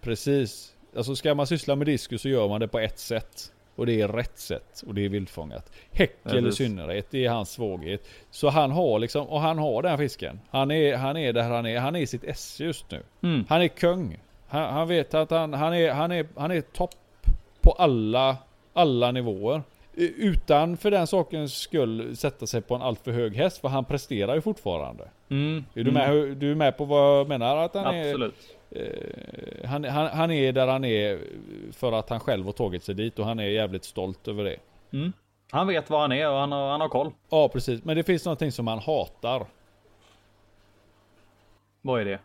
Precis. 0.00 0.71
Alltså 0.96 1.16
ska 1.16 1.34
man 1.34 1.46
syssla 1.46 1.76
med 1.76 1.86
diskus 1.86 2.22
så 2.22 2.28
gör 2.28 2.48
man 2.48 2.60
det 2.60 2.68
på 2.68 2.78
ett 2.78 2.98
sätt. 2.98 3.52
Och 3.76 3.86
det 3.86 4.00
är 4.00 4.08
rätt 4.08 4.38
sätt. 4.38 4.82
Och 4.86 4.94
det 4.94 5.04
är 5.04 5.08
vildfångat. 5.08 5.72
Häckel 5.92 6.38
i 6.38 6.42
Precis. 6.42 6.56
synnerhet. 6.56 7.06
Det 7.10 7.24
är 7.24 7.30
hans 7.30 7.50
svaghet. 7.50 8.08
Så 8.30 8.48
han 8.48 8.70
har 8.70 8.98
liksom, 8.98 9.26
och 9.26 9.40
han 9.40 9.58
har 9.58 9.82
den 9.82 9.98
fisken. 9.98 10.40
Han 10.50 10.70
är, 10.70 10.96
han 10.96 11.16
är 11.16 11.32
där 11.32 11.50
han 11.50 11.66
är. 11.66 11.78
Han 11.78 11.96
är 11.96 12.00
i 12.00 12.06
sitt 12.06 12.24
esse 12.24 12.64
just 12.64 12.90
nu. 12.90 13.02
Mm. 13.22 13.44
Han 13.48 13.62
är 13.62 13.68
kung. 13.68 14.18
Han, 14.48 14.74
han 14.74 14.88
vet 14.88 15.14
att 15.14 15.30
han, 15.30 15.52
han 15.52 15.74
är, 15.74 15.92
han 15.92 16.12
är, 16.12 16.26
han 16.36 16.50
är 16.50 16.60
topp 16.60 17.26
på 17.60 17.72
alla, 17.72 18.36
alla 18.72 19.12
nivåer. 19.12 19.62
Utan 19.94 20.76
för 20.76 20.90
den 20.90 21.06
sakens 21.06 21.54
skull 21.54 22.16
sätta 22.16 22.46
sig 22.46 22.60
på 22.62 22.74
en 22.74 22.82
alltför 22.82 23.12
hög 23.12 23.36
häst. 23.36 23.58
För 23.60 23.68
han 23.68 23.84
presterar 23.84 24.34
ju 24.34 24.40
fortfarande. 24.40 25.08
Mm. 25.28 25.64
Är 25.74 25.84
du, 25.84 25.90
med, 25.92 26.36
du 26.36 26.50
är 26.50 26.54
med 26.54 26.76
på 26.76 26.84
vad 26.84 27.18
jag 27.20 27.28
menar? 27.28 27.56
Att 27.56 27.74
han 27.74 27.94
är, 27.94 28.08
Absolut. 28.08 28.34
Eh, 28.34 28.61
han, 29.64 29.84
han, 29.84 30.06
han 30.06 30.30
är 30.30 30.52
där 30.52 30.66
han 30.66 30.84
är 30.84 31.18
för 31.72 31.92
att 31.92 32.10
han 32.10 32.20
själv 32.20 32.46
har 32.46 32.52
tagit 32.52 32.84
sig 32.84 32.94
dit 32.94 33.18
och 33.18 33.24
han 33.24 33.38
är 33.38 33.44
jävligt 33.44 33.84
stolt 33.84 34.28
över 34.28 34.44
det. 34.44 34.56
Mm. 34.92 35.12
Han 35.50 35.66
vet 35.66 35.90
vad 35.90 36.00
han 36.00 36.12
är 36.12 36.30
och 36.30 36.38
han 36.38 36.52
har, 36.52 36.70
han 36.70 36.80
har 36.80 36.88
koll. 36.88 37.12
Ja 37.30 37.48
precis, 37.48 37.84
men 37.84 37.96
det 37.96 38.04
finns 38.04 38.24
någonting 38.24 38.52
som 38.52 38.66
han 38.66 38.78
hatar. 38.78 39.46
Vad 41.82 42.00
är 42.00 42.04
det? 42.04 42.18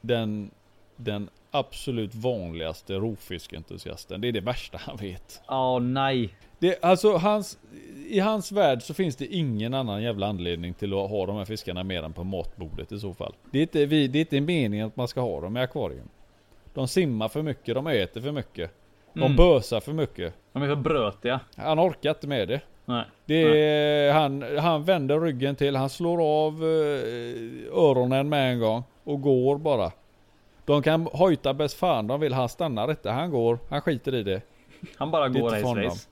Den, 0.00 0.50
den 0.96 1.30
absolut 1.50 2.14
vanligaste 2.14 2.94
rovfiskentusiasten. 2.94 4.20
Det 4.20 4.28
är 4.28 4.32
det 4.32 4.40
värsta 4.40 4.78
han 4.80 4.96
vet. 4.96 5.42
Åh 5.48 5.80
nej. 5.80 6.34
Det, 6.62 6.84
alltså 6.84 7.12
hans, 7.16 7.58
i 8.08 8.20
hans 8.20 8.52
värld 8.52 8.82
så 8.82 8.94
finns 8.94 9.16
det 9.16 9.26
ingen 9.26 9.74
annan 9.74 10.02
jävla 10.02 10.26
anledning 10.26 10.74
till 10.74 10.92
att 10.92 11.10
ha 11.10 11.26
de 11.26 11.36
här 11.36 11.44
fiskarna 11.44 11.82
mer 11.84 12.02
än 12.02 12.12
på 12.12 12.24
matbordet 12.24 12.92
i 12.92 12.98
så 12.98 13.14
fall. 13.14 13.34
Det 13.50 13.58
är 13.58 13.62
inte, 13.62 13.86
vi, 13.86 14.08
det 14.08 14.18
är 14.18 14.20
inte 14.20 14.40
meningen 14.40 14.86
att 14.86 14.96
man 14.96 15.08
ska 15.08 15.20
ha 15.20 15.40
dem 15.40 15.56
i 15.56 15.60
akvarium. 15.60 16.08
De 16.74 16.88
simmar 16.88 17.28
för 17.28 17.42
mycket, 17.42 17.74
de 17.74 17.86
äter 17.86 18.20
för 18.20 18.32
mycket. 18.32 18.70
De 19.12 19.20
Mm. 19.22 19.36
bösar 19.36 19.80
för 19.80 19.92
mycket. 19.92 20.34
De 20.52 20.62
är 20.62 20.66
för 20.66 20.76
brötiga. 20.76 21.40
Han 21.56 21.80
orkar 21.80 22.10
inte 22.10 22.26
med 22.26 22.48
det. 22.48 22.60
Nej. 22.84 23.04
Det 23.24 23.58
är, 23.60 24.12
han, 24.12 24.44
han 24.58 24.84
vänder 24.84 25.20
ryggen 25.20 25.56
till, 25.56 25.76
han 25.76 25.90
slår 25.90 26.22
av 26.46 26.54
eh, 26.62 27.78
öronen 27.78 28.28
med 28.28 28.52
en 28.52 28.60
gång 28.60 28.82
och 29.04 29.20
går 29.20 29.58
bara. 29.58 29.92
De 30.64 30.82
kan 30.82 31.08
hojta 31.12 31.54
bäst 31.54 31.76
fan 31.76 32.06
de 32.06 32.20
vill, 32.20 32.32
han 32.32 32.48
stannar 32.48 32.90
inte. 32.90 33.10
Han 33.10 33.30
går, 33.30 33.58
han 33.68 33.80
skiter 33.80 34.14
i 34.14 34.22
det. 34.22 34.42
Han 34.96 35.10
bara 35.10 35.28
går 35.28 35.50
race. 35.74 36.08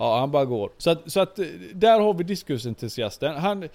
Ja, 0.00 0.18
han 0.18 0.30
bara 0.30 0.44
går. 0.44 0.70
Så 0.78 0.90
att, 0.90 1.12
så 1.12 1.20
att 1.20 1.38
eh, 1.38 1.46
där 1.74 2.00
har 2.00 2.14
vi 2.14 2.24
diskusentusiasten. 2.24 3.34
Han, 3.36 3.68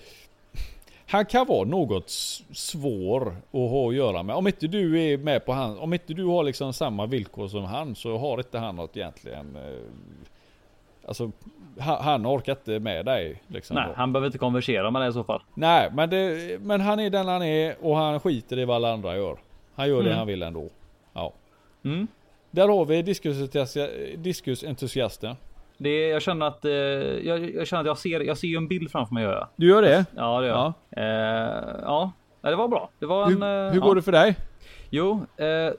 han 1.08 1.26
kan 1.26 1.48
vara 1.48 1.64
något 1.66 2.10
svår 2.54 3.28
att 3.52 3.70
ha 3.70 3.90
att 3.90 3.96
göra 3.96 4.24
med. 4.24 4.36
Om 4.36 4.48
inte 4.48 4.68
du 4.68 5.02
är 5.04 5.18
med 5.18 5.46
på 5.46 5.54
han, 5.54 5.78
om 5.80 5.94
inte 5.94 6.14
du 6.14 6.26
har 6.26 6.44
liksom 6.44 6.74
samma 6.74 7.06
villkor 7.06 7.48
som 7.48 7.64
han 7.64 7.96
så 7.96 8.18
har 8.18 8.38
inte 8.38 8.58
han 8.60 8.76
något 8.76 8.98
egentligen. 8.98 9.56
Eh, 9.56 9.80
alltså, 11.08 11.32
han, 11.80 12.28
orkar 12.28 12.52
inte 12.54 12.80
med 12.80 13.06
dig 13.06 13.42
liksom. 13.48 13.76
Nej, 13.76 13.88
han 13.96 14.14
behöver 14.14 14.26
inte 14.28 14.38
konversera 14.38 14.92
med 14.92 15.02
det 15.02 15.08
i 15.08 15.14
så 15.14 15.24
fall. 15.24 15.42
Nej, 15.54 15.90
men, 15.94 16.10
det, 16.10 16.62
men 16.62 16.82
han 16.82 17.00
är 17.00 17.10
den 17.10 17.28
han 17.28 17.44
är 17.44 17.76
och 17.82 17.98
han 17.98 18.20
skiter 18.20 18.60
i 18.60 18.66
vad 18.66 18.76
alla 18.76 18.94
andra 18.94 19.16
gör. 19.18 19.38
Han 19.76 19.88
gör 19.90 19.98
det 20.02 20.06
Mm. 20.10 20.18
han 20.18 20.28
vill 20.28 20.44
ändå. 20.44 20.70
Ja. 21.14 21.34
Mm. 21.84 22.08
Där 22.52 22.68
har 22.68 22.86
vi 22.86 23.02
diskusentusia- 23.02 24.16
diskusentusiasten. 24.18 25.36
Det 25.78 25.90
är, 25.90 26.12
jag 26.12 26.22
känner 26.22 26.46
att, 26.46 26.66
eh, 26.66 26.72
jag, 26.72 27.50
jag 27.56 27.68
känner 27.68 27.82
att 27.82 27.88
jag 27.88 27.98
ser, 27.98 28.20
jag 28.20 28.38
ser 28.38 28.48
ju 28.48 28.58
en 28.58 28.68
bild 28.68 28.92
framför 28.92 29.14
mig 29.14 29.24
gör 29.24 29.34
jag. 29.34 29.48
Du 29.56 29.68
gör 29.70 29.82
det? 29.82 30.06
Ja 30.16 30.42
det 30.42 30.48
gör 30.48 30.56
jag. 30.56 30.74
Eh, 31.06 31.76
ja, 31.82 32.12
Nej, 32.42 32.52
det 32.52 32.56
var 32.58 32.68
bra. 32.68 32.90
Det 33.00 33.06
var 33.06 33.24
en, 33.26 33.30
Hur, 33.32 33.44
eh, 33.44 33.72
hur 33.72 33.80
ja. 33.80 33.86
går 33.86 33.96
det 33.96 34.02
för 34.02 34.12
dig? 34.12 34.36
Jo, 34.90 35.26
eh, 35.38 35.74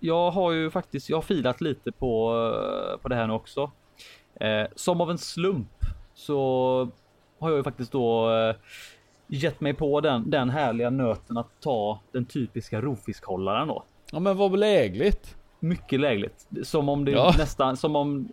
jag 0.00 0.30
har 0.30 0.52
ju 0.52 0.70
faktiskt, 0.70 1.08
jag 1.10 1.16
har 1.16 1.22
filat 1.22 1.60
lite 1.60 1.92
på, 1.92 2.32
eh, 2.94 2.98
på 3.02 3.08
det 3.08 3.14
här 3.14 3.26
nu 3.26 3.32
också. 3.32 3.70
Eh, 4.40 4.66
som 4.76 5.00
av 5.00 5.10
en 5.10 5.18
slump 5.18 5.68
så 6.14 6.88
har 7.38 7.48
jag 7.50 7.56
ju 7.56 7.62
faktiskt 7.62 7.92
då 7.92 8.28
gett 9.26 9.60
mig 9.60 9.74
på 9.74 10.00
den, 10.00 10.30
den 10.30 10.50
härliga 10.50 10.90
nöten 10.90 11.38
att 11.38 11.60
ta 11.60 12.00
den 12.12 12.24
typiska 12.26 12.80
rovfiskhållaren 12.80 13.68
då. 13.68 13.82
Ja 14.12 14.18
men 14.20 14.36
vad 14.36 14.58
lägligt. 14.58 15.36
Mycket 15.60 16.00
lägligt. 16.00 16.46
Som 16.62 16.88
om 16.88 17.04
det 17.04 17.10
Ja. 17.12 17.34
nästan, 17.38 17.76
som 17.76 17.96
om 17.96 18.28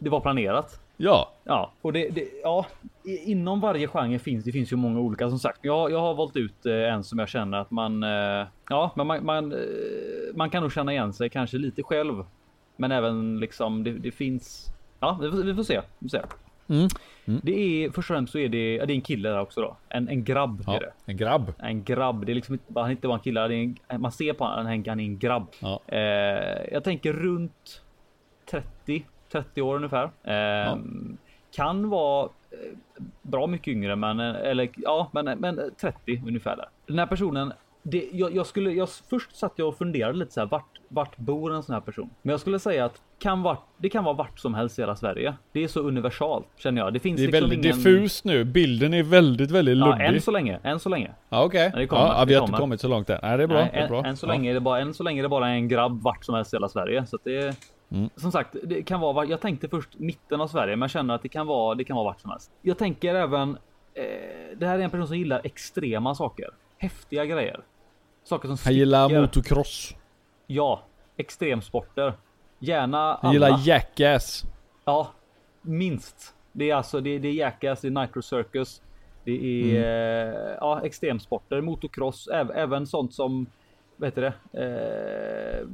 det 0.00 0.10
var 0.10 0.20
planerat. 0.20 0.80
Ja. 0.96 1.32
Ja, 1.44 1.72
och 1.82 1.92
det, 1.92 2.08
det 2.08 2.28
ja, 2.42 2.66
inom 3.04 3.60
varje 3.60 3.88
genre 3.88 4.18
finns 4.18 4.44
det 4.44 4.52
finns 4.52 4.72
ju 4.72 4.76
många 4.76 5.00
olika 5.00 5.28
som 5.28 5.38
sagt. 5.38 5.58
Jag, 5.62 5.92
jag 5.92 6.00
har 6.00 6.14
valt 6.14 6.36
ut 6.36 6.66
eh, 6.66 6.92
en 6.92 7.04
som 7.04 7.18
jag 7.18 7.28
känner 7.28 7.58
att 7.58 7.70
man, 7.70 8.02
eh, 8.02 8.46
ja, 8.68 8.92
men 8.96 9.06
man, 9.06 9.24
man, 9.24 9.52
eh, 9.52 9.58
man 10.34 10.50
kan 10.50 10.62
nog 10.62 10.72
känna 10.72 10.92
igen 10.92 11.12
sig 11.12 11.30
kanske 11.30 11.58
lite 11.58 11.82
själv. 11.82 12.24
Men 12.76 12.92
även 12.92 13.40
liksom 13.40 13.84
det, 13.84 13.92
det 13.92 14.10
finns. 14.10 14.66
Ja, 15.00 15.18
vi 15.22 15.30
får, 15.30 15.36
vi 15.36 15.54
får 15.54 15.62
se. 15.62 15.80
Vi 15.98 16.08
får 16.08 16.18
se. 16.18 16.22
Mm. 16.68 16.88
Det 17.42 17.84
är 17.84 17.90
först 17.90 18.10
och 18.10 18.14
främst 18.14 18.32
så 18.32 18.38
är 18.38 18.48
det, 18.48 18.74
ja, 18.74 18.86
det 18.86 18.92
är 18.92 18.94
en 18.94 19.00
kille 19.00 19.28
där 19.28 19.40
också 19.40 19.60
då. 19.60 19.76
En, 19.88 20.08
en 20.08 20.24
grabb 20.24 20.62
ja. 20.66 20.76
är 20.76 20.80
det. 20.80 20.92
En 21.06 21.16
grabb. 21.16 21.52
En 21.58 21.84
grabb. 21.84 22.26
Det 22.26 22.32
är 22.32 22.34
liksom 22.34 22.54
inte 22.54 22.80
han 22.80 22.90
inte 22.90 23.08
bara 23.08 23.16
en 23.18 23.22
kille. 23.22 23.74
En, 23.88 24.00
man 24.00 24.12
ser 24.12 24.32
på 24.32 24.44
honom, 24.44 24.66
han 24.66 25.00
är 25.00 25.04
en 25.04 25.18
grabb. 25.18 25.46
Ja. 25.60 25.80
Eh, 25.86 26.72
jag 26.72 26.84
tänker 26.84 27.12
runt 27.12 27.82
30, 28.50 29.04
30 29.32 29.62
år 29.62 29.76
ungefär. 29.76 30.04
Eh, 30.22 30.76
Kan 31.56 31.88
vara 31.88 32.24
eh, 32.24 32.58
bra 33.22 33.46
mycket 33.46 33.68
yngre, 33.68 33.96
men 33.96 34.20
eh, 34.20 34.34
eller 34.50 34.68
ja, 34.76 35.10
men, 35.12 35.24
men 35.38 35.60
30 35.80 36.22
ungefär 36.26 36.56
där. 36.56 36.68
Den 36.86 36.98
här 36.98 37.06
personen. 37.06 37.52
Det, 37.82 38.08
jag, 38.12 38.36
jag 38.36 38.46
skulle, 38.46 38.70
jag, 38.72 38.88
först 39.10 39.36
satt 39.36 39.52
jag 39.56 39.68
och 39.68 39.78
funderade 39.78 40.18
lite 40.18 40.32
så 40.32 40.40
här, 40.40 40.46
vart, 40.46 40.80
vart 40.88 41.16
bor 41.16 41.54
en 41.54 41.62
sån 41.62 41.72
här 41.74 41.80
person? 41.80 42.10
Men 42.22 42.30
jag 42.30 42.40
skulle 42.40 42.58
säga 42.58 42.84
att 42.84 43.00
kan 43.18 43.42
vart, 43.42 43.62
det 43.76 43.88
kan 43.88 44.04
vara 44.04 44.14
vart 44.14 44.38
som 44.38 44.54
helst 44.54 44.78
i 44.78 44.82
hela 44.82 44.96
Sverige. 44.96 45.34
Det 45.52 45.64
är 45.64 45.68
så 45.68 45.80
universalt 45.80 46.46
känner 46.56 46.80
jag. 46.82 46.92
Det 46.92 47.00
finns 47.00 47.16
Det 47.16 47.22
är 47.22 47.26
liksom 47.26 47.40
väldigt 47.50 47.64
ingen... 47.64 47.76
diffust 47.76 48.24
nu. 48.24 48.44
Bilden 48.44 48.94
är 48.94 49.02
väldigt, 49.02 49.50
väldigt 49.50 49.78
Ja, 49.78 49.86
luddig. 49.86 50.04
än 50.04 50.20
så 50.20 50.30
länge, 50.30 50.58
än 50.62 50.80
så 50.80 50.88
länge. 50.88 51.10
Ja 51.28 51.44
okej. 51.44 51.70
kommer, 51.70 51.86
Ja, 52.02 52.14
ja, 52.18 52.24
vi 52.28 52.34
har 52.34 52.44
inte 52.46 52.58
kommit 52.58 52.80
så 52.80 52.88
långt 52.88 53.10
än. 53.10 53.18
Nej 53.22 53.36
det 53.36 53.42
är 53.42 53.46
bra. 53.46 53.58
Nej, 53.58 53.70
det 53.72 53.78
är 53.78 53.82
än, 53.82 53.88
bra. 53.88 54.04
än, 54.04 54.16
så 54.16 54.26
Ja. 54.26 54.32
länge 54.32 54.50
är 54.50 54.54
det 54.54 54.60
bara, 54.60 54.80
än 54.80 54.94
så 54.94 55.02
länge 55.02 55.20
är 55.20 55.22
det 55.22 55.28
bara 55.28 55.48
en 55.48 55.68
grabb 55.68 56.02
vart 56.02 56.24
som 56.24 56.34
helst 56.34 56.52
i 56.54 56.56
hela 56.56 56.68
Sverige. 56.68 57.06
Så 57.06 57.16
att 57.16 57.24
det, 57.24 57.56
Mm. 57.90 58.10
Som 58.16 58.32
sagt, 58.32 58.56
det 58.62 58.82
kan 58.82 59.00
vara, 59.00 59.24
jag 59.24 59.40
tänkte 59.40 59.68
först 59.68 59.98
mitten 59.98 60.40
av 60.40 60.48
Sverige, 60.48 60.76
men 60.76 60.80
jag 60.82 60.90
känner 60.90 61.14
att 61.14 61.22
det 61.22 61.28
kan 61.28 61.46
vara, 61.46 61.74
det 61.74 61.84
kan 61.84 61.96
vara 61.96 62.04
vart 62.04 62.20
som 62.20 62.30
helst. 62.30 62.50
Jag 62.62 62.78
tänker 62.78 63.14
även, 63.14 63.58
eh, 63.94 64.04
det 64.56 64.66
här 64.66 64.78
är 64.78 64.82
en 64.82 64.90
person 64.90 65.06
som 65.08 65.16
gillar 65.18 65.40
extrema 65.44 66.14
saker. 66.14 66.50
Häftiga 66.78 67.24
grejer. 67.24 67.60
Saker 68.24 68.48
som 68.48 68.56
Han 68.64 68.74
gillar 68.74 69.20
motocross. 69.20 69.94
Ja, 70.46 70.80
extremsporter. 71.16 72.12
Gärna. 72.58 73.18
Han 73.22 73.32
gillar 73.32 73.60
jackass. 73.64 74.44
Ja, 74.84 75.08
minst. 75.62 76.34
Det 76.52 76.70
är 76.70 76.74
alltså 76.74 77.00
det, 77.00 77.18
det 77.18 77.28
är 77.28 77.32
Jackass, 77.32 77.80
det 77.80 77.88
är 77.88 77.90
Nitro 77.90 78.22
Circus. 78.22 78.82
Det 79.24 79.32
är 79.32 79.64
Mm. 79.64 80.34
eh, 80.34 80.56
ja, 80.60 80.80
extremsporter, 80.84 81.60
motocross, 81.60 82.28
äv, 82.28 82.50
även 82.50 82.86
sånt 82.86 83.14
som, 83.14 83.46
vad 83.96 84.06
heter 84.06 84.22
det? 84.52 84.60
Eh, 85.60 85.66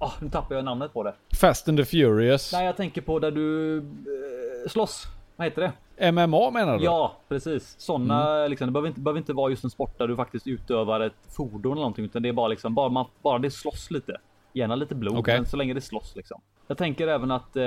ah, 0.00 0.12
nu 0.20 0.30
tappar 0.30 0.54
jag 0.54 0.64
namnet 0.64 0.92
på 0.92 1.02
det. 1.02 1.14
Fast 1.40 1.68
and 1.68 1.78
the 1.78 1.84
Furious. 1.84 2.52
Nej, 2.52 2.66
jag 2.66 2.76
tänker 2.76 3.00
på 3.00 3.18
där 3.18 3.30
du 3.30 3.78
eh, 3.78 4.68
slåss. 4.70 5.06
Vad 5.36 5.46
heter 5.46 5.62
det? 5.62 6.12
MMA 6.12 6.50
menar 6.50 6.78
du? 6.78 6.84
Ja, 6.84 7.16
precis. 7.28 7.74
Såna 7.78 8.36
Mm. 8.36 8.50
liksom. 8.50 8.66
Det 8.66 8.72
behöver 8.72 8.88
inte, 8.88 9.00
behöver 9.00 9.18
inte 9.18 9.32
vara 9.32 9.50
just 9.50 9.64
en 9.64 9.70
sport 9.70 9.98
där 9.98 10.08
du 10.08 10.16
faktiskt 10.16 10.46
utövar 10.46 11.00
ett 11.00 11.12
fordon 11.36 11.72
eller 11.72 11.80
någonting, 11.80 12.04
utan 12.04 12.22
det 12.22 12.28
är 12.28 12.32
bara 12.32 12.48
liksom 12.48 12.74
bara 12.74 12.88
man 12.88 13.06
bara 13.22 13.38
det 13.38 13.50
slåss 13.50 13.90
lite. 13.90 14.16
Gärna 14.52 14.74
lite 14.74 14.94
blod, 14.94 15.18
Okej. 15.18 15.36
men 15.36 15.46
så 15.46 15.56
länge 15.56 15.74
det 15.74 15.80
slåss 15.80 16.16
liksom. 16.16 16.40
Jag 16.66 16.78
tänker 16.78 17.08
även 17.08 17.30
att 17.30 17.56
eh, 17.56 17.64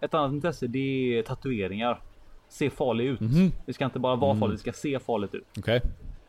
ett 0.00 0.14
annat 0.14 0.32
intresse, 0.32 0.66
det 0.66 1.18
är 1.18 1.22
tatueringar. 1.22 2.00
Se 2.48 2.70
farlig 2.70 3.04
ut. 3.04 3.20
Mhm. 3.20 3.52
Det 3.66 3.72
ska 3.72 3.84
inte 3.84 3.98
bara 3.98 4.16
vara 4.16 4.36
farligt, 4.38 4.56
det 4.64 4.72
ska 4.72 4.72
se 4.72 4.98
farligt 4.98 5.34
ut. 5.34 5.46
Okej. 5.58 5.80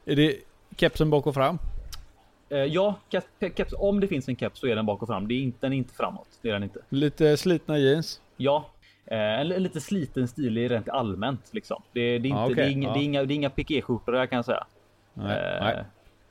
Är 0.06 0.16
det 0.16 0.36
kepsen 0.78 1.10
bak 1.10 1.28
och 1.28 1.34
fram? 1.34 1.58
Eh, 2.56 2.64
ja, 2.64 2.96
keps, 3.56 3.74
om 3.78 4.00
det 4.00 4.08
finns 4.08 4.30
en 4.30 4.36
keps 4.36 4.60
så 4.60 4.68
är 4.68 4.76
den 4.76 4.86
bak 4.86 5.02
och 5.02 5.08
fram. 5.08 5.28
Det 5.28 5.34
är 5.34 5.42
inte, 5.42 5.58
den 5.62 5.74
är 5.74 5.78
inte 5.78 5.94
framåt. 5.94 6.28
Det 6.42 6.50
är 6.50 6.54
den 6.54 6.64
inte. 6.64 6.80
Lite 6.90 7.38
slitna 7.38 7.78
jeans? 7.78 8.22
Ja, 8.38 8.70
eh, 9.06 9.18
en, 9.18 9.52
en 9.52 9.64
lite 9.64 9.82
sliten 9.82 10.28
stil 10.28 10.70
rent 10.70 10.90
allmänt 10.90 11.50
liksom. 11.54 11.82
Det, 11.94 12.20
det, 12.20 12.28
är, 12.28 12.30
inte, 12.30 12.42
Ah, 12.42 12.46
okej, 12.46 12.56
det, 12.56 12.62
är, 12.62 12.70
inga, 12.70 12.94
det, 12.94 13.00
är, 13.00 13.04
inga, 13.04 13.24
det 13.24 13.34
är 13.34 13.36
inga 13.36 13.50
pikéskjortor 13.50 14.12
där 14.12 14.26
kan 14.26 14.36
jag 14.36 14.46
säga. 14.46 14.66
Nej. 15.14 15.38
Eh, 15.38 15.64
nej. 15.64 15.86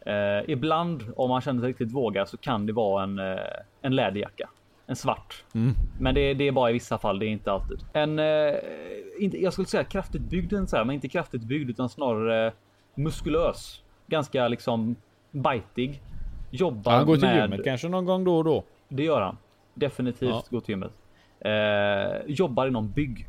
Eh, 0.07 0.51
ibland 0.51 1.13
om 1.17 1.29
man 1.31 1.41
känner 1.41 1.61
sig 1.61 1.69
riktigt 1.69 1.93
våga 1.93 2.27
så 2.27 2.37
kan 2.37 2.67
det 2.67 2.73
vara 2.73 3.03
en, 3.03 3.19
eh, 3.19 3.39
en 3.83 3.97
läderjacka. 3.97 4.49
En 4.87 4.97
svart. 4.97 5.45
Mm. 5.55 5.75
Men 6.01 6.15
det, 6.15 6.35
det 6.35 6.49
är 6.49 6.53
bara 6.53 6.71
i 6.71 6.73
vissa 6.73 6.99
fall, 6.99 7.19
det 7.19 7.27
är 7.27 7.29
inte 7.29 7.53
alltid. 7.53 7.79
En, 7.93 8.19
eh, 8.19 8.55
inte, 9.19 9.43
jag 9.43 9.53
skulle 9.53 9.67
säga 9.67 9.85
kraftigt 9.85 10.23
byggd, 10.23 10.53
en 10.53 10.67
så 10.67 10.77
här, 10.77 10.85
men 10.85 10.95
inte 10.95 11.09
kraftigt 11.09 11.43
byggd 11.43 11.71
utan 11.71 11.89
snarare 11.89 12.53
muskulös. 12.95 13.83
Ganska 14.07 14.49
liksom 14.49 14.97
bitig. 15.31 16.03
Jobbar 16.59 16.93
Han 16.93 17.07
går 17.07 17.17
till 17.17 17.25
med... 17.25 17.37
gymmet 17.43 17.65
kanske 17.65 17.89
någon 17.89 18.05
gång 18.05 18.25
då 18.25 18.37
och 18.37 18.45
då? 18.45 18.65
Det 18.89 19.03
gör 19.03 19.21
han. 19.21 19.37
Definitivt 19.75 20.29
Ja. 20.31 20.43
gå 20.51 20.61
till 20.61 20.73
gymmet. 20.73 20.93
Eh, 21.41 22.21
jobbar 22.27 22.67
inom 22.67 22.91
bygg. 22.91 23.27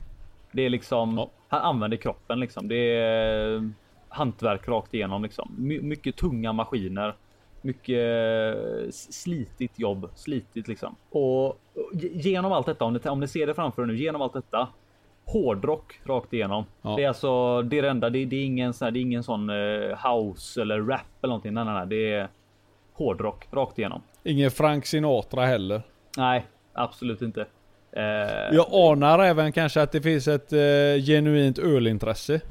Det 0.52 0.62
är 0.62 0.70
liksom, 0.70 1.18
Ja. 1.18 1.30
han 1.48 1.62
använder 1.62 1.98
kroppen 1.98 2.40
liksom. 2.40 2.68
Det 2.68 2.76
är 2.96 3.70
hantverk 4.10 4.68
rakt 4.68 4.94
igenom 4.94 5.24
liksom. 5.24 5.52
My, 5.58 5.82
mycket 5.82 6.16
tunga 6.16 6.54
maskiner. 6.54 7.14
Mycket 7.62 8.96
slitigt 8.96 9.80
jobb, 9.80 10.10
slitigt 10.16 10.68
liksom. 10.68 10.96
Och 11.10 11.46
och 11.48 11.56
ge- 11.94 12.12
genom 12.30 12.52
allt 12.52 12.66
detta, 12.66 12.86
om 12.86 12.94
ni, 12.94 13.00
om 13.10 13.20
ni 13.20 13.28
ser 13.28 13.48
det 13.48 13.54
framför 13.54 13.82
er 13.82 13.86
nu, 13.86 13.98
genom 13.98 14.22
allt 14.22 14.34
detta. 14.34 14.68
Hårdrock 15.26 16.00
rakt 16.06 16.34
igenom. 16.34 16.64
Ja. 16.82 16.96
Det 16.96 17.04
är 17.04 17.08
alltså 17.08 17.62
det 17.62 17.78
är 17.78 17.82
det 17.82 17.90
enda. 17.90 18.10
Det, 18.10 18.26
det 18.26 18.36
är 18.36 18.46
ingen 18.46 18.74
sån 18.74 18.86
här, 18.86 18.92
det 18.92 19.00
är 19.00 19.02
ingen 19.02 19.24
sån 19.24 19.50
eh, 19.50 20.12
house 20.12 20.62
eller 20.62 20.82
rap 20.82 21.02
eller 21.22 21.30
någonting. 21.30 21.54
Nej, 21.54 21.66
nej, 21.66 21.74
nej. 21.74 21.88
Det 21.88 22.14
är 22.14 22.28
hårdrock 22.96 23.48
rakt 23.52 23.80
igenom. 23.80 24.02
Ingen 24.24 24.52
Frank 24.52 24.86
Sinatra 24.86 25.46
heller. 25.46 25.82
Nej, 26.18 26.46
absolut 26.74 27.22
inte. 27.22 27.46
Eh, 27.92 28.02
Jag 28.56 28.66
anar 28.72 29.20
även 29.20 29.52
kanske 29.52 29.82
att 29.82 29.92
det 29.92 30.02
finns 30.02 30.28
ett 30.28 30.54
eh, 30.54 30.60
genuint 31.06 31.60
ölintresse. 31.60 32.42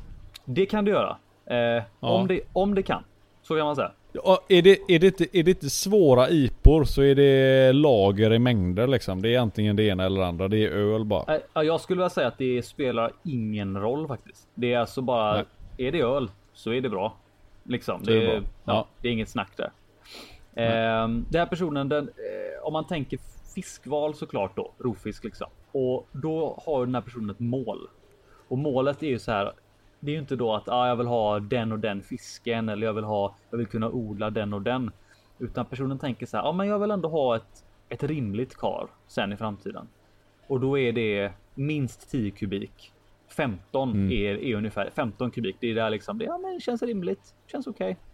Det 0.45 0.66
kan 0.66 0.85
du 0.85 0.91
göra. 0.91 1.16
Eh, 1.47 1.83
om, 2.01 2.27
det, 2.27 2.41
om 2.53 2.75
det 2.75 2.83
kan. 2.83 3.03
Så 3.43 3.57
kan 3.57 3.66
man 3.66 3.77
säga. 3.77 3.91
Ja, 4.12 4.41
är, 4.49 4.62
det, 4.62 4.79
är, 4.89 4.99
det 4.99 5.07
inte, 5.07 5.39
är 5.39 5.43
det 5.43 5.51
inte 5.51 5.71
svåra 5.71 6.29
IPor 6.31 6.85
så 6.85 7.03
är 7.03 7.15
det 7.15 7.73
lager 7.73 8.33
i 8.33 8.39
mängder 8.39 8.87
liksom. 8.87 9.23
Det 9.23 9.35
är 9.35 9.39
antingen 9.39 9.77
det 9.77 9.83
ena 9.83 10.05
eller 10.05 10.21
det 10.21 10.27
andra. 10.27 10.49
Det 10.49 10.65
är 10.65 10.69
öl 10.71 11.05
bara. 11.05 11.35
Eh, 11.35 11.41
ja, 11.55 11.62
jag 11.65 11.81
skulle 11.81 11.99
vilja 11.99 12.11
säga 12.11 12.29
att 12.29 12.39
det 12.39 12.62
spelar 12.66 13.12
ingen 13.23 13.77
roll 13.81 14.09
faktiskt. 14.09 14.49
Det 14.55 14.73
är 14.73 14.79
alltså 14.79 15.03
bara, 15.03 15.35
Nej. 15.35 15.45
är 15.89 15.93
det 15.93 16.01
öl 16.01 16.31
så 16.55 16.73
är 16.73 16.81
det 16.81 16.89
bra. 16.89 17.12
Liksom. 17.65 18.03
Är 18.03 18.07
det 18.07 18.21
det, 18.21 18.27
bra. 18.27 18.35
Ja, 18.35 18.43
Ja. 18.65 18.87
det 19.01 19.09
är 19.09 19.12
inget 19.12 19.29
snack 19.29 19.51
där. 19.57 19.71
Eh, 20.56 21.09
den 21.09 21.40
här 21.40 21.47
personen, 21.47 21.89
den, 21.89 22.09
eh, 22.09 22.66
om 22.66 22.72
man 22.72 22.86
tänker 22.86 23.18
fiskval 23.55 24.14
såklart 24.14 24.56
då, 24.56 24.72
rovfisk 24.78 25.24
liksom. 25.24 25.47
Och 25.72 26.06
då 26.12 26.62
har 26.66 26.86
den 26.86 26.94
här 26.94 27.02
personen 27.02 27.31
ett 27.31 27.40
mål. 27.40 27.78
Och 28.48 28.59
målet 28.59 29.02
är 29.02 29.06
ju 29.06 29.18
så 29.18 29.32
här. 29.32 29.52
Det 30.01 30.10
är 30.10 30.12
ju 30.12 30.20
inte 30.20 30.36
då 30.36 30.55
att 30.55 30.68
ah, 30.68 30.89
jag 30.89 30.97
vill 30.97 31.06
ha 31.06 31.40
den 31.40 31.72
och 31.72 31.78
den 31.78 32.02
fisken 32.02 32.68
eller 32.68 32.86
jag 32.86 32.94
vill 32.94 33.05
ha, 33.05 33.35
jag 33.51 33.59
vill 33.59 33.66
kunna 33.66 33.90
odla 33.90 34.31
den 34.31 34.52
och 34.52 34.62
den. 34.62 34.90
Utan 35.39 35.66
personen 35.66 35.98
tänker 35.98 36.26
så 36.26 36.36
här, 36.36 36.44
ja 36.44 36.52
men 36.52 36.66
jag 36.68 36.78
vill 36.78 36.90
ändå 36.90 37.09
ha 37.09 37.36
ett, 37.36 37.64
ett 37.89 38.02
rimligt 38.02 38.56
kar 38.56 38.86
sen 39.06 39.32
i 39.32 39.36
framtiden. 39.36 39.89
Och 40.47 40.60
då 40.60 40.78
är 40.78 40.93
det 40.93 41.32
minst 41.55 42.10
10 42.10 42.31
kubik. 42.31 42.93
15 43.36 43.90
Mm. 43.93 44.12
är, 44.12 44.44
är 44.44 44.55
ungefär 44.56 44.90
15 44.94 45.31
kubik. 45.31 45.56
Det 45.60 45.70
är 45.70 45.74
där 45.74 45.90
liksom. 45.90 46.18
Det 46.18 46.24
ja, 46.24 46.39
men 46.39 46.55
det 46.55 46.60
känns 46.60 46.82
rimligt. 46.82 47.35
Känns 47.47 47.66
okej. 47.66 47.89
Det- 47.93 48.14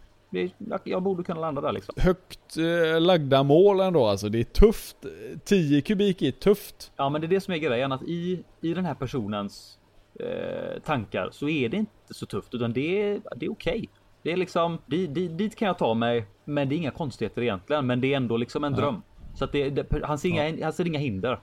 Jag, 0.85 1.03
borde 1.03 1.23
kunna 1.23 1.41
landa 1.41 1.61
där 1.61 1.73
liksom. 1.73 1.95
Högt 1.99 2.57
eh, 2.57 3.01
lagda 3.01 3.43
mål 3.43 3.81
ändå 3.81 4.07
alltså. 4.07 4.29
Det 4.29 4.41
är 4.41 4.45
tufft. 4.45 4.97
10 5.45 5.81
kubik 5.81 6.23
är 6.23 6.31
tufft. 6.31 6.93
Ja, 6.97 7.09
men 7.09 7.21
det 7.21 7.27
är 7.27 7.29
det 7.29 7.41
som 7.41 7.55
är 7.55 7.59
grejen 7.59 7.93
att 7.93 8.03
i 8.03 8.45
i 8.61 8.75
den 8.75 8.85
här 8.85 8.95
personens 8.95 9.79
eh, 10.21 10.81
tankar 10.85 11.29
så 11.33 11.49
är 11.49 11.69
det 11.69 11.77
inte 11.77 12.15
så 12.15 12.27
tufft 12.27 12.55
utan 12.55 12.73
det 12.73 13.03
är 13.03 13.21
det 13.37 13.47
är 13.47 13.53
okej. 13.53 13.89
Det 14.23 14.33
är 14.33 14.37
liksom 14.37 14.79
dit, 14.87 15.15
dit, 15.15 15.39
dit 15.39 15.57
kan 15.57 15.67
jag 15.69 15.79
ta 15.79 15.95
mig, 15.95 16.27
men 16.45 16.69
det 16.69 16.75
är 16.75 16.77
inga 16.77 16.91
konstigheter 16.91 17.43
egentligen. 17.43 17.87
Men 17.87 18.01
det 18.01 18.13
är 18.13 18.17
ändå 18.17 18.37
liksom 18.37 18.65
en 18.65 18.73
Ja. 18.75 18.81
dröm 18.81 19.03
så 19.35 19.45
att 19.45 19.53
det, 19.53 19.71
det 19.71 19.87
han 20.05 20.19
ser 20.19 20.29
inga, 20.29 20.65
han 20.65 20.73
ser 20.73 20.87
inga 20.87 20.99
hinder. 20.99 21.41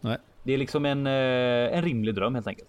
Nej. 0.00 0.16
Det 0.42 0.52
är 0.52 0.58
liksom 0.58 0.86
en, 0.86 1.06
eh, 1.06 1.76
en 1.78 1.82
rimlig 1.82 2.14
dröm 2.14 2.34
helt 2.34 2.46
enkelt. 2.46 2.68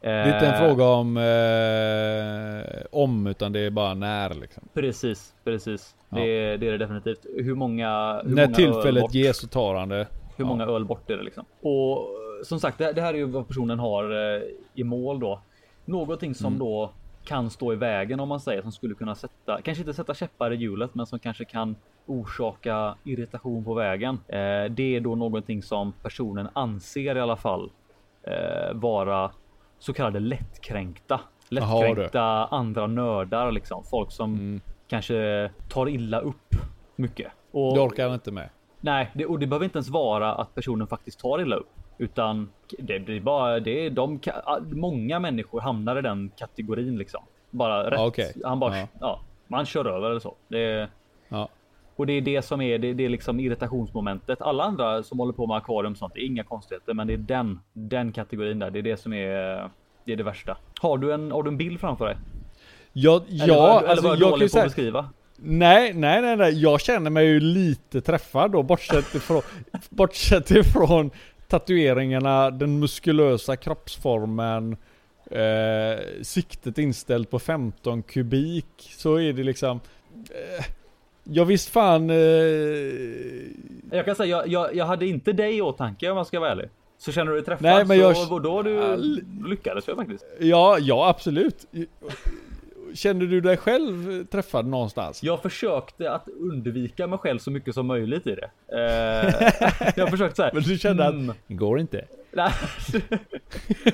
Det 0.00 0.08
är 0.10 0.34
inte 0.34 0.46
en 0.46 0.54
Eh, 0.54 0.68
fråga 0.68 0.84
om 0.84 1.16
eh, 1.16 2.86
om 2.90 3.26
utan 3.26 3.52
det 3.52 3.60
är 3.60 3.70
bara 3.70 3.94
när 3.94 4.34
liksom. 4.34 4.68
Precis, 4.74 5.34
precis. 5.44 5.96
Ja. 6.08 6.16
Det, 6.18 6.22
är- 6.22 6.58
det 6.58 6.66
är 6.66 6.70
det 6.72 6.78
definitivt. 6.78 7.26
Hur 7.36 7.54
många? 7.54 8.20
Hur 8.24 8.34
När 8.34 8.44
många 8.46 8.54
tillfället 8.56 9.02
bort? 9.02 9.14
ges 9.14 9.36
så 9.36 9.48
tar 9.48 9.74
han 9.74 9.88
det. 9.88 10.06
Hur 10.36 10.44
många 10.44 10.66
öl 10.66 10.84
bort 10.84 11.10
är 11.10 11.16
det 11.16 11.22
liksom? 11.22 11.44
Och 11.60 11.96
eh, 11.98 12.04
som 12.44 12.60
sagt, 12.60 12.78
det, 12.78 12.92
det 12.92 13.00
här 13.02 13.14
är 13.14 13.18
ju 13.18 13.24
vad 13.24 13.48
personen 13.48 13.78
har 13.78 14.34
eh, 14.36 14.42
i 14.74 14.84
mål 14.84 15.20
då. 15.20 15.40
Någonting 15.84 16.34
som 16.34 16.46
Mm. 16.46 16.58
då 16.58 16.90
kan 17.24 17.50
stå 17.50 17.72
i 17.72 17.76
vägen 17.76 18.20
om 18.20 18.28
man 18.28 18.40
säger 18.40 18.62
som 18.62 18.72
skulle 18.72 18.94
kunna 18.94 19.14
sätta, 19.14 19.60
kanske 19.62 19.82
inte 19.82 19.94
sätta 19.94 20.14
käppar 20.14 20.52
i 20.52 20.56
hjulet, 20.56 20.94
men 20.94 21.06
som 21.06 21.18
kanske 21.18 21.44
kan 21.44 21.76
orsaka 22.06 22.94
irritation 23.04 23.64
på 23.64 23.74
vägen. 23.74 24.14
Eh, 24.28 24.64
det 24.70 24.96
är 24.96 25.00
då 25.00 25.14
någonting 25.14 25.62
som 25.62 25.92
personen 26.02 26.48
anser 26.52 27.16
i 27.16 27.20
alla 27.20 27.36
fall 27.36 27.70
eh, 28.22 28.74
vara 28.74 29.30
så 29.80 29.92
kallade 29.92 30.20
lättkränkta. 30.20 31.20
Lättkränkta 31.48 32.22
andra 32.44 32.86
nördar 32.86 33.52
liksom. 33.52 33.84
Folk 33.84 34.12
som 34.12 34.34
Mm. 34.34 34.60
kanske 34.88 35.50
tar 35.68 35.88
illa 35.88 36.20
upp 36.20 36.54
mycket. 36.96 37.32
Och, 37.50 37.74
Det 37.74 37.80
orkar 37.80 38.04
han 38.04 38.14
inte 38.14 38.32
med. 38.32 38.48
Nej, 38.80 39.10
det, 39.14 39.26
och 39.26 39.38
det 39.38 39.46
behöver 39.46 39.64
inte 39.64 39.76
ens 39.78 39.88
vara 39.88 40.34
att 40.34 40.54
personen 40.54 40.86
faktiskt 40.86 41.20
tar 41.20 41.40
illa 41.40 41.56
upp. 41.56 41.68
Utan 41.98 42.50
det, 42.78 42.94
är 42.94 43.20
bara 43.20 43.60
det 43.60 43.86
är 43.86 43.90
de, 43.90 44.20
många 44.72 45.18
människor 45.18 45.60
hamnar 45.60 45.98
i 45.98 46.02
den 46.02 46.30
kategorin 46.36 46.98
liksom. 46.98 47.22
Bara 47.50 47.90
rätt. 47.90 47.98
Ja, 47.98 48.06
okej. 48.06 48.32
Han 48.44 48.60
bara, 48.60 48.78
Ja. 48.78 48.86
ja. 49.00 49.20
man 49.46 49.66
kör 49.66 49.84
över 49.84 50.10
eller 50.10 50.20
så. 50.20 50.34
Det. 50.48 50.88
Och 52.00 52.06
det 52.06 52.12
är 52.12 52.20
det 52.20 52.42
som 52.42 52.60
är 52.60 52.78
det, 52.78 52.92
det 52.92 53.04
är 53.04 53.08
liksom 53.08 53.40
irritationsmomentet. 53.40 54.42
Alla 54.42 54.64
andra 54.64 55.02
som 55.02 55.18
håller 55.18 55.32
på 55.32 55.46
med 55.46 55.56
akvarium 55.56 55.92
och 55.92 55.98
sånt, 55.98 56.14
det 56.14 56.20
är 56.20 56.26
inga 56.26 56.44
konstigheter, 56.44 56.94
men 56.94 57.06
det 57.06 57.12
är 57.12 57.18
den, 57.18 57.60
den 57.72 58.12
kategorin 58.12 58.58
där. 58.58 58.70
Det 58.70 58.78
är 58.78 58.82
det 58.82 58.96
som 58.96 59.12
är, 59.12 59.70
det 60.04 60.12
är 60.12 60.16
det 60.16 60.22
värsta. 60.22 60.56
Har 60.80 60.98
du 60.98 61.12
en, 61.12 61.30
har 61.30 61.42
du 61.42 61.48
en 61.48 61.56
bild 61.56 61.80
framför 61.80 62.06
dig? 62.06 62.16
Ja, 62.92 63.24
Eller 63.28 63.46
ja 63.46 63.56
var, 63.56 63.78
eller 63.78 63.88
alltså 63.88 64.08
var 64.08 64.16
jag 64.16 64.30
kan 64.30 64.40
ju 64.40 64.48
säga, 64.48 64.64
beskriva? 64.64 65.08
Nej, 65.36 65.92
nej, 65.94 66.22
nej, 66.22 66.36
nej. 66.36 66.62
Jag 66.62 66.80
känner 66.80 67.10
mig 67.10 67.26
ju 67.26 67.40
lite 67.40 68.00
träffad 68.00 68.52
då, 68.52 68.62
bortsett 68.62 69.14
ifrån, 69.14 69.42
bortsett 69.90 70.50
ifrån 70.50 71.10
tatueringarna, 71.48 72.50
den 72.50 72.78
muskulösa 72.78 73.56
kroppsformen, 73.56 74.76
eh, 75.30 76.22
siktet 76.22 76.78
inställt 76.78 77.30
på 77.30 77.38
15 77.38 78.02
kubik, 78.02 78.90
så 78.96 79.16
är 79.16 79.32
det 79.32 79.42
liksom... 79.42 79.80
Eh, 80.14 80.64
jag 81.32 81.44
visst 81.44 81.68
fan... 81.68 82.10
Eh, 82.10 82.16
Jag 83.90 84.04
kan 84.04 84.14
säga, 84.16 84.36
jag, 84.36 84.48
jag, 84.48 84.74
jag 84.76 84.84
hade 84.86 85.06
inte 85.06 85.32
dig 85.32 85.56
i 85.56 85.60
åtanke 85.60 86.10
om 86.10 86.16
jag 86.16 86.26
ska 86.26 86.40
vara 86.40 86.50
ärlig. 86.50 86.68
Så 86.98 87.12
känner 87.12 87.30
du 87.32 87.36
dig 87.36 87.44
träffad 87.44 87.62
Nej, 87.62 87.84
men 87.84 87.98
jag- 87.98 88.16
så 88.16 88.38
då 88.38 88.62
du 88.62 88.82
All- 88.82 89.20
lyckades 89.46 89.88
jag 89.88 89.96
faktiskt. 89.96 90.24
ja, 90.40 90.78
ja 90.80 91.08
absolut. 91.08 91.66
Känner 92.94 93.26
du 93.26 93.40
dig 93.40 93.56
själv 93.56 94.24
träffad 94.26 94.66
någonstans? 94.66 95.22
Jag 95.22 95.42
försökte 95.42 96.10
att 96.12 96.28
undvika 96.40 97.06
mig 97.06 97.18
själv 97.18 97.38
så 97.38 97.50
mycket 97.50 97.74
som 97.74 97.86
möjligt 97.86 98.26
i 98.26 98.34
det. 98.34 98.50
Eh, 98.72 99.92
jag 99.96 100.10
försökte 100.10 100.36
så 100.36 100.42
här. 100.42 100.50
Men 100.54 100.62
du 100.62 100.78
kände 100.78 101.04
mm, 101.04 101.30
att 101.30 101.36
det 101.46 101.54
går 101.54 101.80
inte? 101.80 102.04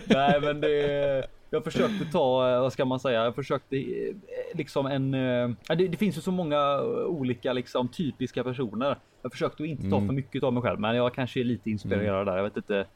nej, 0.04 0.40
men 0.40 0.60
det. 0.60 1.26
Jag 1.56 1.64
försökte 1.64 2.04
ta, 2.12 2.50
eh, 2.54 2.60
vad 2.60 2.72
ska 2.72 2.84
man 2.84 3.00
säga? 3.00 3.24
Jag 3.24 3.34
försökte 3.34 3.76
eh, 3.76 4.14
liksom 4.54 4.86
en. 4.86 5.14
eh, 5.14 5.48
Det, 5.76 5.88
det 5.88 5.96
finns 5.96 6.16
ju 6.16 6.20
så 6.20 6.30
många 6.32 6.80
olika 7.06 7.52
liksom 7.52 7.88
typiska 7.88 8.44
personer. 8.44 8.98
Jag 9.22 9.32
försökte 9.32 9.64
inte 9.64 9.90
ta 9.90 9.96
Mm. 9.96 10.06
för 10.08 10.14
mycket 10.14 10.42
av 10.42 10.52
mig 10.52 10.62
själv, 10.62 10.80
men 10.80 10.96
jag 10.96 11.14
kanske 11.14 11.40
är 11.40 11.44
lite 11.44 11.70
inspirerad 11.70 12.26
där. 12.26 12.36
Jag 12.36 12.44
vet 12.44 12.56
inte. 12.56 12.86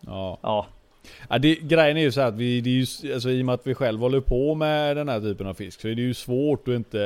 Ja. 0.00 0.38
Ja, 0.42 0.66
Ja, 1.28 1.38
det, 1.38 1.54
grejen 1.54 1.96
är 1.96 2.00
ju 2.00 2.12
så 2.12 2.20
här 2.20 2.28
att 2.28 2.34
vi, 2.34 2.60
det 2.60 2.70
är 2.70 2.74
ju, 3.04 3.14
alltså, 3.14 3.30
i 3.30 3.42
och 3.42 3.46
med 3.46 3.54
att 3.54 3.66
vi 3.66 3.74
själv 3.74 4.00
håller 4.00 4.20
på 4.20 4.54
med 4.54 4.96
den 4.96 5.08
här 5.08 5.20
typen 5.20 5.46
av 5.46 5.54
fisk 5.54 5.80
så 5.80 5.88
är 5.88 5.94
det 5.94 6.02
ju 6.02 6.14
svårt 6.14 6.68
att 6.68 6.74
inte 6.74 6.98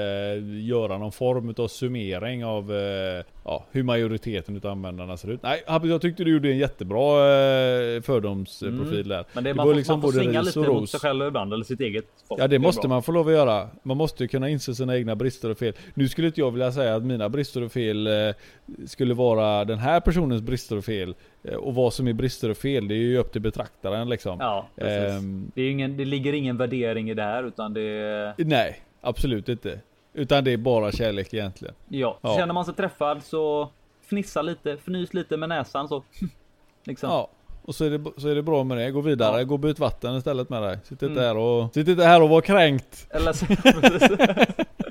göra 0.62 0.98
någon 0.98 1.12
form 1.12 1.55
av 1.59 1.68
summering 1.68 2.44
av 2.44 2.72
eh, 2.72 3.24
ja, 3.44 3.66
hur 3.70 3.82
majoriteten 3.82 4.56
utav 4.56 4.70
användarna 4.70 5.16
ser 5.16 5.31
ut. 5.31 5.43
Nej 5.43 5.62
jag 5.66 6.01
tyckte 6.01 6.24
du 6.24 6.32
gjorde 6.32 6.51
en 6.51 6.59
jättebra 6.59 7.01
eh, 7.97 8.02
fördomsprofil 8.02 9.09
där. 9.09 9.24
men 9.32 9.44
det, 9.44 9.51
Det 9.51 9.55
man, 9.55 9.66
får, 9.66 9.74
liksom 9.74 10.01
man 10.01 10.12
får 10.12 10.18
svinga 10.18 10.43
lite 10.43 10.59
mot 10.59 10.90
sig 10.90 11.01
själv 11.01 11.27
ibland 11.27 11.52
eller 11.52 11.64
sitt 11.64 11.81
eget. 11.81 12.05
folk. 12.28 12.40
Ja 12.40 12.48
det 12.48 12.56
är 12.56 12.60
måste 12.60 12.81
bra. 12.81 12.89
man 12.89 13.02
få 13.02 13.12
lov 13.12 13.27
att 13.28 13.32
göra. 13.35 13.68
Man 13.82 13.97
måste 13.97 14.24
ju 14.24 14.28
kunna 14.28 14.48
inse 14.48 14.74
sina 14.74 14.97
egna 14.97 15.16
brister 15.16 15.51
och 15.51 15.59
fel. 15.59 15.72
Nu 15.94 16.09
skulle 16.09 16.27
inte 16.27 16.40
jag 16.40 16.51
vilja 16.51 16.72
säga 16.72 16.94
att 16.97 17.05
mina 17.05 17.28
brister 17.28 17.62
och 17.62 17.72
fel 17.72 18.06
eh, 18.06 18.12
skulle 18.86 19.14
vara 19.14 19.64
den 19.64 19.78
här 19.78 20.01
personens 20.01 20.43
brister 20.43 20.77
och 20.77 20.85
fel. 20.85 21.14
Eh, 21.44 21.54
och 21.54 21.74
vad 21.74 21.94
som 21.94 22.08
är 22.08 22.12
brister 22.12 22.50
och 22.50 22.56
fel, 22.56 22.88
det 22.88 22.94
är 22.94 22.98
ju 22.98 23.18
upp 23.18 23.32
till 23.32 23.40
betraktaren 23.40 24.08
liksom. 24.08 24.36
Ja. 24.40 24.66
Ehm, 24.76 25.50
Det, 25.54 25.62
är 25.62 25.70
ingen, 25.70 25.96
det 25.96 26.04
ligger 26.04 26.32
ingen 26.32 26.56
värdering 26.56 27.10
i 27.10 27.14
det 27.14 27.22
här 27.22 27.44
utan 27.44 27.74
det 27.74 27.80
är 27.82 28.34
Nej, 28.38 28.80
absolut 29.00 29.48
inte. 29.48 29.80
Utan 30.14 30.44
det 30.44 30.50
är 30.52 30.56
bara 30.56 30.92
kärlek 30.92 31.34
egentligen. 31.34 31.74
ja. 31.88 32.18
Ja. 32.22 32.36
Känner 32.36 32.54
man 32.54 32.64
sig 32.64 32.74
träffad 32.74 33.22
så 33.24 33.68
fnissa 34.08 34.42
lite, 34.42 34.72
fnys 34.72 35.14
lite 35.14 35.36
med 35.36 35.48
näsan 35.48 35.88
så. 35.88 36.02
liksom. 36.84 37.10
Ja. 37.10 37.28
Och 37.62 37.74
så 37.74 37.84
är, 37.84 37.90
det, 37.90 38.10
så 38.20 38.28
är 38.28 38.34
det 38.34 38.42
bra 38.42 38.64
med 38.64 38.78
det. 38.78 38.90
Gå 38.90 39.00
vidare, 39.00 39.38
Ja. 39.38 39.44
gå 39.44 39.54
och 39.54 39.60
byt 39.60 39.78
vatten 39.78 40.16
istället 40.16 40.48
med 40.50 40.62
dig. 40.62 40.78
Sitt 40.84 41.02
inte 41.02 41.06
Mm. 41.06 41.24
här 41.24 41.36
och, 41.36 41.74
sitt 41.74 41.88
inte 41.88 42.04
här 42.04 42.22
och 42.22 42.28
var 42.28 42.40
kränkt. 42.40 43.06
Eller, 43.10 43.32
så, 43.32 43.46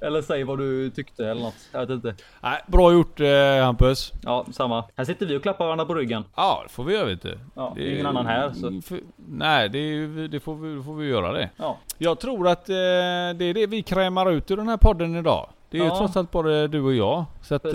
eller 0.00 0.22
säg 0.22 0.44
vad 0.44 0.58
du 0.58 0.90
tyckte 0.90 1.26
eller 1.28 1.42
något. 1.42 1.54
Jag 1.72 1.80
vet 1.80 1.90
inte. 1.90 2.14
Nej, 2.40 2.62
bra 2.66 2.92
gjort 2.92 3.20
eh, 3.20 3.64
Hampus. 3.64 4.12
Ja, 4.22 4.46
samma. 4.52 4.84
Här 4.96 5.04
sitter 5.04 5.26
vi 5.26 5.36
och 5.38 5.42
klappar 5.42 5.64
varandra 5.64 5.84
på 5.86 5.94
ryggen. 5.94 6.24
Ja, 6.36 6.60
det 6.66 6.72
får 6.72 6.84
vi 6.84 6.94
göra 6.94 7.04
vet 7.06 7.22
du. 7.22 7.38
Ja, 7.54 7.72
det 7.76 7.88
är 7.88 7.92
ingen 7.94 8.06
annan 8.06 8.26
här, 8.26 8.50
så- 8.52 8.80
För, 8.84 9.00
nej, 9.16 9.68
det, 9.68 9.78
är, 9.78 10.28
det 10.28 10.40
får, 10.40 10.54
vi, 10.54 10.82
får 10.82 10.94
vi 10.94 11.08
göra 11.08 11.32
det. 11.32 11.50
Ja, 11.56 11.76
Jag 11.98 12.20
tror 12.20 12.48
att 12.48 12.68
eh, 12.68 12.74
det 12.74 13.44
är 13.44 13.54
det 13.54 13.66
vi 13.66 13.82
krämar 13.82 14.30
ut 14.30 14.50
ur 14.50 14.56
den 14.56 14.68
här 14.68 14.76
podden 14.76 15.16
idag. 15.16 15.48
Det 15.70 15.78
är 15.78 15.82
ju 15.82 15.88
Ja. 15.88 15.98
trots 15.98 16.16
allt 16.16 16.30
bara 16.30 16.66
du 16.68 16.80
och 16.80 16.94
jag. 16.94 17.24
Så 17.42 17.54
att 17.54 17.64
eh, 17.64 17.72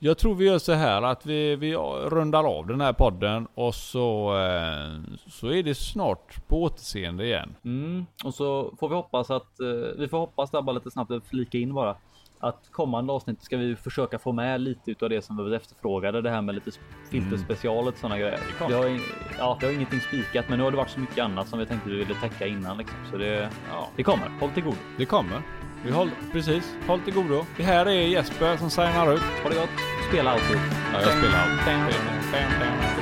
jag 0.00 0.18
tror 0.18 0.34
vi 0.34 0.44
gör 0.44 0.58
så 0.58 0.72
här 0.72 1.02
att 1.02 1.26
vi, 1.26 1.56
vi 1.56 1.74
rundar 2.06 2.44
av 2.58 2.66
den 2.66 2.80
här 2.80 2.92
podden 2.92 3.46
och 3.54 3.74
så, 3.74 4.36
eh, 4.38 5.00
så 5.30 5.48
är 5.52 5.62
det 5.62 5.74
snart 5.74 6.46
på 6.48 6.62
återseende 6.62 7.24
igen. 7.24 7.54
Mm. 7.64 8.06
Och 8.24 8.34
så 8.34 8.74
får 8.80 8.88
vi 8.88 8.94
hoppas 8.94 9.30
att 9.30 9.60
eh, 9.60 9.66
vi 9.98 10.08
får 10.08 10.18
hoppas 10.18 10.50
där 10.50 10.62
bara 10.62 10.72
lite 10.72 10.90
snabbt 10.90 11.12
flika 11.30 11.58
in 11.58 11.74
bara 11.74 11.96
att 12.40 12.68
kommande 12.70 13.12
avsnitt 13.12 13.42
ska 13.42 13.56
vi 13.56 13.76
försöka 13.76 14.18
få 14.18 14.32
med 14.32 14.60
lite 14.60 14.90
utav 14.90 15.08
det 15.08 15.22
som 15.24 15.50
vi 15.50 15.56
efterfrågade. 15.56 16.22
Det 16.22 16.30
här 16.30 16.42
med 16.42 16.54
lite 16.54 16.70
filterspecial 17.10 17.88
och 17.88 17.94
sådana 17.96 18.18
grejer. 18.18 18.38
Det 18.58 18.66
Vi 18.68 18.74
har, 18.74 19.00
ja, 19.38 19.56
vi 19.60 19.66
har 19.66 19.72
ingenting 19.72 20.00
spikat, 20.00 20.44
men 20.48 20.58
nu 20.58 20.64
har 20.64 20.70
det 20.70 20.76
varit 20.76 20.90
så 20.90 21.00
mycket 21.00 21.24
annat 21.24 21.48
som 21.48 21.58
vi 21.58 21.66
tänkte 21.66 21.90
vi 21.90 21.96
ville 21.96 22.14
täcka 22.14 22.46
innan 22.46 22.78
liksom. 22.78 22.96
Så 23.10 23.16
det, 23.16 23.50
Ja. 23.70 23.88
det 23.96 24.02
kommer. 24.02 24.28
Håll 24.40 24.50
till 24.50 24.62
godo. 24.64 24.76
Det 24.98 25.04
kommer. 25.06 25.42
Vi 25.84 25.90
håll, 25.90 26.10
precis, 26.32 26.74
håll 26.86 27.00
till 27.00 27.14
godo. 27.14 27.46
Det 27.56 27.62
här 27.62 27.86
är 27.86 27.90
Jesper 27.90 28.56
som 28.56 28.70
signar 28.70 29.12
ut. 29.14 29.22
Ha 29.42 29.50
det 29.50 29.56
gott. 29.56 29.68
Spela 30.08 30.30
alltid. 30.30 30.56
Ja, 30.92 31.00
jag 31.02 31.12
spelar 31.12 31.38
allt. 31.38 32.95